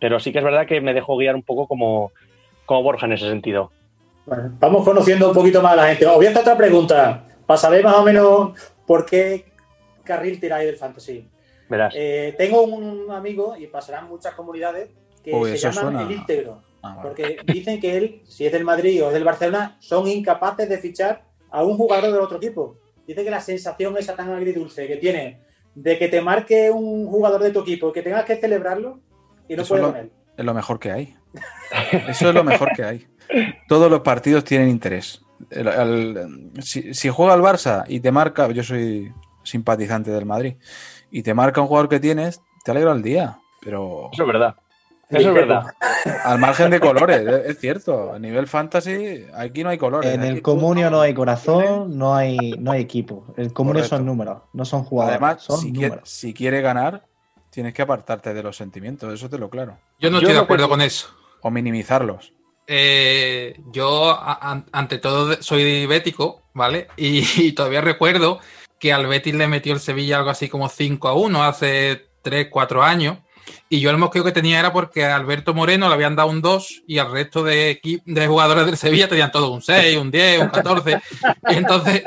Pero 0.00 0.20
sí 0.20 0.32
que 0.32 0.38
es 0.38 0.44
verdad 0.44 0.66
que 0.66 0.80
me 0.80 0.94
dejó 0.94 1.18
guiar 1.18 1.34
un 1.34 1.42
poco 1.42 1.66
como, 1.66 2.12
como 2.64 2.82
Borja 2.82 3.04
en 3.04 3.12
ese 3.12 3.28
sentido. 3.28 3.72
Bueno, 4.28 4.52
vamos 4.58 4.84
conociendo 4.84 5.28
un 5.28 5.34
poquito 5.34 5.62
más 5.62 5.72
a 5.72 5.76
la 5.76 5.88
gente. 5.88 6.06
Os 6.06 6.16
voy 6.16 6.26
a 6.26 6.30
hacer 6.30 6.42
otra 6.42 6.56
pregunta, 6.56 7.24
para 7.46 7.58
saber 7.58 7.82
más 7.84 7.96
o 7.96 8.02
menos 8.04 8.52
por 8.86 9.04
qué 9.06 9.46
carril 10.04 10.38
tiráis 10.40 10.66
del 10.66 10.76
fantasy. 10.76 11.28
Verás. 11.68 11.92
Eh, 11.96 12.34
tengo 12.38 12.62
un 12.62 13.10
amigo, 13.10 13.56
y 13.56 13.66
pasarán 13.66 14.08
muchas 14.08 14.34
comunidades, 14.34 14.90
que 15.22 15.34
Uy, 15.34 15.50
se 15.52 15.58
llaman 15.58 15.74
suena- 15.84 16.02
el 16.02 16.12
íntegro. 16.12 16.62
Ah, 16.82 16.94
vale. 16.96 17.00
Porque 17.08 17.36
dicen 17.52 17.80
que 17.80 17.96
él, 17.96 18.22
si 18.26 18.46
es 18.46 18.52
del 18.52 18.64
Madrid 18.64 19.02
o 19.02 19.08
es 19.08 19.14
del 19.14 19.24
Barcelona, 19.24 19.76
son 19.80 20.06
incapaces 20.08 20.68
de 20.68 20.78
fichar 20.78 21.24
a 21.50 21.62
un 21.64 21.76
jugador 21.76 22.12
del 22.12 22.20
otro 22.20 22.36
equipo. 22.36 22.76
Dice 23.06 23.24
que 23.24 23.30
la 23.30 23.40
sensación 23.40 23.96
esa 23.98 24.14
tan 24.14 24.30
agridulce 24.32 24.86
que 24.86 24.96
tiene 24.96 25.40
de 25.74 25.98
que 25.98 26.08
te 26.08 26.20
marque 26.20 26.70
un 26.70 27.06
jugador 27.06 27.42
de 27.42 27.50
tu 27.50 27.60
equipo, 27.60 27.92
que 27.92 28.02
tengas 28.02 28.24
que 28.24 28.36
celebrarlo 28.36 29.00
y 29.48 29.56
no 29.56 29.64
puedes 29.64 29.82
lo- 29.84 29.90
con 29.92 30.00
él. 30.00 30.12
Es 30.36 30.44
lo 30.44 30.54
mejor 30.54 30.78
que 30.78 30.90
hay. 30.92 31.14
Eso 32.08 32.28
es 32.28 32.34
lo 32.34 32.44
mejor 32.44 32.70
que 32.76 32.84
hay. 32.84 33.06
Todos 33.68 33.90
los 33.90 34.00
partidos 34.00 34.44
tienen 34.44 34.68
interés. 34.68 35.22
El- 35.50 35.68
el- 35.68 36.52
si, 36.62 36.94
si 36.94 37.08
juega 37.08 37.34
el 37.34 37.42
Barça 37.42 37.84
y 37.88 38.00
te 38.00 38.10
marca, 38.12 38.48
yo 38.50 38.62
soy 38.62 39.12
simpatizante 39.42 40.10
del 40.10 40.26
Madrid, 40.26 40.56
y 41.10 41.22
te 41.22 41.32
marca 41.34 41.60
un 41.60 41.68
jugador 41.68 41.88
que 41.88 42.00
tienes, 42.00 42.40
te 42.64 42.70
alegra 42.72 42.92
el 42.92 43.02
día. 43.02 43.38
Pero 43.60 44.10
Eso 44.12 44.22
es 44.22 44.26
verdad. 44.26 44.54
Eso 45.10 45.28
es 45.30 45.34
verdad. 45.34 45.62
al 46.24 46.38
margen 46.38 46.70
de 46.70 46.80
colores, 46.80 47.22
es, 47.46 47.58
cierto. 47.58 48.12
A 48.12 48.18
nivel 48.18 48.46
fantasy, 48.46 49.24
aquí 49.34 49.64
no 49.64 49.70
hay 49.70 49.78
colores. 49.78 50.12
En 50.12 50.22
el 50.22 50.42
comunio 50.42 50.90
no 50.90 51.00
hay 51.00 51.14
corazón, 51.14 51.96
no 51.96 52.14
hay, 52.14 52.36
no 52.58 52.72
hay 52.72 52.82
equipo. 52.82 53.24
El 53.38 53.52
comunio 53.54 53.80
Correcto. 53.80 53.96
son 53.96 54.04
números, 54.06 54.42
no 54.52 54.64
son 54.66 54.84
jugadores. 54.84 55.18
Además, 55.20 55.42
son 55.42 55.60
si, 55.60 55.72
quiere, 55.72 55.88
números. 55.88 56.10
si 56.10 56.34
quiere 56.34 56.60
ganar, 56.60 57.06
tienes 57.48 57.72
que 57.72 57.80
apartarte 57.82 58.34
de 58.34 58.42
los 58.42 58.56
sentimientos, 58.56 59.12
eso 59.14 59.30
te 59.30 59.38
lo 59.38 59.48
claro. 59.48 59.78
Yo 59.98 60.10
no 60.10 60.16
Yo 60.20 60.28
estoy 60.28 60.34
de 60.34 60.40
que- 60.40 60.44
acuerdo 60.44 60.68
con 60.68 60.82
eso. 60.82 61.08
O 61.40 61.50
minimizarlos. 61.50 62.34
Eh, 62.70 63.58
yo, 63.72 64.10
a- 64.10 64.62
ante 64.72 64.98
todo, 64.98 65.42
soy 65.42 65.86
bético, 65.86 66.42
¿vale? 66.52 66.88
Y, 66.96 67.24
y 67.42 67.52
todavía 67.52 67.80
recuerdo 67.80 68.40
que 68.78 68.92
al 68.92 69.06
Betis 69.06 69.34
le 69.34 69.48
metió 69.48 69.72
el 69.72 69.80
Sevilla 69.80 70.18
algo 70.18 70.30
así 70.30 70.48
como 70.48 70.68
5 70.68 71.08
a 71.08 71.14
1 71.14 71.42
hace 71.42 72.06
3, 72.22 72.48
4 72.50 72.82
años. 72.84 73.18
Y 73.70 73.80
yo 73.80 73.90
el 73.90 73.96
mosqueo 73.96 74.22
que 74.22 74.32
tenía 74.32 74.60
era 74.60 74.72
porque 74.72 75.04
a 75.06 75.16
Alberto 75.16 75.54
Moreno 75.54 75.88
le 75.88 75.94
habían 75.94 76.14
dado 76.14 76.28
un 76.28 76.42
2 76.42 76.82
y 76.86 76.98
al 76.98 77.10
resto 77.10 77.42
de, 77.42 77.80
jugadores 78.28 78.66
del 78.66 78.76
Sevilla 78.76 79.08
tenían 79.08 79.32
todo 79.32 79.50
un 79.50 79.62
6, 79.62 79.96
un 79.96 80.10
10, 80.10 80.42
un 80.42 80.48
14. 80.48 81.00
y 81.48 81.54
entonces 81.54 82.02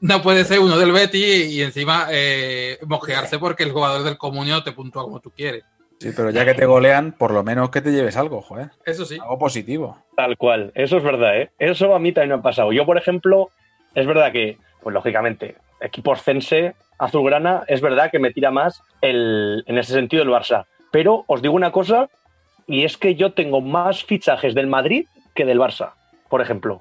no 0.00 0.22
puede 0.22 0.44
ser 0.44 0.60
uno 0.60 0.78
del 0.78 0.92
Betis 0.92 1.50
y 1.50 1.62
encima 1.62 2.06
eh, 2.10 2.78
mosquearse 2.86 3.38
porque 3.38 3.64
el 3.64 3.72
jugador 3.72 4.04
del 4.04 4.16
Comunio 4.16 4.62
te 4.62 4.72
puntúa 4.72 5.02
como 5.02 5.20
tú 5.20 5.30
quieres. 5.30 5.64
Sí, 6.00 6.12
pero 6.16 6.30
ya 6.30 6.46
que 6.46 6.54
te 6.54 6.64
golean, 6.64 7.12
por 7.12 7.30
lo 7.30 7.44
menos 7.44 7.68
que 7.68 7.82
te 7.82 7.92
lleves 7.92 8.16
algo, 8.16 8.40
joder. 8.40 8.70
Eso 8.86 9.04
sí. 9.04 9.18
Algo 9.20 9.38
positivo. 9.38 9.98
Tal 10.16 10.38
cual, 10.38 10.72
eso 10.74 10.96
es 10.96 11.04
verdad, 11.04 11.38
¿eh? 11.38 11.50
Eso 11.58 11.94
a 11.94 11.98
mí 11.98 12.12
también 12.12 12.30
me 12.30 12.34
ha 12.36 12.42
pasado. 12.42 12.72
Yo, 12.72 12.86
por 12.86 12.96
ejemplo, 12.96 13.50
es 13.94 14.06
verdad 14.06 14.32
que, 14.32 14.56
pues 14.82 14.94
lógicamente, 14.94 15.56
equipo 15.78 16.16
Cense, 16.16 16.74
Azulgrana, 16.98 17.64
es 17.66 17.82
verdad 17.82 18.10
que 18.10 18.18
me 18.18 18.30
tira 18.30 18.50
más 18.50 18.82
el, 19.02 19.62
en 19.66 19.76
ese 19.76 19.92
sentido 19.92 20.22
el 20.22 20.30
Barça. 20.30 20.64
Pero 20.90 21.24
os 21.26 21.42
digo 21.42 21.52
una 21.52 21.70
cosa, 21.70 22.08
y 22.66 22.84
es 22.84 22.96
que 22.96 23.14
yo 23.14 23.34
tengo 23.34 23.60
más 23.60 24.02
fichajes 24.02 24.54
del 24.54 24.68
Madrid 24.68 25.04
que 25.34 25.44
del 25.44 25.60
Barça, 25.60 25.92
por 26.30 26.40
ejemplo. 26.40 26.80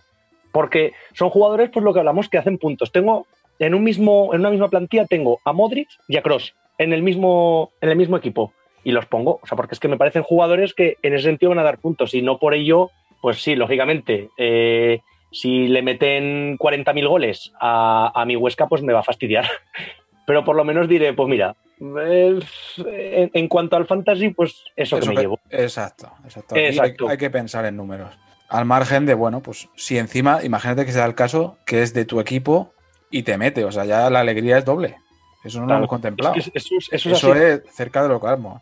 Porque 0.53 0.93
son 1.11 1.29
jugadores, 1.29 1.69
pues 1.73 1.83
lo 1.83 1.93
que 1.93 1.99
hablamos, 1.99 2.29
que 2.29 2.37
hacen 2.37 2.57
puntos. 2.57 2.93
Tengo 2.93 3.27
en 3.59 3.75
un 3.75 3.83
mismo, 3.83 4.33
en 4.33 4.39
una 4.39 4.49
misma 4.49 4.69
plantilla 4.69 5.05
tengo 5.05 5.39
a 5.43 5.51
Modric 5.51 5.89
y 6.07 6.15
a 6.15 6.21
Cross 6.21 6.55
en 6.77 6.93
el 6.93 7.03
mismo, 7.03 7.71
en 7.81 7.89
el 7.89 7.97
mismo 7.97 8.15
equipo. 8.17 8.53
Y 8.89 8.91
los 8.91 9.05
pongo, 9.05 9.39
o 9.43 9.45
sea, 9.45 9.55
porque 9.55 9.75
es 9.75 9.79
que 9.79 9.87
me 9.87 9.97
parecen 9.97 10.23
jugadores 10.23 10.73
que 10.73 10.97
en 11.03 11.13
ese 11.13 11.25
sentido 11.25 11.49
van 11.51 11.59
a 11.59 11.63
dar 11.63 11.77
puntos. 11.77 12.15
Y 12.15 12.23
no 12.23 12.39
por 12.39 12.55
ello, 12.55 12.89
pues 13.21 13.39
sí, 13.41 13.55
lógicamente, 13.55 14.29
eh, 14.37 15.01
si 15.31 15.67
le 15.67 15.83
meten 15.83 16.57
40.000 16.57 17.07
goles 17.07 17.51
a, 17.61 18.11
a 18.15 18.25
mi 18.25 18.35
Huesca, 18.35 18.65
pues 18.67 18.81
me 18.81 18.93
va 18.93 19.01
a 19.01 19.03
fastidiar. 19.03 19.45
Pero 20.25 20.43
por 20.43 20.55
lo 20.55 20.63
menos 20.63 20.87
diré, 20.87 21.13
pues 21.13 21.29
mira, 21.29 21.55
eh, 21.79 22.39
en, 22.87 23.31
en 23.33 23.47
cuanto 23.47 23.75
al 23.75 23.85
fantasy, 23.85 24.29
pues 24.29 24.63
eso, 24.75 24.99
que 24.99 25.07
me 25.07 25.15
que- 25.15 25.21
llevo. 25.21 25.39
Exacto, 25.51 26.11
exacto. 26.23 26.55
Hay- 26.55 26.65
Exacto. 26.65 27.07
Hay, 27.09 27.17
que 27.17 27.29
pensar 27.29 27.65
en 27.65 27.77
números. 27.77 28.09
Al 28.47 28.65
margen 28.65 29.05
de, 29.05 29.13
bueno, 29.13 29.41
pues 29.41 29.69
si 29.75 29.97
encima, 29.99 30.43
imagínate 30.43 30.85
que 30.85 30.91
sea 30.91 31.05
el 31.05 31.13
caso 31.13 31.57
que 31.65 31.83
es 31.83 31.93
de 31.93 32.05
tu 32.05 32.19
equipo 32.19 32.73
y 33.11 33.21
te 33.23 33.37
mete, 33.37 33.63
o 33.65 33.71
sea, 33.71 33.85
ya 33.85 34.09
la 34.09 34.21
alegría 34.21 34.57
es 34.57 34.65
doble. 34.65 34.95
Eso 35.43 35.61
no 35.61 35.67
lo 35.67 35.75
hemos 35.75 35.87
contemplado. 35.89 36.35
Es 36.35 36.49
que 36.49 36.57
eso, 36.57 36.75
es- 36.77 36.89
eso 36.91 37.09
Eso 37.11 37.33
es 37.35 37.61
cerca 37.73 38.03
de 38.03 38.09
lo 38.09 38.19
calmo. 38.19 38.61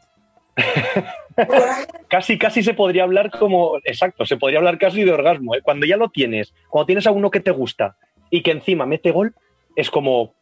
Casi, 2.08 2.38
casi 2.40 2.64
se 2.64 2.74
podría 2.74 3.04
hablar 3.04 3.30
como. 3.30 3.78
Exacto, 3.84 4.26
se 4.26 4.38
podría 4.38 4.58
hablar 4.58 4.80
casi 4.80 5.04
de 5.04 5.12
orgasmo. 5.12 5.54
¿eh? 5.54 5.62
Cuando 5.62 5.86
ya 5.86 5.98
lo 5.98 6.10
tienes, 6.10 6.54
cuando 6.68 6.88
tienes 6.88 7.06
a 7.06 7.12
uno 7.12 7.30
que 7.30 7.40
te 7.40 7.52
gusta 7.52 7.96
y 8.32 8.42
que 8.42 8.52
encima 8.52 8.88
mete 8.88 9.12
gol, 9.12 9.36
es 9.76 9.92
como. 9.92 10.22
O 10.22 10.34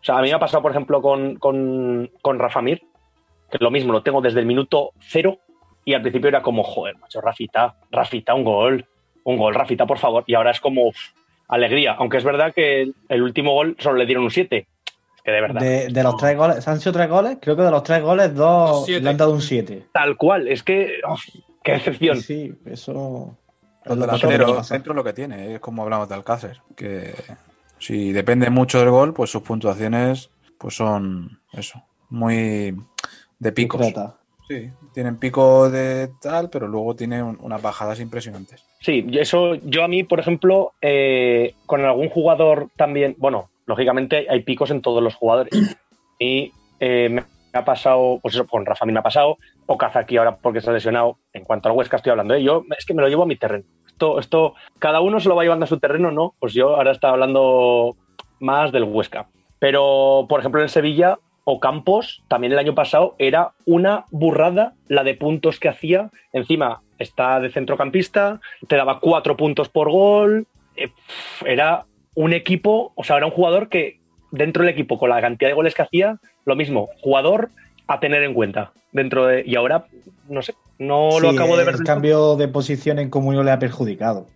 sea, 0.00 0.18
a 0.18 0.22
mí 0.22 0.28
me 0.28 0.34
ha 0.34 0.38
pasado, 0.38 0.62
por 0.62 0.70
ejemplo, 0.70 1.02
con, 1.02 1.36
con, 1.36 2.10
con 2.22 2.38
Rafa 2.38 2.62
Mir, 2.62 2.80
que 3.50 3.58
lo 3.60 3.70
mismo, 3.70 3.92
lo 3.92 4.02
tengo 4.02 4.22
desde 4.22 4.40
el 4.40 4.46
minuto 4.46 4.92
cero 5.00 5.38
y 5.84 5.94
al 5.94 6.02
principio 6.02 6.28
era 6.28 6.42
como, 6.42 6.62
joder, 6.62 6.96
macho, 6.96 7.20
Rafita, 7.20 7.76
Rafita, 7.90 8.34
un 8.34 8.44
gol, 8.44 8.86
un 9.24 9.36
gol, 9.36 9.54
Rafita, 9.54 9.86
por 9.86 9.98
favor. 9.98 10.24
Y 10.26 10.34
ahora 10.34 10.50
es 10.50 10.60
como 10.60 10.92
alegría, 11.48 11.92
aunque 11.92 12.16
es 12.16 12.24
verdad 12.24 12.54
que 12.54 12.90
el 13.08 13.22
último 13.22 13.52
gol 13.52 13.76
solo 13.78 13.96
le 13.98 14.06
dieron 14.06 14.24
un 14.24 14.30
7. 14.30 14.66
Que 15.26 15.32
de 15.32 15.40
verdad. 15.40 15.60
De, 15.60 15.88
de 15.88 16.02
los 16.04 16.16
tres 16.18 16.36
goles, 16.36 16.62
¿se 16.62 16.70
han 16.70 16.78
sido 16.78 16.92
tres 16.92 17.08
goles? 17.08 17.38
Creo 17.40 17.56
que 17.56 17.62
de 17.62 17.70
los 17.72 17.82
tres 17.82 18.00
goles, 18.00 18.32
dos 18.32 18.86
Siete. 18.86 19.02
le 19.02 19.10
han 19.10 19.16
dado 19.16 19.32
un 19.32 19.42
7. 19.42 19.88
Tal 19.92 20.16
cual, 20.16 20.46
es 20.46 20.62
que. 20.62 21.00
uf, 21.10 21.20
qué 21.64 21.72
decepción. 21.72 22.20
Sí, 22.20 22.54
eso. 22.64 23.36
es 23.84 23.96
Los 23.96 24.22
lo 24.22 24.28
que 24.82 24.94
lo 24.94 25.14
tiene, 25.14 25.54
es 25.54 25.58
como 25.58 25.82
hablamos 25.82 26.08
de 26.08 26.14
Alcácer, 26.14 26.60
que 26.76 27.12
si 27.80 28.12
depende 28.12 28.50
mucho 28.50 28.78
del 28.78 28.90
gol, 28.90 29.14
pues 29.14 29.28
sus 29.28 29.42
puntuaciones 29.42 30.30
pues 30.58 30.76
son 30.76 31.40
eso, 31.52 31.82
muy 32.08 32.76
de 33.40 33.50
picos. 33.50 33.80
Discreta. 33.80 34.18
Sí, 34.48 34.70
tienen 34.94 35.16
pico 35.16 35.68
de 35.70 36.08
tal, 36.22 36.50
pero 36.50 36.68
luego 36.68 36.94
tienen 36.94 37.36
unas 37.40 37.60
bajadas 37.60 37.98
impresionantes. 37.98 38.64
Sí, 38.80 39.04
y 39.08 39.18
eso 39.18 39.56
yo 39.56 39.82
a 39.82 39.88
mí, 39.88 40.04
por 40.04 40.20
ejemplo, 40.20 40.74
eh, 40.80 41.56
con 41.66 41.84
algún 41.84 42.10
jugador 42.10 42.68
también, 42.76 43.16
bueno, 43.18 43.50
lógicamente 43.66 44.26
hay 44.30 44.42
picos 44.42 44.70
en 44.70 44.82
todos 44.82 45.02
los 45.02 45.14
jugadores. 45.14 45.52
Y 46.18 46.50
eh, 46.80 47.10
me 47.10 47.22
ha 47.52 47.64
pasado, 47.66 48.20
pues 48.22 48.34
eso, 48.34 48.46
con 48.46 48.64
Rafa 48.64 48.84
a 48.84 48.86
mí 48.86 48.92
me 48.94 49.00
ha 49.00 49.02
pasado, 49.02 49.36
o 49.66 49.76
Kazaki 49.76 50.16
ahora 50.16 50.38
porque 50.38 50.62
se 50.62 50.70
ha 50.70 50.72
lesionado. 50.72 51.18
En 51.34 51.44
cuanto 51.44 51.68
al 51.68 51.76
Huesca 51.76 51.96
estoy 51.96 52.10
hablando, 52.10 52.32
¿eh? 52.32 52.42
yo 52.42 52.64
es 52.78 52.86
que 52.86 52.94
me 52.94 53.02
lo 53.02 53.08
llevo 53.08 53.24
a 53.24 53.26
mi 53.26 53.36
terreno. 53.36 53.66
Esto, 53.86 54.18
esto, 54.18 54.54
cada 54.78 55.00
uno 55.02 55.20
se 55.20 55.28
lo 55.28 55.36
va 55.36 55.42
llevando 55.42 55.64
a 55.64 55.68
su 55.68 55.78
terreno, 55.78 56.10
¿no? 56.10 56.34
Pues 56.38 56.54
yo 56.54 56.74
ahora 56.74 56.92
estaba 56.92 57.12
hablando 57.12 57.96
más 58.40 58.72
del 58.72 58.84
Huesca. 58.84 59.28
Pero, 59.58 60.26
por 60.26 60.40
ejemplo, 60.40 60.62
en 60.62 60.70
Sevilla, 60.70 61.18
Ocampos, 61.44 62.22
también 62.28 62.52
el 62.52 62.58
año 62.58 62.74
pasado, 62.74 63.14
era 63.18 63.52
una 63.66 64.04
burrada 64.10 64.74
la 64.88 65.04
de 65.04 65.14
puntos 65.14 65.60
que 65.60 65.68
hacía. 65.68 66.10
Encima 66.32 66.82
está 66.98 67.40
de 67.40 67.50
centrocampista, 67.50 68.40
te 68.66 68.76
daba 68.76 69.00
cuatro 69.00 69.36
puntos 69.36 69.68
por 69.68 69.90
gol. 69.90 70.46
Eh, 70.76 70.90
Era 71.44 71.86
un 72.16 72.32
equipo, 72.32 72.92
o 72.96 73.04
sea, 73.04 73.18
era 73.18 73.26
un 73.26 73.32
jugador 73.32 73.68
que 73.68 74.00
dentro 74.32 74.64
del 74.64 74.72
equipo, 74.72 74.98
con 74.98 75.10
la 75.10 75.20
cantidad 75.20 75.50
de 75.50 75.54
goles 75.54 75.74
que 75.74 75.82
hacía, 75.82 76.18
lo 76.44 76.56
mismo, 76.56 76.88
jugador 77.00 77.50
a 77.86 78.00
tener 78.00 78.24
en 78.24 78.34
cuenta. 78.34 78.72
Dentro 78.90 79.26
de. 79.26 79.44
Y 79.46 79.54
ahora, 79.54 79.86
no 80.28 80.42
sé, 80.42 80.54
no 80.78 81.20
lo 81.20 81.30
acabo 81.30 81.56
de 81.56 81.64
ver. 81.64 81.74
El 81.74 81.84
cambio 81.84 82.34
de 82.36 82.48
posición 82.48 82.98
en 82.98 83.10
comunión 83.10 83.44
le 83.44 83.52
ha 83.52 83.58
perjudicado. 83.58 84.26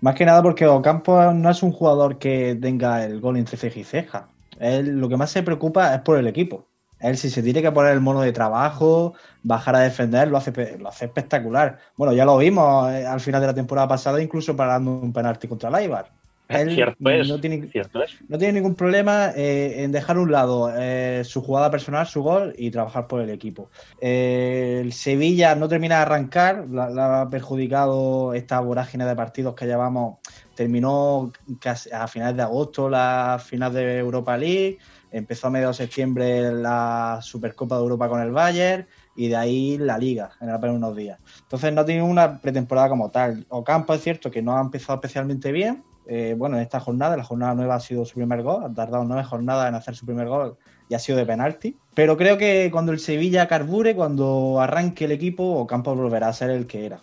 Más 0.00 0.16
que 0.16 0.26
nada 0.26 0.42
porque 0.42 0.66
Ocampo 0.66 1.32
no 1.32 1.48
es 1.48 1.62
un 1.62 1.70
jugador 1.70 2.18
que 2.18 2.58
tenga 2.60 3.04
el 3.04 3.20
gol 3.20 3.36
entre 3.36 3.56
ceja 3.56 3.78
y 3.78 3.84
ceja. 3.84 4.28
Él 4.58 4.98
lo 4.98 5.08
que 5.08 5.16
más 5.16 5.30
se 5.30 5.44
preocupa 5.44 5.94
es 5.94 6.00
por 6.00 6.18
el 6.18 6.26
equipo. 6.26 6.66
Él 6.98 7.16
si 7.16 7.30
se 7.30 7.42
tiene 7.42 7.62
que 7.62 7.70
poner 7.70 7.92
el 7.92 8.00
mono 8.00 8.20
de 8.20 8.32
trabajo, 8.32 9.14
bajar 9.44 9.76
a 9.76 9.80
defender, 9.80 10.28
lo 10.28 10.38
hace, 10.38 10.78
lo 10.78 10.88
hace 10.88 11.04
espectacular. 11.04 11.78
Bueno, 11.96 12.12
ya 12.12 12.24
lo 12.24 12.36
vimos 12.38 12.92
eh, 12.92 13.06
al 13.06 13.20
final 13.20 13.40
de 13.40 13.46
la 13.48 13.54
temporada 13.54 13.86
pasada, 13.86 14.20
incluso 14.20 14.56
parando 14.56 14.90
un 14.90 15.12
penalti 15.12 15.46
contra 15.46 15.70
el. 15.70 16.06
Él 16.48 16.70
Cierto 16.74 17.10
es, 17.10 17.28
no 17.28 17.40
tiene, 17.40 17.66
cierto 17.68 18.02
es. 18.02 18.16
no 18.28 18.38
tiene 18.38 18.54
ningún 18.54 18.74
problema 18.74 19.30
eh, 19.34 19.84
en 19.84 19.92
dejar 19.92 20.16
a 20.16 20.20
un 20.20 20.32
lado 20.32 20.72
eh, 20.76 21.22
su 21.24 21.42
jugada 21.42 21.70
personal, 21.70 22.06
su 22.06 22.22
gol 22.22 22.54
y 22.56 22.70
trabajar 22.70 23.06
por 23.06 23.20
el 23.20 23.30
equipo. 23.30 23.70
Eh, 24.00 24.80
el 24.82 24.92
Sevilla 24.92 25.54
no 25.54 25.68
termina 25.68 25.96
de 25.96 26.02
arrancar, 26.02 26.66
la, 26.70 26.90
la 26.90 27.22
ha 27.22 27.30
perjudicado 27.30 28.34
esta 28.34 28.60
vorágine 28.60 29.04
de 29.04 29.16
partidos 29.16 29.54
que 29.54 29.66
llevamos. 29.66 30.18
Terminó 30.54 31.32
casi 31.60 31.90
a 31.90 32.06
finales 32.06 32.36
de 32.36 32.42
agosto 32.42 32.88
la 32.88 33.42
final 33.42 33.72
de 33.72 33.98
Europa 33.98 34.36
League, 34.36 34.78
empezó 35.10 35.46
a 35.46 35.50
mediados 35.50 35.78
de 35.78 35.84
septiembre 35.84 36.52
la 36.52 37.20
Supercopa 37.22 37.76
de 37.76 37.82
Europa 37.82 38.08
con 38.08 38.20
el 38.20 38.32
Bayern 38.32 38.86
y 39.14 39.28
de 39.28 39.36
ahí 39.36 39.78
la 39.78 39.98
Liga 39.98 40.32
en 40.40 40.50
apenas 40.50 40.76
unos 40.76 40.96
días. 40.96 41.18
Entonces 41.42 41.72
no 41.72 41.84
tiene 41.84 42.02
una 42.02 42.40
pretemporada 42.40 42.88
como 42.88 43.10
tal. 43.10 43.46
Ocampo 43.48 43.94
es 43.94 44.02
cierto 44.02 44.30
que 44.30 44.42
no 44.42 44.56
ha 44.56 44.60
empezado 44.60 44.94
especialmente 44.94 45.52
bien, 45.52 45.84
eh, 46.06 46.34
bueno, 46.36 46.56
en 46.56 46.62
esta 46.62 46.80
jornada, 46.80 47.16
la 47.16 47.24
jornada 47.24 47.54
nueva 47.54 47.76
ha 47.76 47.80
sido 47.80 48.04
su 48.04 48.14
primer 48.14 48.42
gol, 48.42 48.64
ha 48.64 48.74
tardado 48.74 49.04
nueve 49.04 49.24
jornadas 49.24 49.68
en 49.68 49.74
hacer 49.74 49.94
su 49.94 50.04
primer 50.04 50.28
gol 50.28 50.56
y 50.88 50.94
ha 50.94 50.98
sido 50.98 51.18
de 51.18 51.26
penalti. 51.26 51.76
Pero 51.94 52.16
creo 52.16 52.38
que 52.38 52.70
cuando 52.72 52.92
el 52.92 52.98
Sevilla 52.98 53.48
carbure, 53.48 53.94
cuando 53.94 54.60
arranque 54.60 55.04
el 55.04 55.12
equipo, 55.12 55.44
Ocampo 55.44 55.94
volverá 55.94 56.28
a 56.28 56.32
ser 56.32 56.50
el 56.50 56.66
que 56.66 56.86
era. 56.86 57.02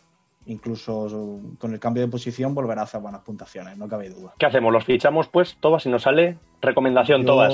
Incluso 0.54 1.40
con 1.60 1.74
el 1.74 1.80
cambio 1.80 2.02
de 2.02 2.10
posición 2.10 2.56
volverá 2.56 2.82
a 2.82 2.84
hacer 2.86 3.00
buenas 3.02 3.22
puntuaciones, 3.22 3.78
no 3.78 3.88
cabe 3.88 4.10
duda. 4.10 4.34
¿Qué 4.40 4.48
hacemos? 4.48 4.74
¿Los 4.74 4.84
fichamos, 4.84 5.28
pues, 5.28 5.56
Tobas, 5.60 5.84
si 5.84 5.90
nos 5.90 6.02
sale? 6.02 6.38
Recomendación, 6.60 7.28
ahora 7.30 7.50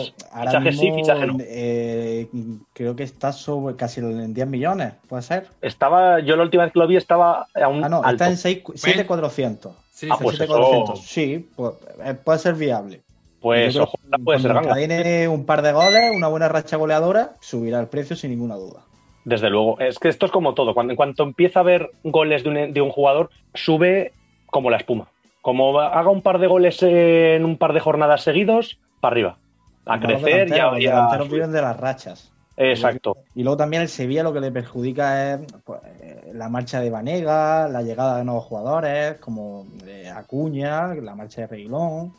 Fichaje 0.46 0.72
sí, 0.72 0.91
fichaje 0.93 1.28
no. 1.28 1.36
eh, 1.41 2.28
creo 2.72 2.96
que 2.96 3.04
está 3.04 3.34
sobre 3.34 3.76
casi 3.76 4.00
en 4.00 4.34
10 4.34 4.48
millones, 4.48 4.93
¿puede 5.10 5.24
ser? 5.24 5.48
Estaba, 5.62 6.22
yo 6.22 6.38
la 6.38 6.43
última 6.43 6.64
vez 6.64 6.72
que 6.72 6.80
lo 6.80 6.88
vi 6.88 6.96
estaba 6.96 7.48
a 7.54 7.68
un 7.68 7.84
Ah, 7.84 7.89
no, 7.89 7.98
alto. 7.98 8.12
está 8.12 8.30
en 8.30 8.38
6 8.38 8.64
7,400. 8.76 9.74
Sí, 9.91 10.08
Ah, 10.10 10.18
pues 10.22 10.38
sí. 10.38 10.43
eso- 10.43 10.54
7,400. 10.56 11.02
Sí, 11.06 11.50
pues, 11.56 11.74
eh, 12.04 12.14
puede 12.14 12.39
ser 12.39 12.56
viable. 12.56 13.02
Pues 13.41 13.76
ojo, 13.76 14.00
puede 14.24 14.39
ser 14.39 14.54
ganga. 14.54 14.70
encadene 14.70 15.28
un 15.28 15.46
par 15.46 15.62
de 15.62 15.74
goles, 15.74 16.12
una 16.16 16.28
buena 16.30 16.48
racha 16.48 16.78
goleadora, 16.78 17.34
subirá 17.41 17.80
el 17.82 17.88
precio 17.88 18.16
sin 18.16 18.32
ninguna 18.32 18.56
duda. 18.56 18.80
Desde 19.26 19.50
luego. 19.50 19.80
Es 19.80 20.00
que 20.00 20.08
esto 20.08 20.28
es 20.28 20.32
como 20.32 20.54
todo. 20.54 20.74
Cuando, 20.74 20.94
en 20.94 20.98
cuanto 20.98 21.24
empieza 21.24 21.60
a 21.60 21.64
haber 21.64 21.92
goles 22.04 22.44
de 22.44 22.50
un, 22.50 22.74
de 22.74 22.82
un 22.82 22.90
jugador, 22.92 23.32
sube 23.54 24.14
como 24.46 24.70
la 24.70 24.78
espuma. 24.78 25.08
Como 25.42 25.80
haga 25.80 26.10
un 26.10 26.22
par 26.22 26.40
de 26.40 26.48
goles 26.48 26.82
en 26.82 27.44
un 27.44 27.58
par 27.58 27.74
de 27.74 27.80
jornadas 27.80 28.22
seguidos, 28.24 28.80
para 29.02 29.14
arriba. 29.14 29.38
A 29.86 29.98
Los 29.98 30.06
crecer 30.06 30.48
y 30.50 30.54
a, 30.54 30.56
delanteros, 30.56 30.72
los 30.74 30.82
y 30.82 30.88
a- 30.88 30.90
delanteros 30.92 31.30
viven 31.30 31.52
de 31.52 31.62
las 31.62 31.78
rachas. 31.78 32.32
Exacto. 32.58 33.18
Y 33.36 33.44
luego 33.44 33.58
también 33.58 33.82
el 33.82 33.90
Sevilla 33.90 34.24
lo 34.24 34.32
que 34.32 34.40
le 34.40 34.52
perjudica 34.52 35.34
es 35.34 35.40
pues, 35.66 35.82
eh, 36.02 36.32
la 36.34 36.48
marcha 36.48 36.80
de 36.80 36.90
Vanega, 36.90 37.68
la 37.68 37.82
llegada 37.82 38.18
de 38.18 38.24
nuevos 38.24 38.46
jugadores 38.46 39.16
como 39.16 39.66
de 39.84 40.10
Acuña, 40.10 40.94
la 40.96 41.16
marcha 41.16 41.42
de 41.42 41.48
Reguilón, 41.48 42.14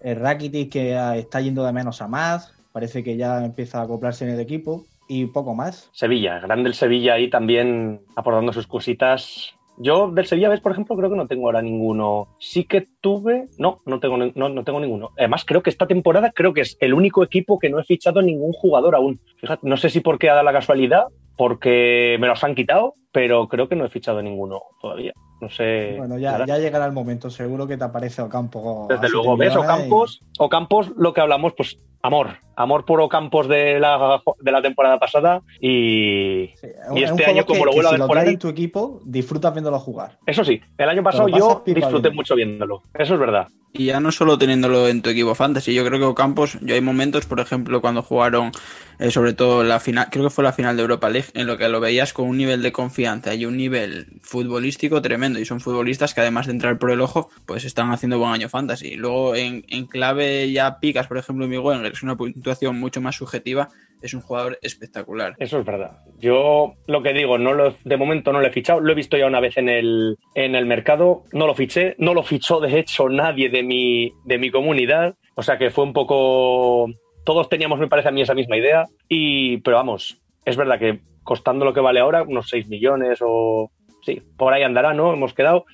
el 0.00 0.16
Rakitic 0.16 0.72
que 0.72 0.92
eh, 0.94 1.18
está 1.18 1.40
yendo 1.42 1.64
de 1.66 1.72
menos 1.72 2.00
a 2.00 2.08
más, 2.08 2.54
parece 2.72 3.04
que 3.04 3.16
ya 3.16 3.44
empieza 3.44 3.80
a 3.80 3.82
acoplarse 3.82 4.24
en 4.24 4.30
el 4.34 4.40
equipo 4.40 4.84
y 5.08 5.26
poco 5.26 5.54
más. 5.54 5.90
Sevilla, 5.92 6.38
grande 6.40 6.68
el 6.68 6.74
Sevilla 6.74 7.14
ahí 7.14 7.28
también 7.30 8.02
aportando 8.16 8.52
sus 8.52 8.66
cositas. 8.66 9.54
Yo 9.76 10.08
del 10.10 10.26
Sevilla, 10.26 10.48
¿ves? 10.48 10.60
Por 10.60 10.70
ejemplo, 10.70 10.96
creo 10.96 11.10
que 11.10 11.16
no 11.16 11.26
tengo 11.26 11.46
ahora 11.46 11.60
ninguno. 11.60 12.28
Sí 12.38 12.64
que 12.64 12.86
tuve. 13.00 13.48
No, 13.58 13.80
no 13.86 13.98
tengo, 13.98 14.16
no, 14.16 14.48
no 14.48 14.62
tengo 14.64 14.78
ninguno. 14.78 15.10
Además, 15.18 15.44
creo 15.44 15.62
que 15.64 15.70
esta 15.70 15.88
temporada 15.88 16.30
creo 16.32 16.54
que 16.54 16.60
es 16.60 16.76
el 16.80 16.94
único 16.94 17.24
equipo 17.24 17.58
que 17.58 17.70
no 17.70 17.80
he 17.80 17.84
fichado 17.84 18.22
ningún 18.22 18.52
jugador 18.52 18.94
aún. 18.94 19.20
Fíjate, 19.38 19.68
no 19.68 19.76
sé 19.76 19.90
si 19.90 19.98
porque 20.00 20.30
ha 20.30 20.34
dado 20.34 20.44
la 20.44 20.52
casualidad, 20.52 21.06
porque 21.36 22.16
me 22.20 22.28
los 22.28 22.44
han 22.44 22.54
quitado, 22.54 22.94
pero 23.10 23.48
creo 23.48 23.68
que 23.68 23.74
no 23.74 23.84
he 23.84 23.88
fichado 23.88 24.22
ninguno 24.22 24.62
todavía. 24.80 25.12
No 25.40 25.50
sé. 25.50 25.96
Bueno, 25.98 26.18
ya, 26.18 26.44
llegará 26.46 26.86
el 26.86 26.92
momento, 26.92 27.28
seguro 27.28 27.66
que 27.66 27.76
te 27.76 27.82
aparece 27.84 28.22
Ocampo. 28.22 28.86
Desde 28.88 29.08
luego, 29.08 29.36
¿ves? 29.36 29.50
millones 29.50 29.68
y- 29.70 29.74
Ocampos, 29.74 30.20
Ocampos, 30.38 30.92
lo 30.96 31.12
que 31.12 31.20
hablamos, 31.20 31.52
pues 31.56 31.78
amor. 32.00 32.38
Amor 32.56 32.84
por 32.84 33.00
Ocampos 33.00 33.48
de 33.48 33.78
la, 33.80 34.20
de 34.40 34.52
la 34.52 34.62
temporada 34.62 34.98
pasada 34.98 35.42
y, 35.60 36.50
Sí, 36.60 36.66
y 36.94 37.02
es 37.02 37.10
este 37.10 37.24
año, 37.26 37.44
como 37.46 37.60
que- 37.60 37.64
lo 37.66 37.70
que 37.72 37.76
vuelvo 37.76 37.88
a 37.88 37.92
ver 37.98 38.06
por 38.06 38.18
ahí, 38.18 38.28
en 38.30 38.38
tu 38.38 38.48
equipo, 38.48 39.00
disfrutas 39.04 39.52
viéndolo 39.52 39.78
jugar. 39.80 40.18
eso 40.26 40.44
sí, 40.44 40.60
el 40.78 40.88
año 40.88 41.02
pasado 41.02 41.28
yo 41.28 41.62
disfruté 41.66 42.10
mucho 42.10 42.34
viéndolo. 42.34 42.82
Eso 42.94 43.14
es 43.14 43.20
verdad. 43.20 43.48
Y 43.76 43.86
ya 43.86 43.98
no 43.98 44.12
solo 44.12 44.38
teniéndolo 44.38 44.86
en 44.86 45.02
tu 45.02 45.10
equipo 45.10 45.34
fantasy, 45.34 45.74
yo 45.74 45.84
creo 45.84 45.98
que 45.98 46.04
Ocampos, 46.04 46.58
yo 46.60 46.76
hay 46.76 46.80
momentos, 46.80 47.26
por 47.26 47.40
ejemplo, 47.40 47.80
cuando 47.80 48.02
jugaron, 48.02 48.52
eh, 49.00 49.10
sobre 49.10 49.32
todo 49.32 49.64
la 49.64 49.80
final, 49.80 50.06
creo 50.12 50.22
que 50.22 50.30
fue 50.30 50.44
la 50.44 50.52
final 50.52 50.76
de 50.76 50.82
Europa 50.82 51.10
League, 51.10 51.26
en 51.34 51.48
lo 51.48 51.58
que 51.58 51.68
lo 51.68 51.80
veías 51.80 52.12
con 52.12 52.28
un 52.28 52.36
nivel 52.36 52.62
de 52.62 52.70
confianza 52.70 53.34
y 53.34 53.46
un 53.46 53.56
nivel 53.56 54.06
futbolístico 54.22 55.02
tremendo. 55.02 55.40
Y 55.40 55.44
son 55.44 55.58
futbolistas 55.60 56.14
que 56.14 56.20
además 56.20 56.46
de 56.46 56.52
entrar 56.52 56.78
por 56.78 56.92
el 56.92 57.00
ojo, 57.00 57.30
pues 57.46 57.64
están 57.64 57.90
haciendo 57.90 58.16
buen 58.20 58.30
año 58.30 58.48
fantasy. 58.48 58.94
Luego 58.94 59.34
en, 59.34 59.64
en 59.68 59.86
clave 59.86 60.52
ya 60.52 60.78
picas, 60.78 61.08
por 61.08 61.18
ejemplo, 61.18 61.48
Miguel, 61.48 61.82
que 61.82 61.88
es 61.88 62.02
una 62.04 62.16
puntuación 62.44 62.78
mucho 62.78 63.00
más 63.00 63.16
subjetiva, 63.16 63.70
es 64.02 64.12
un 64.12 64.20
jugador 64.20 64.58
espectacular. 64.60 65.34
Eso 65.38 65.58
es 65.58 65.64
verdad. 65.64 65.98
Yo 66.18 66.74
lo 66.86 67.02
que 67.02 67.14
digo, 67.14 67.38
no 67.38 67.54
lo, 67.54 67.74
de 67.84 67.96
momento 67.96 68.32
no 68.32 68.40
lo 68.40 68.46
he 68.46 68.52
fichado. 68.52 68.80
Lo 68.80 68.92
he 68.92 68.94
visto 68.94 69.16
ya 69.16 69.26
una 69.26 69.40
vez 69.40 69.56
en 69.56 69.70
el, 69.70 70.18
en 70.34 70.54
el 70.54 70.66
mercado. 70.66 71.24
No 71.32 71.46
lo 71.46 71.54
fiché. 71.54 71.94
No 71.98 72.12
lo 72.12 72.22
fichó, 72.22 72.60
de 72.60 72.78
hecho, 72.78 73.08
nadie 73.08 73.48
de 73.48 73.62
mi, 73.62 74.12
de 74.24 74.36
mi 74.36 74.50
comunidad. 74.50 75.14
O 75.34 75.42
sea 75.42 75.56
que 75.56 75.70
fue 75.70 75.84
un 75.84 75.94
poco. 75.94 76.86
Todos 77.24 77.48
teníamos, 77.48 77.80
me 77.80 77.88
parece 77.88 78.08
a 78.08 78.12
mí, 78.12 78.20
esa 78.20 78.34
misma 78.34 78.58
idea. 78.58 78.84
Y, 79.08 79.58
pero 79.58 79.78
vamos, 79.78 80.20
es 80.44 80.56
verdad 80.58 80.78
que 80.78 81.00
costando 81.22 81.64
lo 81.64 81.72
que 81.72 81.80
vale 81.80 82.00
ahora, 82.00 82.22
unos 82.24 82.50
6 82.50 82.68
millones 82.68 83.20
o. 83.22 83.70
Sí, 84.02 84.20
por 84.36 84.52
ahí 84.52 84.62
andará, 84.62 84.92
¿no? 84.92 85.14
Hemos 85.14 85.32
quedado. 85.32 85.64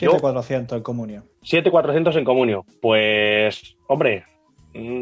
Yo, 0.00 0.12
7.400 0.12 0.76
en 0.76 0.82
comunio. 0.82 1.24
7,400 1.42 2.16
en 2.16 2.24
comunio. 2.24 2.64
Pues, 2.80 3.76
hombre, 3.86 4.24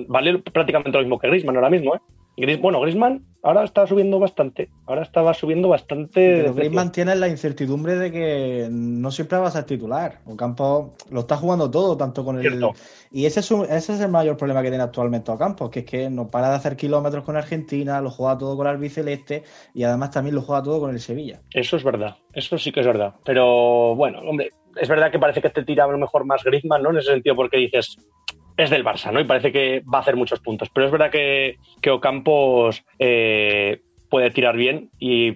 vale 0.08 0.38
prácticamente 0.38 0.90
lo 0.92 1.00
mismo 1.00 1.18
que 1.18 1.28
Grisman 1.28 1.56
ahora 1.56 1.70
mismo, 1.70 1.94
¿eh? 1.94 2.00
Gris- 2.38 2.60
bueno, 2.60 2.80
Grisman 2.82 3.24
ahora 3.42 3.64
está 3.64 3.86
subiendo 3.86 4.18
bastante. 4.18 4.68
Ahora 4.86 5.00
estaba 5.02 5.32
subiendo 5.32 5.68
bastante. 5.70 6.42
Pero. 6.42 6.52
Griezmann 6.54 6.92
tiene 6.92 7.16
la 7.16 7.28
incertidumbre 7.28 7.94
de 7.96 8.12
que 8.12 8.68
no 8.70 9.10
siempre 9.10 9.38
va 9.38 9.48
a 9.48 9.50
ser 9.50 9.64
titular. 9.64 10.18
Ocampo 10.26 10.94
lo 11.10 11.20
está 11.20 11.36
jugando 11.38 11.70
todo, 11.70 11.96
tanto 11.96 12.26
con 12.26 12.38
el. 12.38 12.62
Y 13.10 13.24
ese 13.24 13.40
es, 13.40 13.50
un- 13.50 13.64
ese 13.64 13.94
es 13.94 14.00
el 14.00 14.10
mayor 14.10 14.36
problema 14.36 14.60
que 14.62 14.68
tiene 14.68 14.84
actualmente 14.84 15.30
Ocampo, 15.30 15.70
que 15.70 15.78
es 15.80 15.84
que 15.86 16.10
no 16.10 16.28
para 16.30 16.50
de 16.50 16.56
hacer 16.56 16.76
kilómetros 16.76 17.24
con 17.24 17.36
Argentina, 17.36 18.02
lo 18.02 18.10
juega 18.10 18.36
todo 18.36 18.54
con 18.54 18.66
el 18.66 18.74
albiceleste 18.74 19.42
y 19.72 19.84
además 19.84 20.10
también 20.10 20.34
lo 20.34 20.42
juega 20.42 20.62
todo 20.62 20.78
con 20.78 20.90
el 20.90 21.00
Sevilla. 21.00 21.40
Eso 21.54 21.78
es 21.78 21.84
verdad. 21.84 22.16
Eso 22.34 22.58
sí 22.58 22.70
que 22.70 22.80
es 22.80 22.86
verdad. 22.86 23.14
Pero 23.24 23.94
bueno, 23.96 24.18
hombre, 24.20 24.50
es 24.78 24.88
verdad 24.90 25.10
que 25.10 25.18
parece 25.18 25.40
que 25.40 25.48
te 25.48 25.64
tira 25.64 25.84
a 25.84 25.88
lo 25.88 25.96
mejor 25.96 26.26
más 26.26 26.44
Griezmann, 26.44 26.82
¿no? 26.82 26.90
En 26.90 26.98
ese 26.98 27.12
sentido, 27.12 27.34
porque 27.34 27.56
dices. 27.56 27.96
Es 28.57 28.70
del 28.70 28.84
Barça, 28.84 29.12
¿no? 29.12 29.20
Y 29.20 29.24
parece 29.24 29.52
que 29.52 29.82
va 29.92 29.98
a 29.98 30.00
hacer 30.00 30.16
muchos 30.16 30.40
puntos. 30.40 30.70
Pero 30.72 30.86
es 30.86 30.92
verdad 30.92 31.11
que, 31.11 31.57
que 31.82 31.90
Ocampos 31.90 32.84
eh, 32.98 33.82
puede 34.09 34.30
tirar 34.30 34.57
bien 34.57 34.90
y 34.98 35.32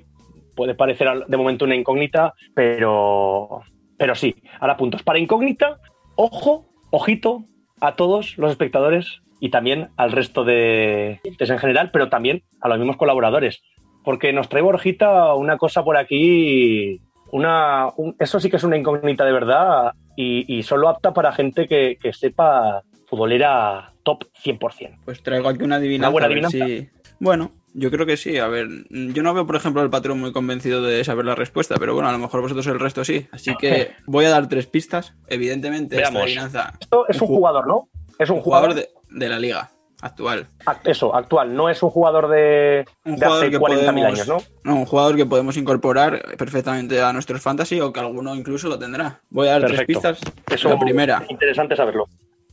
puede 0.56 0.74
parecer 0.74 1.26
de 1.26 1.36
momento 1.36 1.64
una 1.64 1.74
incógnita, 1.74 2.34
pero, 2.54 3.62
pero 3.98 4.14
sí. 4.14 4.34
Ahora 4.58 4.76
puntos 4.76 5.02
para 5.02 5.18
incógnita, 5.18 5.78
ojo, 6.16 6.66
ojito 6.90 7.44
a 7.80 7.94
todos 7.94 8.38
los 8.38 8.50
espectadores 8.50 9.20
y 9.38 9.50
también 9.50 9.90
al 9.96 10.12
resto 10.12 10.44
de 10.44 11.20
en 11.24 11.58
general, 11.58 11.90
pero 11.92 12.08
también 12.08 12.42
a 12.60 12.68
los 12.68 12.78
mismos 12.78 12.96
colaboradores. 12.96 13.62
Porque 14.02 14.32
nos 14.32 14.48
trae 14.48 14.62
Borjita 14.62 15.34
una 15.34 15.58
cosa 15.58 15.84
por 15.84 15.96
aquí, 15.98 17.00
una, 17.32 17.88
un- 17.96 18.16
eso 18.18 18.40
sí 18.40 18.48
que 18.48 18.56
es 18.56 18.64
una 18.64 18.76
incógnita 18.78 19.24
de 19.24 19.32
verdad 19.32 19.92
y, 20.16 20.62
solo 20.62 20.88
apta 20.88 21.12
para 21.14 21.32
gente 21.32 21.66
que 21.68 22.12
sepa 22.12 22.82
futbolera 23.10 23.92
top 24.04 24.24
100%. 24.42 24.98
Pues 25.04 25.22
traigo 25.22 25.48
aquí 25.48 25.62
una 25.64 25.76
adivinanza. 25.76 26.08
¿Una 26.08 26.12
buena 26.12 26.26
adivinanza? 26.26 26.66
si- 26.66 26.88
Bueno, 27.18 27.52
yo 27.74 27.90
creo 27.90 28.06
que 28.06 28.16
sí. 28.16 28.38
A 28.38 28.46
ver, 28.48 28.68
yo 28.88 29.22
no 29.22 29.34
veo, 29.34 29.46
por 29.46 29.56
ejemplo, 29.56 29.82
al 29.82 29.90
patrón 29.90 30.20
muy 30.20 30.32
convencido 30.32 30.80
de 30.82 31.04
saber 31.04 31.26
la 31.26 31.34
respuesta, 31.34 31.74
pero 31.78 31.92
bueno, 31.94 32.08
a 32.08 32.12
lo 32.12 32.18
mejor 32.18 32.40
vosotros 32.40 32.66
el 32.68 32.80
resto 32.80 33.04
sí. 33.04 33.26
Así 33.32 33.54
que 33.56 33.90
voy 34.06 34.24
a 34.24 34.30
dar 34.30 34.48
tres 34.48 34.66
pistas. 34.66 35.12
Evidentemente, 35.26 35.96
esta 35.96 36.08
Veamos. 36.10 36.22
adivinanza, 36.22 36.72
Esto 36.80 37.06
es 37.08 37.20
un 37.20 37.28
Un 37.28 37.34
ju- 37.34 37.36
jugador, 37.38 37.66
¿no? 37.66 37.88
Es 38.18 38.30
un 38.30 38.36
un 38.36 38.42
jugador 38.42 38.70
jugador, 38.70 38.88
de, 39.10 39.18
de 39.18 39.28
la 39.28 39.38
liga 39.38 39.70
actual. 40.02 40.46
act- 40.64 40.88
eso, 40.88 41.14
actual, 41.14 41.54
no 41.54 41.68
es 41.68 41.82
un 41.82 41.90
jugador 41.90 42.28
de, 42.30 42.84
Un 43.04 43.16
de 43.16 43.26
jugador 43.26 43.44
hace 43.44 43.50
que 43.50 43.58
40.000 43.58 43.60
podemos, 43.86 44.04
años, 44.06 44.28
¿no? 44.28 44.38
No, 44.64 44.76
un 44.76 44.86
jugador 44.86 45.16
que 45.16 45.26
podemos 45.26 45.56
incorporar 45.58 46.36
perfectamente 46.38 47.02
a 47.02 47.12
nuestros 47.12 47.42
fantasy 47.42 47.80
o 47.80 47.92
que 47.92 48.00
alguno 48.00 48.34
incluso 48.34 48.68
lo 48.68 48.78
tendrá. 48.78 49.20
Voy 49.28 49.48
a 49.48 49.52
dar 49.52 49.60
Perfecto. 49.62 50.00
tres 50.00 50.16
pistas. 50.16 50.32
Eso 50.50 50.68
La 50.70 50.78
primera, 50.78 51.22
Interesante 51.28 51.76
saberlo. 51.76 52.06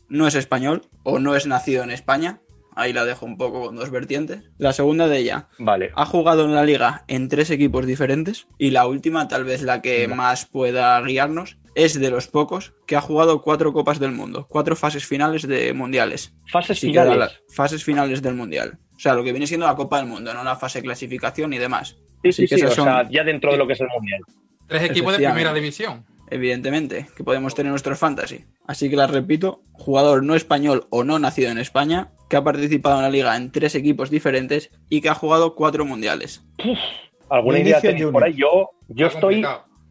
No 0.10 0.28
es 0.28 0.36
español 0.36 0.84
o 1.04 1.20
no 1.20 1.36
es 1.36 1.48
nacido 1.48 1.84
en 1.84 1.92
España. 1.92 2.40
Ahí 2.76 2.94
la 2.94 3.06
dejo 3.06 3.26
un 3.26 3.38
poco 3.38 3.66
con 3.66 3.76
dos 3.76 3.90
vertientes. 3.90 4.44
La 4.60 4.72
segunda 4.72 5.08
de 5.08 5.18
ella, 5.18 5.48
Vale. 5.58 5.90
ha 5.96 6.06
jugado 6.06 6.46
en 6.46 6.54
la 6.54 6.64
liga 6.64 7.06
en 7.08 7.28
tres 7.28 7.50
equipos 7.50 7.88
diferentes. 7.88 8.48
Y 8.60 8.70
la 8.70 8.86
última, 8.86 9.28
tal 9.28 9.46
vez 9.46 9.64
la 9.64 9.82
que 9.82 10.08
más 10.08 10.46
pueda 10.46 11.02
guiarnos, 11.02 11.58
es 11.74 12.00
de 12.00 12.12
los 12.12 12.28
pocos 12.28 12.76
que 12.86 12.96
ha 12.96 13.02
jugado 13.02 13.42
cuatro 13.42 13.74
Copas 13.74 14.00
del 14.00 14.12
Mundo, 14.12 14.46
cuatro 14.48 14.76
fases 14.76 15.08
finales 15.08 15.48
de 15.48 15.74
mundiales. 15.74 16.36
Fases 16.52 16.78
Así 16.78 16.88
finales. 16.88 17.18
la- 17.18 17.32
fases 17.50 17.84
finales 17.84 18.22
del 18.22 18.36
mundial. 18.36 18.78
O 18.96 19.00
sea, 19.00 19.16
lo 19.16 19.24
que 19.24 19.32
viene 19.32 19.48
siendo 19.48 19.66
la 19.66 19.76
Copa 19.76 19.98
del 19.98 20.06
Mundo, 20.08 20.32
no 20.36 20.44
la 20.44 20.56
fase 20.56 20.82
clasificación 20.84 21.54
y 21.54 21.58
demás. 21.58 21.98
Sí, 22.24 22.30
Así 22.30 22.48
sí, 22.48 22.48
que 22.56 22.58
sí, 22.62 22.66
o 22.66 22.72
son- 22.72 22.86
sea, 22.86 23.10
ya 23.10 23.24
dentro 23.24 23.52
de 23.52 23.58
lo 23.58 23.66
que 23.66 23.74
es 23.74 23.82
el 23.82 23.88
mundial. 23.88 24.22
Tres 24.68 24.84
equipos 24.84 25.18
de 25.18 25.24
primera 25.26 25.54
división. 25.54 26.06
Evidentemente, 26.30 27.08
que 27.16 27.24
podemos 27.24 27.56
tener 27.56 27.72
nuestros 27.72 27.98
fantasy. 28.00 28.46
Así 28.66 28.90
que 28.90 28.96
las 28.96 29.12
repito, 29.12 29.62
jugador 29.74 30.24
no 30.24 30.36
español 30.36 30.88
o 30.90 31.04
no 31.04 31.20
nacido 31.20 31.50
en 31.52 31.58
España, 31.58 32.12
que 32.30 32.36
ha 32.36 32.44
participado 32.44 32.98
en 32.98 33.04
la 33.04 33.10
liga 33.10 33.36
en 33.38 33.52
tres 33.52 33.76
equipos 33.76 34.10
diferentes 34.10 34.70
y 34.90 35.02
que 35.02 35.10
ha 35.10 35.14
jugado 35.16 35.56
cuatro 35.56 35.86
mundiales. 35.86 36.44
¿Alguna 37.30 37.60
idea 37.60 37.82
tenéis 37.82 38.06
por 38.08 38.24
ahí? 38.24 38.34
Yo, 38.36 38.70
yo 38.88 39.08
estoy, 39.08 39.44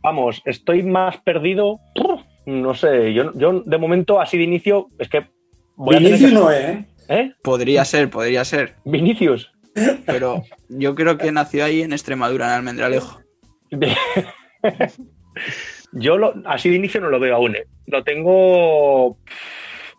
vamos, 0.02 0.42
estoy 0.46 0.82
más 0.82 1.18
perdido. 1.18 1.80
No 2.46 2.74
sé, 2.74 3.12
yo, 3.12 3.32
yo 3.34 3.60
de 3.60 3.78
momento, 3.78 4.20
así 4.20 4.38
de 4.38 4.44
inicio, 4.44 4.88
es 4.98 5.08
que. 5.08 5.26
voy 5.74 5.96
a 5.96 5.98
tener 5.98 6.12
Vinicius 6.12 6.30
que- 6.30 6.38
no 6.38 6.50
es, 6.50 6.64
¿eh? 6.64 6.84
¿Eh? 7.08 7.32
Podría 7.42 7.84
ser, 7.84 8.08
podría 8.10 8.44
ser. 8.44 8.76
Vinicius. 8.84 9.52
Pero 10.06 10.42
yo 10.68 10.94
creo 10.94 11.18
que 11.18 11.30
nació 11.32 11.64
ahí 11.64 11.82
en 11.82 11.92
Extremadura, 11.92 12.46
en 12.46 12.52
Almendralejo. 12.52 13.20
Yo 15.92 16.16
lo- 16.18 16.34
así 16.44 16.68
de 16.70 16.76
inicio 16.76 17.00
no 17.00 17.08
lo 17.08 17.18
veo 17.20 17.34
aún. 17.36 17.56
¿eh? 17.56 17.66
Lo 17.86 18.02
tengo. 18.04 19.18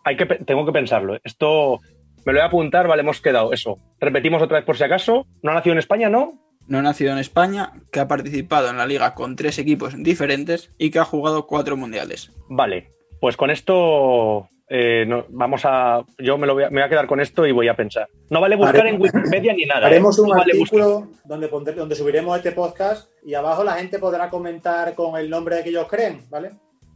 Hay 0.04 0.16
que, 0.16 0.26
tengo 0.26 0.64
que 0.66 0.72
pensarlo. 0.72 1.16
¿eh? 1.16 1.20
Esto 1.24 1.78
me 2.24 2.32
lo 2.32 2.38
voy 2.38 2.42
a 2.44 2.46
apuntar, 2.46 2.86
vale, 2.88 3.02
hemos 3.02 3.20
quedado. 3.20 3.52
Eso. 3.52 3.78
Repetimos 4.00 4.42
otra 4.42 4.58
vez 4.58 4.64
por 4.66 4.76
si 4.76 4.84
acaso. 4.84 5.26
No 5.42 5.50
ha 5.50 5.54
nacido 5.54 5.72
en 5.72 5.78
España, 5.78 6.08
¿no? 6.08 6.34
No 6.66 6.82
nacido 6.82 7.12
en 7.12 7.18
España, 7.18 7.72
que 7.90 8.00
ha 8.00 8.08
participado 8.08 8.68
en 8.68 8.76
la 8.76 8.86
liga 8.86 9.14
con 9.14 9.36
tres 9.36 9.58
equipos 9.58 9.94
diferentes 10.02 10.72
y 10.78 10.90
que 10.90 10.98
ha 10.98 11.04
jugado 11.04 11.46
cuatro 11.46 11.76
mundiales. 11.78 12.30
Vale. 12.50 12.90
Pues 13.20 13.36
con 13.36 13.50
esto. 13.50 14.48
Eh, 14.70 15.04
no- 15.06 15.24
vamos 15.30 15.62
a. 15.64 16.02
Yo 16.18 16.36
me, 16.38 16.46
lo 16.46 16.54
voy 16.54 16.64
a, 16.64 16.70
me 16.70 16.76
voy 16.80 16.82
a 16.82 16.88
quedar 16.88 17.06
con 17.06 17.20
esto 17.20 17.46
y 17.46 17.52
voy 17.52 17.68
a 17.68 17.74
pensar. 17.74 18.08
No 18.30 18.40
vale 18.40 18.56
buscar 18.56 18.76
Haremos- 18.86 19.08
en 19.08 19.16
Wikipedia 19.20 19.52
ni 19.54 19.64
nada. 19.64 19.82
¿eh? 19.82 19.86
Haremos 19.86 20.18
un 20.18 20.28
No 20.28 20.36
vale 20.36 20.52
buscar- 20.58 20.80
artículo 20.80 21.08
donde, 21.24 21.50
pondré- 21.50 21.74
donde 21.74 21.94
subiremos 21.94 22.36
este 22.36 22.52
podcast 22.52 23.10
y 23.24 23.34
abajo 23.34 23.64
la 23.64 23.72
gente 23.74 23.98
podrá 23.98 24.28
comentar 24.30 24.94
con 24.94 25.18
el 25.18 25.28
nombre 25.30 25.62
que 25.62 25.70
ellos 25.70 25.86
creen, 25.88 26.22
¿vale? 26.30 26.50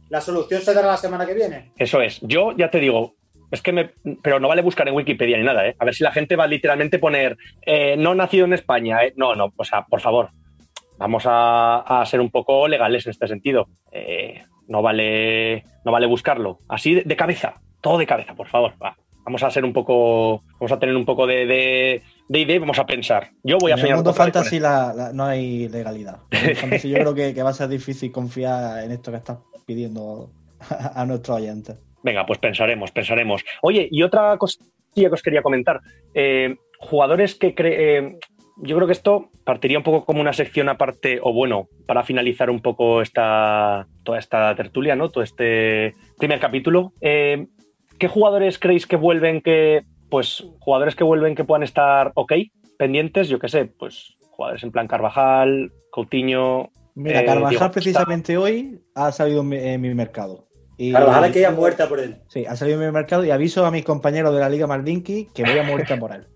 La 0.09 0.21
solución 0.21 0.61
se 0.61 0.73
dará 0.73 0.87
la 0.87 0.97
semana 0.97 1.25
que 1.25 1.33
viene. 1.33 1.71
Eso 1.77 2.01
es. 2.01 2.19
Yo 2.21 2.51
ya 2.55 2.69
te 2.69 2.79
digo, 2.79 3.15
es 3.49 3.61
que 3.61 3.71
me. 3.71 3.89
Pero 4.21 4.39
no 4.39 4.47
vale 4.47 4.61
buscar 4.61 4.87
en 4.87 4.95
Wikipedia 4.95 5.37
ni 5.37 5.43
nada, 5.43 5.67
¿eh? 5.67 5.75
A 5.79 5.85
ver 5.85 5.93
si 5.95 6.03
la 6.03 6.11
gente 6.11 6.35
va 6.35 6.43
a 6.43 6.47
literalmente 6.47 6.99
poner 6.99 7.37
eh, 7.65 7.95
no 7.97 8.13
nacido 8.13 8.45
en 8.45 8.53
España, 8.53 9.03
¿eh? 9.03 9.13
No, 9.15 9.35
no, 9.35 9.51
o 9.55 9.63
sea, 9.63 9.85
por 9.85 10.01
favor. 10.01 10.29
Vamos 10.97 11.23
a, 11.25 11.79
a 12.01 12.05
ser 12.05 12.21
un 12.21 12.29
poco 12.29 12.67
legales 12.67 13.05
en 13.07 13.11
este 13.11 13.27
sentido. 13.27 13.67
Eh, 13.91 14.43
no 14.67 14.81
vale. 14.81 15.65
No 15.85 15.91
vale 15.91 16.07
buscarlo. 16.07 16.59
Así 16.69 16.95
de, 16.95 17.01
de 17.03 17.15
cabeza. 17.15 17.61
Todo 17.81 17.97
de 17.97 18.05
cabeza, 18.07 18.35
por 18.35 18.47
favor. 18.47 18.73
Va. 18.81 18.95
Vamos 19.25 19.43
a 19.43 19.49
ser 19.51 19.63
un 19.65 19.73
poco. 19.73 20.43
Vamos 20.59 20.71
a 20.71 20.79
tener 20.79 20.95
un 20.95 21.05
poco 21.05 21.25
de, 21.27 21.45
de, 21.45 22.01
de 22.27 22.39
idea 22.39 22.55
y 22.55 22.59
vamos 22.59 22.79
a 22.79 22.85
pensar. 22.85 23.31
Yo 23.43 23.57
voy 23.57 23.71
a 23.71 23.75
en 23.75 23.79
el 23.79 23.81
soñar 23.83 23.95
mundo 23.97 24.13
fantasy 24.13 24.59
la- 24.59 24.93
la- 24.93 25.13
no 25.13 25.25
hay 25.25 25.67
legalidad. 25.69 26.19
Fantasy 26.55 26.89
yo 26.89 26.95
creo 26.99 27.13
que, 27.13 27.33
que 27.33 27.43
va 27.43 27.51
a 27.51 27.53
ser 27.53 27.69
difícil 27.69 28.11
confiar 28.11 28.83
en 28.83 28.91
esto 28.91 29.11
que 29.11 29.17
estás 29.17 29.37
pidiendo 29.65 30.29
a, 30.69 31.01
a 31.01 31.05
nuestros 31.05 31.37
oyentes. 31.37 31.77
Venga, 32.03 32.25
pues 32.25 32.39
pensaremos, 32.39 32.91
pensaremos. 32.91 33.43
Oye, 33.61 33.87
y 33.89 34.03
otra 34.03 34.37
cosilla 34.37 34.67
que 34.93 35.07
os 35.13 35.21
quería 35.21 35.41
comentar. 35.41 35.79
Eh, 36.13 36.55
jugadores 36.79 37.35
que 37.35 37.55
cre- 37.55 37.75
eh, 37.77 38.17
yo 38.57 38.75
creo 38.75 38.87
que 38.87 38.93
esto 38.93 39.29
partiría 39.43 39.77
un 39.77 39.83
poco 39.83 40.05
como 40.05 40.21
una 40.21 40.33
sección 40.33 40.69
aparte, 40.69 41.19
o 41.21 41.33
bueno, 41.33 41.67
para 41.87 42.03
finalizar 42.03 42.49
un 42.49 42.61
poco 42.61 43.01
esta, 43.01 43.87
toda 44.03 44.19
esta 44.19 44.55
tertulia, 44.55 44.95
¿no? 44.95 45.09
Todo 45.09 45.23
este 45.23 45.95
primer 46.17 46.39
capítulo. 46.39 46.93
Eh, 47.01 47.47
¿Qué 47.97 48.07
jugadores 48.07 48.59
creéis 48.59 48.85
que 48.85 48.95
vuelven 48.95 49.41
que, 49.41 49.83
pues, 50.09 50.45
jugadores 50.59 50.95
que 50.95 51.03
vuelven 51.03 51.35
que 51.35 51.43
puedan 51.43 51.63
estar 51.63 52.11
ok, 52.15 52.33
pendientes? 52.77 53.29
Yo 53.29 53.39
qué 53.39 53.49
sé, 53.49 53.65
pues, 53.65 54.15
jugadores 54.31 54.63
en 54.63 54.71
plan 54.71 54.87
Carvajal, 54.87 55.71
Coutinho. 55.91 56.69
Mira, 56.95 57.21
eh, 57.21 57.25
Carvajal 57.25 57.49
Diego 57.49 57.71
precisamente 57.71 58.37
hoy 58.37 58.81
ha 58.95 59.11
salido 59.11 59.41
en 59.41 59.49
mi, 59.49 59.57
en 59.57 59.81
mi 59.81 59.93
mercado. 59.93 60.47
Y- 60.77 60.91
Carvajal 60.91 61.31
que 61.31 61.41
ya 61.41 61.51
muerta 61.51 61.87
por 61.87 61.99
él. 61.99 62.17
Sí, 62.29 62.45
ha 62.45 62.55
salido 62.55 62.79
en 62.79 62.87
mi 62.87 62.91
mercado 62.91 63.23
y 63.23 63.31
aviso 63.31 63.65
a 63.65 63.71
mis 63.71 63.85
compañeros 63.85 64.33
de 64.33 64.39
la 64.39 64.49
Liga 64.49 64.67
Maldinki 64.67 65.29
que 65.33 65.43
voy 65.43 65.57
a 65.57 65.63
muerta 65.63 65.97
por 65.97 66.13
él. 66.13 66.27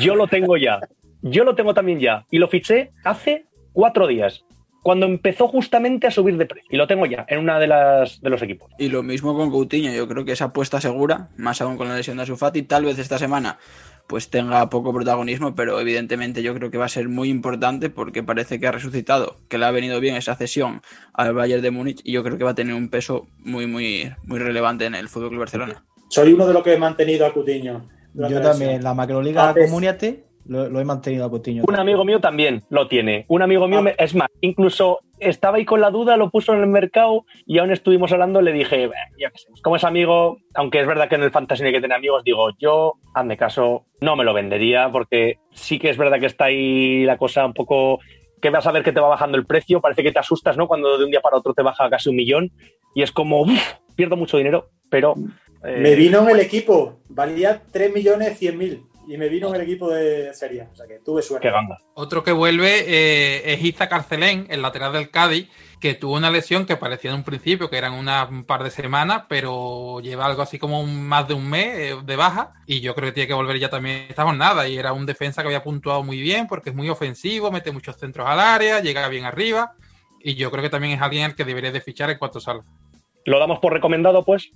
Yo 0.00 0.14
lo 0.14 0.26
tengo 0.26 0.56
ya. 0.56 0.80
Yo 1.26 1.42
lo 1.44 1.54
tengo 1.54 1.72
también 1.72 2.00
ya. 2.00 2.26
Y 2.30 2.38
lo 2.38 2.48
fiché 2.48 2.92
hace 3.02 3.46
cuatro 3.72 4.06
días. 4.06 4.44
Cuando 4.82 5.06
empezó 5.06 5.48
justamente 5.48 6.06
a 6.06 6.10
subir 6.10 6.36
de 6.36 6.44
precio. 6.44 6.68
Y 6.70 6.76
lo 6.76 6.86
tengo 6.86 7.06
ya 7.06 7.24
en 7.28 7.38
una 7.38 7.58
de 7.58 7.66
las 7.66 8.20
de 8.20 8.28
los 8.28 8.42
equipos. 8.42 8.70
Y 8.78 8.90
lo 8.90 9.02
mismo 9.02 9.34
con 9.34 9.50
Coutinho, 9.50 9.90
yo 9.94 10.06
creo 10.06 10.26
que 10.26 10.32
esa 10.32 10.46
apuesta 10.46 10.82
segura, 10.82 11.30
más 11.38 11.62
aún 11.62 11.78
con 11.78 11.88
la 11.88 11.96
lesión 11.96 12.18
de 12.18 12.24
Ansu 12.24 12.36
Fati, 12.36 12.62
tal 12.62 12.84
vez 12.84 12.98
esta 12.98 13.16
semana 13.16 13.58
pues 14.06 14.28
tenga 14.28 14.68
poco 14.68 14.92
protagonismo, 14.92 15.54
pero 15.54 15.80
evidentemente 15.80 16.42
yo 16.42 16.54
creo 16.54 16.70
que 16.70 16.76
va 16.76 16.84
a 16.84 16.90
ser 16.90 17.08
muy 17.08 17.30
importante 17.30 17.88
porque 17.88 18.22
parece 18.22 18.60
que 18.60 18.66
ha 18.66 18.72
resucitado, 18.72 19.38
que 19.48 19.56
le 19.56 19.64
ha 19.64 19.70
venido 19.70 19.98
bien 19.98 20.16
esa 20.16 20.36
cesión 20.36 20.82
al 21.14 21.32
Bayern 21.32 21.62
de 21.62 21.70
Múnich 21.70 22.02
y 22.04 22.12
yo 22.12 22.22
creo 22.22 22.36
que 22.36 22.44
va 22.44 22.50
a 22.50 22.54
tener 22.54 22.74
un 22.74 22.90
peso 22.90 23.28
muy 23.38 23.66
muy 23.66 24.12
muy 24.24 24.38
relevante 24.38 24.84
en 24.84 24.94
el 24.94 25.08
Fútbol 25.08 25.30
Club 25.30 25.40
Barcelona. 25.40 25.86
Soy 26.10 26.34
uno 26.34 26.46
de 26.46 26.52
los 26.52 26.62
que 26.62 26.74
he 26.74 26.78
mantenido 26.78 27.24
a 27.24 27.32
Coutinho. 27.32 27.88
Yo 28.12 28.28
la 28.28 28.42
también, 28.42 28.84
la 28.84 28.92
macroliga 28.92 29.54
Comuniate 29.54 30.33
lo, 30.46 30.68
lo 30.68 30.80
he 30.80 30.84
mantenido 30.84 31.24
a 31.24 31.30
Coutinho. 31.30 31.64
Un 31.66 31.76
amigo 31.76 32.04
mío 32.04 32.20
también 32.20 32.62
lo 32.70 32.86
tiene. 32.88 33.24
Un 33.28 33.42
amigo 33.42 33.66
mío, 33.68 33.78
Ah. 33.78 33.82
me- 33.82 33.94
es 33.98 34.14
más, 34.14 34.28
incluso 34.40 35.00
estaba 35.18 35.56
ahí 35.56 35.64
con 35.64 35.80
la 35.80 35.90
duda, 35.90 36.16
lo 36.16 36.30
puso 36.30 36.52
en 36.52 36.60
el 36.60 36.66
mercado 36.66 37.24
y 37.46 37.58
aún 37.58 37.70
estuvimos 37.72 38.12
hablando, 38.12 38.42
le 38.42 38.52
dije, 38.52 38.88
"Bah, 38.88 38.94
yo 39.18 39.28
qué 39.32 39.38
sé, 39.38 39.48
como 39.62 39.76
es 39.76 39.84
amigo, 39.84 40.38
aunque 40.54 40.80
es 40.80 40.86
verdad 40.86 41.08
que 41.08 41.14
en 41.14 41.22
el 41.22 41.30
fantasy 41.30 41.62
no 41.62 41.68
hay 41.68 41.72
que 41.74 41.80
tener 41.80 41.96
amigos, 41.96 42.24
digo, 42.24 42.50
yo, 42.58 42.94
hazme 43.14 43.36
caso, 43.36 43.86
no 44.00 44.16
me 44.16 44.24
lo 44.24 44.34
vendería 44.34 44.90
porque 44.92 45.38
sí 45.52 45.78
que 45.78 45.88
es 45.90 45.96
verdad 45.96 46.20
que 46.20 46.26
está 46.26 46.46
ahí 46.46 47.04
la 47.04 47.16
cosa 47.16 47.46
un 47.46 47.54
poco 47.54 48.00
que 48.42 48.50
vas 48.50 48.66
a 48.66 48.72
ver 48.72 48.82
que 48.82 48.92
te 48.92 49.00
va 49.00 49.08
bajando 49.08 49.38
el 49.38 49.46
precio, 49.46 49.80
parece 49.80 50.02
que 50.02 50.12
te 50.12 50.18
asustas, 50.18 50.58
¿no? 50.58 50.68
Cuando 50.68 50.98
de 50.98 51.04
un 51.06 51.10
día 51.10 51.22
para 51.22 51.38
otro 51.38 51.54
te 51.54 51.62
baja 51.62 51.88
casi 51.88 52.10
un 52.10 52.16
millón 52.16 52.50
y 52.94 53.00
es 53.02 53.10
como, 53.10 53.40
"Uf, 53.40 53.74
pierdo 53.96 54.16
mucho 54.16 54.36
dinero, 54.36 54.68
pero... 54.90 55.14
eh, 55.64 55.78
Me 55.80 55.94
vino 55.94 56.20
en 56.20 56.28
el 56.28 56.40
equipo, 56.40 56.98
valía 57.08 57.62
3.100.000 57.72 58.82
y 59.06 59.16
me 59.18 59.28
vino 59.28 59.48
en 59.48 59.54
el 59.56 59.60
equipo 59.62 59.88
de 59.90 60.32
Serie. 60.34 60.68
O 60.72 60.74
sea 60.76 60.86
que 60.86 60.98
tuve 61.00 61.22
suerte. 61.22 61.50
Otro 61.94 62.22
que 62.22 62.32
vuelve 62.32 62.84
eh, 62.86 63.52
es 63.52 63.62
Iza 63.64 63.88
Carcelén, 63.88 64.46
el 64.50 64.62
lateral 64.62 64.92
del 64.92 65.10
Cádiz, 65.10 65.48
que 65.80 65.94
tuvo 65.94 66.14
una 66.14 66.30
lesión 66.30 66.64
que 66.66 66.76
parecía 66.76 67.10
en 67.10 67.16
un 67.18 67.24
principio 67.24 67.68
que 67.68 67.76
eran 67.76 67.92
una- 67.92 68.24
un 68.24 68.44
par 68.44 68.62
de 68.64 68.70
semanas, 68.70 69.24
pero 69.28 70.00
lleva 70.00 70.24
algo 70.26 70.40
así 70.42 70.58
como 70.58 70.80
un- 70.80 71.06
más 71.06 71.28
de 71.28 71.34
un 71.34 71.48
mes 71.48 71.66
eh, 71.78 71.96
de 72.04 72.16
baja. 72.16 72.54
Y 72.66 72.80
yo 72.80 72.94
creo 72.94 73.08
que 73.08 73.12
tiene 73.12 73.28
que 73.28 73.34
volver 73.34 73.58
ya 73.58 73.68
también 73.68 74.06
esta 74.08 74.24
jornada. 74.24 74.66
Y 74.66 74.78
era 74.78 74.92
un 74.92 75.04
defensa 75.06 75.42
que 75.42 75.48
había 75.48 75.62
puntuado 75.62 76.02
muy 76.02 76.20
bien 76.20 76.46
porque 76.46 76.70
es 76.70 76.76
muy 76.76 76.88
ofensivo, 76.88 77.50
mete 77.50 77.72
muchos 77.72 77.96
centros 77.96 78.26
al 78.28 78.40
área, 78.40 78.80
llega 78.80 79.06
bien 79.08 79.24
arriba. 79.24 79.74
Y 80.20 80.34
yo 80.36 80.50
creo 80.50 80.62
que 80.62 80.70
también 80.70 80.94
es 80.94 81.02
alguien 81.02 81.24
al 81.24 81.34
que 81.34 81.44
debería 81.44 81.70
de 81.70 81.82
fichar 81.82 82.08
en 82.08 82.16
cuanto 82.18 82.40
salga. 82.40 82.64
¿Lo 83.26 83.38
damos 83.38 83.58
por 83.58 83.72
recomendado, 83.74 84.22
pues? 84.24 84.50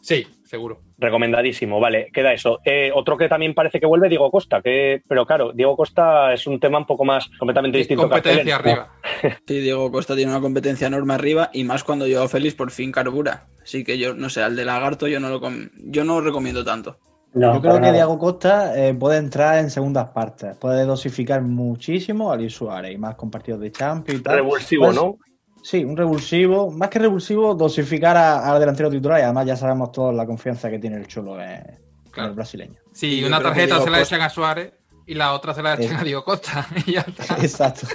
Sí, 0.00 0.26
seguro. 0.44 0.80
Recomendadísimo, 0.96 1.80
vale, 1.80 2.08
queda 2.12 2.32
eso. 2.32 2.60
Eh, 2.64 2.90
otro 2.94 3.16
que 3.16 3.28
también 3.28 3.54
parece 3.54 3.80
que 3.80 3.86
vuelve, 3.86 4.08
Diego 4.08 4.30
Costa, 4.30 4.62
que, 4.62 5.02
pero 5.08 5.26
claro, 5.26 5.52
Diego 5.52 5.76
Costa 5.76 6.32
es 6.32 6.46
un 6.46 6.58
tema 6.60 6.78
un 6.78 6.86
poco 6.86 7.04
más 7.04 7.28
completamente 7.38 7.78
distinto. 7.78 8.02
Competencia 8.08 8.56
arriba. 8.56 8.92
Sí, 9.46 9.58
Diego 9.60 9.90
Costa 9.90 10.14
tiene 10.14 10.30
una 10.30 10.40
competencia 10.40 10.86
enorme 10.86 11.14
arriba 11.14 11.50
y 11.52 11.64
más 11.64 11.82
cuando 11.82 12.06
Joao 12.08 12.28
Félix 12.28 12.54
por 12.54 12.70
fin 12.70 12.92
carbura. 12.92 13.46
Así 13.62 13.82
que 13.84 13.98
yo, 13.98 14.14
no 14.14 14.28
sé, 14.30 14.42
al 14.42 14.54
de 14.54 14.64
Lagarto 14.64 15.08
yo 15.08 15.18
no 15.18 15.28
lo, 15.28 15.40
com- 15.40 15.68
yo 15.76 16.04
no 16.04 16.20
lo 16.20 16.26
recomiendo 16.26 16.64
tanto. 16.64 16.98
No, 17.34 17.54
Yo 17.54 17.60
creo 17.60 17.74
que 17.74 17.80
nada. 17.80 17.92
Diego 17.92 18.18
Costa 18.18 18.72
eh, 18.88 18.94
puede 18.94 19.18
entrar 19.18 19.58
en 19.58 19.68
segundas 19.70 20.10
partes, 20.10 20.56
puede 20.56 20.84
dosificar 20.84 21.42
muchísimo 21.42 22.32
a 22.32 22.36
Luis 22.36 22.54
Suárez 22.54 22.92
y 22.94 22.98
más 22.98 23.16
con 23.16 23.30
partidos 23.30 23.60
de 23.60 23.70
Champions 23.70 24.20
y 24.20 24.22
tal. 24.22 24.36
Revulsivo, 24.36 24.84
Pues, 24.86 24.96
¿no? 24.96 25.18
Sí, 25.62 25.84
un 25.84 25.96
revulsivo, 25.96 26.70
más 26.70 26.88
que 26.88 26.98
revulsivo, 26.98 27.54
dosificar 27.54 28.16
a- 28.16 28.50
al 28.52 28.60
delantero 28.60 28.90
titular 28.90 29.18
y 29.20 29.22
además 29.22 29.46
ya 29.46 29.56
sabemos 29.56 29.92
todos 29.92 30.14
la 30.14 30.24
confianza 30.26 30.70
que 30.70 30.78
tiene 30.78 30.96
el 30.96 31.06
Cholo 31.06 31.40
en, 31.40 31.62
Claro. 32.10 32.30
el 32.30 32.34
brasileño. 32.36 32.78
Sí, 32.92 33.22
una 33.24 33.40
tarjeta 33.40 33.80
se 33.80 33.90
la 33.90 33.98
Costa- 33.98 34.16
echan 34.16 34.26
a 34.26 34.30
Suárez 34.30 34.72
y 35.06 35.14
la 35.14 35.32
otra 35.34 35.54
se 35.54 35.62
la 35.62 35.74
echan 35.74 35.96
a 35.96 36.04
Diego 36.04 36.24
Costa. 36.24 36.66
y 36.86 36.92
ya 36.92 37.00
está. 37.00 37.36
Exacto. 37.36 37.86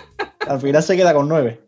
Al 0.48 0.60
final 0.60 0.84
se 0.84 0.96
queda 0.96 1.14
con 1.14 1.28
nueve. 1.28 1.62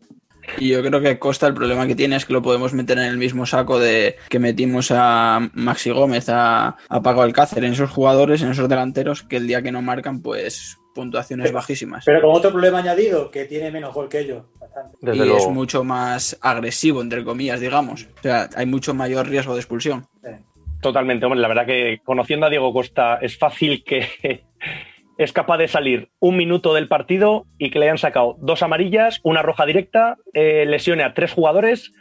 Y 0.58 0.68
yo 0.68 0.80
creo 0.82 1.00
que 1.00 1.18
Costa 1.18 1.48
el 1.48 1.54
problema 1.54 1.88
que 1.88 1.96
tiene 1.96 2.14
es 2.14 2.24
que 2.24 2.32
lo 2.32 2.40
podemos 2.40 2.72
meter 2.72 2.98
en 2.98 3.06
el 3.06 3.16
mismo 3.18 3.46
saco 3.46 3.80
de 3.80 4.16
que 4.28 4.38
metimos 4.38 4.92
a 4.94 5.40
Maxi 5.54 5.90
Gómez, 5.90 6.28
a, 6.28 6.76
a 6.88 7.02
Paco 7.02 7.22
Alcácer, 7.22 7.64
en 7.64 7.72
esos 7.72 7.90
jugadores, 7.90 8.42
en 8.42 8.52
esos 8.52 8.68
delanteros, 8.68 9.24
que 9.24 9.38
el 9.38 9.48
día 9.48 9.60
que 9.62 9.72
no 9.72 9.82
marcan, 9.82 10.22
pues 10.22 10.78
puntuaciones 10.96 11.52
bajísimas. 11.52 12.04
Pero 12.04 12.20
con 12.22 12.34
otro 12.34 12.50
problema 12.50 12.78
añadido, 12.78 13.30
que 13.30 13.44
tiene 13.44 13.70
menos 13.70 13.94
gol 13.94 14.08
que 14.08 14.20
ellos. 14.20 14.44
Bastante. 14.58 14.96
Desde 15.00 15.26
y 15.26 15.30
es 15.30 15.48
mucho 15.48 15.84
más 15.84 16.36
agresivo, 16.40 17.02
entre 17.02 17.22
comillas, 17.22 17.60
digamos. 17.60 18.08
O 18.18 18.22
sea, 18.22 18.48
hay 18.56 18.66
mucho 18.66 18.94
mayor 18.94 19.28
riesgo 19.28 19.54
de 19.54 19.60
expulsión. 19.60 20.06
Totalmente, 20.80 21.24
hombre, 21.24 21.40
la 21.40 21.48
verdad 21.48 21.66
que 21.66 22.00
conociendo 22.04 22.46
a 22.46 22.50
Diego 22.50 22.72
Costa 22.72 23.18
es 23.20 23.38
fácil 23.38 23.84
que 23.84 24.08
es 25.18 25.32
capaz 25.32 25.58
de 25.58 25.68
salir 25.68 26.10
un 26.18 26.36
minuto 26.36 26.74
del 26.74 26.88
partido 26.88 27.46
y 27.58 27.70
que 27.70 27.78
le 27.78 27.86
hayan 27.86 27.98
sacado 27.98 28.36
dos 28.40 28.62
amarillas, 28.62 29.20
una 29.22 29.42
roja 29.42 29.66
directa, 29.66 30.16
eh, 30.32 30.64
lesione 30.66 31.04
a 31.04 31.14
tres 31.14 31.32
jugadores 31.32 31.92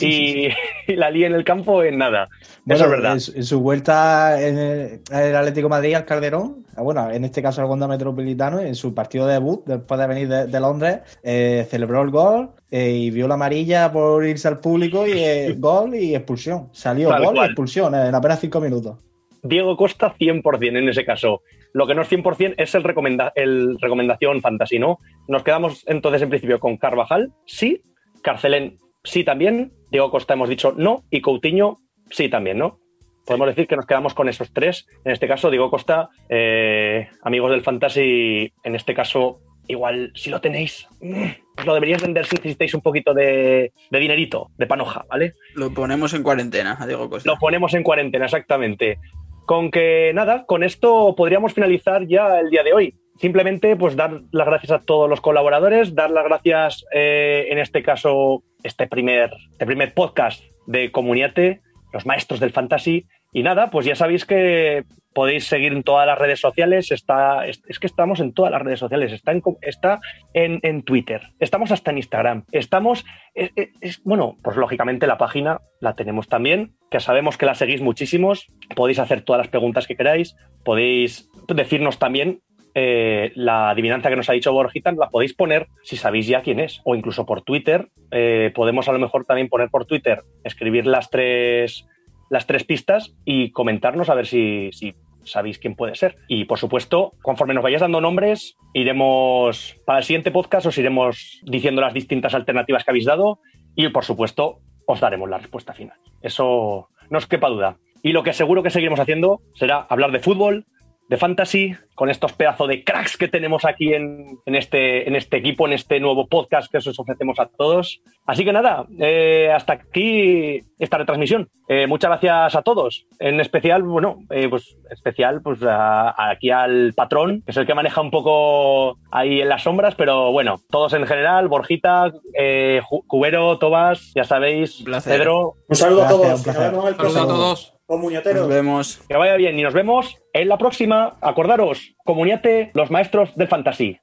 y, 0.00 0.46
y 0.48 0.52
la 0.96 1.10
líe 1.10 1.26
en 1.26 1.34
el 1.34 1.44
campo 1.44 1.82
en 1.82 1.98
nada. 1.98 2.28
Eso 2.66 2.84
es 2.84 2.90
verdad. 2.90 3.12
En, 3.14 3.20
su- 3.20 3.32
en 3.36 3.44
su 3.44 3.60
vuelta 3.60 4.40
en 4.42 4.58
el, 4.58 5.36
Atlético 5.36 5.66
de 5.66 5.70
Madrid 5.70 5.94
al 5.94 6.04
Calderón, 6.04 6.64
ah, 6.76 6.82
bueno, 6.82 7.10
en 7.10 7.24
este 7.24 7.42
caso 7.42 7.60
al 7.60 7.68
Wanda 7.68 7.86
Metropolitano, 7.88 8.60
en 8.60 8.74
su 8.74 8.94
partido 8.94 9.26
de 9.26 9.34
debut, 9.34 9.64
después 9.66 10.00
de 10.00 10.06
venir 10.06 10.28
de, 10.28 10.46
de 10.46 10.60
Londres, 10.60 11.00
eh, 11.22 11.66
celebró 11.70 12.02
el 12.02 12.10
gol 12.10 12.50
eh, 12.70 12.90
y 12.90 13.10
vio 13.10 13.28
la 13.28 13.34
amarilla 13.34 13.92
por 13.92 14.24
irse 14.26 14.48
al 14.48 14.58
público 14.60 15.06
y 15.06 15.12
eh, 15.12 15.54
gol 15.58 15.94
y 15.94 16.14
expulsión. 16.14 16.68
Salió 16.72 17.08
Tal 17.10 17.24
gol 17.24 17.34
cual. 17.34 17.46
y 17.46 17.50
expulsión 17.50 17.94
en 17.94 18.14
apenas 18.14 18.40
cinco 18.40 18.60
minutos. 18.60 18.98
Diego 19.42 19.76
Costa 19.76 20.14
100% 20.18 20.76
en 20.78 20.88
ese 20.88 21.04
caso. 21.04 21.42
Lo 21.72 21.86
que 21.86 21.94
no 21.94 22.02
es 22.02 22.10
100% 22.10 22.54
es 22.56 22.74
el, 22.74 22.82
recomenda 22.82 23.32
el 23.36 23.76
recomendación 23.80 24.40
fantasy, 24.40 24.78
¿no? 24.78 24.98
Nos 25.28 25.44
quedamos 25.44 25.84
entonces 25.86 26.22
en 26.22 26.30
principio 26.30 26.58
con 26.58 26.78
Carvajal, 26.78 27.32
sí, 27.44 27.82
Carcelén, 28.22 28.78
sí 29.06 29.24
también, 29.24 29.72
Diego 29.90 30.10
Costa 30.10 30.34
hemos 30.34 30.48
dicho 30.48 30.74
no 30.76 31.04
y 31.10 31.20
Coutinho, 31.20 31.80
sí 32.10 32.28
también, 32.28 32.58
¿no? 32.58 32.78
Podemos 33.24 33.48
decir 33.48 33.66
que 33.66 33.76
nos 33.76 33.86
quedamos 33.86 34.14
con 34.14 34.28
esos 34.28 34.52
tres. 34.52 34.86
En 35.04 35.12
este 35.12 35.26
caso, 35.26 35.50
Diego 35.50 35.70
Costa, 35.70 36.10
eh, 36.28 37.08
amigos 37.22 37.50
del 37.50 37.62
fantasy, 37.62 38.52
en 38.62 38.74
este 38.76 38.94
caso, 38.94 39.40
igual 39.66 40.12
si 40.14 40.30
lo 40.30 40.40
tenéis, 40.40 40.86
mm, 41.00 41.24
os 41.58 41.66
lo 41.66 41.74
deberíais 41.74 42.02
vender 42.02 42.24
si 42.24 42.36
necesitáis 42.36 42.74
un 42.74 42.82
poquito 42.82 43.14
de, 43.14 43.72
de 43.90 43.98
dinerito, 43.98 44.50
de 44.56 44.66
panoja, 44.66 45.04
¿vale? 45.08 45.34
Lo 45.54 45.72
ponemos 45.74 46.14
en 46.14 46.22
cuarentena, 46.22 46.76
a 46.78 46.86
Diego 46.86 47.10
Costa. 47.10 47.28
Lo 47.28 47.36
ponemos 47.38 47.74
en 47.74 47.82
cuarentena, 47.82 48.26
exactamente. 48.26 48.98
Con 49.44 49.72
que 49.72 50.12
nada, 50.14 50.44
con 50.44 50.62
esto 50.62 51.14
podríamos 51.16 51.52
finalizar 51.52 52.06
ya 52.06 52.38
el 52.38 52.50
día 52.50 52.62
de 52.62 52.74
hoy. 52.74 52.94
Simplemente, 53.18 53.76
pues 53.76 53.96
dar 53.96 54.20
las 54.30 54.46
gracias 54.46 54.72
a 54.72 54.80
todos 54.80 55.08
los 55.08 55.20
colaboradores, 55.20 55.94
dar 55.94 56.10
las 56.10 56.24
gracias, 56.24 56.84
eh, 56.92 57.46
en 57.48 57.58
este 57.58 57.82
caso, 57.82 58.42
este 58.66 58.86
primer, 58.86 59.30
este 59.52 59.66
primer 59.66 59.94
podcast 59.94 60.42
de 60.66 60.90
Comuniate, 60.92 61.60
los 61.92 62.06
maestros 62.06 62.40
del 62.40 62.50
fantasy. 62.50 63.06
Y 63.32 63.42
nada, 63.42 63.70
pues 63.70 63.84
ya 63.86 63.94
sabéis 63.94 64.24
que 64.24 64.84
podéis 65.12 65.46
seguir 65.46 65.72
en 65.72 65.82
todas 65.82 66.06
las 66.06 66.18
redes 66.18 66.40
sociales. 66.40 66.90
Está, 66.90 67.46
es, 67.46 67.60
que 67.78 67.86
estamos 67.86 68.20
en 68.20 68.32
todas 68.32 68.50
las 68.52 68.62
redes 68.62 68.78
sociales. 68.78 69.12
Está 69.12 69.32
en, 69.32 69.42
está 69.62 70.00
en, 70.32 70.58
en 70.62 70.82
Twitter. 70.82 71.20
Estamos 71.38 71.70
hasta 71.70 71.90
en 71.90 71.98
Instagram. 71.98 72.44
Estamos, 72.52 73.04
es- 73.34 73.50
es- 73.56 73.68
es- 73.80 74.02
bueno, 74.04 74.36
pues 74.42 74.56
lógicamente 74.56 75.06
la 75.06 75.18
página 75.18 75.60
la 75.80 75.94
tenemos 75.94 76.28
también, 76.28 76.76
que 76.90 77.00
sabemos 77.00 77.36
que 77.36 77.46
la 77.46 77.54
seguís 77.54 77.82
muchísimos. 77.82 78.46
Podéis 78.74 78.98
hacer 79.00 79.20
todas 79.22 79.38
las 79.40 79.48
preguntas 79.48 79.86
que 79.86 79.96
queráis. 79.96 80.34
Podéis 80.64 81.28
decirnos 81.48 81.98
también 81.98 82.40
eh, 82.78 83.32
la 83.36 83.70
adivinanza 83.70 84.10
que 84.10 84.16
nos 84.16 84.28
ha 84.28 84.34
dicho 84.34 84.52
Borjita, 84.52 84.92
la 84.92 85.08
podéis 85.08 85.32
poner 85.32 85.68
si 85.82 85.96
sabéis 85.96 86.26
ya 86.26 86.42
quién 86.42 86.60
es, 86.60 86.82
o 86.84 86.94
incluso 86.94 87.24
por 87.24 87.40
Twitter. 87.40 87.88
Eh, 88.10 88.52
podemos 88.54 88.86
a 88.86 88.92
lo 88.92 88.98
mejor 88.98 89.24
también 89.24 89.48
poner 89.48 89.70
por 89.70 89.86
Twitter, 89.86 90.24
escribir 90.44 90.86
las 90.86 91.08
tres, 91.08 91.86
las 92.28 92.46
tres 92.46 92.64
pistas 92.64 93.16
y 93.24 93.50
comentarnos 93.50 94.10
a 94.10 94.14
ver 94.14 94.26
si, 94.26 94.68
si 94.72 94.94
sabéis 95.24 95.58
quién 95.58 95.74
puede 95.74 95.94
ser. 95.94 96.16
Y 96.28 96.44
por 96.44 96.58
supuesto, 96.58 97.14
conforme 97.22 97.54
nos 97.54 97.64
vayáis 97.64 97.80
dando 97.80 98.02
nombres, 98.02 98.58
iremos 98.74 99.80
para 99.86 100.00
el 100.00 100.04
siguiente 100.04 100.30
podcast, 100.30 100.66
os 100.66 100.76
iremos 100.76 101.40
diciendo 101.44 101.80
las 101.80 101.94
distintas 101.94 102.34
alternativas 102.34 102.84
que 102.84 102.90
habéis 102.90 103.06
dado 103.06 103.38
y 103.74 103.88
por 103.88 104.04
supuesto 104.04 104.58
os 104.86 105.00
daremos 105.00 105.30
la 105.30 105.38
respuesta 105.38 105.72
final. 105.72 105.96
Eso 106.20 106.90
no 107.08 107.16
os 107.16 107.26
quepa 107.26 107.48
duda. 107.48 107.78
Y 108.02 108.12
lo 108.12 108.22
que 108.22 108.34
seguro 108.34 108.62
que 108.62 108.68
seguiremos 108.68 109.00
haciendo 109.00 109.40
será 109.54 109.78
hablar 109.88 110.12
de 110.12 110.20
fútbol, 110.20 110.66
de 111.08 111.16
fantasy, 111.16 111.74
con 111.94 112.10
estos 112.10 112.32
pedazos 112.32 112.68
de 112.68 112.82
cracks 112.84 113.16
que 113.16 113.28
tenemos 113.28 113.64
aquí 113.64 113.94
en, 113.94 114.38
en 114.44 114.54
este, 114.54 115.08
en 115.08 115.14
este 115.16 115.36
equipo, 115.38 115.66
en 115.66 115.72
este 115.72 115.98
nuevo 116.00 116.26
podcast 116.26 116.70
que 116.70 116.78
os 116.78 116.98
ofrecemos 116.98 117.38
a 117.38 117.46
todos. 117.46 118.00
Así 118.26 118.44
que 118.44 118.52
nada, 118.52 118.86
eh, 118.98 119.50
hasta 119.54 119.74
aquí 119.74 120.60
esta 120.78 120.98
retransmisión. 120.98 121.48
Eh, 121.68 121.86
muchas 121.86 122.10
gracias 122.10 122.54
a 122.56 122.62
todos. 122.62 123.06
En 123.20 123.40
especial, 123.40 123.82
bueno, 123.82 124.18
eh, 124.30 124.48
pues 124.48 124.76
especial 124.90 125.40
pues 125.42 125.62
a- 125.62 126.10
a- 126.10 126.30
aquí 126.30 126.50
al 126.50 126.92
patrón, 126.94 127.42
que 127.44 127.52
es 127.52 127.56
el 127.56 127.66
que 127.66 127.74
maneja 127.74 128.00
un 128.00 128.10
poco 128.10 128.98
ahí 129.10 129.40
en 129.40 129.48
las 129.48 129.62
sombras, 129.62 129.94
pero 129.94 130.32
bueno, 130.32 130.56
todos 130.70 130.92
en 130.92 131.06
general, 131.06 131.48
Borjita, 131.48 132.12
eh, 132.38 132.80
Cubero, 133.06 133.58
Tobas, 133.58 134.12
ya 134.14 134.24
sabéis, 134.24 134.84
Un. 134.86 135.16
Pedro, 135.18 135.54
Un 135.68 135.76
saludo 135.76 136.00
Gracias, 136.00 136.12
a 136.12 136.72
todos. 136.72 136.88
un 136.88 136.94
Saludos 136.96 137.16
a 137.16 137.26
todos. 137.26 137.75
Con 137.86 138.00
muñeteros. 138.00 138.42
Nos 138.42 138.48
vemos. 138.48 139.00
que 139.08 139.16
vaya 139.16 139.36
bien 139.36 139.58
y 139.58 139.62
nos 139.62 139.72
vemos 139.72 140.16
en 140.32 140.48
la 140.48 140.58
próxima. 140.58 141.16
Acordaros, 141.20 141.94
comuniate 142.04 142.70
los 142.74 142.90
maestros 142.90 143.34
del 143.36 143.46
fantasy. 143.48 144.00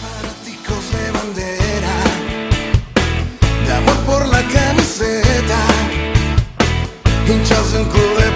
fanáticos 0.00 0.92
de 0.92 1.12
bandera, 1.12 1.96
de 3.66 3.72
amor 3.74 3.96
por 4.06 4.26
la 4.28 4.42
camiseta, 4.48 5.58
hinchas 7.28 7.74
en 7.74 7.84
club 7.84 8.31